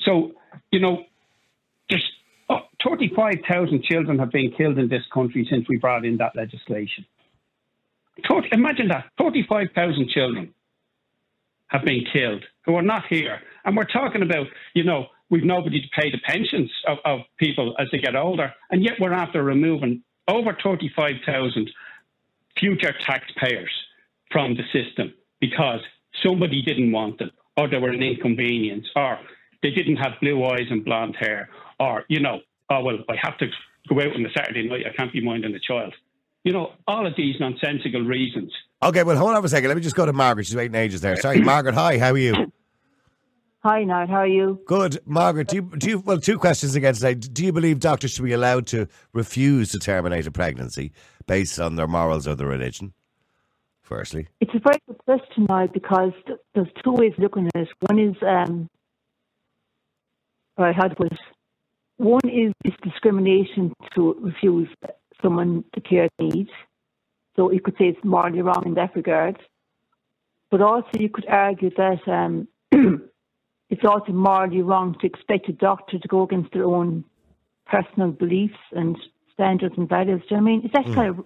So, 0.00 0.32
you 0.70 0.80
know, 0.80 1.04
just 1.90 2.06
oh, 2.48 2.60
35,000 2.84 3.82
children 3.84 4.18
have 4.18 4.30
been 4.30 4.52
killed 4.56 4.78
in 4.78 4.88
this 4.88 5.02
country 5.12 5.46
since 5.50 5.66
we 5.68 5.76
brought 5.76 6.04
in 6.04 6.16
that 6.18 6.34
legislation. 6.34 7.04
Imagine 8.52 8.88
that 8.88 9.06
35,000 9.18 10.08
children 10.08 10.54
have 11.68 11.84
been 11.84 12.04
killed 12.12 12.44
who 12.64 12.76
are 12.76 12.82
not 12.82 13.04
here. 13.10 13.40
And 13.64 13.76
we're 13.76 13.84
talking 13.84 14.22
about, 14.22 14.46
you 14.74 14.84
know, 14.84 15.06
we've 15.30 15.44
nobody 15.44 15.80
to 15.80 15.88
pay 16.00 16.10
the 16.10 16.18
pensions 16.24 16.70
of, 16.86 16.98
of 17.04 17.20
people 17.38 17.74
as 17.78 17.88
they 17.90 17.98
get 17.98 18.14
older. 18.14 18.54
And 18.70 18.82
yet 18.84 18.94
we're 19.00 19.12
after 19.12 19.42
removing 19.42 20.02
over 20.28 20.56
35,000 20.62 21.70
future 22.58 22.94
taxpayers 23.06 23.70
from 24.30 24.54
the 24.54 24.62
system 24.72 25.12
because 25.40 25.80
somebody 26.22 26.62
didn't 26.62 26.92
want 26.92 27.18
them 27.18 27.30
or 27.56 27.68
they 27.68 27.78
were 27.78 27.90
an 27.90 28.02
inconvenience 28.02 28.86
or 28.96 29.18
they 29.62 29.70
didn't 29.70 29.96
have 29.96 30.12
blue 30.20 30.44
eyes 30.44 30.66
and 30.70 30.84
blonde 30.84 31.16
hair 31.18 31.48
or, 31.80 32.04
you 32.08 32.20
know, 32.20 32.40
oh, 32.70 32.82
well, 32.82 32.98
I 33.08 33.14
have 33.22 33.38
to 33.38 33.46
go 33.88 34.00
out 34.00 34.14
on 34.14 34.24
a 34.24 34.30
Saturday 34.36 34.68
night. 34.68 34.84
I 34.86 34.94
can't 34.94 35.12
be 35.12 35.24
minding 35.24 35.54
a 35.54 35.60
child. 35.60 35.94
You 36.44 36.52
know, 36.52 36.72
all 36.86 37.06
of 37.06 37.14
these 37.16 37.36
nonsensical 37.40 38.02
reasons. 38.02 38.52
Okay, 38.82 39.02
well, 39.02 39.16
hold 39.16 39.34
on 39.34 39.44
a 39.44 39.48
second. 39.48 39.68
Let 39.68 39.76
me 39.76 39.82
just 39.82 39.96
go 39.96 40.04
to 40.04 40.12
Margaret. 40.12 40.46
She's 40.46 40.56
waiting 40.56 40.74
ages 40.74 41.00
there. 41.00 41.16
Sorry, 41.16 41.40
Margaret. 41.40 41.74
Hi, 41.74 41.98
how 41.98 42.10
are 42.10 42.18
you? 42.18 42.52
Hi, 43.62 43.82
Niall. 43.82 44.06
How 44.06 44.16
are 44.16 44.26
you? 44.26 44.60
Good, 44.66 44.98
Margaret. 45.06 45.48
Do 45.48 45.56
you, 45.56 45.72
do 45.78 45.88
you? 45.88 45.98
Well, 46.00 46.18
two 46.18 46.38
questions 46.38 46.74
again 46.74 46.92
today. 46.92 47.14
Do 47.14 47.46
you 47.46 47.50
believe 47.50 47.80
doctors 47.80 48.10
should 48.10 48.24
be 48.24 48.32
allowed 48.32 48.66
to 48.68 48.88
refuse 49.14 49.72
to 49.72 49.78
terminate 49.78 50.26
a 50.26 50.30
pregnancy 50.30 50.92
based 51.26 51.58
on 51.58 51.76
their 51.76 51.86
morals 51.86 52.26
or 52.26 52.34
their 52.34 52.46
religion? 52.46 52.92
Firstly, 53.82 54.28
It's 54.40 54.54
a 54.54 54.60
very 54.60 54.78
good 54.86 54.98
question 55.04 55.46
now 55.46 55.66
because 55.66 56.12
th- 56.26 56.38
there's 56.54 56.68
two 56.82 56.92
ways 56.92 57.12
of 57.18 57.18
looking 57.18 57.48
at 57.48 57.62
it. 57.62 57.68
One 57.80 57.98
is, 57.98 58.16
um, 58.22 58.70
right, 60.56 60.74
how 60.74 60.88
to? 60.88 61.10
One 61.98 62.22
is, 62.24 62.54
is 62.64 62.72
discrimination 62.82 63.74
to 63.94 64.16
refuse 64.20 64.68
someone 65.22 65.64
the 65.74 65.82
care 65.82 66.08
they 66.18 66.28
need. 66.28 66.48
So 67.36 67.50
you 67.50 67.60
could 67.60 67.74
say 67.74 67.88
it's 67.88 68.04
morally 68.04 68.40
wrong 68.40 68.62
in 68.64 68.74
that 68.74 68.96
regard. 68.96 69.38
But 70.50 70.62
also 70.62 70.88
you 70.98 71.10
could 71.10 71.26
argue 71.26 71.70
that 71.76 72.08
um, 72.08 72.48
it's 73.70 73.84
also 73.84 74.12
morally 74.12 74.62
wrong 74.62 74.96
to 75.00 75.06
expect 75.06 75.48
a 75.48 75.52
doctor 75.52 75.98
to 75.98 76.08
go 76.08 76.22
against 76.22 76.52
their 76.52 76.64
own 76.64 77.04
personal 77.66 78.12
beliefs 78.12 78.54
and 78.72 78.96
standards 79.34 79.74
and 79.76 79.88
values. 79.88 80.22
Do 80.28 80.34
you 80.34 80.40
know 80.40 80.42
what 80.44 80.48
I 80.50 80.52
mean? 80.52 80.62
It's 80.64 80.74
actually 80.74 80.92
Mm. 80.92 80.96
kind 80.96 81.08
of 81.18 81.24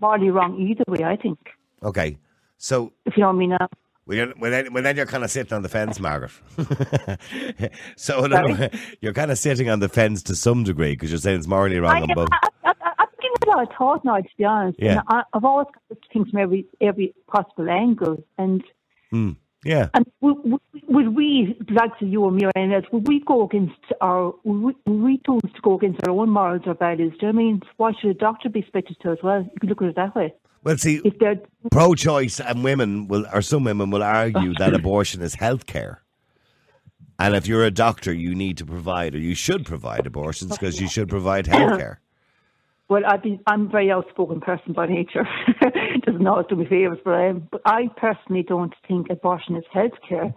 morally 0.00 0.30
wrong 0.30 0.58
either 0.60 0.84
way, 0.88 1.04
I 1.04 1.16
think. 1.16 1.38
okay. 1.82 2.18
So, 2.56 2.92
If 3.04 3.16
you 3.16 3.20
know 3.22 3.28
what 3.28 3.34
I 3.34 3.38
mean. 3.38 3.52
Uh, 3.52 3.66
well, 4.06 4.26
then, 4.50 4.72
well, 4.72 4.82
then 4.82 4.96
you're 4.96 5.06
kind 5.06 5.22
of 5.22 5.30
sitting 5.30 5.52
on 5.54 5.62
the 5.62 5.68
fence, 5.68 6.00
Margaret. 6.00 6.32
so 7.96 8.26
no, 8.26 8.68
you're 9.00 9.12
kind 9.12 9.30
of 9.30 9.38
sitting 9.38 9.68
on 9.70 9.80
the 9.80 9.88
fence 9.88 10.22
to 10.24 10.34
some 10.34 10.64
degree 10.64 10.92
because 10.92 11.10
you're 11.10 11.18
saying 11.20 11.38
it's 11.38 11.46
morally 11.46 11.78
wrong 11.78 12.02
on 12.02 12.08
both. 12.14 12.28
I, 12.32 12.48
I, 12.64 12.70
I, 12.82 12.92
I'm 13.00 13.06
giving 13.20 13.36
it 13.42 13.46
a 13.46 13.50
lot 13.50 13.62
of 13.70 13.76
thought 13.76 14.04
now, 14.04 14.16
to 14.16 14.28
be 14.36 14.44
honest. 14.44 14.78
Yeah. 14.80 14.92
And 14.92 15.00
I, 15.08 15.22
I've 15.34 15.44
always 15.44 15.66
got 15.72 15.96
to 16.02 16.08
think 16.12 16.30
from 16.30 16.40
every 16.40 16.66
every 16.80 17.14
possible 17.28 17.68
angle. 17.70 18.24
And 18.38 18.64
Hmm. 19.10 19.32
Yeah. 19.68 19.90
and 19.92 20.06
would, 20.22 20.60
would, 20.88 21.14
we, 21.14 21.54
like 21.70 21.90
you 22.00 22.24
or 22.24 22.32
me 22.32 22.46
or 22.46 22.52
anyone 22.56 22.76
else, 22.76 22.86
would 22.90 23.06
we 23.06 23.20
go 23.20 23.44
against 23.44 23.74
our, 24.00 24.32
would 24.44 24.62
we, 24.62 24.72
would 24.86 25.02
we 25.02 25.20
choose 25.26 25.52
to 25.54 25.60
go 25.60 25.76
against 25.76 26.00
our 26.08 26.14
own 26.14 26.30
morals 26.30 26.62
or 26.64 26.74
values? 26.74 27.12
Do 27.20 27.26
you 27.26 27.32
know 27.32 27.36
what 27.36 27.42
I 27.42 27.44
mean? 27.44 27.60
Why 27.76 27.92
should 28.00 28.10
a 28.10 28.14
doctor 28.14 28.48
be 28.48 28.60
expected 28.60 28.96
to 29.02 29.10
as 29.10 29.18
well? 29.22 29.42
You 29.42 29.60
could 29.60 29.68
look 29.68 29.82
at 29.82 29.88
it 29.88 29.96
that 29.96 30.16
way. 30.16 30.32
Well, 30.64 30.78
see, 30.78 31.02
If 31.04 31.18
they're 31.18 31.38
pro-choice 31.70 32.40
and 32.40 32.64
women 32.64 33.08
will, 33.08 33.26
or 33.32 33.42
some 33.42 33.64
women 33.64 33.90
will 33.90 34.02
argue 34.02 34.54
that 34.54 34.72
abortion 34.74 35.20
is 35.20 35.34
health 35.34 35.66
care. 35.66 36.02
And 37.18 37.34
if 37.34 37.46
you're 37.46 37.64
a 37.64 37.70
doctor, 37.70 38.12
you 38.12 38.34
need 38.34 38.56
to 38.58 38.64
provide, 38.64 39.14
or 39.14 39.18
you 39.18 39.34
should 39.34 39.66
provide 39.66 40.06
abortions 40.06 40.52
because 40.52 40.80
you 40.80 40.88
should 40.88 41.10
provide 41.10 41.46
health 41.54 41.78
care. 41.78 42.00
Well, 42.88 43.02
I've 43.06 43.22
been, 43.22 43.40
I'm 43.46 43.66
a 43.66 43.68
very 43.68 43.90
outspoken 43.90 44.40
person 44.40 44.72
by 44.72 44.86
nature. 44.86 45.28
Doesn't 46.06 46.26
always 46.26 46.46
do 46.48 46.56
me 46.56 46.66
favours, 46.66 46.98
but 47.04 47.12
I 47.12 47.26
am. 47.26 47.48
But 47.50 47.60
I 47.66 47.88
personally 47.96 48.42
don't 48.42 48.74
think 48.86 49.10
abortion 49.10 49.56
is 49.56 49.64
health 49.72 49.92
care. 50.08 50.34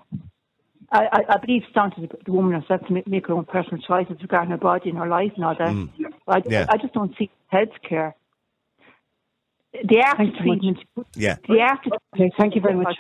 I, 0.92 1.06
I, 1.14 1.20
I 1.30 1.38
believe 1.38 1.64
it's 1.64 1.74
down 1.74 1.96
to 1.96 2.02
the, 2.02 2.10
the 2.26 2.32
woman 2.34 2.60
herself 2.60 2.82
to 2.88 2.94
make, 2.94 3.08
make 3.08 3.28
her 3.28 3.34
own 3.34 3.46
personal 3.46 3.82
choices 3.82 4.18
regarding 4.22 4.52
her 4.52 4.58
body 4.58 4.90
and 4.90 5.00
her 5.00 5.08
life 5.08 5.32
and 5.36 5.46
all 5.46 5.56
that. 5.58 5.70
Mm. 5.70 5.90
I, 6.28 6.42
Yeah. 6.50 6.66
I 6.70 6.76
just 6.78 6.94
don't 6.94 7.16
see 7.18 7.30
health 7.48 7.70
care. 7.88 8.16
The 9.72 10.00
after 10.02 10.18
Thanks 10.18 10.38
so 10.38 10.44
much. 10.46 10.60
treatment. 10.60 10.78
Yeah. 11.16 11.38
The 11.48 11.62
after. 11.62 11.92
Okay, 12.14 12.30
thank 12.38 12.56
you 12.56 12.62
very 12.62 12.76
much. 12.76 12.98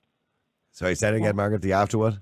Sorry, 0.71 0.95
say 0.95 1.09
it 1.09 1.15
again, 1.15 1.35
Margaret. 1.35 1.61
The 1.61 1.73
after 1.73 1.97
what? 1.97 2.17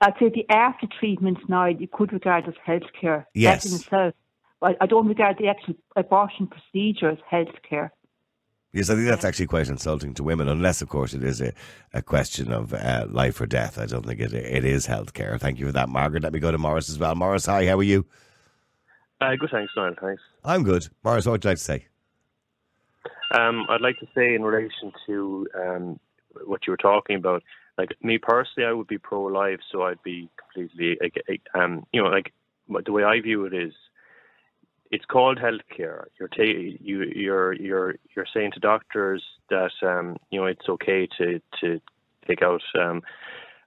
I'd 0.00 0.14
say 0.18 0.30
the 0.30 0.46
after 0.50 0.86
treatment 0.98 1.38
now 1.50 1.66
you 1.66 1.86
could 1.86 2.14
regard 2.14 2.48
as 2.48 2.54
health 2.64 2.90
care. 2.98 3.28
Yes. 3.34 3.64
That 3.64 3.70
in 3.70 3.76
itself. 3.76 4.14
I, 4.62 4.74
I 4.80 4.86
don't 4.86 5.06
regard 5.06 5.38
the 5.38 5.48
actual 5.48 5.74
abortion 5.96 6.46
procedure 6.46 7.10
as 7.10 7.18
health 7.28 7.62
care. 7.68 7.92
Yes, 8.72 8.90
I 8.90 8.94
think 8.94 9.06
that's 9.06 9.24
actually 9.24 9.46
quite 9.46 9.68
insulting 9.68 10.12
to 10.14 10.22
women, 10.22 10.48
unless, 10.48 10.82
of 10.82 10.88
course, 10.88 11.14
it 11.14 11.24
is 11.24 11.40
a, 11.40 11.52
a 11.94 12.02
question 12.02 12.52
of 12.52 12.74
uh, 12.74 13.06
life 13.08 13.40
or 13.40 13.46
death. 13.46 13.78
I 13.78 13.86
don't 13.86 14.04
think 14.04 14.20
it 14.20 14.34
it 14.34 14.64
is 14.64 14.86
healthcare. 14.86 15.40
Thank 15.40 15.58
you 15.58 15.66
for 15.66 15.72
that, 15.72 15.88
Margaret. 15.88 16.22
Let 16.22 16.34
me 16.34 16.40
go 16.40 16.50
to 16.50 16.58
Morris 16.58 16.90
as 16.90 16.98
well. 16.98 17.14
Morris, 17.14 17.46
hi, 17.46 17.66
how 17.66 17.78
are 17.78 17.82
you? 17.82 18.04
Uh, 19.20 19.34
good, 19.36 19.50
thanks, 19.50 19.72
Niall. 19.76 19.94
Thanks. 19.98 20.22
I'm 20.44 20.62
good. 20.62 20.88
Morris, 21.02 21.24
what 21.24 21.32
would 21.32 21.44
you 21.44 21.50
like 21.50 21.58
to 21.58 21.64
say? 21.64 21.86
Um, 23.34 23.64
I'd 23.70 23.80
like 23.80 23.98
to 24.00 24.08
say 24.14 24.34
in 24.34 24.42
relation 24.42 24.92
to 25.06 25.48
um, 25.54 26.00
what 26.44 26.66
you 26.66 26.70
were 26.70 26.76
talking 26.76 27.16
about, 27.16 27.42
like 27.78 27.96
me 28.02 28.18
personally, 28.18 28.68
I 28.68 28.72
would 28.72 28.88
be 28.88 28.98
pro-life, 28.98 29.60
so 29.72 29.82
I'd 29.82 30.02
be 30.02 30.28
completely, 30.38 30.98
like, 31.00 31.40
um, 31.54 31.86
you 31.92 32.02
know, 32.02 32.08
like 32.08 32.34
the 32.84 32.92
way 32.92 33.04
I 33.04 33.20
view 33.20 33.46
it 33.46 33.54
is, 33.54 33.72
it's 34.90 35.04
called 35.04 35.38
healthcare. 35.38 36.04
You're 36.18 36.28
ta- 36.28 36.42
you 36.44 37.04
you're 37.14 37.52
you're 37.54 37.94
you're 38.14 38.26
saying 38.32 38.52
to 38.52 38.60
doctors 38.60 39.22
that 39.50 39.72
um, 39.82 40.16
you 40.30 40.40
know 40.40 40.46
it's 40.46 40.68
okay 40.68 41.08
to 41.18 41.40
to 41.60 41.80
take 42.26 42.42
out 42.42 42.62
um, 42.78 43.02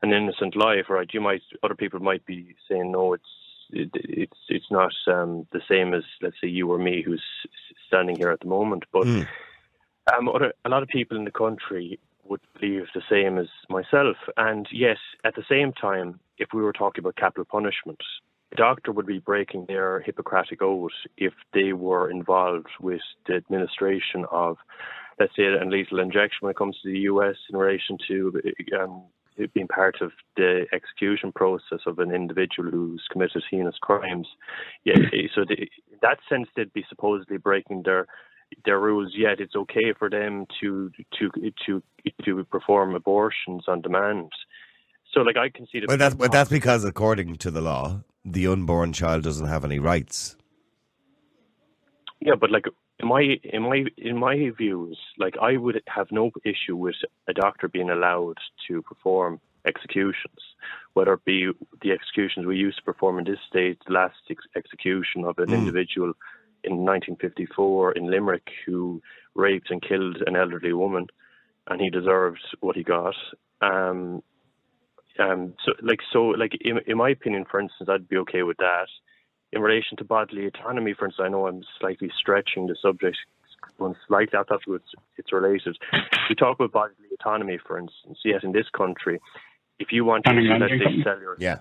an 0.01 0.13
innocent 0.13 0.55
life, 0.55 0.85
right? 0.89 1.09
You 1.13 1.21
might 1.21 1.41
other 1.63 1.75
people 1.75 1.99
might 1.99 2.25
be 2.25 2.55
saying 2.69 2.91
no, 2.91 3.13
it's 3.13 3.23
it, 3.71 3.89
it's 3.93 4.37
it's 4.49 4.71
not 4.71 4.93
um, 5.07 5.47
the 5.51 5.61
same 5.69 5.93
as 5.93 6.03
let's 6.21 6.35
say 6.41 6.47
you 6.47 6.71
or 6.71 6.77
me 6.77 7.01
who's 7.01 7.23
standing 7.87 8.15
here 8.17 8.29
at 8.31 8.39
the 8.41 8.47
moment, 8.47 8.83
but 8.91 9.07
Mm. 9.07 9.27
um, 10.17 10.29
other, 10.29 10.53
a 10.65 10.69
lot 10.69 10.83
of 10.83 10.89
people 10.89 11.17
in 11.17 11.25
the 11.25 11.31
country 11.31 11.99
would 12.25 12.41
believe 12.53 12.85
the 12.93 13.01
same 13.09 13.37
as 13.37 13.47
myself. 13.69 14.17
And 14.37 14.67
yes, 14.71 14.97
at 15.23 15.35
the 15.35 15.43
same 15.49 15.73
time, 15.73 16.19
if 16.37 16.49
we 16.53 16.61
were 16.61 16.73
talking 16.73 17.01
about 17.01 17.15
capital 17.15 17.45
punishment, 17.45 18.01
a 18.51 18.55
doctor 18.55 18.91
would 18.91 19.05
be 19.05 19.19
breaking 19.19 19.65
their 19.67 20.01
Hippocratic 20.01 20.61
oath 20.61 20.91
if 21.17 21.33
they 21.53 21.73
were 21.73 22.09
involved 22.09 22.69
with 22.79 23.01
the 23.27 23.35
administration 23.35 24.25
of, 24.31 24.57
let's 25.19 25.35
say, 25.35 25.43
a 25.43 25.65
lethal 25.65 25.99
injection 25.99 26.39
when 26.41 26.51
it 26.51 26.57
comes 26.57 26.77
to 26.81 26.91
the 26.91 26.99
US 26.99 27.35
in 27.49 27.57
relation 27.57 27.97
to 28.07 28.41
um, 28.79 29.03
it 29.37 29.53
being 29.53 29.67
part 29.67 30.01
of 30.01 30.11
the 30.35 30.65
execution 30.73 31.31
process 31.31 31.79
of 31.85 31.99
an 31.99 32.11
individual 32.11 32.69
who's 32.69 33.03
committed 33.11 33.43
heinous 33.49 33.77
crimes. 33.81 34.27
Yeah, 34.83 34.95
so 35.33 35.41
in 35.41 35.67
that 36.01 36.17
sense, 36.27 36.47
they'd 36.55 36.73
be 36.73 36.85
supposedly 36.89 37.37
breaking 37.37 37.83
their 37.83 38.07
their 38.65 38.79
rules. 38.79 39.13
Yet 39.15 39.39
it's 39.39 39.55
okay 39.55 39.93
for 39.97 40.09
them 40.09 40.45
to 40.61 40.91
to 41.19 41.31
to 41.65 41.83
to 42.25 42.43
perform 42.45 42.95
abortions 42.95 43.65
on 43.67 43.81
demand. 43.81 44.31
So, 45.13 45.21
like, 45.21 45.37
I 45.37 45.49
can 45.49 45.67
see 45.71 45.79
the. 45.79 45.87
But 45.87 45.99
that's 45.99 46.15
but 46.15 46.31
that's 46.31 46.49
because, 46.49 46.83
according 46.83 47.37
to 47.37 47.49
the 47.49 47.61
law, 47.61 48.01
the 48.25 48.47
unborn 48.47 48.93
child 48.93 49.23
doesn't 49.23 49.47
have 49.47 49.65
any 49.65 49.79
rights. 49.79 50.35
Yeah, 52.21 52.35
but 52.35 52.51
like 52.51 52.65
in 52.99 53.07
my 53.07 53.21
in 53.43 53.61
my 53.63 53.85
in 53.97 54.17
my 54.17 54.49
views, 54.57 54.97
like 55.17 55.35
I 55.41 55.57
would 55.57 55.81
have 55.87 56.11
no 56.11 56.31
issue 56.43 56.75
with 56.75 56.95
a 57.27 57.33
doctor 57.33 57.67
being 57.67 57.89
allowed 57.89 58.37
to 58.67 58.81
perform 58.81 59.39
executions, 59.65 60.39
whether 60.93 61.13
it 61.13 61.25
be 61.25 61.49
the 61.81 61.91
executions 61.91 62.45
we 62.45 62.57
used 62.57 62.77
to 62.77 62.83
perform 62.83 63.19
in 63.19 63.25
this 63.25 63.39
state, 63.47 63.77
the 63.87 63.93
last 63.93 64.15
ex- 64.29 64.45
execution 64.55 65.23
of 65.25 65.37
an 65.39 65.49
Mm. 65.49 65.59
individual 65.59 66.13
in 66.63 66.83
1954 66.85 67.93
in 67.93 68.09
Limerick 68.09 68.49
who 68.65 69.01
raped 69.35 69.69
and 69.71 69.81
killed 69.81 70.17
an 70.27 70.35
elderly 70.35 70.73
woman, 70.73 71.07
and 71.67 71.79
he 71.81 71.89
deserved 71.89 72.41
what 72.59 72.75
he 72.75 72.83
got. 72.83 73.15
Um, 73.61 74.23
um, 75.19 75.53
so, 75.65 75.73
like, 75.81 75.99
so, 76.11 76.23
like, 76.27 76.53
in, 76.61 76.79
in 76.87 76.97
my 76.97 77.09
opinion, 77.09 77.45
for 77.49 77.59
instance, 77.59 77.89
I'd 77.91 78.07
be 78.07 78.17
okay 78.17 78.43
with 78.43 78.57
that. 78.57 78.87
In 79.51 79.61
relation 79.61 79.97
to 79.97 80.03
bodily 80.03 80.45
autonomy, 80.45 80.93
for 80.93 81.05
instance, 81.05 81.25
I 81.25 81.29
know 81.29 81.47
I'm 81.47 81.63
slightly 81.79 82.09
stretching 82.19 82.67
the 82.67 82.75
subject 82.81 83.17
one 83.77 83.95
slightly. 84.07 84.37
I 84.39 84.43
thought 84.43 84.61
it's, 84.67 84.91
it's 85.17 85.33
related. 85.33 85.77
We 86.29 86.35
talk 86.35 86.59
about 86.59 86.71
bodily 86.71 87.09
autonomy, 87.19 87.57
for 87.65 87.77
instance. 87.77 88.19
Yes, 88.23 88.41
in 88.43 88.51
this 88.51 88.67
country, 88.75 89.19
if 89.79 89.91
you 89.91 90.05
want 90.05 90.25
to, 90.25 90.31
let's 90.33 90.73
say, 90.73 91.03
sell 91.03 91.19
your 91.19 91.35
Yeah. 91.39 91.59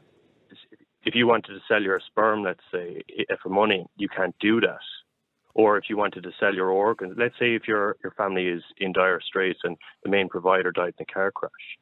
if 1.04 1.14
you 1.14 1.26
wanted 1.26 1.52
to 1.54 1.60
sell 1.68 1.82
your 1.82 2.00
sperm, 2.00 2.42
let's 2.42 2.60
say, 2.70 3.02
i- 3.18 3.36
for 3.42 3.48
money, 3.48 3.86
you 3.96 4.08
can't 4.08 4.36
do 4.40 4.60
that. 4.60 4.80
Or 5.54 5.78
if 5.78 5.84
you 5.88 5.96
wanted 5.96 6.22
to 6.24 6.32
sell 6.38 6.54
your 6.54 6.70
organs, 6.70 7.14
let's 7.16 7.38
say 7.38 7.54
if 7.54 7.66
your 7.66 7.96
your 8.02 8.12
family 8.12 8.46
is 8.48 8.62
in 8.76 8.92
dire 8.92 9.20
straits 9.20 9.60
and 9.64 9.76
the 10.02 10.10
main 10.10 10.28
provider 10.28 10.70
died 10.70 10.94
in 10.98 11.06
a 11.08 11.12
car 11.12 11.30
crash, 11.32 11.78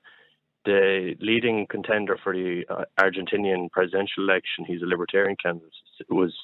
the 0.67 1.15
leading 1.21 1.67
contender 1.69 2.19
for 2.23 2.35
the 2.35 2.65
uh, 2.69 2.85
Argentinian 3.01 3.71
presidential 3.71 4.25
election, 4.25 4.67
he's 4.67 4.83
a 4.83 4.87
libertarian 4.87 5.37
candidate, 5.43 5.73
was 6.11 6.35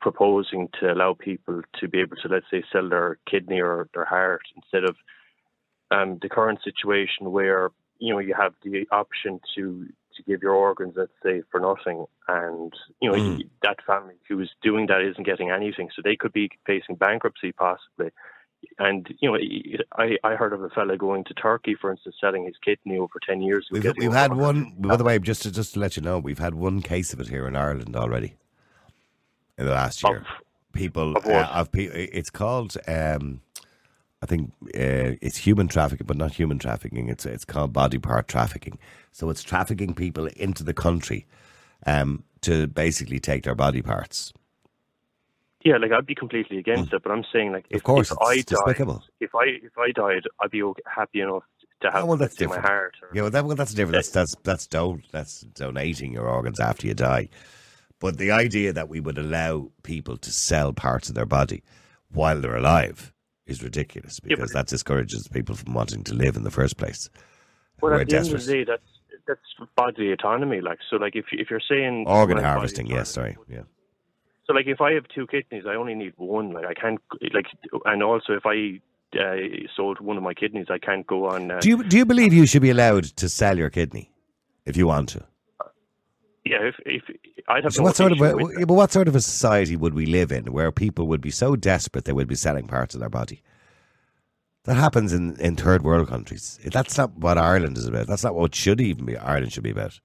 proposing 0.00 0.68
to 0.80 0.92
allow 0.92 1.14
people 1.14 1.62
to 1.80 1.88
be 1.88 2.00
able 2.00 2.16
to, 2.16 2.28
let's 2.28 2.46
say, 2.50 2.62
sell 2.72 2.88
their 2.88 3.18
kidney 3.30 3.60
or 3.60 3.88
their 3.94 4.04
heart 4.04 4.42
instead 4.56 4.84
of 4.84 4.96
um, 5.90 6.18
the 6.20 6.28
current 6.28 6.58
situation 6.64 7.30
where 7.30 7.70
you 7.98 8.12
know 8.12 8.18
you 8.18 8.34
have 8.34 8.54
the 8.64 8.86
option 8.90 9.40
to 9.54 9.86
to 10.16 10.22
give 10.22 10.42
your 10.42 10.54
organs, 10.54 10.94
let's 10.96 11.12
say, 11.22 11.42
for 11.50 11.60
nothing, 11.60 12.06
and 12.28 12.72
you 13.00 13.08
know 13.10 13.16
Mm. 13.16 13.48
that 13.62 13.78
family 13.86 14.14
who 14.28 14.40
is 14.40 14.50
doing 14.62 14.86
that 14.86 15.02
isn't 15.02 15.26
getting 15.26 15.50
anything, 15.50 15.88
so 15.94 16.02
they 16.02 16.16
could 16.16 16.32
be 16.32 16.50
facing 16.66 16.96
bankruptcy 16.96 17.52
possibly. 17.52 18.10
And 18.78 19.12
you 19.20 19.30
know, 19.30 19.38
I 19.96 20.16
I 20.24 20.34
heard 20.34 20.52
of 20.52 20.62
a 20.62 20.68
fella 20.70 20.96
going 20.96 21.24
to 21.24 21.34
Turkey, 21.34 21.74
for 21.74 21.90
instance, 21.90 22.16
selling 22.20 22.44
his 22.44 22.54
kidney 22.64 22.98
over 22.98 23.18
ten 23.26 23.40
years. 23.42 23.68
We've, 23.70 23.84
we've 23.98 24.12
had 24.12 24.32
100. 24.32 24.36
one, 24.36 24.74
by 24.78 24.96
the 24.96 25.04
way, 25.04 25.18
just 25.18 25.42
to, 25.42 25.52
just 25.52 25.74
to 25.74 25.80
let 25.80 25.96
you 25.96 26.02
know, 26.02 26.18
we've 26.18 26.38
had 26.38 26.54
one 26.54 26.82
case 26.82 27.12
of 27.12 27.20
it 27.20 27.28
here 27.28 27.46
in 27.46 27.56
Ireland 27.56 27.96
already 27.96 28.34
in 29.58 29.66
the 29.66 29.72
last 29.72 30.02
year. 30.02 30.24
People, 30.72 31.16
of 31.16 31.26
uh, 31.26 31.48
of 31.52 31.70
pe- 31.70 31.84
it's 31.84 32.30
called, 32.30 32.76
um, 32.88 33.40
I 34.22 34.26
think 34.26 34.52
uh, 34.74 35.14
it's 35.22 35.36
human 35.36 35.68
trafficking, 35.68 36.06
but 36.06 36.16
not 36.16 36.32
human 36.32 36.58
trafficking. 36.58 37.08
It's 37.08 37.24
it's 37.26 37.44
called 37.44 37.72
body 37.72 37.98
part 37.98 38.26
trafficking. 38.26 38.78
So 39.12 39.30
it's 39.30 39.42
trafficking 39.42 39.94
people 39.94 40.26
into 40.26 40.64
the 40.64 40.74
country 40.74 41.26
um, 41.86 42.24
to 42.40 42.66
basically 42.66 43.20
take 43.20 43.44
their 43.44 43.54
body 43.54 43.82
parts. 43.82 44.32
Yeah, 45.64 45.78
like 45.78 45.92
I'd 45.92 46.06
be 46.06 46.14
completely 46.14 46.58
against 46.58 46.92
it, 46.92 47.02
but 47.02 47.10
I'm 47.10 47.24
saying 47.32 47.52
like 47.52 47.64
if, 47.70 47.72
Mm. 47.72 47.76
Of 47.76 47.82
course, 47.84 48.10
if 48.12 48.18
I 48.20 48.36
died, 48.36 48.46
despicable. 48.46 49.02
if 49.20 49.34
I 49.34 49.44
if 49.62 49.76
I 49.78 49.90
died, 49.92 50.22
I'd 50.40 50.50
be 50.50 50.62
okay, 50.62 50.82
happy 50.86 51.20
enough 51.22 51.42
to 51.80 51.90
have 51.90 52.02
Oh, 52.04 52.06
well, 52.06 52.16
that's 52.18 52.38
let's 52.38 52.40
my 52.50 52.56
different. 52.56 52.66
heart. 52.68 52.94
Or, 53.02 53.08
Yeah, 53.14 53.22
well, 53.22 53.30
that, 53.30 53.44
well, 53.46 53.56
that's 53.56 53.72
different. 53.74 53.94
That's 53.94 54.10
that's 54.10 54.34
that's 54.44 54.66
don- 54.66 55.02
that's 55.10 55.40
donating 55.40 56.12
your 56.12 56.28
organs 56.28 56.60
after 56.60 56.86
you 56.86 56.94
die. 56.94 57.28
But 57.98 58.18
the 58.18 58.30
idea 58.32 58.72
that 58.74 58.88
we 58.90 59.00
would 59.00 59.16
allow 59.18 59.70
people 59.82 60.18
to 60.18 60.30
sell 60.30 60.72
parts 60.74 61.08
of 61.08 61.14
their 61.14 61.24
body 61.26 61.62
while 62.12 62.38
they're 62.40 62.56
alive 62.56 63.12
is 63.46 63.62
ridiculous 63.62 64.20
Yeah, 64.22 64.36
because 64.36 64.50
that 64.52 64.66
discourages 64.66 65.28
people 65.28 65.54
from 65.54 65.72
wanting 65.74 66.02
to 66.04 66.14
live 66.14 66.36
in 66.36 66.42
the 66.44 66.50
first 66.50 66.76
place. 66.76 67.08
well, 67.80 67.94
at 67.98 68.08
the 68.08 68.16
end 68.18 68.32
of 68.34 68.44
the 68.44 68.52
day, 68.52 68.64
that's 68.64 68.82
that's 69.26 69.40
bodily 69.76 70.12
autonomy. 70.12 70.60
Like 70.60 70.80
so, 70.90 70.96
like 70.96 71.16
if 71.16 71.26
if 71.32 71.48
you're 71.50 71.60
saying 71.66 72.04
Organ 72.06 72.36
harvesting, 72.38 72.86
yes, 72.86 73.08
sorry, 73.08 73.36
yeah. 73.48 73.62
So 74.46 74.52
like 74.52 74.66
if 74.66 74.80
I 74.80 74.92
have 74.92 75.06
two 75.08 75.26
kidneys, 75.26 75.64
I 75.66 75.74
only 75.74 75.94
need 75.94 76.12
one. 76.16 76.52
Like 76.52 76.66
I 76.66 76.74
can't 76.74 77.00
like, 77.32 77.46
and 77.86 78.02
also 78.02 78.34
if 78.34 78.44
I 78.44 78.80
uh, 79.18 79.36
sold 79.74 80.00
one 80.00 80.16
of 80.16 80.22
my 80.22 80.34
kidneys, 80.34 80.66
I 80.70 80.78
can't 80.78 81.06
go 81.06 81.28
on. 81.28 81.50
Uh, 81.50 81.60
Do 81.60 81.68
you 81.68 81.82
do 81.84 81.96
you 81.96 82.04
believe 82.04 82.32
you 82.32 82.46
should 82.46 82.62
be 82.62 82.70
allowed 82.70 83.04
to 83.04 83.28
sell 83.28 83.56
your 83.56 83.70
kidney 83.70 84.10
if 84.66 84.76
you 84.76 84.86
want 84.86 85.08
to? 85.10 85.24
yeah, 86.44 86.58
if 86.60 86.74
if 86.84 87.02
I'd 87.48 87.64
have 87.64 87.72
So 87.72 87.80
no 87.80 87.84
what 87.86 87.96
sort 87.96 88.12
of 88.12 88.20
a, 88.20 88.66
but 88.66 88.74
what 88.74 88.92
sort 88.92 89.08
of 89.08 89.16
a 89.16 89.20
society 89.20 89.76
would 89.76 89.94
we 89.94 90.06
live 90.06 90.30
in 90.30 90.52
where 90.52 90.70
people 90.70 91.06
would 91.06 91.20
be 91.20 91.30
so 91.30 91.56
desperate 91.56 92.04
they 92.04 92.12
would 92.12 92.28
be 92.28 92.34
selling 92.34 92.66
parts 92.66 92.94
of 92.94 93.00
their 93.00 93.08
body? 93.08 93.42
That 94.64 94.76
happens 94.76 95.12
in, 95.12 95.38
in 95.40 95.56
third 95.56 95.82
world 95.82 96.08
countries. 96.08 96.58
That's 96.64 96.96
not 96.96 97.16
what 97.18 97.36
Ireland 97.36 97.76
is 97.76 97.86
about. 97.86 98.06
That's 98.06 98.24
not 98.24 98.34
what 98.34 98.54
should 98.54 98.80
even 98.80 99.04
be 99.04 99.16
Ireland 99.16 99.52
should 99.52 99.62
be 99.62 99.70
about. 99.70 100.00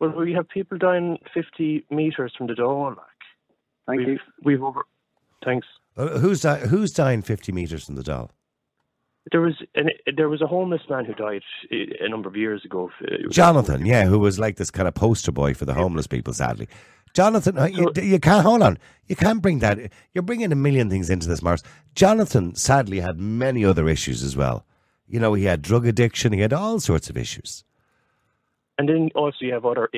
Well, 0.00 0.10
we 0.10 0.32
have 0.32 0.48
people 0.48 0.78
dying 0.78 1.18
50 1.34 1.84
meters 1.90 2.32
from 2.36 2.48
the 2.48 2.54
door. 2.54 2.96
Like, 3.88 3.96
Thank 3.96 4.08
we've, 4.08 4.08
you. 4.08 4.18
We've 4.44 4.62
over. 4.62 4.82
Thanks. 5.44 5.66
Uh, 5.96 6.18
Who's 6.18 6.42
di- 6.42 6.60
who's 6.60 6.92
dying 6.92 7.22
fifty 7.22 7.50
meters 7.50 7.86
from 7.86 7.96
the 7.96 8.02
Dáil? 8.02 8.30
There 9.32 9.40
was 9.40 9.54
an, 9.74 9.90
there 10.16 10.28
was 10.28 10.40
a 10.40 10.46
homeless 10.46 10.82
man 10.88 11.04
who 11.04 11.14
died 11.14 11.42
a 11.72 12.04
a 12.04 12.08
number 12.08 12.28
of 12.28 12.36
years 12.36 12.64
ago. 12.64 12.90
Jonathan, 13.30 13.84
yeah, 13.84 14.04
who 14.06 14.18
was 14.18 14.38
like 14.38 14.56
this 14.56 14.70
kind 14.70 14.86
of 14.86 14.94
poster 14.94 15.32
boy 15.32 15.54
for 15.54 15.64
the 15.64 15.74
homeless 15.74 16.06
people. 16.06 16.32
Sadly, 16.32 16.68
Jonathan, 17.14 17.58
uh, 17.58 17.64
you, 17.64 17.90
you 17.96 18.20
can't 18.20 18.44
hold 18.44 18.62
on. 18.62 18.78
You 19.06 19.16
can't 19.16 19.42
bring 19.42 19.58
that. 19.58 19.78
You're 20.14 20.22
bringing 20.22 20.52
a 20.52 20.56
million 20.56 20.88
things 20.88 21.10
into 21.10 21.28
this, 21.28 21.42
Morris. 21.42 21.62
Jonathan 21.94 22.54
sadly 22.54 23.00
had 23.00 23.18
many 23.18 23.64
other 23.64 23.88
issues 23.88 24.22
as 24.22 24.36
well. 24.36 24.64
You 25.06 25.18
know, 25.18 25.34
he 25.34 25.44
had 25.44 25.62
drug 25.62 25.86
addiction. 25.86 26.32
He 26.32 26.40
had 26.40 26.52
all 26.52 26.78
sorts 26.80 27.10
of 27.10 27.16
issues. 27.16 27.64
And 28.78 28.88
then 28.88 29.10
also 29.14 29.38
you 29.40 29.52
have 29.52 29.64
other 29.64 29.88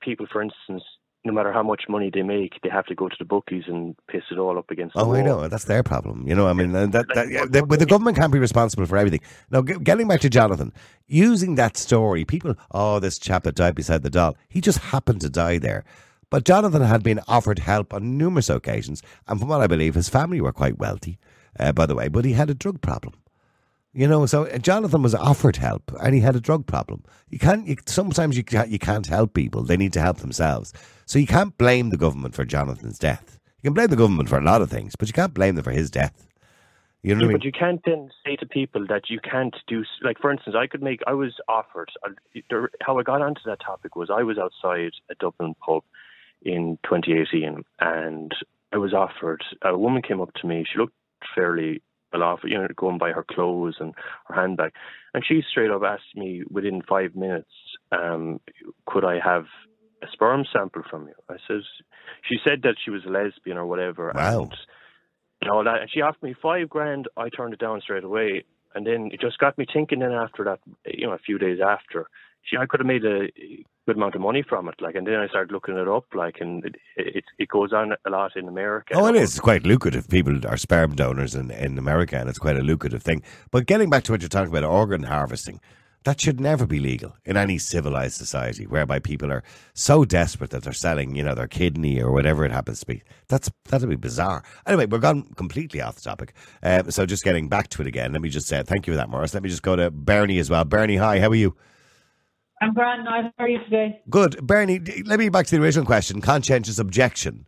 people, 0.00 0.26
for 0.30 0.40
instance, 0.40 0.82
no 1.24 1.32
matter 1.32 1.52
how 1.52 1.62
much 1.62 1.82
money 1.88 2.10
they 2.12 2.22
make, 2.22 2.54
they 2.62 2.70
have 2.70 2.86
to 2.86 2.94
go 2.94 3.08
to 3.08 3.16
the 3.18 3.24
bookies 3.24 3.64
and 3.66 3.94
piss 4.08 4.22
it 4.30 4.38
all 4.38 4.56
up 4.58 4.70
against 4.70 4.94
the 4.94 5.00
Oh. 5.00 5.14
I 5.14 5.22
know. 5.22 5.48
That's 5.48 5.64
their 5.64 5.82
problem. 5.82 6.26
You 6.26 6.34
know, 6.34 6.46
I 6.46 6.54
mean, 6.54 6.72
that, 6.72 6.92
that, 6.92 7.30
yeah, 7.30 7.44
the, 7.48 7.64
but 7.66 7.78
the 7.78 7.86
government 7.86 8.16
can't 8.16 8.32
be 8.32 8.38
responsible 8.38 8.86
for 8.86 8.96
everything. 8.96 9.20
Now, 9.50 9.60
getting 9.60 10.08
back 10.08 10.20
to 10.20 10.30
Jonathan, 10.30 10.72
using 11.06 11.56
that 11.56 11.76
story, 11.76 12.24
people, 12.24 12.54
oh, 12.70 13.00
this 13.00 13.18
chap 13.18 13.42
that 13.44 13.54
died 13.54 13.74
beside 13.74 14.02
the 14.02 14.10
Dáil, 14.10 14.34
he 14.48 14.60
just 14.60 14.78
happened 14.78 15.20
to 15.20 15.28
die 15.28 15.58
there. 15.58 15.84
But 16.30 16.44
Jonathan 16.44 16.82
had 16.82 17.02
been 17.02 17.20
offered 17.28 17.58
help 17.58 17.92
on 17.92 18.16
numerous 18.16 18.48
occasions, 18.48 19.02
and 19.26 19.38
from 19.38 19.48
what 19.48 19.60
I 19.60 19.66
believe, 19.66 19.96
his 19.96 20.08
family 20.08 20.40
were 20.40 20.52
quite 20.52 20.78
wealthy, 20.78 21.18
uh, 21.58 21.72
by 21.72 21.86
the 21.86 21.94
way, 21.96 22.08
but 22.08 22.24
he 22.24 22.32
had 22.32 22.48
a 22.48 22.54
drug 22.54 22.80
problem. 22.80 23.14
You 23.92 24.06
know, 24.06 24.24
so 24.26 24.44
uh, 24.46 24.58
Jonathan 24.58 25.02
was 25.02 25.14
offered 25.16 25.56
help, 25.56 25.90
and 26.00 26.14
he 26.14 26.20
had 26.20 26.36
a 26.36 26.40
drug 26.40 26.66
problem. 26.66 27.02
You 27.28 27.38
can't. 27.38 27.66
You, 27.66 27.76
sometimes 27.86 28.36
you 28.36 28.44
can't. 28.44 28.68
You 28.68 28.78
can't 28.78 29.06
help 29.06 29.34
people; 29.34 29.62
they 29.64 29.76
need 29.76 29.92
to 29.94 30.00
help 30.00 30.18
themselves. 30.18 30.72
So 31.06 31.18
you 31.18 31.26
can't 31.26 31.56
blame 31.58 31.90
the 31.90 31.96
government 31.96 32.34
for 32.34 32.44
Jonathan's 32.44 32.98
death. 32.98 33.38
You 33.62 33.68
can 33.68 33.74
blame 33.74 33.88
the 33.88 33.96
government 33.96 34.28
for 34.28 34.38
a 34.38 34.44
lot 34.44 34.62
of 34.62 34.70
things, 34.70 34.94
but 34.96 35.08
you 35.08 35.12
can't 35.12 35.34
blame 35.34 35.56
them 35.56 35.64
for 35.64 35.72
his 35.72 35.90
death. 35.90 36.28
You 37.02 37.14
know 37.14 37.22
Yeah, 37.22 37.26
what 37.26 37.30
I 37.30 37.32
mean? 37.34 37.38
but 37.38 37.44
you 37.44 37.52
can't 37.52 37.80
then 37.84 38.10
say 38.24 38.36
to 38.36 38.46
people 38.46 38.86
that 38.88 39.10
you 39.10 39.18
can't 39.20 39.56
do. 39.66 39.84
Like, 40.02 40.18
for 40.20 40.30
instance, 40.30 40.54
I 40.58 40.66
could 40.68 40.82
make. 40.82 41.00
I 41.06 41.14
was 41.14 41.34
offered. 41.48 41.90
uh, 42.06 42.10
How 42.82 42.98
I 42.98 43.02
got 43.02 43.22
onto 43.22 43.40
that 43.46 43.60
topic 43.60 43.96
was 43.96 44.10
I 44.10 44.22
was 44.22 44.38
outside 44.38 44.92
a 45.10 45.14
Dublin 45.18 45.54
pub 45.64 45.82
in 46.42 46.78
2018, 46.84 47.64
and 47.80 48.32
I 48.72 48.76
was 48.78 48.94
offered. 48.94 49.42
A 49.62 49.76
woman 49.76 50.02
came 50.02 50.20
up 50.20 50.32
to 50.34 50.46
me. 50.46 50.64
She 50.70 50.78
looked 50.78 50.94
fairly 51.34 51.82
off, 52.12 52.40
you 52.44 52.58
know, 52.58 52.66
going 52.76 52.98
by 52.98 53.10
her 53.12 53.24
clothes 53.24 53.76
and 53.80 53.94
her 54.26 54.34
handbag, 54.34 54.72
and 55.14 55.24
she 55.26 55.42
straight 55.48 55.70
up 55.70 55.82
asked 55.82 56.16
me 56.16 56.42
within 56.50 56.82
five 56.82 57.14
minutes, 57.14 57.50
um, 57.92 58.40
could 58.86 59.04
I 59.04 59.18
have 59.22 59.46
a 60.02 60.06
sperm 60.12 60.44
sample 60.52 60.82
from 60.88 61.06
you? 61.08 61.14
I 61.28 61.36
says. 61.46 61.62
She 62.28 62.36
said 62.44 62.62
that 62.62 62.76
she 62.84 62.90
was 62.90 63.04
a 63.06 63.10
lesbian 63.10 63.56
or 63.56 63.66
whatever. 63.66 64.12
Wow. 64.14 64.42
And, 64.42 64.56
and 65.42 65.50
all 65.50 65.64
that. 65.64 65.82
And 65.82 65.90
she 65.90 66.00
offered 66.02 66.22
me 66.22 66.34
five 66.40 66.68
grand. 66.68 67.08
I 67.16 67.28
turned 67.28 67.54
it 67.54 67.60
down 67.60 67.80
straight 67.80 68.04
away. 68.04 68.44
And 68.74 68.86
then 68.86 69.10
it 69.12 69.20
just 69.20 69.38
got 69.38 69.58
me 69.58 69.66
thinking. 69.72 70.00
Then 70.00 70.12
after 70.12 70.44
that, 70.44 70.60
you 70.86 71.06
know, 71.06 71.12
a 71.12 71.18
few 71.18 71.38
days 71.38 71.58
after, 71.60 72.06
she, 72.42 72.56
I 72.56 72.66
could 72.66 72.80
have 72.80 72.86
made 72.86 73.04
a 73.04 73.28
good 73.86 73.96
amount 73.96 74.14
of 74.14 74.20
money 74.20 74.42
from 74.48 74.68
it. 74.68 74.76
Like, 74.80 74.94
and 74.94 75.06
then 75.06 75.16
I 75.16 75.28
started 75.28 75.52
looking 75.52 75.76
it 75.76 75.88
up. 75.88 76.06
Like, 76.14 76.36
and 76.40 76.64
it 76.64 76.76
it, 76.96 77.24
it 77.38 77.48
goes 77.48 77.72
on 77.72 77.94
a 78.04 78.10
lot 78.10 78.36
in 78.36 78.48
America. 78.48 78.94
Oh, 78.94 79.06
it 79.06 79.16
is. 79.16 79.30
It's 79.30 79.40
quite 79.40 79.64
lucrative. 79.64 80.08
People 80.08 80.46
are 80.46 80.56
sperm 80.56 80.94
donors 80.94 81.34
in, 81.34 81.50
in 81.50 81.78
America, 81.78 82.16
and 82.16 82.28
it's 82.28 82.38
quite 82.38 82.56
a 82.56 82.62
lucrative 82.62 83.02
thing. 83.02 83.22
But 83.50 83.66
getting 83.66 83.90
back 83.90 84.04
to 84.04 84.12
what 84.12 84.22
you're 84.22 84.28
talking 84.28 84.54
about, 84.54 84.64
organ 84.64 85.02
harvesting, 85.02 85.60
that 86.04 86.20
should 86.20 86.40
never 86.40 86.66
be 86.66 86.78
legal 86.78 87.16
in 87.24 87.36
any 87.36 87.58
civilized 87.58 88.16
society, 88.16 88.66
whereby 88.66 88.98
people 88.98 89.30
are 89.30 89.42
so 89.74 90.04
desperate 90.04 90.50
that 90.50 90.62
they're 90.62 90.72
selling, 90.72 91.14
you 91.14 91.22
know, 91.22 91.34
their 91.34 91.46
kidney 91.46 92.00
or 92.00 92.10
whatever 92.10 92.44
it 92.44 92.52
happens 92.52 92.80
to 92.80 92.86
be. 92.86 93.02
That's 93.28 93.50
that'd 93.68 93.88
be 93.88 93.96
bizarre. 93.96 94.42
Anyway, 94.66 94.86
we're 94.86 94.98
gone 94.98 95.24
completely 95.36 95.80
off 95.80 95.96
the 95.96 96.02
topic. 96.02 96.32
Um, 96.62 96.90
so 96.90 97.04
just 97.04 97.24
getting 97.24 97.48
back 97.48 97.68
to 97.68 97.82
it 97.82 97.88
again. 97.88 98.12
Let 98.12 98.22
me 98.22 98.30
just 98.30 98.48
say 98.48 98.62
thank 98.62 98.86
you 98.86 98.94
for 98.94 98.96
that, 98.96 99.10
Morris. 99.10 99.34
Let 99.34 99.42
me 99.42 99.50
just 99.50 99.62
go 99.62 99.76
to 99.76 99.90
Bernie 99.90 100.38
as 100.38 100.48
well. 100.48 100.64
Bernie, 100.64 100.96
hi. 100.96 101.20
How 101.20 101.28
are 101.28 101.34
you? 101.34 101.54
I'm 102.62 102.74
grand. 102.74 103.06
How 103.06 103.30
are 103.38 103.48
you 103.48 103.58
today? 103.64 104.00
Good. 104.08 104.46
Bernie, 104.46 104.80
let 105.04 105.18
me 105.18 105.28
back 105.28 105.46
to 105.46 105.56
the 105.56 105.62
original 105.62 105.86
question 105.86 106.20
conscientious 106.20 106.78
objection. 106.78 107.46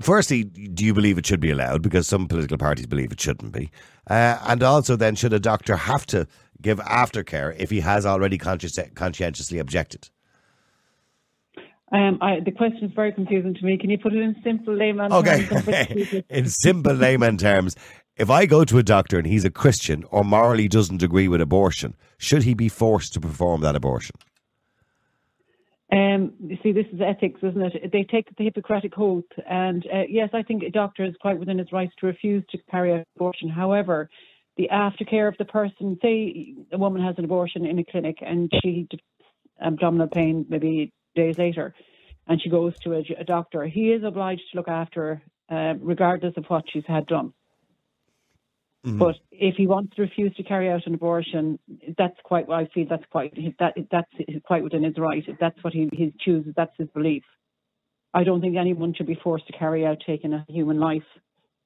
Firstly, 0.00 0.44
do 0.44 0.84
you 0.84 0.94
believe 0.94 1.18
it 1.18 1.26
should 1.26 1.40
be 1.40 1.50
allowed? 1.50 1.82
Because 1.82 2.08
some 2.08 2.26
political 2.26 2.58
parties 2.58 2.86
believe 2.86 3.12
it 3.12 3.20
shouldn't 3.20 3.52
be. 3.52 3.70
Uh, 4.08 4.38
and 4.46 4.62
also, 4.62 4.96
then, 4.96 5.14
should 5.14 5.32
a 5.32 5.40
doctor 5.40 5.76
have 5.76 6.06
to 6.06 6.26
give 6.60 6.78
aftercare 6.78 7.54
if 7.58 7.70
he 7.70 7.80
has 7.80 8.06
already 8.06 8.38
consci- 8.38 8.94
conscientiously 8.94 9.58
objected? 9.58 10.08
Um, 11.92 12.18
I, 12.22 12.40
the 12.40 12.52
question 12.52 12.84
is 12.84 12.92
very 12.94 13.12
confusing 13.12 13.54
to 13.54 13.64
me. 13.64 13.76
Can 13.76 13.90
you 13.90 13.98
put 13.98 14.14
it 14.14 14.22
in 14.22 14.34
simple 14.42 14.74
layman 14.74 15.10
terms? 15.10 15.28
Okay. 15.28 16.24
in 16.30 16.48
simple 16.48 16.94
layman 16.94 17.36
terms, 17.36 17.76
if 18.16 18.30
I 18.30 18.46
go 18.46 18.64
to 18.64 18.78
a 18.78 18.82
doctor 18.82 19.18
and 19.18 19.26
he's 19.26 19.44
a 19.44 19.50
Christian 19.50 20.04
or 20.10 20.24
morally 20.24 20.68
doesn't 20.68 21.02
agree 21.02 21.28
with 21.28 21.42
abortion, 21.42 21.94
should 22.16 22.44
he 22.44 22.54
be 22.54 22.70
forced 22.70 23.12
to 23.14 23.20
perform 23.20 23.60
that 23.60 23.76
abortion? 23.76 24.16
Um, 25.92 26.32
you 26.46 26.56
see, 26.62 26.72
this 26.72 26.86
is 26.90 27.02
ethics, 27.02 27.40
isn't 27.42 27.60
it? 27.60 27.92
They 27.92 28.04
take 28.04 28.34
the 28.36 28.44
Hippocratic 28.44 28.98
oath, 28.98 29.24
and 29.46 29.84
uh, 29.92 30.04
yes, 30.08 30.30
I 30.32 30.42
think 30.42 30.62
a 30.62 30.70
doctor 30.70 31.04
is 31.04 31.14
quite 31.20 31.38
within 31.38 31.58
his 31.58 31.70
rights 31.70 31.92
to 31.98 32.06
refuse 32.06 32.44
to 32.50 32.58
carry 32.70 32.94
out 32.94 33.06
abortion. 33.16 33.50
However, 33.50 34.08
the 34.56 34.70
aftercare 34.72 35.28
of 35.28 35.36
the 35.38 35.44
person, 35.44 35.98
say 36.00 36.54
a 36.72 36.78
woman 36.78 37.02
has 37.02 37.16
an 37.18 37.24
abortion 37.24 37.66
in 37.66 37.78
a 37.78 37.84
clinic 37.84 38.18
and 38.22 38.50
she 38.62 38.88
abdominal 39.60 40.08
pain 40.08 40.46
maybe 40.48 40.92
days 41.14 41.36
later, 41.36 41.74
and 42.26 42.40
she 42.40 42.48
goes 42.48 42.78
to 42.80 42.94
a, 42.94 43.04
a 43.18 43.24
doctor, 43.24 43.64
he 43.66 43.92
is 43.92 44.02
obliged 44.02 44.42
to 44.50 44.56
look 44.56 44.68
after 44.68 45.22
her, 45.50 45.72
uh, 45.72 45.74
regardless 45.80 46.34
of 46.38 46.46
what 46.46 46.64
she's 46.72 46.86
had 46.86 47.06
done. 47.06 47.34
Mm-hmm. 48.84 48.98
But 48.98 49.14
if 49.30 49.54
he 49.56 49.68
wants 49.68 49.94
to 49.94 50.02
refuse 50.02 50.34
to 50.34 50.42
carry 50.42 50.68
out 50.68 50.86
an 50.86 50.94
abortion, 50.94 51.58
that's 51.96 52.18
quite. 52.24 52.50
I 52.50 52.66
feel 52.74 52.86
that's 52.90 53.04
quite 53.10 53.32
that 53.60 53.74
that's 53.90 54.42
quite 54.44 54.64
within 54.64 54.82
his 54.82 54.98
right. 54.98 55.22
If 55.26 55.38
that's 55.38 55.62
what 55.62 55.72
he, 55.72 55.88
he 55.92 56.12
chooses, 56.18 56.52
that's 56.56 56.76
his 56.76 56.88
belief. 56.88 57.22
I 58.12 58.24
don't 58.24 58.40
think 58.40 58.56
anyone 58.56 58.92
should 58.94 59.06
be 59.06 59.18
forced 59.22 59.46
to 59.46 59.52
carry 59.52 59.86
out 59.86 60.02
taking 60.04 60.32
a 60.32 60.44
human 60.48 60.80
life, 60.80 61.04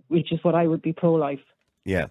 which 0.09 0.31
is 0.31 0.41
what 0.43 0.55
I 0.55 0.67
would 0.67 0.83
be 0.83 0.93
pro-life. 0.93 1.41
Yeah. 1.85 2.07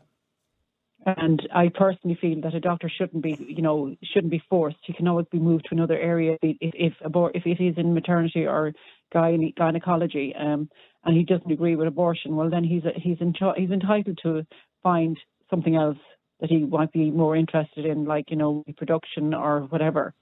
And 1.06 1.48
I 1.54 1.70
personally 1.74 2.18
feel 2.20 2.42
that 2.42 2.56
a 2.56 2.60
doctor 2.60 2.90
shouldn't 2.90 3.22
be, 3.22 3.38
you 3.48 3.62
know, 3.62 3.96
shouldn't 4.04 4.32
be 4.32 4.42
forced. 4.50 4.78
He 4.86 4.94
can 4.94 5.08
always 5.08 5.28
be 5.32 5.38
moved 5.38 5.66
to 5.70 5.76
another 5.76 5.98
area 5.98 6.38
if 6.42 6.58
if 6.62 6.94
abor- 7.06 7.32
if 7.36 7.46
it 7.46 7.64
is 7.64 7.78
in 7.78 7.94
maternity 7.94 8.48
or 8.48 8.74
gyne- 9.14 9.56
gynecology, 9.56 10.34
um, 10.36 10.68
and 11.04 11.16
he 11.16 11.24
doesn't 11.24 11.52
agree 11.52 11.76
with 11.76 11.88
abortion. 11.88 12.36
Well, 12.36 12.50
then 12.50 12.64
he's 12.64 12.82
he's 12.96 13.20
he's 13.20 13.72
entitled 13.72 14.18
to 14.24 14.48
find 14.86 15.18
something 15.50 15.76
else 15.76 15.98
that 16.40 16.50
he 16.50 16.60
might 16.60 16.92
be 16.92 17.10
more 17.10 17.36
interested 17.36 17.86
in, 17.86 18.06
like 18.06 18.30
you 18.30 18.38
know, 18.38 18.64
reproduction 18.68 19.34
or 19.34 19.62
whatever. 19.62 20.14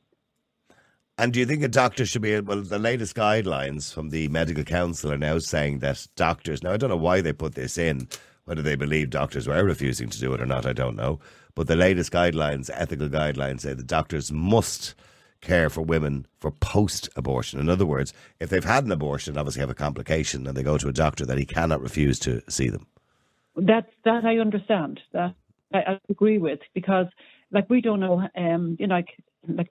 And 1.17 1.33
do 1.33 1.39
you 1.39 1.45
think 1.45 1.63
a 1.63 1.67
doctor 1.67 2.05
should 2.05 2.23
be 2.23 2.39
well? 2.39 2.61
The 2.61 2.79
latest 2.79 3.15
guidelines 3.15 3.93
from 3.93 4.09
the 4.09 4.27
medical 4.29 4.63
council 4.63 5.11
are 5.11 5.17
now 5.17 5.37
saying 5.39 5.79
that 5.79 6.07
doctors. 6.15 6.63
Now, 6.63 6.71
I 6.71 6.77
don't 6.77 6.89
know 6.89 6.97
why 6.97 7.21
they 7.21 7.33
put 7.33 7.55
this 7.55 7.77
in 7.77 8.07
whether 8.45 8.61
they 8.61 8.75
believe 8.75 9.09
doctors 9.09 9.47
were 9.47 9.63
refusing 9.63 10.09
to 10.09 10.19
do 10.19 10.33
it 10.33 10.41
or 10.41 10.45
not, 10.45 10.65
I 10.65 10.73
don't 10.73 10.95
know. 10.95 11.19
But 11.55 11.67
the 11.67 11.75
latest 11.75 12.11
guidelines, 12.11 12.69
ethical 12.73 13.09
guidelines, 13.09 13.61
say 13.61 13.73
that 13.73 13.87
doctors 13.87 14.31
must 14.31 14.95
care 15.41 15.69
for 15.69 15.81
women 15.81 16.25
for 16.39 16.51
post 16.51 17.09
abortion. 17.15 17.59
In 17.59 17.69
other 17.69 17.85
words, 17.85 18.13
if 18.39 18.49
they've 18.49 18.63
had 18.63 18.85
an 18.85 18.91
abortion, 18.91 19.37
obviously 19.37 19.59
have 19.59 19.69
a 19.69 19.75
complication, 19.75 20.47
and 20.47 20.57
they 20.57 20.63
go 20.63 20.77
to 20.77 20.87
a 20.87 20.93
doctor, 20.93 21.25
that 21.25 21.37
he 21.37 21.45
cannot 21.45 21.81
refuse 21.81 22.19
to 22.19 22.41
see 22.49 22.69
them. 22.69 22.85
That 23.55 23.87
that 24.05 24.25
I 24.25 24.37
understand. 24.37 24.99
That 25.11 25.35
I, 25.73 25.77
I 25.79 25.99
agree 26.09 26.37
with 26.37 26.59
because, 26.73 27.07
like, 27.51 27.69
we 27.69 27.81
don't 27.81 27.99
know. 27.99 28.27
Um, 28.35 28.77
you 28.79 28.87
know, 28.87 28.95
like 28.95 29.09
like 29.47 29.69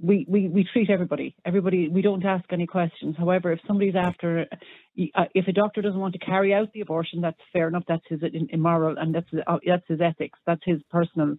we, 0.00 0.26
we, 0.28 0.48
we 0.48 0.64
treat 0.64 0.90
everybody. 0.90 1.34
Everybody, 1.44 1.88
we 1.88 2.02
don't 2.02 2.24
ask 2.24 2.44
any 2.52 2.66
questions. 2.66 3.16
However, 3.16 3.52
if 3.52 3.60
somebody's 3.66 3.94
after, 3.96 4.46
uh, 5.14 5.24
if 5.34 5.48
a 5.48 5.52
doctor 5.52 5.80
doesn't 5.80 5.98
want 5.98 6.12
to 6.14 6.18
carry 6.18 6.52
out 6.52 6.72
the 6.72 6.82
abortion, 6.82 7.20
that's 7.22 7.40
fair 7.52 7.68
enough. 7.68 7.84
That's 7.88 8.04
his 8.08 8.20
immoral 8.50 8.98
and 8.98 9.14
that's 9.14 9.28
uh, 9.46 9.58
that's 9.66 9.86
his 9.88 10.00
ethics. 10.00 10.38
That's 10.46 10.60
his 10.64 10.82
personal 10.90 11.36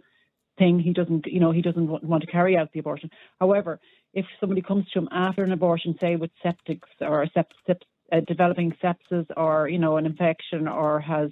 thing. 0.58 0.80
He 0.80 0.92
doesn't, 0.92 1.28
you 1.28 1.40
know, 1.40 1.52
he 1.52 1.62
doesn't 1.62 2.04
want 2.04 2.24
to 2.24 2.32
carry 2.32 2.58
out 2.58 2.72
the 2.74 2.80
abortion. 2.80 3.12
However, 3.40 3.80
if 4.14 4.26
somebody 4.40 4.62
comes 4.62 4.90
to 4.92 5.00
him 5.00 5.10
after 5.12 5.44
an 5.44 5.52
abortion, 5.52 5.96
say 6.02 6.16
with 6.16 6.32
septics 6.44 6.90
or 7.00 7.28
sept, 7.36 7.82
uh, 8.12 8.22
developing 8.22 8.74
sepsis 8.84 9.28
or 9.36 9.68
you 9.68 9.78
know 9.78 9.98
an 9.98 10.06
infection 10.06 10.68
or 10.68 11.00
has 11.00 11.30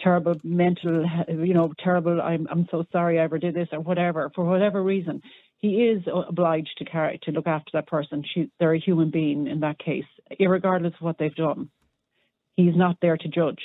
terrible 0.00 0.34
mental, 0.42 1.04
you 1.28 1.54
know, 1.54 1.72
terrible. 1.82 2.20
I'm 2.20 2.46
I'm 2.50 2.66
so 2.70 2.84
sorry 2.92 3.18
I 3.18 3.24
ever 3.24 3.38
did 3.38 3.54
this 3.54 3.68
or 3.72 3.80
whatever 3.80 4.30
for 4.34 4.44
whatever 4.44 4.82
reason 4.82 5.22
he 5.64 5.84
is 5.84 6.02
obliged 6.28 6.74
to 6.76 6.84
carry 6.84 7.18
to 7.22 7.30
look 7.30 7.46
after 7.46 7.70
that 7.72 7.86
person. 7.86 8.22
She, 8.34 8.50
they're 8.60 8.74
a 8.74 8.78
human 8.78 9.10
being 9.10 9.46
in 9.46 9.60
that 9.60 9.78
case, 9.78 10.04
regardless 10.38 10.92
of 10.92 11.00
what 11.00 11.16
they've 11.18 11.34
done. 11.34 11.70
He's 12.54 12.76
not 12.76 12.98
there 13.00 13.16
to 13.16 13.28
judge. 13.28 13.60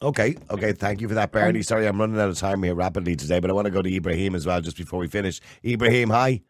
Okay, 0.00 0.36
okay. 0.48 0.72
Thank 0.72 1.00
you 1.00 1.08
for 1.08 1.14
that, 1.14 1.32
Bernie. 1.32 1.58
Um, 1.58 1.62
sorry, 1.64 1.88
I'm 1.88 1.98
running 1.98 2.20
out 2.20 2.28
of 2.28 2.38
time 2.38 2.62
here 2.62 2.74
rapidly 2.74 3.16
today, 3.16 3.40
but 3.40 3.50
I 3.50 3.52
want 3.52 3.64
to 3.64 3.72
go 3.72 3.82
to 3.82 3.92
Ibrahim 3.92 4.36
as 4.36 4.46
well 4.46 4.60
just 4.60 4.76
before 4.76 5.00
we 5.00 5.08
finish. 5.08 5.40
Ibrahim, 5.64 6.10
hi. 6.10 6.42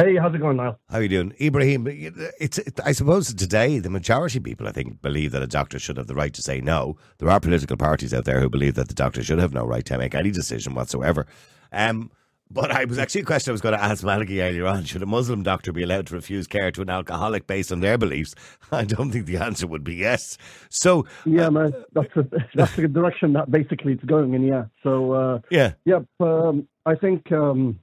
Hey, 0.00 0.16
how's 0.16 0.34
it 0.34 0.38
going, 0.38 0.56
Niall? 0.56 0.78
How 0.88 0.96
are 0.96 1.02
you 1.02 1.10
doing, 1.10 1.34
Ibrahim? 1.38 1.86
It's 1.86 2.56
it, 2.56 2.80
I 2.82 2.92
suppose 2.92 3.34
today 3.34 3.80
the 3.80 3.90
majority 3.90 4.38
of 4.38 4.44
people, 4.44 4.66
I 4.66 4.72
think, 4.72 5.02
believe 5.02 5.32
that 5.32 5.42
a 5.42 5.46
doctor 5.46 5.78
should 5.78 5.98
have 5.98 6.06
the 6.06 6.14
right 6.14 6.32
to 6.32 6.40
say 6.40 6.62
no. 6.62 6.96
There 7.18 7.28
are 7.28 7.38
political 7.38 7.76
parties 7.76 8.14
out 8.14 8.24
there 8.24 8.40
who 8.40 8.48
believe 8.48 8.76
that 8.76 8.88
the 8.88 8.94
doctor 8.94 9.22
should 9.22 9.38
have 9.38 9.52
no 9.52 9.66
right 9.66 9.84
to 9.84 9.98
make 9.98 10.14
any 10.14 10.30
decision 10.30 10.74
whatsoever. 10.74 11.26
Um, 11.70 12.10
but 12.50 12.70
I 12.70 12.86
was 12.86 12.98
actually 12.98 13.20
a 13.20 13.24
question 13.24 13.50
I 13.50 13.52
was 13.52 13.60
going 13.60 13.76
to 13.76 13.84
ask 13.84 14.02
Malachy 14.02 14.40
earlier 14.40 14.66
on. 14.66 14.84
Should 14.84 15.02
a 15.02 15.06
Muslim 15.06 15.42
doctor 15.42 15.70
be 15.70 15.82
allowed 15.82 16.06
to 16.06 16.14
refuse 16.14 16.46
care 16.46 16.70
to 16.70 16.80
an 16.80 16.88
alcoholic 16.88 17.46
based 17.46 17.70
on 17.70 17.80
their 17.80 17.98
beliefs? 17.98 18.34
I 18.72 18.86
don't 18.86 19.10
think 19.10 19.26
the 19.26 19.36
answer 19.36 19.66
would 19.66 19.84
be 19.84 19.96
yes. 19.96 20.38
So 20.70 21.04
yeah, 21.26 21.48
uh, 21.48 21.50
man, 21.50 21.74
that's 21.92 22.16
a, 22.16 22.24
that's 22.54 22.74
the 22.74 22.88
direction 22.88 23.34
that 23.34 23.50
basically 23.50 23.92
it's 23.92 24.04
going 24.04 24.32
in. 24.32 24.44
Yeah. 24.44 24.64
So 24.82 25.12
uh, 25.12 25.40
yeah, 25.50 25.72
yep. 25.84 26.06
Um, 26.20 26.66
I 26.86 26.94
think 26.94 27.30
um, 27.32 27.78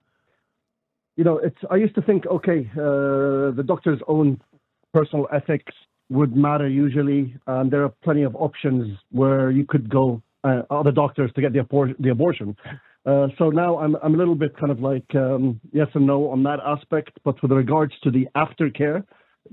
you 1.17 1.23
know 1.23 1.37
it's. 1.39 1.57
I 1.69 1.75
used 1.75 1.95
to 1.95 2.01
think 2.01 2.25
okay, 2.27 2.69
uh, 2.73 3.51
the 3.51 3.63
doctor's 3.65 3.99
own 4.07 4.39
personal 4.93 5.27
ethics 5.33 5.73
would 6.09 6.35
matter 6.35 6.67
usually, 6.67 7.35
and 7.47 7.69
there 7.69 7.83
are 7.83 7.93
plenty 8.03 8.23
of 8.23 8.35
options 8.35 8.97
where 9.11 9.51
you 9.51 9.65
could 9.65 9.89
go 9.89 10.21
uh, 10.43 10.61
other 10.69 10.91
doctors 10.91 11.31
to 11.35 11.41
get 11.41 11.51
the, 11.51 11.59
abor- 11.59 11.95
the 11.99 12.09
abortion. 12.09 12.55
Uh, 13.05 13.27
so 13.37 13.49
now 13.49 13.77
I'm 13.77 13.95
I'm 14.03 14.15
a 14.15 14.17
little 14.17 14.35
bit 14.35 14.55
kind 14.57 14.71
of 14.71 14.79
like 14.79 15.15
um, 15.15 15.59
yes 15.73 15.87
and 15.93 16.05
no 16.05 16.29
on 16.29 16.43
that 16.43 16.59
aspect, 16.65 17.11
but 17.23 17.41
with 17.41 17.51
regards 17.51 17.93
to 18.03 18.11
the 18.11 18.27
aftercare, 18.35 19.03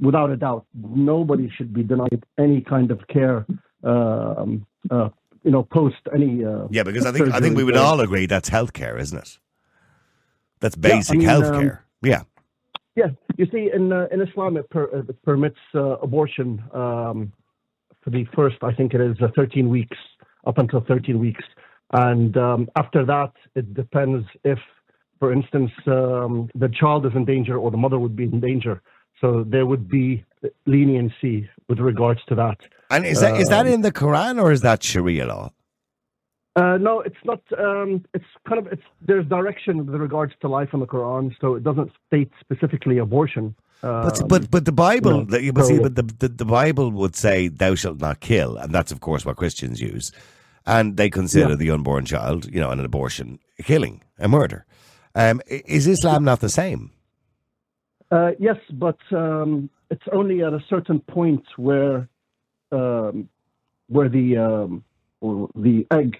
without 0.00 0.30
a 0.30 0.36
doubt, 0.36 0.66
nobody 0.74 1.50
should 1.56 1.72
be 1.72 1.82
denied 1.82 2.24
any 2.38 2.60
kind 2.60 2.90
of 2.90 3.06
care. 3.08 3.46
Um, 3.82 4.66
uh, 4.90 5.08
you 5.44 5.50
know, 5.50 5.62
post 5.62 5.96
any. 6.12 6.44
Uh, 6.44 6.66
yeah, 6.70 6.82
because 6.82 7.06
I 7.06 7.12
think 7.12 7.32
I 7.32 7.40
think 7.40 7.56
we 7.56 7.64
would 7.64 7.76
all 7.76 8.00
agree 8.00 8.26
that's 8.26 8.50
healthcare, 8.50 8.98
isn't 8.98 9.18
it? 9.18 9.38
That's 10.64 10.76
basic 10.76 11.20
yeah, 11.20 11.36
I 11.36 11.40
mean, 11.40 11.42
healthcare. 11.42 11.76
Um, 11.76 11.78
yeah. 12.02 12.22
Yeah, 12.96 13.08
you 13.36 13.46
see, 13.52 13.70
in 13.70 13.92
uh, 13.92 14.06
in 14.10 14.22
Islam, 14.22 14.56
it, 14.56 14.70
per, 14.70 14.84
it 14.84 15.22
permits 15.22 15.58
uh, 15.74 15.98
abortion 15.98 16.64
um, 16.72 17.34
for 18.00 18.08
the 18.08 18.24
first, 18.34 18.56
I 18.62 18.72
think 18.72 18.94
it 18.94 19.00
is, 19.02 19.14
13 19.36 19.68
weeks, 19.68 19.98
up 20.46 20.56
until 20.56 20.80
13 20.80 21.18
weeks. 21.18 21.44
And 21.92 22.34
um, 22.38 22.70
after 22.76 23.04
that, 23.04 23.32
it 23.54 23.74
depends 23.74 24.26
if, 24.42 24.58
for 25.18 25.34
instance, 25.34 25.70
um, 25.86 26.48
the 26.54 26.70
child 26.70 27.04
is 27.04 27.12
in 27.14 27.26
danger 27.26 27.58
or 27.58 27.70
the 27.70 27.76
mother 27.76 27.98
would 27.98 28.16
be 28.16 28.24
in 28.24 28.40
danger. 28.40 28.80
So 29.20 29.44
there 29.46 29.66
would 29.66 29.86
be 29.86 30.24
leniency 30.64 31.50
with 31.68 31.78
regards 31.78 32.20
to 32.28 32.34
that. 32.36 32.56
And 32.88 33.04
is 33.04 33.20
that 33.20 33.38
is 33.38 33.48
that 33.50 33.66
um, 33.66 33.72
in 33.74 33.82
the 33.82 33.92
Quran 33.92 34.42
or 34.42 34.50
is 34.50 34.62
that 34.62 34.82
Sharia 34.82 35.26
law? 35.26 35.50
Uh, 36.56 36.78
no, 36.78 37.00
it's 37.00 37.16
not. 37.24 37.40
Um, 37.58 38.04
it's 38.14 38.24
kind 38.48 38.64
of 38.64 38.72
it's 38.72 38.82
there's 39.00 39.26
direction 39.26 39.86
with 39.86 40.00
regards 40.00 40.34
to 40.40 40.48
life 40.48 40.70
in 40.72 40.80
the 40.80 40.86
Quran, 40.86 41.34
so 41.40 41.54
it 41.56 41.64
doesn't 41.64 41.90
state 42.06 42.30
specifically 42.40 42.98
abortion. 42.98 43.54
but 43.80 44.22
but 44.28 44.42
um, 44.42 44.48
but 44.50 44.64
the 44.64 44.72
Bible, 44.72 45.24
the, 45.24 45.40
see, 45.64 45.78
but 45.80 45.96
the, 45.96 46.02
the 46.02 46.28
the 46.28 46.44
Bible 46.44 46.90
would 46.92 47.16
say 47.16 47.48
thou 47.48 47.74
shalt 47.74 48.00
not 48.00 48.20
kill, 48.20 48.56
and 48.56 48.72
that's 48.72 48.92
of 48.92 49.00
course 49.00 49.26
what 49.26 49.36
Christians 49.36 49.80
use 49.80 50.12
and 50.66 50.96
they 50.96 51.10
consider 51.10 51.50
yeah. 51.50 51.56
the 51.56 51.70
unborn 51.70 52.04
child, 52.04 52.46
you 52.52 52.60
know, 52.60 52.70
an 52.70 52.80
abortion 52.80 53.38
a 53.58 53.62
killing, 53.62 54.02
a 54.18 54.28
murder. 54.28 54.64
Um, 55.14 55.40
is 55.48 55.86
Islam 55.86 56.24
not 56.24 56.40
the 56.40 56.48
same? 56.48 56.90
Uh, 58.10 58.32
yes, 58.38 58.56
but 58.72 58.98
um, 59.12 59.70
it's 59.90 60.02
only 60.12 60.42
at 60.42 60.52
a 60.52 60.62
certain 60.68 61.00
point 61.00 61.44
where 61.56 62.08
um, 62.72 63.28
where 63.88 64.08
the 64.08 64.36
um, 64.38 64.84
or 65.20 65.48
the 65.54 65.86
egg 65.92 66.16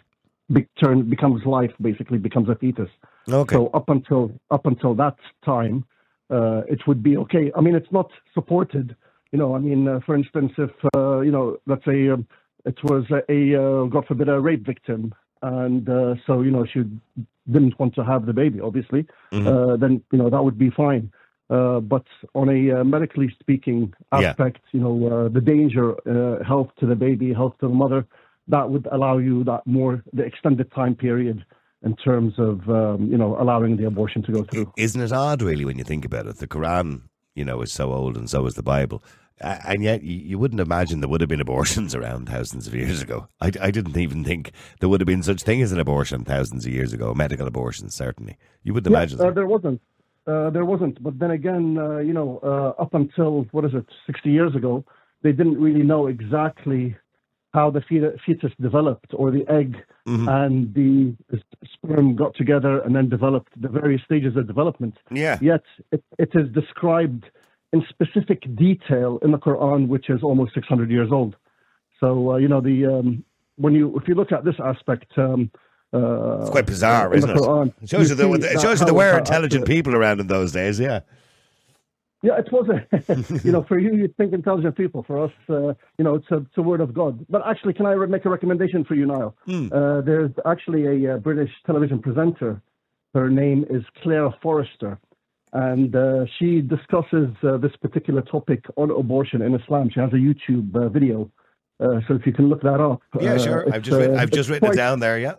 be- 0.52 0.66
turn 0.82 1.08
becomes 1.08 1.44
life, 1.44 1.72
basically 1.80 2.18
becomes 2.18 2.48
a 2.48 2.54
fetus. 2.54 2.90
Okay. 3.28 3.56
So 3.56 3.68
up 3.68 3.88
until 3.88 4.32
up 4.50 4.66
until 4.66 4.94
that 4.94 5.16
time, 5.44 5.84
uh, 6.30 6.62
it 6.68 6.86
would 6.86 7.02
be 7.02 7.16
okay. 7.16 7.50
I 7.56 7.60
mean, 7.60 7.74
it's 7.74 7.90
not 7.92 8.10
supported. 8.32 8.96
You 9.32 9.38
know, 9.38 9.54
I 9.54 9.58
mean, 9.58 9.88
uh, 9.88 10.00
for 10.06 10.14
instance, 10.14 10.52
if 10.58 10.70
uh, 10.96 11.20
you 11.20 11.30
know, 11.32 11.58
let's 11.66 11.84
say 11.84 12.08
um, 12.08 12.26
it 12.64 12.82
was 12.84 13.04
a, 13.10 13.20
a 13.32 13.40
uh, 13.62 13.84
God 13.86 14.06
forbid 14.06 14.28
a 14.28 14.38
rape 14.38 14.64
victim, 14.64 15.14
and 15.42 15.88
uh, 15.88 16.14
so 16.26 16.42
you 16.42 16.50
know 16.50 16.64
she 16.64 16.84
didn't 17.50 17.78
want 17.78 17.94
to 17.94 18.04
have 18.04 18.26
the 18.26 18.32
baby, 18.32 18.60
obviously, 18.60 19.06
Mhm. 19.32 19.46
uh, 19.46 19.76
then 19.76 20.02
you 20.12 20.18
know 20.18 20.30
that 20.30 20.42
would 20.42 20.58
be 20.58 20.70
fine. 20.70 21.10
Uh, 21.50 21.78
but 21.80 22.04
on 22.34 22.48
a 22.48 22.80
uh, 22.80 22.84
medically 22.84 23.28
speaking 23.38 23.92
Yeah. 24.12 24.30
aspect, 24.30 24.62
you 24.72 24.80
know, 24.80 24.94
uh, 25.06 25.28
the 25.28 25.42
danger, 25.42 25.94
uh, 26.08 26.42
health 26.42 26.70
to 26.80 26.86
the 26.86 26.96
baby, 26.96 27.34
health 27.34 27.54
to 27.60 27.68
the 27.68 27.74
mother, 27.74 28.06
that 28.48 28.70
would 28.70 28.86
allow 28.92 29.18
you 29.18 29.44
that 29.44 29.66
more 29.66 30.02
the 30.12 30.22
extended 30.22 30.70
time 30.72 30.94
period 30.94 31.44
in 31.82 31.96
terms 31.96 32.34
of 32.38 32.68
um, 32.68 33.08
you 33.10 33.18
know 33.18 33.36
allowing 33.40 33.76
the 33.76 33.86
abortion 33.86 34.22
to 34.24 34.32
go 34.32 34.44
through. 34.44 34.72
Isn't 34.76 35.00
it 35.02 35.12
odd, 35.12 35.42
really, 35.42 35.64
when 35.64 35.78
you 35.78 35.84
think 35.84 36.04
about 36.04 36.26
it? 36.26 36.36
The 36.36 36.46
Quran, 36.48 37.02
you 37.34 37.44
know, 37.44 37.60
is 37.62 37.72
so 37.72 37.92
old, 37.92 38.16
and 38.16 38.28
so 38.28 38.46
is 38.46 38.54
the 38.54 38.62
Bible. 38.62 39.02
A- 39.40 39.60
And 39.70 39.82
yet, 39.82 40.02
you 40.02 40.16
you 40.16 40.38
wouldn't 40.38 40.60
imagine 40.60 41.00
there 41.00 41.08
would 41.08 41.20
have 41.20 41.28
been 41.28 41.40
abortions 41.40 41.94
around 41.98 42.28
thousands 42.28 42.66
of 42.66 42.74
years 42.74 43.02
ago. 43.02 43.28
I, 43.40 43.50
I 43.60 43.70
didn't 43.70 43.96
even 43.98 44.24
think 44.24 44.52
there 44.80 44.88
would 44.88 45.00
have 45.00 45.06
been 45.06 45.22
such 45.22 45.42
thing 45.42 45.60
as 45.62 45.72
an 45.72 45.80
abortion 45.80 46.24
thousands 46.24 46.64
of 46.66 46.72
years 46.72 46.92
ago. 46.92 47.12
Medical 47.14 47.46
abortions, 47.46 47.94
certainly. 47.94 48.36
You 48.62 48.72
wouldn't 48.74 48.92
Yeah, 48.92 48.98
imagine. 48.98 49.20
uh, 49.20 49.30
there 49.30 49.46
wasn't. 49.46 49.80
Uh, 50.26 50.48
there 50.50 50.64
wasn't. 50.64 51.02
But 51.02 51.18
then 51.18 51.32
again, 51.32 51.76
uh, 51.78 51.98
you 51.98 52.14
know, 52.14 52.40
uh, 52.42 52.80
up 52.82 52.94
until 52.94 53.46
what 53.52 53.64
is 53.66 53.74
it, 53.74 53.84
60 54.06 54.30
years 54.30 54.54
ago, 54.54 54.84
they 55.22 55.32
didn't 55.32 55.60
really 55.60 55.82
know 55.82 56.06
exactly 56.06 56.96
how 57.54 57.70
the 57.70 57.80
fetus 57.80 58.52
developed 58.60 59.10
or 59.14 59.30
the 59.30 59.44
egg 59.48 59.76
Mm-hmm. 60.06 60.28
and 60.28 60.74
the 60.74 61.14
sperm 61.72 62.14
got 62.14 62.34
together 62.36 62.78
and 62.80 62.94
then 62.94 63.08
developed 63.08 63.58
the 63.58 63.68
various 63.68 64.02
stages 64.04 64.36
of 64.36 64.46
development. 64.46 64.98
Yeah. 65.10 65.38
Yet 65.40 65.62
it, 65.92 66.04
it 66.18 66.28
is 66.34 66.46
described 66.52 67.24
in 67.72 67.82
specific 67.88 68.40
detail 68.54 69.18
in 69.22 69.30
the 69.30 69.38
Quran, 69.38 69.88
which 69.88 70.10
is 70.10 70.22
almost 70.22 70.52
600 70.52 70.90
years 70.90 71.10
old. 71.10 71.36
So 72.00 72.32
uh, 72.32 72.36
you 72.36 72.48
know 72.48 72.60
the 72.60 72.84
um, 72.84 73.24
when 73.56 73.72
you 73.72 73.96
if 73.98 74.06
you 74.06 74.14
look 74.14 74.30
at 74.30 74.44
this 74.44 74.56
aspect. 74.62 75.16
Um, 75.16 75.50
uh, 75.94 76.40
It's 76.42 76.50
quite 76.50 76.66
bizarre, 76.66 77.14
isn't 77.14 77.30
it? 77.30 77.36
Quran, 77.38 77.72
It 77.80 77.88
shows 77.88 78.10
you, 78.10 78.16
that, 78.16 78.52
it 78.56 78.60
shows 78.60 78.80
you 78.80 78.84
there 78.84 78.92
were 78.94 79.16
intelligent 79.16 79.64
people 79.64 79.94
around 79.94 80.20
in 80.20 80.26
those 80.26 80.52
days, 80.52 80.78
yeah. 80.78 81.00
Yeah, 82.24 82.38
it 82.38 82.50
was 82.50 82.66
a, 82.70 82.78
you 83.44 83.52
know, 83.52 83.62
for 83.68 83.78
you, 83.78 83.94
you'd 83.94 84.16
think 84.16 84.32
intelligent 84.32 84.76
people. 84.76 85.02
For 85.02 85.22
us, 85.26 85.32
uh, 85.50 85.74
you 85.98 86.04
know, 86.06 86.14
it's 86.14 86.30
a, 86.30 86.38
it's 86.38 86.56
a 86.56 86.62
word 86.62 86.80
of 86.80 86.94
God. 86.94 87.24
But 87.28 87.46
actually, 87.46 87.74
can 87.74 87.84
I 87.84 87.92
re- 87.92 88.06
make 88.06 88.24
a 88.24 88.30
recommendation 88.30 88.82
for 88.82 88.94
you, 88.94 89.04
Niall? 89.04 89.36
Hmm. 89.44 89.68
Uh, 89.70 90.00
there's 90.00 90.30
actually 90.46 90.82
a, 91.04 91.14
uh 91.14 91.18
British 91.18 91.50
television 91.66 91.98
presenter. 92.00 92.62
Her 93.12 93.28
name 93.28 93.66
is 93.68 93.82
Claire 94.02 94.30
Forrester. 94.42 94.98
And 95.52 95.94
uh, 95.94 96.24
she 96.38 96.62
discusses 96.62 97.28
uh, 97.44 97.58
this 97.58 97.76
particular 97.76 98.22
topic 98.22 98.64
on 98.76 98.90
abortion 98.90 99.42
in 99.42 99.54
Islam. 99.54 99.90
She 99.92 100.00
has 100.00 100.12
a 100.12 100.16
YouTube 100.16 100.74
uh, 100.74 100.88
video. 100.88 101.30
Uh, 101.78 102.00
so 102.08 102.14
if 102.14 102.26
you 102.26 102.32
can 102.32 102.48
look 102.48 102.62
that 102.62 102.80
up. 102.80 103.02
Yeah, 103.20 103.36
sure. 103.36 103.72
I've 103.72 103.82
just, 103.82 103.98
writ- 103.98 104.10
uh, 104.10 104.20
I've 104.20 104.30
just 104.30 104.48
written 104.48 104.72
it 104.72 104.76
down 104.76 104.98
there, 105.00 105.18
yeah. 105.18 105.34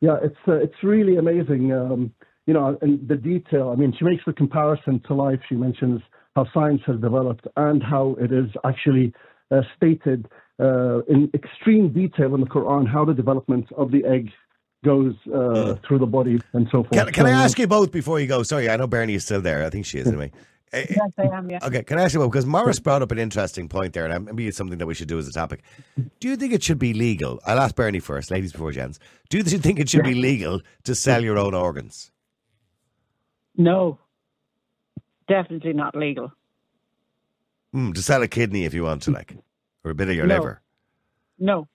yeah, 0.00 0.16
it's 0.22 0.36
uh, 0.46 0.52
it's 0.66 0.82
really 0.82 1.16
amazing. 1.16 1.72
Um, 1.72 2.14
you 2.50 2.54
know, 2.54 2.76
and 2.82 3.06
the 3.06 3.14
detail. 3.14 3.70
I 3.70 3.76
mean, 3.76 3.94
she 3.96 4.04
makes 4.04 4.24
the 4.26 4.32
comparison 4.32 5.00
to 5.06 5.14
life. 5.14 5.38
She 5.48 5.54
mentions 5.54 6.00
how 6.34 6.46
science 6.52 6.80
has 6.88 6.98
developed 7.00 7.46
and 7.56 7.80
how 7.80 8.16
it 8.18 8.32
is 8.32 8.50
actually 8.64 9.12
uh, 9.52 9.60
stated 9.76 10.26
uh, 10.58 11.02
in 11.02 11.30
extreme 11.32 11.92
detail 11.92 12.34
in 12.34 12.40
the 12.40 12.48
Quran 12.48 12.88
how 12.88 13.04
the 13.04 13.14
development 13.14 13.66
of 13.76 13.92
the 13.92 14.04
egg 14.04 14.30
goes 14.84 15.14
uh, 15.32 15.76
through 15.86 16.00
the 16.00 16.06
body 16.06 16.40
and 16.54 16.66
so 16.72 16.82
forth. 16.82 16.90
Can, 16.90 17.12
can 17.12 17.26
I 17.26 17.30
So, 17.30 17.36
uh, 17.36 17.44
ask 17.44 17.58
you 17.60 17.68
both 17.68 17.92
before 17.92 18.18
you 18.18 18.26
go? 18.26 18.42
Sorry, 18.42 18.68
I 18.68 18.76
know 18.76 18.88
Bernie 18.88 19.14
is 19.14 19.24
still 19.24 19.40
there. 19.40 19.64
I 19.64 19.70
think 19.70 19.86
she 19.86 19.98
is 19.98 20.08
anyway. 20.08 20.32
Yes, 20.72 21.10
I 21.18 21.22
am. 21.22 21.50
Yeah. 21.50 21.58
Okay, 21.64 21.82
can 21.82 21.98
I 21.98 22.04
ask 22.04 22.14
you 22.14 22.20
about 22.20 22.30
because 22.30 22.46
Morris 22.46 22.78
brought 22.78 23.02
up 23.02 23.10
an 23.10 23.18
interesting 23.18 23.68
point 23.68 23.92
there, 23.92 24.06
and 24.06 24.24
maybe 24.26 24.46
it's 24.46 24.56
something 24.56 24.78
that 24.78 24.86
we 24.86 24.94
should 24.94 25.08
do 25.08 25.18
as 25.18 25.26
a 25.26 25.32
topic. 25.32 25.62
Do 26.20 26.28
you 26.28 26.36
think 26.36 26.52
it 26.52 26.62
should 26.62 26.78
be 26.78 26.94
legal? 26.94 27.40
I'll 27.44 27.58
ask 27.58 27.74
Bernie 27.74 27.98
first, 27.98 28.30
ladies 28.30 28.52
before 28.52 28.70
gents. 28.70 29.00
Do 29.30 29.38
you 29.38 29.42
think 29.42 29.80
it 29.80 29.88
should 29.88 30.04
be 30.04 30.14
legal 30.14 30.60
to 30.84 30.94
sell 30.94 31.24
your 31.24 31.38
own 31.38 31.54
organs? 31.54 32.12
No, 33.60 33.98
definitely 35.28 35.74
not 35.74 35.94
legal. 35.94 36.32
Hmm, 37.72 37.92
to 37.92 38.02
sell 38.02 38.22
a 38.22 38.28
kidney 38.28 38.64
if 38.64 38.72
you 38.72 38.84
want 38.84 39.02
to, 39.02 39.10
like, 39.10 39.36
or 39.84 39.90
a 39.90 39.94
bit 39.94 40.08
of 40.08 40.14
your 40.16 40.26
No. 40.26 40.34
liver. 40.36 40.62
No, 41.38 41.68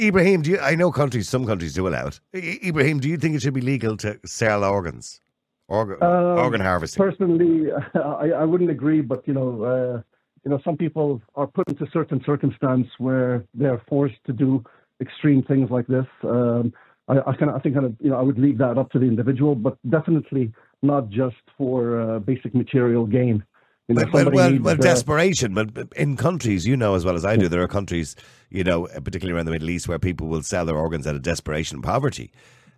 Ibrahim, 0.00 0.42
do 0.42 0.50
you? 0.52 0.58
I 0.58 0.74
know 0.74 0.90
countries, 0.92 1.28
some 1.28 1.46
countries 1.46 1.72
do 1.74 1.86
allow 1.88 2.06
it. 2.08 2.20
I- 2.34 2.58
Ibrahim, 2.68 3.00
do 3.00 3.08
you 3.08 3.16
think 3.18 3.34
it 3.34 3.42
should 3.42 3.54
be 3.54 3.60
legal 3.62 3.96
to 3.98 4.18
sell 4.26 4.62
organs, 4.64 5.20
organ, 5.68 6.02
Um, 6.02 6.38
organ 6.38 6.60
harvesting? 6.60 7.02
Personally, 7.02 7.70
I, 7.94 8.30
I 8.42 8.44
wouldn't 8.44 8.70
agree, 8.70 9.00
but 9.02 9.26
you 9.28 9.34
know, 9.34 9.62
uh, 9.64 10.02
you 10.44 10.50
know, 10.50 10.58
some 10.64 10.76
people 10.76 11.20
are 11.34 11.46
put 11.46 11.68
into 11.68 11.86
certain 11.92 12.22
circumstance 12.24 12.88
where 12.98 13.44
they're 13.54 13.82
forced 13.88 14.22
to 14.26 14.32
do 14.32 14.62
extreme 15.00 15.42
things 15.42 15.70
like 15.70 15.86
this. 15.86 16.06
Um, 16.24 16.72
I, 17.08 17.18
I 17.18 17.36
kind 17.36 17.50
of, 17.50 17.56
I 17.56 17.58
think, 17.60 17.74
kind 17.74 17.86
of, 17.86 17.94
you 18.00 18.10
know, 18.10 18.16
I 18.16 18.22
would 18.22 18.38
leave 18.38 18.58
that 18.58 18.78
up 18.78 18.90
to 18.92 18.98
the 18.98 19.06
individual, 19.06 19.54
but 19.54 19.78
definitely 19.88 20.52
not 20.82 21.08
just 21.08 21.36
for 21.56 22.00
uh, 22.00 22.18
basic 22.18 22.54
material 22.54 23.06
gain. 23.06 23.44
You 23.88 23.94
know, 23.94 24.04
Well, 24.12 24.30
well, 24.30 24.50
needs, 24.50 24.64
well, 24.64 24.74
uh, 24.74 24.78
desperation. 24.78 25.54
But 25.54 25.70
in 25.94 26.16
countries, 26.16 26.66
you 26.66 26.76
know 26.76 26.94
as 26.96 27.04
well 27.04 27.14
as 27.14 27.24
I 27.24 27.36
do, 27.36 27.48
there 27.48 27.62
are 27.62 27.68
countries, 27.68 28.16
you 28.50 28.64
know, 28.64 28.86
particularly 28.86 29.32
around 29.36 29.46
the 29.46 29.52
Middle 29.52 29.70
East, 29.70 29.86
where 29.86 29.98
people 30.00 30.26
will 30.26 30.42
sell 30.42 30.64
their 30.64 30.76
organs 30.76 31.06
out 31.06 31.14
of 31.14 31.22
desperation 31.22 31.76
and 31.76 31.84
poverty. 31.84 32.32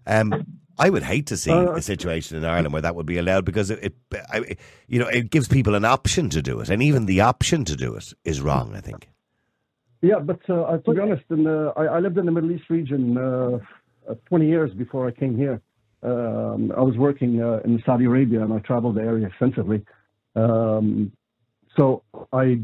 Um, 0.07 0.47
I 0.79 0.91
would 0.91 1.03
hate 1.03 1.27
to 1.27 1.37
see 1.37 1.51
Uh, 1.51 1.73
a 1.73 1.83
situation 1.83 2.37
in 2.37 2.45
Ireland 2.45 2.73
where 2.73 2.83
that 2.83 2.95
would 2.95 3.07
be 3.07 3.19
allowed 3.19 3.45
because 3.45 3.71
it, 3.71 3.79
it 3.83 3.95
I, 4.31 4.57
you 4.87 4.99
know, 5.01 5.09
it 5.09 5.31
gives 5.31 5.49
people 5.49 5.75
an 5.75 5.85
option 5.85 6.29
to 6.31 6.43
do 6.43 6.61
it, 6.61 6.69
and 6.69 6.83
even 6.83 7.07
the 7.07 7.23
option 7.23 7.65
to 7.65 7.75
do 7.75 7.95
it 7.95 8.13
is 8.25 8.41
wrong. 8.41 8.75
I 8.75 8.81
think. 8.81 9.09
Yeah, 10.03 10.21
but 10.21 10.41
uh, 10.49 10.77
to 10.77 10.93
be 10.93 11.01
honest, 11.01 11.25
in 11.31 11.47
I, 11.47 11.85
I 11.97 11.99
lived 12.01 12.19
in 12.19 12.27
the 12.27 12.33
Middle 12.33 12.53
East 12.53 12.71
region 12.71 13.17
uh, 13.17 13.59
20 14.27 14.47
years 14.47 14.71
before 14.73 15.07
I 15.07 15.11
came 15.11 15.37
here. 15.37 15.61
Um, 16.03 16.73
I 16.77 16.81
was 16.81 16.97
working 16.97 17.43
uh, 17.43 17.61
in 17.65 17.83
Saudi 17.85 18.05
Arabia 18.05 18.43
and 18.43 18.53
I 18.53 18.59
traveled 18.61 18.95
the 18.97 19.03
area 19.03 19.27
extensively. 19.27 19.85
Um, 20.37 21.13
so 21.77 22.03
I 22.33 22.61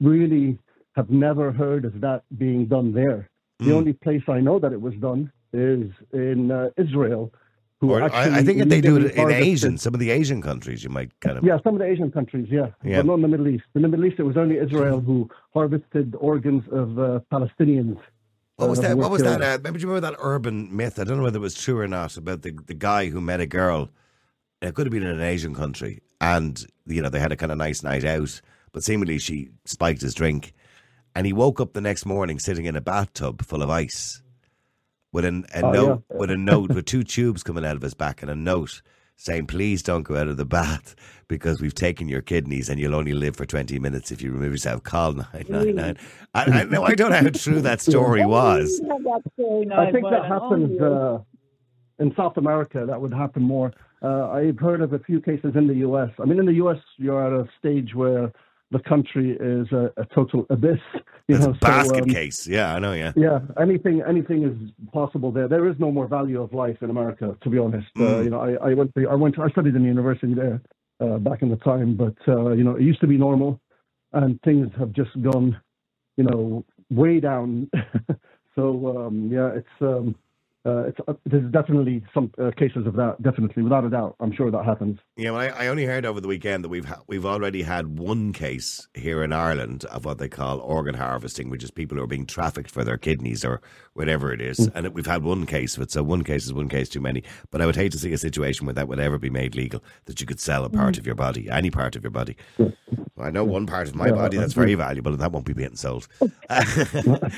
really 0.00 0.58
have 0.96 1.10
never 1.10 1.52
heard 1.52 1.84
of 1.84 2.00
that 2.02 2.22
being 2.38 2.66
done 2.66 2.92
there. 2.92 3.28
The 3.60 3.66
Mm. 3.66 3.74
only 3.76 3.92
place 3.94 4.22
I 4.28 4.40
know 4.40 4.58
that 4.58 4.72
it 4.72 4.80
was 4.80 4.94
done 4.96 5.32
is 5.52 5.90
in 6.12 6.50
uh, 6.50 6.70
Israel. 6.76 7.32
Who 7.80 7.90
Or, 7.92 8.02
I, 8.02 8.38
I 8.38 8.42
think 8.42 8.68
they 8.68 8.80
do 8.80 8.96
it 8.98 9.14
in 9.14 9.30
Asian, 9.30 9.78
some 9.78 9.94
of 9.94 10.00
the 10.00 10.10
Asian 10.10 10.40
countries. 10.42 10.82
You 10.84 10.90
might 10.90 11.10
kind 11.20 11.38
of. 11.38 11.44
yeah, 11.44 11.58
some 11.64 11.74
of 11.74 11.80
the 11.80 11.86
Asian 11.86 12.10
countries, 12.10 12.48
yeah, 12.50 12.68
Yeah. 12.84 12.98
but 12.98 13.06
not 13.06 13.14
in 13.14 13.22
the 13.22 13.28
Middle 13.28 13.48
East. 13.48 13.64
In 13.74 13.82
the 13.82 13.88
Middle 13.88 14.06
East, 14.06 14.16
it 14.18 14.22
was 14.22 14.36
only 14.36 14.58
Israel 14.58 15.00
who 15.00 15.28
harvested 15.52 16.14
organs 16.18 16.64
of 16.70 16.98
uh, 16.98 17.20
Palestinians. 17.32 17.98
What 18.56 18.70
was 18.70 18.80
that? 18.80 18.96
What 18.96 19.10
was 19.10 19.22
that? 19.22 19.42
Uh, 19.42 19.58
maybe 19.62 19.78
do 19.78 19.82
you 19.82 19.88
remember 19.88 20.08
that 20.10 20.16
urban 20.20 20.74
myth? 20.74 20.98
I 20.98 21.04
don't 21.04 21.16
know 21.16 21.24
whether 21.24 21.38
it 21.38 21.40
was 21.40 21.54
true 21.54 21.78
or 21.78 21.88
not 21.88 22.16
about 22.16 22.42
the, 22.42 22.52
the 22.66 22.74
guy 22.74 23.06
who 23.08 23.20
met 23.20 23.40
a 23.40 23.46
girl. 23.46 23.90
It 24.62 24.74
could 24.74 24.86
have 24.86 24.92
been 24.92 25.02
in 25.02 25.08
an 25.16 25.20
Asian 25.20 25.54
country, 25.54 26.00
and 26.20 26.64
you 26.86 27.02
know 27.02 27.08
they 27.08 27.18
had 27.20 27.32
a 27.32 27.36
kind 27.36 27.50
of 27.52 27.58
nice 27.58 27.82
night 27.82 28.04
out, 28.04 28.40
but 28.72 28.84
seemingly 28.84 29.18
she 29.18 29.48
spiked 29.64 30.00
his 30.02 30.14
drink, 30.14 30.52
and 31.14 31.26
he 31.26 31.32
woke 31.32 31.60
up 31.60 31.72
the 31.72 31.80
next 31.80 32.06
morning 32.06 32.38
sitting 32.38 32.64
in 32.64 32.76
a 32.76 32.80
bathtub 32.80 33.44
full 33.44 33.62
of 33.62 33.70
ice, 33.70 34.22
with 35.12 35.24
an, 35.24 35.44
a 35.54 35.62
Oh, 35.62 35.70
note 35.72 36.02
yeah. 36.10 36.16
with 36.16 36.30
a 36.30 36.36
note 36.36 36.70
with 36.72 36.86
two 36.86 37.02
tubes 37.02 37.42
coming 37.42 37.64
out 37.66 37.76
of 37.76 37.82
his 37.82 37.94
back 37.94 38.22
and 38.22 38.30
a 38.30 38.36
note 38.36 38.80
saying, 39.16 39.46
"Please 39.46 39.82
don't 39.82 40.02
go 40.02 40.16
out 40.16 40.28
of 40.28 40.36
the 40.36 40.44
bath 40.44 40.94
because 41.28 41.60
we've 41.60 41.74
taken 41.74 42.08
your 42.08 42.22
kidneys 42.22 42.68
and 42.68 42.78
you'll 42.78 42.94
only 42.94 43.14
live 43.14 43.36
for 43.36 43.46
twenty 43.46 43.78
minutes 43.78 44.10
if 44.10 44.22
you 44.22 44.32
remove 44.32 44.52
yourself." 44.52 44.82
Call 44.82 45.12
nine 45.12 45.46
nine 45.48 45.74
nine. 45.74 45.98
I, 46.34 46.44
I, 46.44 46.64
no, 46.64 46.82
I 46.84 46.94
don't 46.94 47.10
know 47.10 47.20
how 47.20 47.28
true 47.30 47.60
that 47.60 47.80
story 47.80 48.24
was. 48.24 48.80
I 48.84 49.90
think 49.90 50.04
that 50.10 50.24
happens 50.26 50.80
uh, 50.80 51.18
in 51.98 52.14
South 52.16 52.36
America. 52.36 52.84
That 52.86 53.00
would 53.00 53.12
happen 53.12 53.42
more. 53.42 53.72
Uh, 54.02 54.28
I've 54.30 54.58
heard 54.58 54.82
of 54.82 54.92
a 54.92 54.98
few 54.98 55.20
cases 55.20 55.52
in 55.54 55.66
the 55.66 55.76
U.S. 55.76 56.10
I 56.20 56.26
mean, 56.26 56.38
in 56.38 56.44
the 56.44 56.54
U.S., 56.54 56.76
you're 56.98 57.24
at 57.24 57.32
a 57.32 57.48
stage 57.58 57.94
where 57.94 58.30
the 58.74 58.80
country 58.80 59.36
is 59.40 59.70
a, 59.70 59.92
a 59.96 60.04
total 60.14 60.46
abyss. 60.50 60.80
You 61.28 61.38
know, 61.38 61.52
a 61.52 61.54
so, 61.54 61.60
basket 61.60 62.02
um, 62.02 62.08
case. 62.10 62.46
Yeah, 62.46 62.74
I 62.74 62.78
know. 62.80 62.92
Yeah. 62.92 63.12
Yeah, 63.16 63.38
anything 63.58 64.02
anything 64.06 64.42
is 64.42 64.56
possible 64.92 65.30
there. 65.32 65.48
There 65.48 65.66
is 65.70 65.76
no 65.78 65.90
more 65.90 66.06
value 66.06 66.42
of 66.42 66.52
life 66.52 66.78
in 66.82 66.90
America, 66.90 67.36
to 67.40 67.48
be 67.48 67.58
honest. 67.58 67.86
Uh, 67.96 68.00
Mm. 68.00 68.24
you 68.24 68.30
know, 68.30 68.40
I, 68.40 68.70
I 68.70 68.74
went 68.74 68.94
to, 68.94 69.08
I 69.08 69.14
went 69.14 69.36
to, 69.36 69.42
I 69.42 69.48
studied 69.48 69.74
in 69.74 69.82
the 69.82 69.88
university 69.88 70.34
there 70.34 70.60
uh, 71.00 71.18
back 71.18 71.40
in 71.40 71.48
the 71.48 71.56
time, 71.56 71.96
but 71.96 72.16
uh, 72.28 72.50
you 72.50 72.64
know, 72.64 72.74
it 72.76 72.82
used 72.82 73.00
to 73.00 73.06
be 73.06 73.16
normal, 73.16 73.60
and 74.12 74.40
things 74.42 74.68
have 74.78 74.92
just 74.92 75.14
gone, 75.22 75.56
you 76.16 76.24
know, 76.24 76.64
way 76.90 77.20
down. 77.20 77.70
so 78.56 78.64
um, 78.98 79.30
yeah, 79.32 79.50
it's 79.60 79.76
um, 79.80 80.16
uh, 80.64 80.90
uh, 81.06 81.12
there's 81.26 81.50
definitely 81.52 82.02
some 82.14 82.32
uh, 82.38 82.50
cases 82.56 82.86
of 82.86 82.94
that. 82.94 83.22
Definitely, 83.22 83.62
without 83.62 83.84
a 83.84 83.90
doubt, 83.90 84.16
I'm 84.20 84.32
sure 84.34 84.50
that 84.50 84.64
happens. 84.64 84.98
Yeah, 85.16 85.32
well, 85.32 85.40
I, 85.40 85.64
I 85.64 85.66
only 85.68 85.84
heard 85.84 86.06
over 86.06 86.20
the 86.20 86.28
weekend 86.28 86.64
that 86.64 86.70
we've 86.70 86.86
ha- 86.86 87.02
we've 87.06 87.26
already 87.26 87.62
had 87.62 87.98
one 87.98 88.32
case 88.32 88.88
here 88.94 89.22
in 89.22 89.32
Ireland 89.32 89.84
of 89.86 90.04
what 90.04 90.18
they 90.18 90.28
call 90.28 90.60
organ 90.60 90.94
harvesting, 90.94 91.50
which 91.50 91.62
is 91.62 91.70
people 91.70 91.98
who 91.98 92.04
are 92.04 92.08
being 92.08 92.26
trafficked 92.26 92.70
for 92.70 92.82
their 92.82 92.96
kidneys 92.96 93.44
or 93.44 93.60
whatever 93.94 94.32
it 94.32 94.40
is. 94.40 94.58
Mm. 94.58 94.72
And 94.74 94.88
we've 94.94 95.06
had 95.06 95.22
one 95.22 95.46
case 95.46 95.76
of 95.76 95.82
it, 95.82 95.90
so 95.90 96.02
one 96.02 96.24
case 96.24 96.44
is 96.44 96.52
one 96.52 96.68
case 96.68 96.88
too 96.88 97.00
many. 97.00 97.22
But 97.50 97.62
I 97.62 97.66
would 97.66 97.76
hate 97.76 97.92
to 97.92 97.98
see 97.98 98.12
a 98.12 98.18
situation 98.18 98.66
where 98.66 98.74
that 98.74 98.88
would 98.88 99.00
ever 99.00 99.18
be 99.18 99.30
made 99.30 99.54
legal 99.54 99.82
that 100.04 100.20
you 100.20 100.26
could 100.26 100.40
sell 100.40 100.64
a 100.64 100.70
part 100.70 100.94
Mm. 100.94 100.98
of 100.98 101.06
your 101.06 101.14
body, 101.14 101.48
any 101.50 101.70
part 101.70 101.96
of 101.96 102.02
your 102.04 102.10
body. 102.10 102.36
I 103.16 103.30
know 103.30 103.44
one 103.44 103.66
part 103.66 103.88
of 103.88 103.94
my 103.94 104.10
body 104.10 104.36
that's 104.36 104.52
very 104.54 104.74
valuable, 104.74 105.12
and 105.12 105.20
that 105.20 105.32
won't 105.32 105.46
be 105.46 105.52
being 105.54 105.76
sold. 105.76 106.08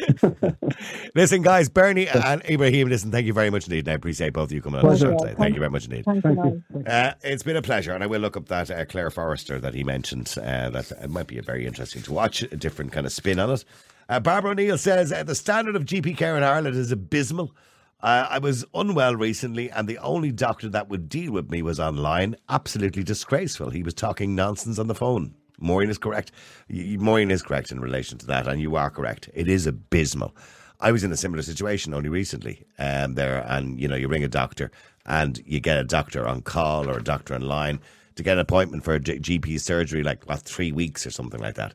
listen, 1.14 1.42
guys, 1.42 1.68
Bernie 1.68 2.08
and 2.08 2.42
Ibrahim, 2.48 2.88
listen, 2.88 3.10
thank 3.10 3.26
you 3.26 3.32
very 3.32 3.50
much 3.50 3.64
indeed. 3.66 3.80
And 3.80 3.88
I 3.90 3.92
appreciate 3.92 4.32
both 4.32 4.48
of 4.48 4.52
you 4.52 4.62
coming 4.62 4.80
on 4.80 4.90
the 4.90 4.96
show 4.98 5.16
today. 5.16 5.34
Thank 5.36 5.54
you 5.54 5.60
very 5.60 5.70
much 5.70 5.84
indeed. 5.84 6.04
Thank 6.04 6.24
you, 6.24 6.62
Uh, 6.86 7.12
it's 7.22 7.42
been 7.42 7.56
a 7.56 7.62
pleasure, 7.62 7.92
and 7.92 8.02
I 8.02 8.06
will 8.06 8.20
look 8.20 8.36
up 8.36 8.46
that 8.48 8.70
uh, 8.70 8.84
Claire 8.86 9.10
Forrester 9.10 9.58
that 9.60 9.74
he 9.74 9.84
mentioned. 9.84 10.34
Uh, 10.38 10.70
that 10.70 10.90
it 11.02 11.10
might 11.10 11.26
be 11.26 11.38
a 11.38 11.42
very 11.42 11.66
interesting 11.66 12.02
to 12.02 12.12
watch, 12.12 12.42
a 12.42 12.56
different 12.56 12.92
kind 12.92 13.06
of 13.06 13.12
spin 13.12 13.38
on 13.38 13.50
it. 13.50 13.64
Uh, 14.08 14.20
Barbara 14.20 14.52
O'Neill 14.52 14.78
says 14.78 15.10
the 15.10 15.34
standard 15.34 15.74
of 15.74 15.84
GP 15.84 16.16
care 16.16 16.36
in 16.36 16.44
Ireland 16.44 16.76
is 16.76 16.92
abysmal. 16.92 17.54
Uh, 18.00 18.26
I 18.30 18.38
was 18.38 18.64
unwell 18.74 19.16
recently, 19.16 19.70
and 19.70 19.88
the 19.88 19.98
only 19.98 20.30
doctor 20.30 20.68
that 20.68 20.88
would 20.88 21.08
deal 21.08 21.32
with 21.32 21.50
me 21.50 21.62
was 21.62 21.80
online. 21.80 22.36
Absolutely 22.48 23.02
disgraceful. 23.02 23.70
He 23.70 23.82
was 23.82 23.94
talking 23.94 24.34
nonsense 24.34 24.78
on 24.78 24.86
the 24.86 24.94
phone. 24.94 25.34
Maureen 25.58 25.90
is 25.90 25.98
correct. 25.98 26.30
Maureen 26.68 27.30
is 27.30 27.42
correct 27.42 27.72
in 27.72 27.80
relation 27.80 28.18
to 28.18 28.26
that, 28.26 28.46
and 28.46 28.60
you 28.60 28.76
are 28.76 28.90
correct. 28.90 29.30
It 29.34 29.48
is 29.48 29.66
abysmal. 29.66 30.36
I 30.78 30.92
was 30.92 31.02
in 31.02 31.10
a 31.10 31.16
similar 31.16 31.42
situation 31.42 31.94
only 31.94 32.10
recently, 32.10 32.64
um, 32.78 33.14
there, 33.14 33.44
and 33.48 33.80
you 33.80 33.88
know, 33.88 33.96
you 33.96 34.08
ring 34.08 34.22
a 34.22 34.28
doctor, 34.28 34.70
and 35.06 35.42
you 35.46 35.58
get 35.58 35.78
a 35.78 35.84
doctor 35.84 36.28
on 36.28 36.42
call 36.42 36.88
or 36.88 36.98
a 36.98 37.02
doctor 37.02 37.34
online 37.34 37.80
to 38.16 38.22
get 38.22 38.34
an 38.34 38.40
appointment 38.40 38.84
for 38.84 38.94
a 38.94 39.00
G- 39.00 39.18
GP 39.18 39.58
surgery, 39.58 40.02
like 40.02 40.24
what 40.24 40.40
three 40.40 40.70
weeks 40.70 41.06
or 41.06 41.10
something 41.10 41.40
like 41.40 41.54
that. 41.54 41.74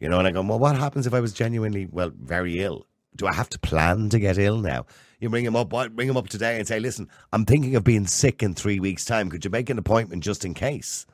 You 0.00 0.08
know, 0.08 0.18
and 0.18 0.26
I 0.26 0.30
go, 0.30 0.42
well, 0.42 0.58
what 0.58 0.76
happens 0.76 1.06
if 1.06 1.14
I 1.14 1.20
was 1.20 1.32
genuinely, 1.32 1.86
well, 1.90 2.10
very 2.18 2.60
ill? 2.60 2.86
Do 3.16 3.26
I 3.26 3.34
have 3.34 3.50
to 3.50 3.58
plan 3.58 4.08
to 4.08 4.18
get 4.18 4.38
ill 4.38 4.58
now? 4.58 4.86
You 5.20 5.28
bring 5.28 5.44
him 5.44 5.56
up, 5.56 5.72
what- 5.72 5.94
ring 5.94 6.08
him 6.08 6.16
up 6.16 6.28
today 6.28 6.58
and 6.58 6.66
say, 6.66 6.80
listen, 6.80 7.08
I'm 7.32 7.44
thinking 7.44 7.76
of 7.76 7.84
being 7.84 8.06
sick 8.06 8.42
in 8.42 8.54
three 8.54 8.80
weeks' 8.80 9.04
time. 9.04 9.28
Could 9.28 9.44
you 9.44 9.50
make 9.50 9.68
an 9.68 9.78
appointment 9.78 10.22
just 10.24 10.44
in 10.44 10.54
case? 10.54 11.06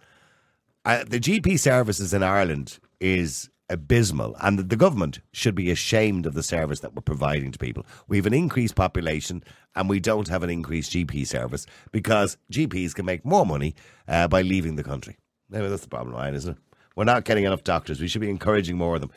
Uh, 0.85 1.03
the 1.05 1.19
GP 1.19 1.59
services 1.59 2.15
in 2.15 2.23
Ireland 2.23 2.79
is 3.01 3.51
abysmal, 3.69 4.37
and 4.41 4.59
the, 4.59 4.77
government 4.77 5.19
should 5.33 5.57
be 5.57 5.71
ashamed 5.73 6.27
of 6.27 6.35
the 6.35 6.43
service 6.45 6.79
that 6.81 6.95
we're 6.95 7.03
providing 7.03 7.51
to 7.51 7.59
people. 7.59 7.85
We 8.07 8.17
have 8.19 8.27
an 8.27 8.35
increased 8.35 8.77
population, 8.77 9.43
and 9.75 9.89
we 9.89 9.99
don't 9.99 10.29
have 10.29 10.45
an 10.45 10.51
increased 10.51 10.93
GP 10.93 11.27
service 11.27 11.67
because 11.91 12.37
GPs 12.53 12.95
can 12.95 13.05
make 13.05 13.25
more 13.25 13.45
money 13.45 13.75
uh, 14.07 14.29
by 14.29 14.43
leaving 14.43 14.77
the 14.77 14.85
country. 14.85 15.17
Maybe 15.51 15.67
that's 15.67 15.83
the 15.83 15.89
problem, 15.89 16.15
Ryan, 16.15 16.37
isn't 16.37 16.53
it? 16.53 16.59
We're 16.97 17.05
not 17.05 17.25
getting 17.25 17.45
enough 17.45 17.63
doctors. 17.63 18.01
We 18.01 18.09
should 18.09 18.23
be 18.23 18.31
encouraging 18.31 18.77
more 18.77 18.97
of 18.97 19.03
them. 19.03 19.13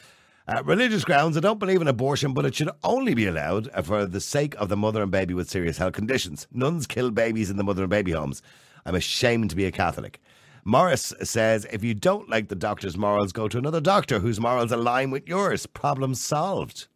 Uh, 0.48 0.62
religious 0.64 1.06
grounds, 1.06 1.38
I 1.38 1.40
don't 1.40 1.60
believe 1.60 1.82
in 1.82 1.88
abortion, 1.88 2.34
but 2.34 2.46
it 2.46 2.56
should 2.56 2.70
only 2.84 3.14
be 3.14 3.28
allowed 3.28 3.70
for 3.86 4.06
the 4.06 4.20
sake 4.20 4.56
of 4.56 4.68
the 4.68 4.76
mother 4.76 5.02
and 5.02 5.12
baby 5.12 5.34
with 5.34 5.50
serious 5.50 5.78
health 5.78 5.94
conditions. 5.94 6.48
Nuns 6.52 6.88
kill 6.88 7.12
babies 7.12 7.50
in 7.50 7.58
the 7.58 7.64
mother 7.64 7.84
and 7.84 7.90
baby 7.90 8.12
homes. 8.12 8.42
I'm 8.86 8.96
ashamed 8.96 9.52
to 9.52 9.56
be 9.56 9.66
a 9.66 9.72
Catholic. 9.72 10.20
Morris 10.66 11.14
says, 11.24 11.66
if 11.72 11.84
you 11.84 11.94
don't 11.94 12.30
like 12.30 12.48
the 12.50 12.56
doctor's 12.56 12.98
morals, 12.98 13.32
go 13.32 13.48
to 13.48 13.58
another 13.58 13.80
doctor 13.80 14.20
whose 14.20 14.40
morals 14.40 14.72
align 14.72 15.12
with 15.12 15.28
yours. 15.28 15.66
Problem 15.66 16.16
solved. 16.16 16.88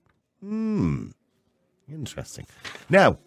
Hmm. 0.42 1.10
Interesting. 1.88 2.46
Now, 2.90 3.18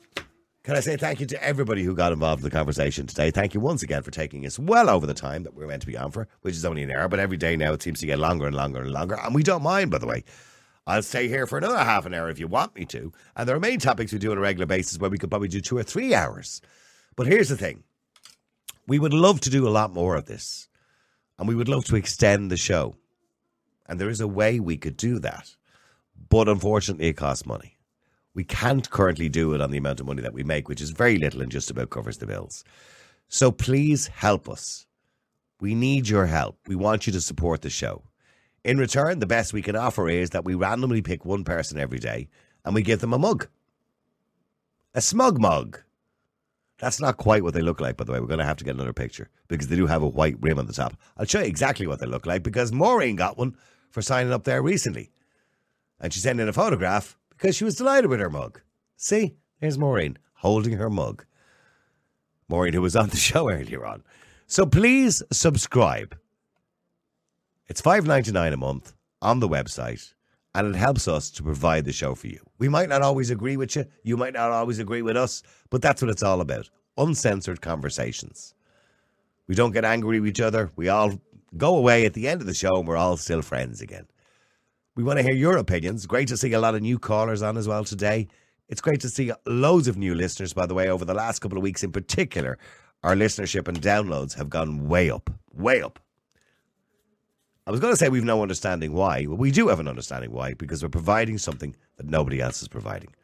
can 0.66 0.74
I 0.74 0.80
say 0.80 0.97
thank 0.97 1.20
you 1.20 1.26
to 1.26 1.40
everybody 1.44 1.84
who 1.84 1.94
got 1.94 2.12
involved 2.12 2.40
in 2.43 2.44
the 2.44 2.51
conversation 2.51 3.06
today? 3.06 3.30
Thank 3.30 3.55
you 3.55 3.60
once 3.60 3.84
again 3.84 4.02
for 4.02 4.10
taking 4.10 4.44
us 4.44 4.59
well 4.59 4.90
over 4.90 5.06
the 5.06 5.14
time 5.14 5.44
that 5.44 5.55
we 5.55 5.62
we're 5.62 5.68
meant 5.68 5.82
to 5.82 5.86
be 5.86 5.97
on 5.97 6.10
for, 6.10 6.26
which 6.40 6.56
is 6.56 6.64
only 6.64 6.82
an 6.82 6.90
hour, 6.90 7.06
but 7.06 7.20
every 7.20 7.36
day 7.36 7.55
now 7.55 7.72
it 7.72 7.84
seems 7.84 8.01
to 8.01 8.06
get 8.06 8.18
longer 8.18 8.48
and 8.48 8.56
longer 8.56 8.82
and 8.82 8.90
longer. 8.90 9.14
And 9.14 9.32
we 9.32 9.44
don't 9.44 9.62
mind, 9.62 9.93
by 9.93 9.98
the 9.98 10.09
way. 10.09 10.24
I'll 10.84 11.05
stay 11.05 11.28
here 11.28 11.47
for 11.47 11.56
another 11.56 11.78
half 11.78 12.05
an 12.05 12.14
hour 12.14 12.28
if 12.30 12.40
you 12.40 12.48
want 12.48 12.74
me 12.74 12.84
to. 12.86 13.12
And 13.36 13.48
there 13.48 13.55
are 13.55 13.60
many 13.60 13.76
topics 13.76 14.12
we 14.12 14.18
do 14.18 14.32
on 14.32 14.38
a 14.38 14.40
regular 14.40 14.66
basis 14.66 14.98
where 14.98 15.09
we 15.09 15.18
could 15.18 15.30
probably 15.30 15.47
do 15.47 15.60
two 15.60 15.78
or 15.78 15.84
three 15.84 16.16
hours. 16.16 16.60
But 17.14 17.28
here's 17.28 17.48
the 17.48 17.56
thing 17.56 17.84
we 18.88 18.98
would 18.98 19.14
love 19.14 19.40
to 19.43 19.51
do 19.51 19.68
a 19.68 19.70
lot 19.70 19.94
more 19.94 20.16
of 20.16 20.24
this, 20.24 20.66
and 21.38 21.47
we 21.47 21.55
would 21.55 21.68
love 21.68 21.84
to 21.84 21.97
extend 21.97 22.51
the 22.51 22.56
show. 22.56 22.97
And 23.86 24.01
there 24.01 24.10
is 24.10 24.20
a 24.20 24.26
way 24.26 24.59
we 24.59 24.78
could 24.78 24.97
do 24.97 25.20
that. 25.20 25.55
But 26.28 26.48
unfortunately, 26.48 27.06
it 27.06 27.16
costs 27.16 27.47
money. 27.47 27.75
We 28.36 28.44
can't 28.44 28.88
currently 28.90 29.30
do 29.30 29.54
it 29.54 29.62
on 29.62 29.70
the 29.70 29.78
amount 29.78 29.98
of 29.98 30.06
money 30.06 30.20
that 30.20 30.34
we 30.34 30.44
make, 30.44 30.68
which 30.68 30.82
is 30.82 30.90
very 30.90 31.16
little 31.16 31.40
and 31.40 31.50
just 31.50 31.70
about 31.70 31.88
covers 31.88 32.18
the 32.18 32.26
bills. 32.26 32.64
So 33.28 33.50
please 33.50 34.08
help 34.08 34.46
us. 34.46 34.84
We 35.58 35.74
need 35.74 36.06
your 36.06 36.26
help. 36.26 36.58
We 36.68 36.76
want 36.76 37.06
you 37.06 37.14
to 37.14 37.20
support 37.22 37.62
the 37.62 37.70
show. 37.70 38.02
In 38.62 38.76
return, 38.76 39.20
the 39.20 39.26
best 39.26 39.54
we 39.54 39.62
can 39.62 39.74
offer 39.74 40.06
is 40.06 40.30
that 40.30 40.44
we 40.44 40.54
randomly 40.54 41.00
pick 41.00 41.24
one 41.24 41.44
person 41.44 41.78
every 41.78 41.98
day 41.98 42.28
and 42.62 42.74
we 42.74 42.82
give 42.82 43.00
them 43.00 43.14
a 43.14 43.18
mug. 43.18 43.48
A 44.92 45.00
smug 45.00 45.40
mug. 45.40 45.80
That's 46.76 47.00
not 47.00 47.16
quite 47.16 47.42
what 47.42 47.54
they 47.54 47.62
look 47.62 47.80
like, 47.80 47.96
by 47.96 48.04
the 48.04 48.12
way. 48.12 48.20
We're 48.20 48.26
going 48.26 48.38
to 48.38 48.44
have 48.44 48.58
to 48.58 48.64
get 48.64 48.74
another 48.74 48.92
picture 48.92 49.30
because 49.48 49.68
they 49.68 49.76
do 49.76 49.86
have 49.86 50.02
a 50.02 50.08
white 50.08 50.36
rim 50.42 50.58
on 50.58 50.66
the 50.66 50.74
top. 50.74 50.94
I'll 51.16 51.24
show 51.24 51.40
you 51.40 51.46
exactly 51.46 51.86
what 51.86 52.00
they 52.00 52.06
look 52.06 52.26
like 52.26 52.42
because 52.42 52.70
Maureen 52.70 53.16
got 53.16 53.38
one 53.38 53.56
for 53.88 54.02
signing 54.02 54.34
up 54.34 54.44
there 54.44 54.60
recently. 54.60 55.10
And 55.98 56.12
she 56.12 56.20
sent 56.20 56.38
in 56.38 56.50
a 56.50 56.52
photograph 56.52 57.16
because 57.36 57.56
she 57.56 57.64
was 57.64 57.76
delighted 57.76 58.10
with 58.10 58.20
her 58.20 58.30
mug. 58.30 58.60
See, 58.96 59.36
there's 59.60 59.78
Maureen 59.78 60.18
holding 60.34 60.74
her 60.74 60.90
mug. 60.90 61.24
Maureen, 62.48 62.72
who 62.72 62.82
was 62.82 62.96
on 62.96 63.08
the 63.08 63.16
show 63.28 63.50
earlier 63.50 63.84
on. 63.84 64.02
So 64.46 64.64
please 64.66 65.22
subscribe. 65.32 66.16
It's 67.68 67.80
five 67.80 68.06
ninety 68.06 68.32
nine 68.32 68.52
a 68.52 68.56
month 68.56 68.94
on 69.20 69.40
the 69.40 69.48
website, 69.48 70.12
and 70.54 70.74
it 70.74 70.78
helps 70.78 71.08
us 71.08 71.30
to 71.30 71.42
provide 71.42 71.84
the 71.84 71.92
show 71.92 72.14
for 72.14 72.28
you. 72.28 72.40
We 72.58 72.68
might 72.68 72.88
not 72.88 73.02
always 73.02 73.30
agree 73.30 73.56
with 73.56 73.74
you, 73.74 73.86
you 74.04 74.16
might 74.16 74.34
not 74.34 74.52
always 74.52 74.78
agree 74.78 75.02
with 75.02 75.16
us, 75.16 75.42
but 75.70 75.82
that's 75.82 76.00
what 76.00 76.10
it's 76.10 76.22
all 76.22 76.40
about. 76.40 76.70
Uncensored 76.96 77.60
conversations. 77.60 78.54
We 79.48 79.54
don't 79.54 79.72
get 79.72 79.84
angry 79.84 80.20
with 80.20 80.30
each 80.30 80.40
other. 80.40 80.70
We 80.76 80.88
all 80.88 81.20
go 81.56 81.76
away 81.76 82.06
at 82.06 82.14
the 82.14 82.28
end 82.28 82.40
of 82.40 82.46
the 82.46 82.54
show 82.54 82.76
and 82.76 82.86
we're 82.86 82.96
all 82.96 83.16
still 83.16 83.42
friends 83.42 83.80
again. 83.80 84.06
We 84.97 85.05
want 85.05 85.18
to 85.18 85.23
hear 85.23 85.35
your 85.35 85.59
opinions. 85.59 86.06
Great 86.06 86.28
to 86.28 86.39
see 86.39 86.55
a 86.55 86.59
lot 86.59 86.74
of 86.74 86.81
new 86.81 86.98
callers 86.98 87.43
on 87.43 87.59
as 87.59 87.68
well 87.68 87.85
today. 87.85 88.28
It's 88.70 88.81
great 88.81 89.01
to 89.02 89.10
see 89.10 89.31
loads 89.44 89.89
of 89.89 89.98
new 89.98 90.14
listeners, 90.14 90.55
by 90.55 90.64
the 90.64 90.73
way, 90.73 90.89
over 90.89 91.05
the 91.05 91.12
last 91.12 91.40
couple 91.40 91.59
of 91.59 91.62
weeks 91.62 91.85
in 91.85 91.93
particular. 91.93 92.56
Our 93.05 93.14
listenership 93.14 93.68
and 93.68 93.78
downloads 93.78 94.35
have 94.39 94.48
gone 94.48 94.89
way 94.89 95.10
up, 95.10 95.28
way 95.52 95.82
up. 95.82 95.98
I 97.66 97.73
was 97.73 97.78
going 97.78 97.93
to 97.93 97.97
say 97.97 98.09
we've 98.09 98.24
no 98.24 98.40
understanding 98.40 98.94
why. 98.94 99.27
Well, 99.27 99.36
we 99.36 99.51
do 99.51 99.68
have 99.68 99.81
an 99.81 99.89
understanding 99.89 100.32
why 100.32 100.55
because 100.55 100.82
we're 100.82 100.89
providing 100.89 101.36
something 101.36 101.77
that 101.98 102.06
nobody 102.06 102.40
else 102.40 102.62
is 102.62 102.68
providing. 102.68 103.14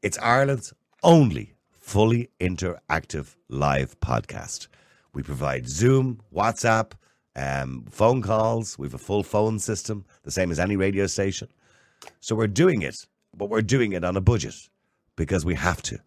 It's 0.00 0.18
Ireland's 0.20 0.72
only 1.02 1.52
fully 1.70 2.30
interactive 2.40 3.36
live 3.50 4.00
podcast. 4.00 4.68
We 5.12 5.22
provide 5.22 5.68
Zoom, 5.68 6.22
WhatsApp, 6.34 6.92
um, 7.40 7.84
phone 7.90 8.22
calls. 8.22 8.78
We 8.78 8.86
have 8.86 8.94
a 8.94 8.98
full 8.98 9.22
phone 9.22 9.58
system, 9.58 10.04
the 10.22 10.30
same 10.30 10.50
as 10.50 10.58
any 10.58 10.76
radio 10.76 11.06
station. 11.06 11.48
So 12.20 12.34
we're 12.34 12.46
doing 12.46 12.82
it, 12.82 13.06
but 13.36 13.48
we're 13.48 13.62
doing 13.62 13.92
it 13.92 14.04
on 14.04 14.16
a 14.16 14.20
budget 14.20 14.54
because 15.16 15.44
we 15.44 15.54
have 15.54 15.82
to. 15.82 15.98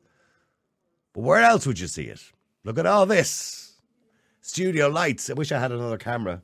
But 1.14 1.22
where 1.22 1.42
else 1.42 1.66
would 1.66 1.80
you 1.80 1.88
see 1.88 2.04
it? 2.04 2.22
Look 2.64 2.78
at 2.78 2.86
all 2.86 3.06
this 3.06 3.74
studio 4.42 4.88
lights. 4.88 5.30
I 5.30 5.34
wish 5.34 5.52
I 5.52 5.60
had 5.60 5.72
another 5.72 5.98
camera 5.98 6.42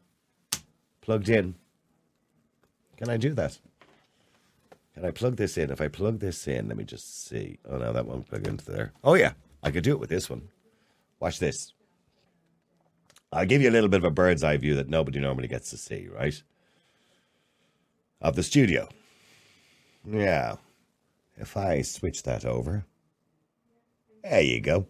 plugged 1.01 1.29
in. 1.29 1.55
Can 2.97 3.09
I 3.09 3.17
do 3.17 3.33
that? 3.33 3.57
Can 4.93 5.05
I 5.05 5.11
plug 5.11 5.37
this 5.37 5.57
in? 5.57 5.71
If 5.71 5.81
I 5.81 5.87
plug 5.87 6.19
this 6.19 6.47
in, 6.47 6.67
let 6.67 6.77
me 6.77 6.83
just 6.83 7.27
see. 7.27 7.57
Oh 7.69 7.77
no, 7.77 7.93
that 7.93 8.05
won't 8.05 8.27
plug 8.27 8.45
into 8.47 8.65
there. 8.65 8.91
Oh 9.03 9.13
yeah, 9.13 9.33
I 9.63 9.71
could 9.71 9.83
do 9.83 9.91
it 9.91 9.99
with 9.99 10.09
this 10.09 10.29
one. 10.29 10.49
Watch 11.19 11.39
this. 11.39 11.73
I'll 13.31 13.45
give 13.45 13.61
you 13.61 13.69
a 13.69 13.71
little 13.71 13.89
bit 13.89 13.99
of 13.99 14.05
a 14.05 14.11
bird's 14.11 14.43
eye 14.43 14.57
view 14.57 14.75
that 14.75 14.89
nobody 14.89 15.19
normally 15.19 15.47
gets 15.47 15.69
to 15.69 15.77
see, 15.77 16.07
right? 16.07 16.41
Of 18.21 18.35
the 18.35 18.43
studio. 18.43 18.89
Yeah. 20.05 20.55
If 21.37 21.55
I 21.55 21.81
switch 21.83 22.23
that 22.23 22.43
over, 22.43 22.85
there 24.23 24.41
you 24.41 24.59
go. 24.59 24.87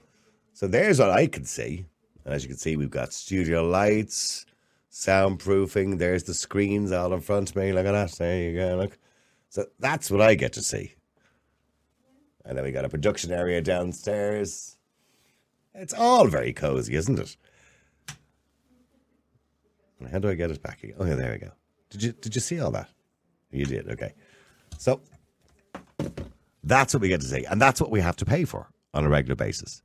So 0.53 0.67
there's 0.67 0.99
what 0.99 1.11
I 1.11 1.27
can 1.27 1.45
see. 1.45 1.85
And 2.25 2.33
as 2.33 2.43
you 2.43 2.49
can 2.49 2.57
see, 2.57 2.75
we've 2.75 2.89
got 2.89 3.13
studio 3.13 3.63
lights, 3.63 4.45
soundproofing. 4.91 5.99
There's 5.99 6.23
the 6.23 6.33
screens 6.33 6.91
all 6.91 7.13
in 7.13 7.21
front 7.21 7.49
of 7.49 7.55
me. 7.55 7.71
Look 7.71 7.85
at 7.85 7.91
that. 7.91 8.11
There 8.13 8.41
you 8.41 8.57
go. 8.57 8.77
Look. 8.77 8.97
So 9.49 9.65
that's 9.79 10.09
what 10.09 10.21
I 10.21 10.35
get 10.35 10.53
to 10.53 10.61
see. 10.61 10.93
And 12.45 12.57
then 12.57 12.63
we 12.63 12.71
got 12.71 12.85
a 12.85 12.89
production 12.89 13.31
area 13.31 13.61
downstairs. 13.61 14.77
It's 15.73 15.93
all 15.93 16.27
very 16.27 16.53
cozy, 16.53 16.95
isn't 16.95 17.19
it? 17.19 17.37
How 20.11 20.19
do 20.19 20.29
I 20.29 20.35
get 20.35 20.51
it 20.51 20.61
back 20.61 20.83
again? 20.83 20.95
Yeah, 20.99 21.15
there 21.15 21.31
we 21.33 21.37
go. 21.39 21.51
Did 21.89 22.03
you 22.03 22.11
did 22.13 22.35
you 22.35 22.41
see 22.41 22.59
all 22.59 22.71
that? 22.71 22.89
You 23.51 23.65
did. 23.65 23.89
Okay. 23.89 24.13
So 24.77 25.01
that's 26.63 26.93
what 26.93 27.01
we 27.01 27.09
get 27.09 27.21
to 27.21 27.27
see, 27.27 27.45
and 27.45 27.61
that's 27.61 27.81
what 27.81 27.91
we 27.91 28.01
have 28.01 28.15
to 28.17 28.25
pay 28.25 28.45
for. 28.45 28.69
on 28.93 29.05
a 29.05 29.09
regular 29.09 29.35
basis. 29.35 29.81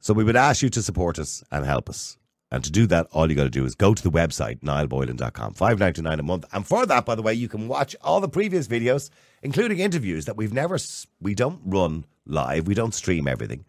So 0.00 0.14
we 0.14 0.24
would 0.24 0.36
ask 0.36 0.62
you 0.62 0.68
to 0.70 0.82
support 0.82 1.18
us 1.18 1.44
and 1.50 1.64
help 1.64 1.88
us. 1.88 2.16
And 2.50 2.62
to 2.64 2.70
do 2.70 2.86
that, 2.88 3.06
all 3.12 3.30
you 3.30 3.34
got 3.36 3.44
to 3.44 3.50
do 3.50 3.64
is 3.64 3.74
go 3.74 3.94
to 3.94 4.02
the 4.02 4.10
website, 4.10 4.60
niallboylan.com, 4.60 5.54
five 5.54 5.78
ninety 5.78 6.02
nine 6.02 6.20
a 6.20 6.22
month. 6.22 6.44
And 6.52 6.66
for 6.66 6.84
that, 6.86 7.06
by 7.06 7.14
the 7.14 7.22
way, 7.22 7.32
you 7.34 7.48
can 7.48 7.66
watch 7.68 7.96
all 8.02 8.20
the 8.20 8.28
previous 8.28 8.68
videos, 8.68 9.10
including 9.42 9.78
interviews 9.78 10.26
that 10.26 10.36
we've 10.36 10.52
never, 10.52 10.78
we 11.20 11.34
don't 11.34 11.60
run 11.64 12.04
live, 12.26 12.66
we 12.66 12.74
don't 12.74 12.94
stream 12.94 13.26
everything. 13.26 13.64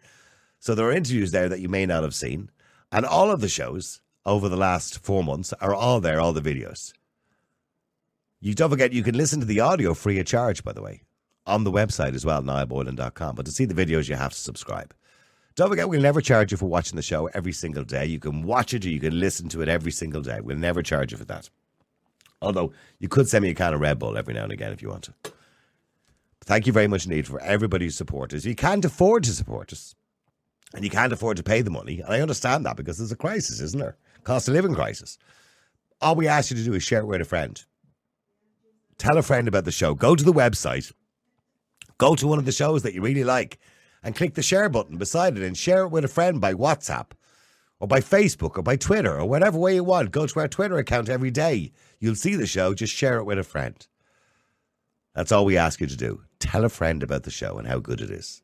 So 0.58 0.74
there 0.74 0.86
are 0.86 0.92
interviews 0.92 1.30
there 1.30 1.48
that 1.48 1.60
you 1.60 1.68
may 1.68 1.86
not 1.86 2.02
have 2.02 2.14
seen. 2.14 2.50
And 2.92 3.06
all 3.06 3.30
of 3.30 3.40
the 3.40 3.48
shows 3.48 4.00
over 4.26 4.48
the 4.48 4.56
last 4.56 4.98
four 4.98 5.22
months 5.22 5.52
are 5.60 5.74
all 5.74 6.00
there, 6.00 6.20
all 6.20 6.32
the 6.32 6.40
videos. 6.40 6.92
You 8.40 8.54
don't 8.54 8.70
forget, 8.70 8.92
you 8.92 9.02
can 9.02 9.16
listen 9.16 9.40
to 9.40 9.46
the 9.46 9.60
audio 9.60 9.94
free 9.94 10.18
of 10.18 10.26
charge, 10.26 10.64
by 10.64 10.72
the 10.72 10.82
way, 10.82 11.02
on 11.46 11.64
the 11.64 11.72
website 11.72 12.14
as 12.14 12.26
well, 12.26 12.42
niallboylan.com. 12.42 13.36
But 13.36 13.46
to 13.46 13.52
see 13.52 13.64
the 13.64 13.74
videos, 13.74 14.08
you 14.08 14.16
have 14.16 14.32
to 14.32 14.38
subscribe. 14.38 14.94
Don't 15.56 15.68
forget, 15.68 15.88
we'll 15.88 16.00
never 16.00 16.20
charge 16.20 16.50
you 16.50 16.58
for 16.58 16.66
watching 16.66 16.96
the 16.96 17.02
show 17.02 17.26
every 17.28 17.52
single 17.52 17.84
day. 17.84 18.06
You 18.06 18.18
can 18.18 18.42
watch 18.42 18.74
it 18.74 18.84
or 18.84 18.88
you 18.88 19.00
can 19.00 19.18
listen 19.18 19.48
to 19.50 19.62
it 19.62 19.68
every 19.68 19.92
single 19.92 20.20
day. 20.20 20.40
We'll 20.40 20.56
never 20.56 20.82
charge 20.82 21.12
you 21.12 21.18
for 21.18 21.24
that. 21.26 21.48
Although 22.42 22.72
you 22.98 23.08
could 23.08 23.28
send 23.28 23.44
me 23.44 23.50
a 23.50 23.54
can 23.54 23.72
of 23.72 23.80
Red 23.80 23.98
Bull 23.98 24.18
every 24.18 24.34
now 24.34 24.42
and 24.42 24.52
again 24.52 24.72
if 24.72 24.82
you 24.82 24.88
want 24.88 25.04
to. 25.04 25.14
Thank 26.44 26.66
you 26.66 26.72
very 26.72 26.88
much 26.88 27.06
indeed 27.06 27.26
for 27.26 27.40
everybody 27.40 27.86
who 27.86 27.90
supports 27.90 28.34
us. 28.34 28.44
You 28.44 28.54
can't 28.54 28.84
afford 28.84 29.24
to 29.24 29.30
support 29.30 29.72
us 29.72 29.94
and 30.74 30.84
you 30.84 30.90
can't 30.90 31.12
afford 31.12 31.36
to 31.36 31.42
pay 31.42 31.62
the 31.62 31.70
money. 31.70 32.00
And 32.00 32.12
I 32.12 32.20
understand 32.20 32.66
that 32.66 32.76
because 32.76 32.98
there's 32.98 33.12
a 33.12 33.16
crisis, 33.16 33.60
isn't 33.60 33.80
there? 33.80 33.96
Cost 34.24 34.48
of 34.48 34.54
living 34.54 34.74
crisis. 34.74 35.18
All 36.00 36.16
we 36.16 36.26
ask 36.26 36.50
you 36.50 36.56
to 36.56 36.64
do 36.64 36.74
is 36.74 36.82
share 36.82 37.00
it 37.00 37.06
with 37.06 37.20
a 37.20 37.24
friend. 37.24 37.62
Tell 38.98 39.18
a 39.18 39.22
friend 39.22 39.46
about 39.48 39.64
the 39.64 39.72
show. 39.72 39.94
Go 39.94 40.16
to 40.16 40.24
the 40.24 40.32
website. 40.32 40.92
Go 41.98 42.14
to 42.14 42.26
one 42.26 42.38
of 42.38 42.44
the 42.44 42.52
shows 42.52 42.82
that 42.82 42.94
you 42.94 43.02
really 43.02 43.24
like 43.24 43.58
and 44.02 44.16
click 44.16 44.34
the 44.34 44.42
share 44.42 44.68
button 44.68 44.98
beside 44.98 45.36
it 45.36 45.44
and 45.44 45.56
share 45.56 45.82
it 45.82 45.88
with 45.88 46.04
a 46.04 46.08
friend 46.08 46.40
by 46.40 46.54
WhatsApp 46.54 47.12
or 47.80 47.88
by 47.88 48.00
Facebook 48.00 48.56
or 48.58 48.62
by 48.62 48.76
Twitter 48.76 49.18
or 49.18 49.26
whatever 49.26 49.58
way 49.58 49.74
you 49.74 49.84
want. 49.84 50.10
Go 50.10 50.26
to 50.26 50.40
our 50.40 50.48
Twitter 50.48 50.78
account 50.78 51.08
every 51.08 51.30
day. 51.30 51.72
You'll 52.00 52.14
see 52.14 52.34
the 52.34 52.46
show. 52.46 52.74
Just 52.74 52.94
share 52.94 53.18
it 53.18 53.24
with 53.24 53.38
a 53.38 53.44
friend. 53.44 53.86
That's 55.14 55.32
all 55.32 55.44
we 55.44 55.56
ask 55.56 55.80
you 55.80 55.86
to 55.86 55.96
do. 55.96 56.22
Tell 56.40 56.64
a 56.64 56.68
friend 56.68 57.02
about 57.02 57.22
the 57.22 57.30
show 57.30 57.58
and 57.58 57.66
how 57.66 57.78
good 57.78 58.00
it 58.00 58.10
is. 58.10 58.42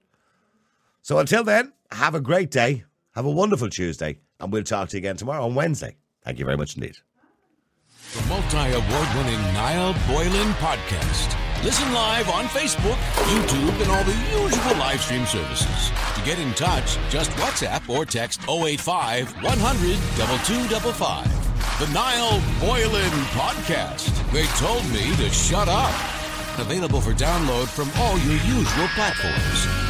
So 1.03 1.19
until 1.19 1.43
then, 1.43 1.73
have 1.91 2.15
a 2.15 2.21
great 2.21 2.51
day. 2.51 2.85
Have 3.15 3.25
a 3.25 3.31
wonderful 3.31 3.69
Tuesday. 3.69 4.21
And 4.41 4.53
we'll 4.53 4.63
talk 4.65 4.89
to 4.91 4.97
you 4.97 4.99
again 4.99 5.17
tomorrow 5.17 5.45
on 5.45 5.55
Wednesday. 5.55 5.97
Thank 6.25 6.39
you 6.39 6.45
very 6.45 6.57
much 6.57 6.77
indeed. 6.77 6.97
The 8.15 8.23
multi 8.27 8.57
award 8.57 9.09
winning 9.17 9.41
Niall 9.55 9.95
Boylan 10.09 10.53
podcast. 10.55 11.37
Listen 11.63 11.93
live 11.93 12.29
on 12.31 12.47
Facebook, 12.47 12.97
YouTube, 13.17 13.83
and 13.83 13.91
all 13.91 14.03
the 14.03 14.17
usual 14.43 14.79
live 14.79 15.01
stream 15.01 15.27
services. 15.27 15.91
To 16.15 16.23
get 16.25 16.39
in 16.39 16.53
touch, 16.55 16.97
just 17.11 17.31
WhatsApp 17.33 17.89
or 17.89 18.05
text 18.07 18.41
085 18.49 19.31
100 19.43 19.97
2255. 20.17 21.41
The 21.79 21.93
Niall 21.93 22.41
Boylan 22.61 23.11
Podcast. 23.33 24.11
They 24.33 24.47
told 24.59 24.83
me 24.91 25.15
to 25.17 25.31
shut 25.31 25.69
up. 25.69 25.95
Available 26.59 27.01
for 27.01 27.13
download 27.13 27.69
from 27.69 27.91
all 28.01 28.19
your 28.19 28.37
usual 28.45 28.89
platforms. 28.97 29.90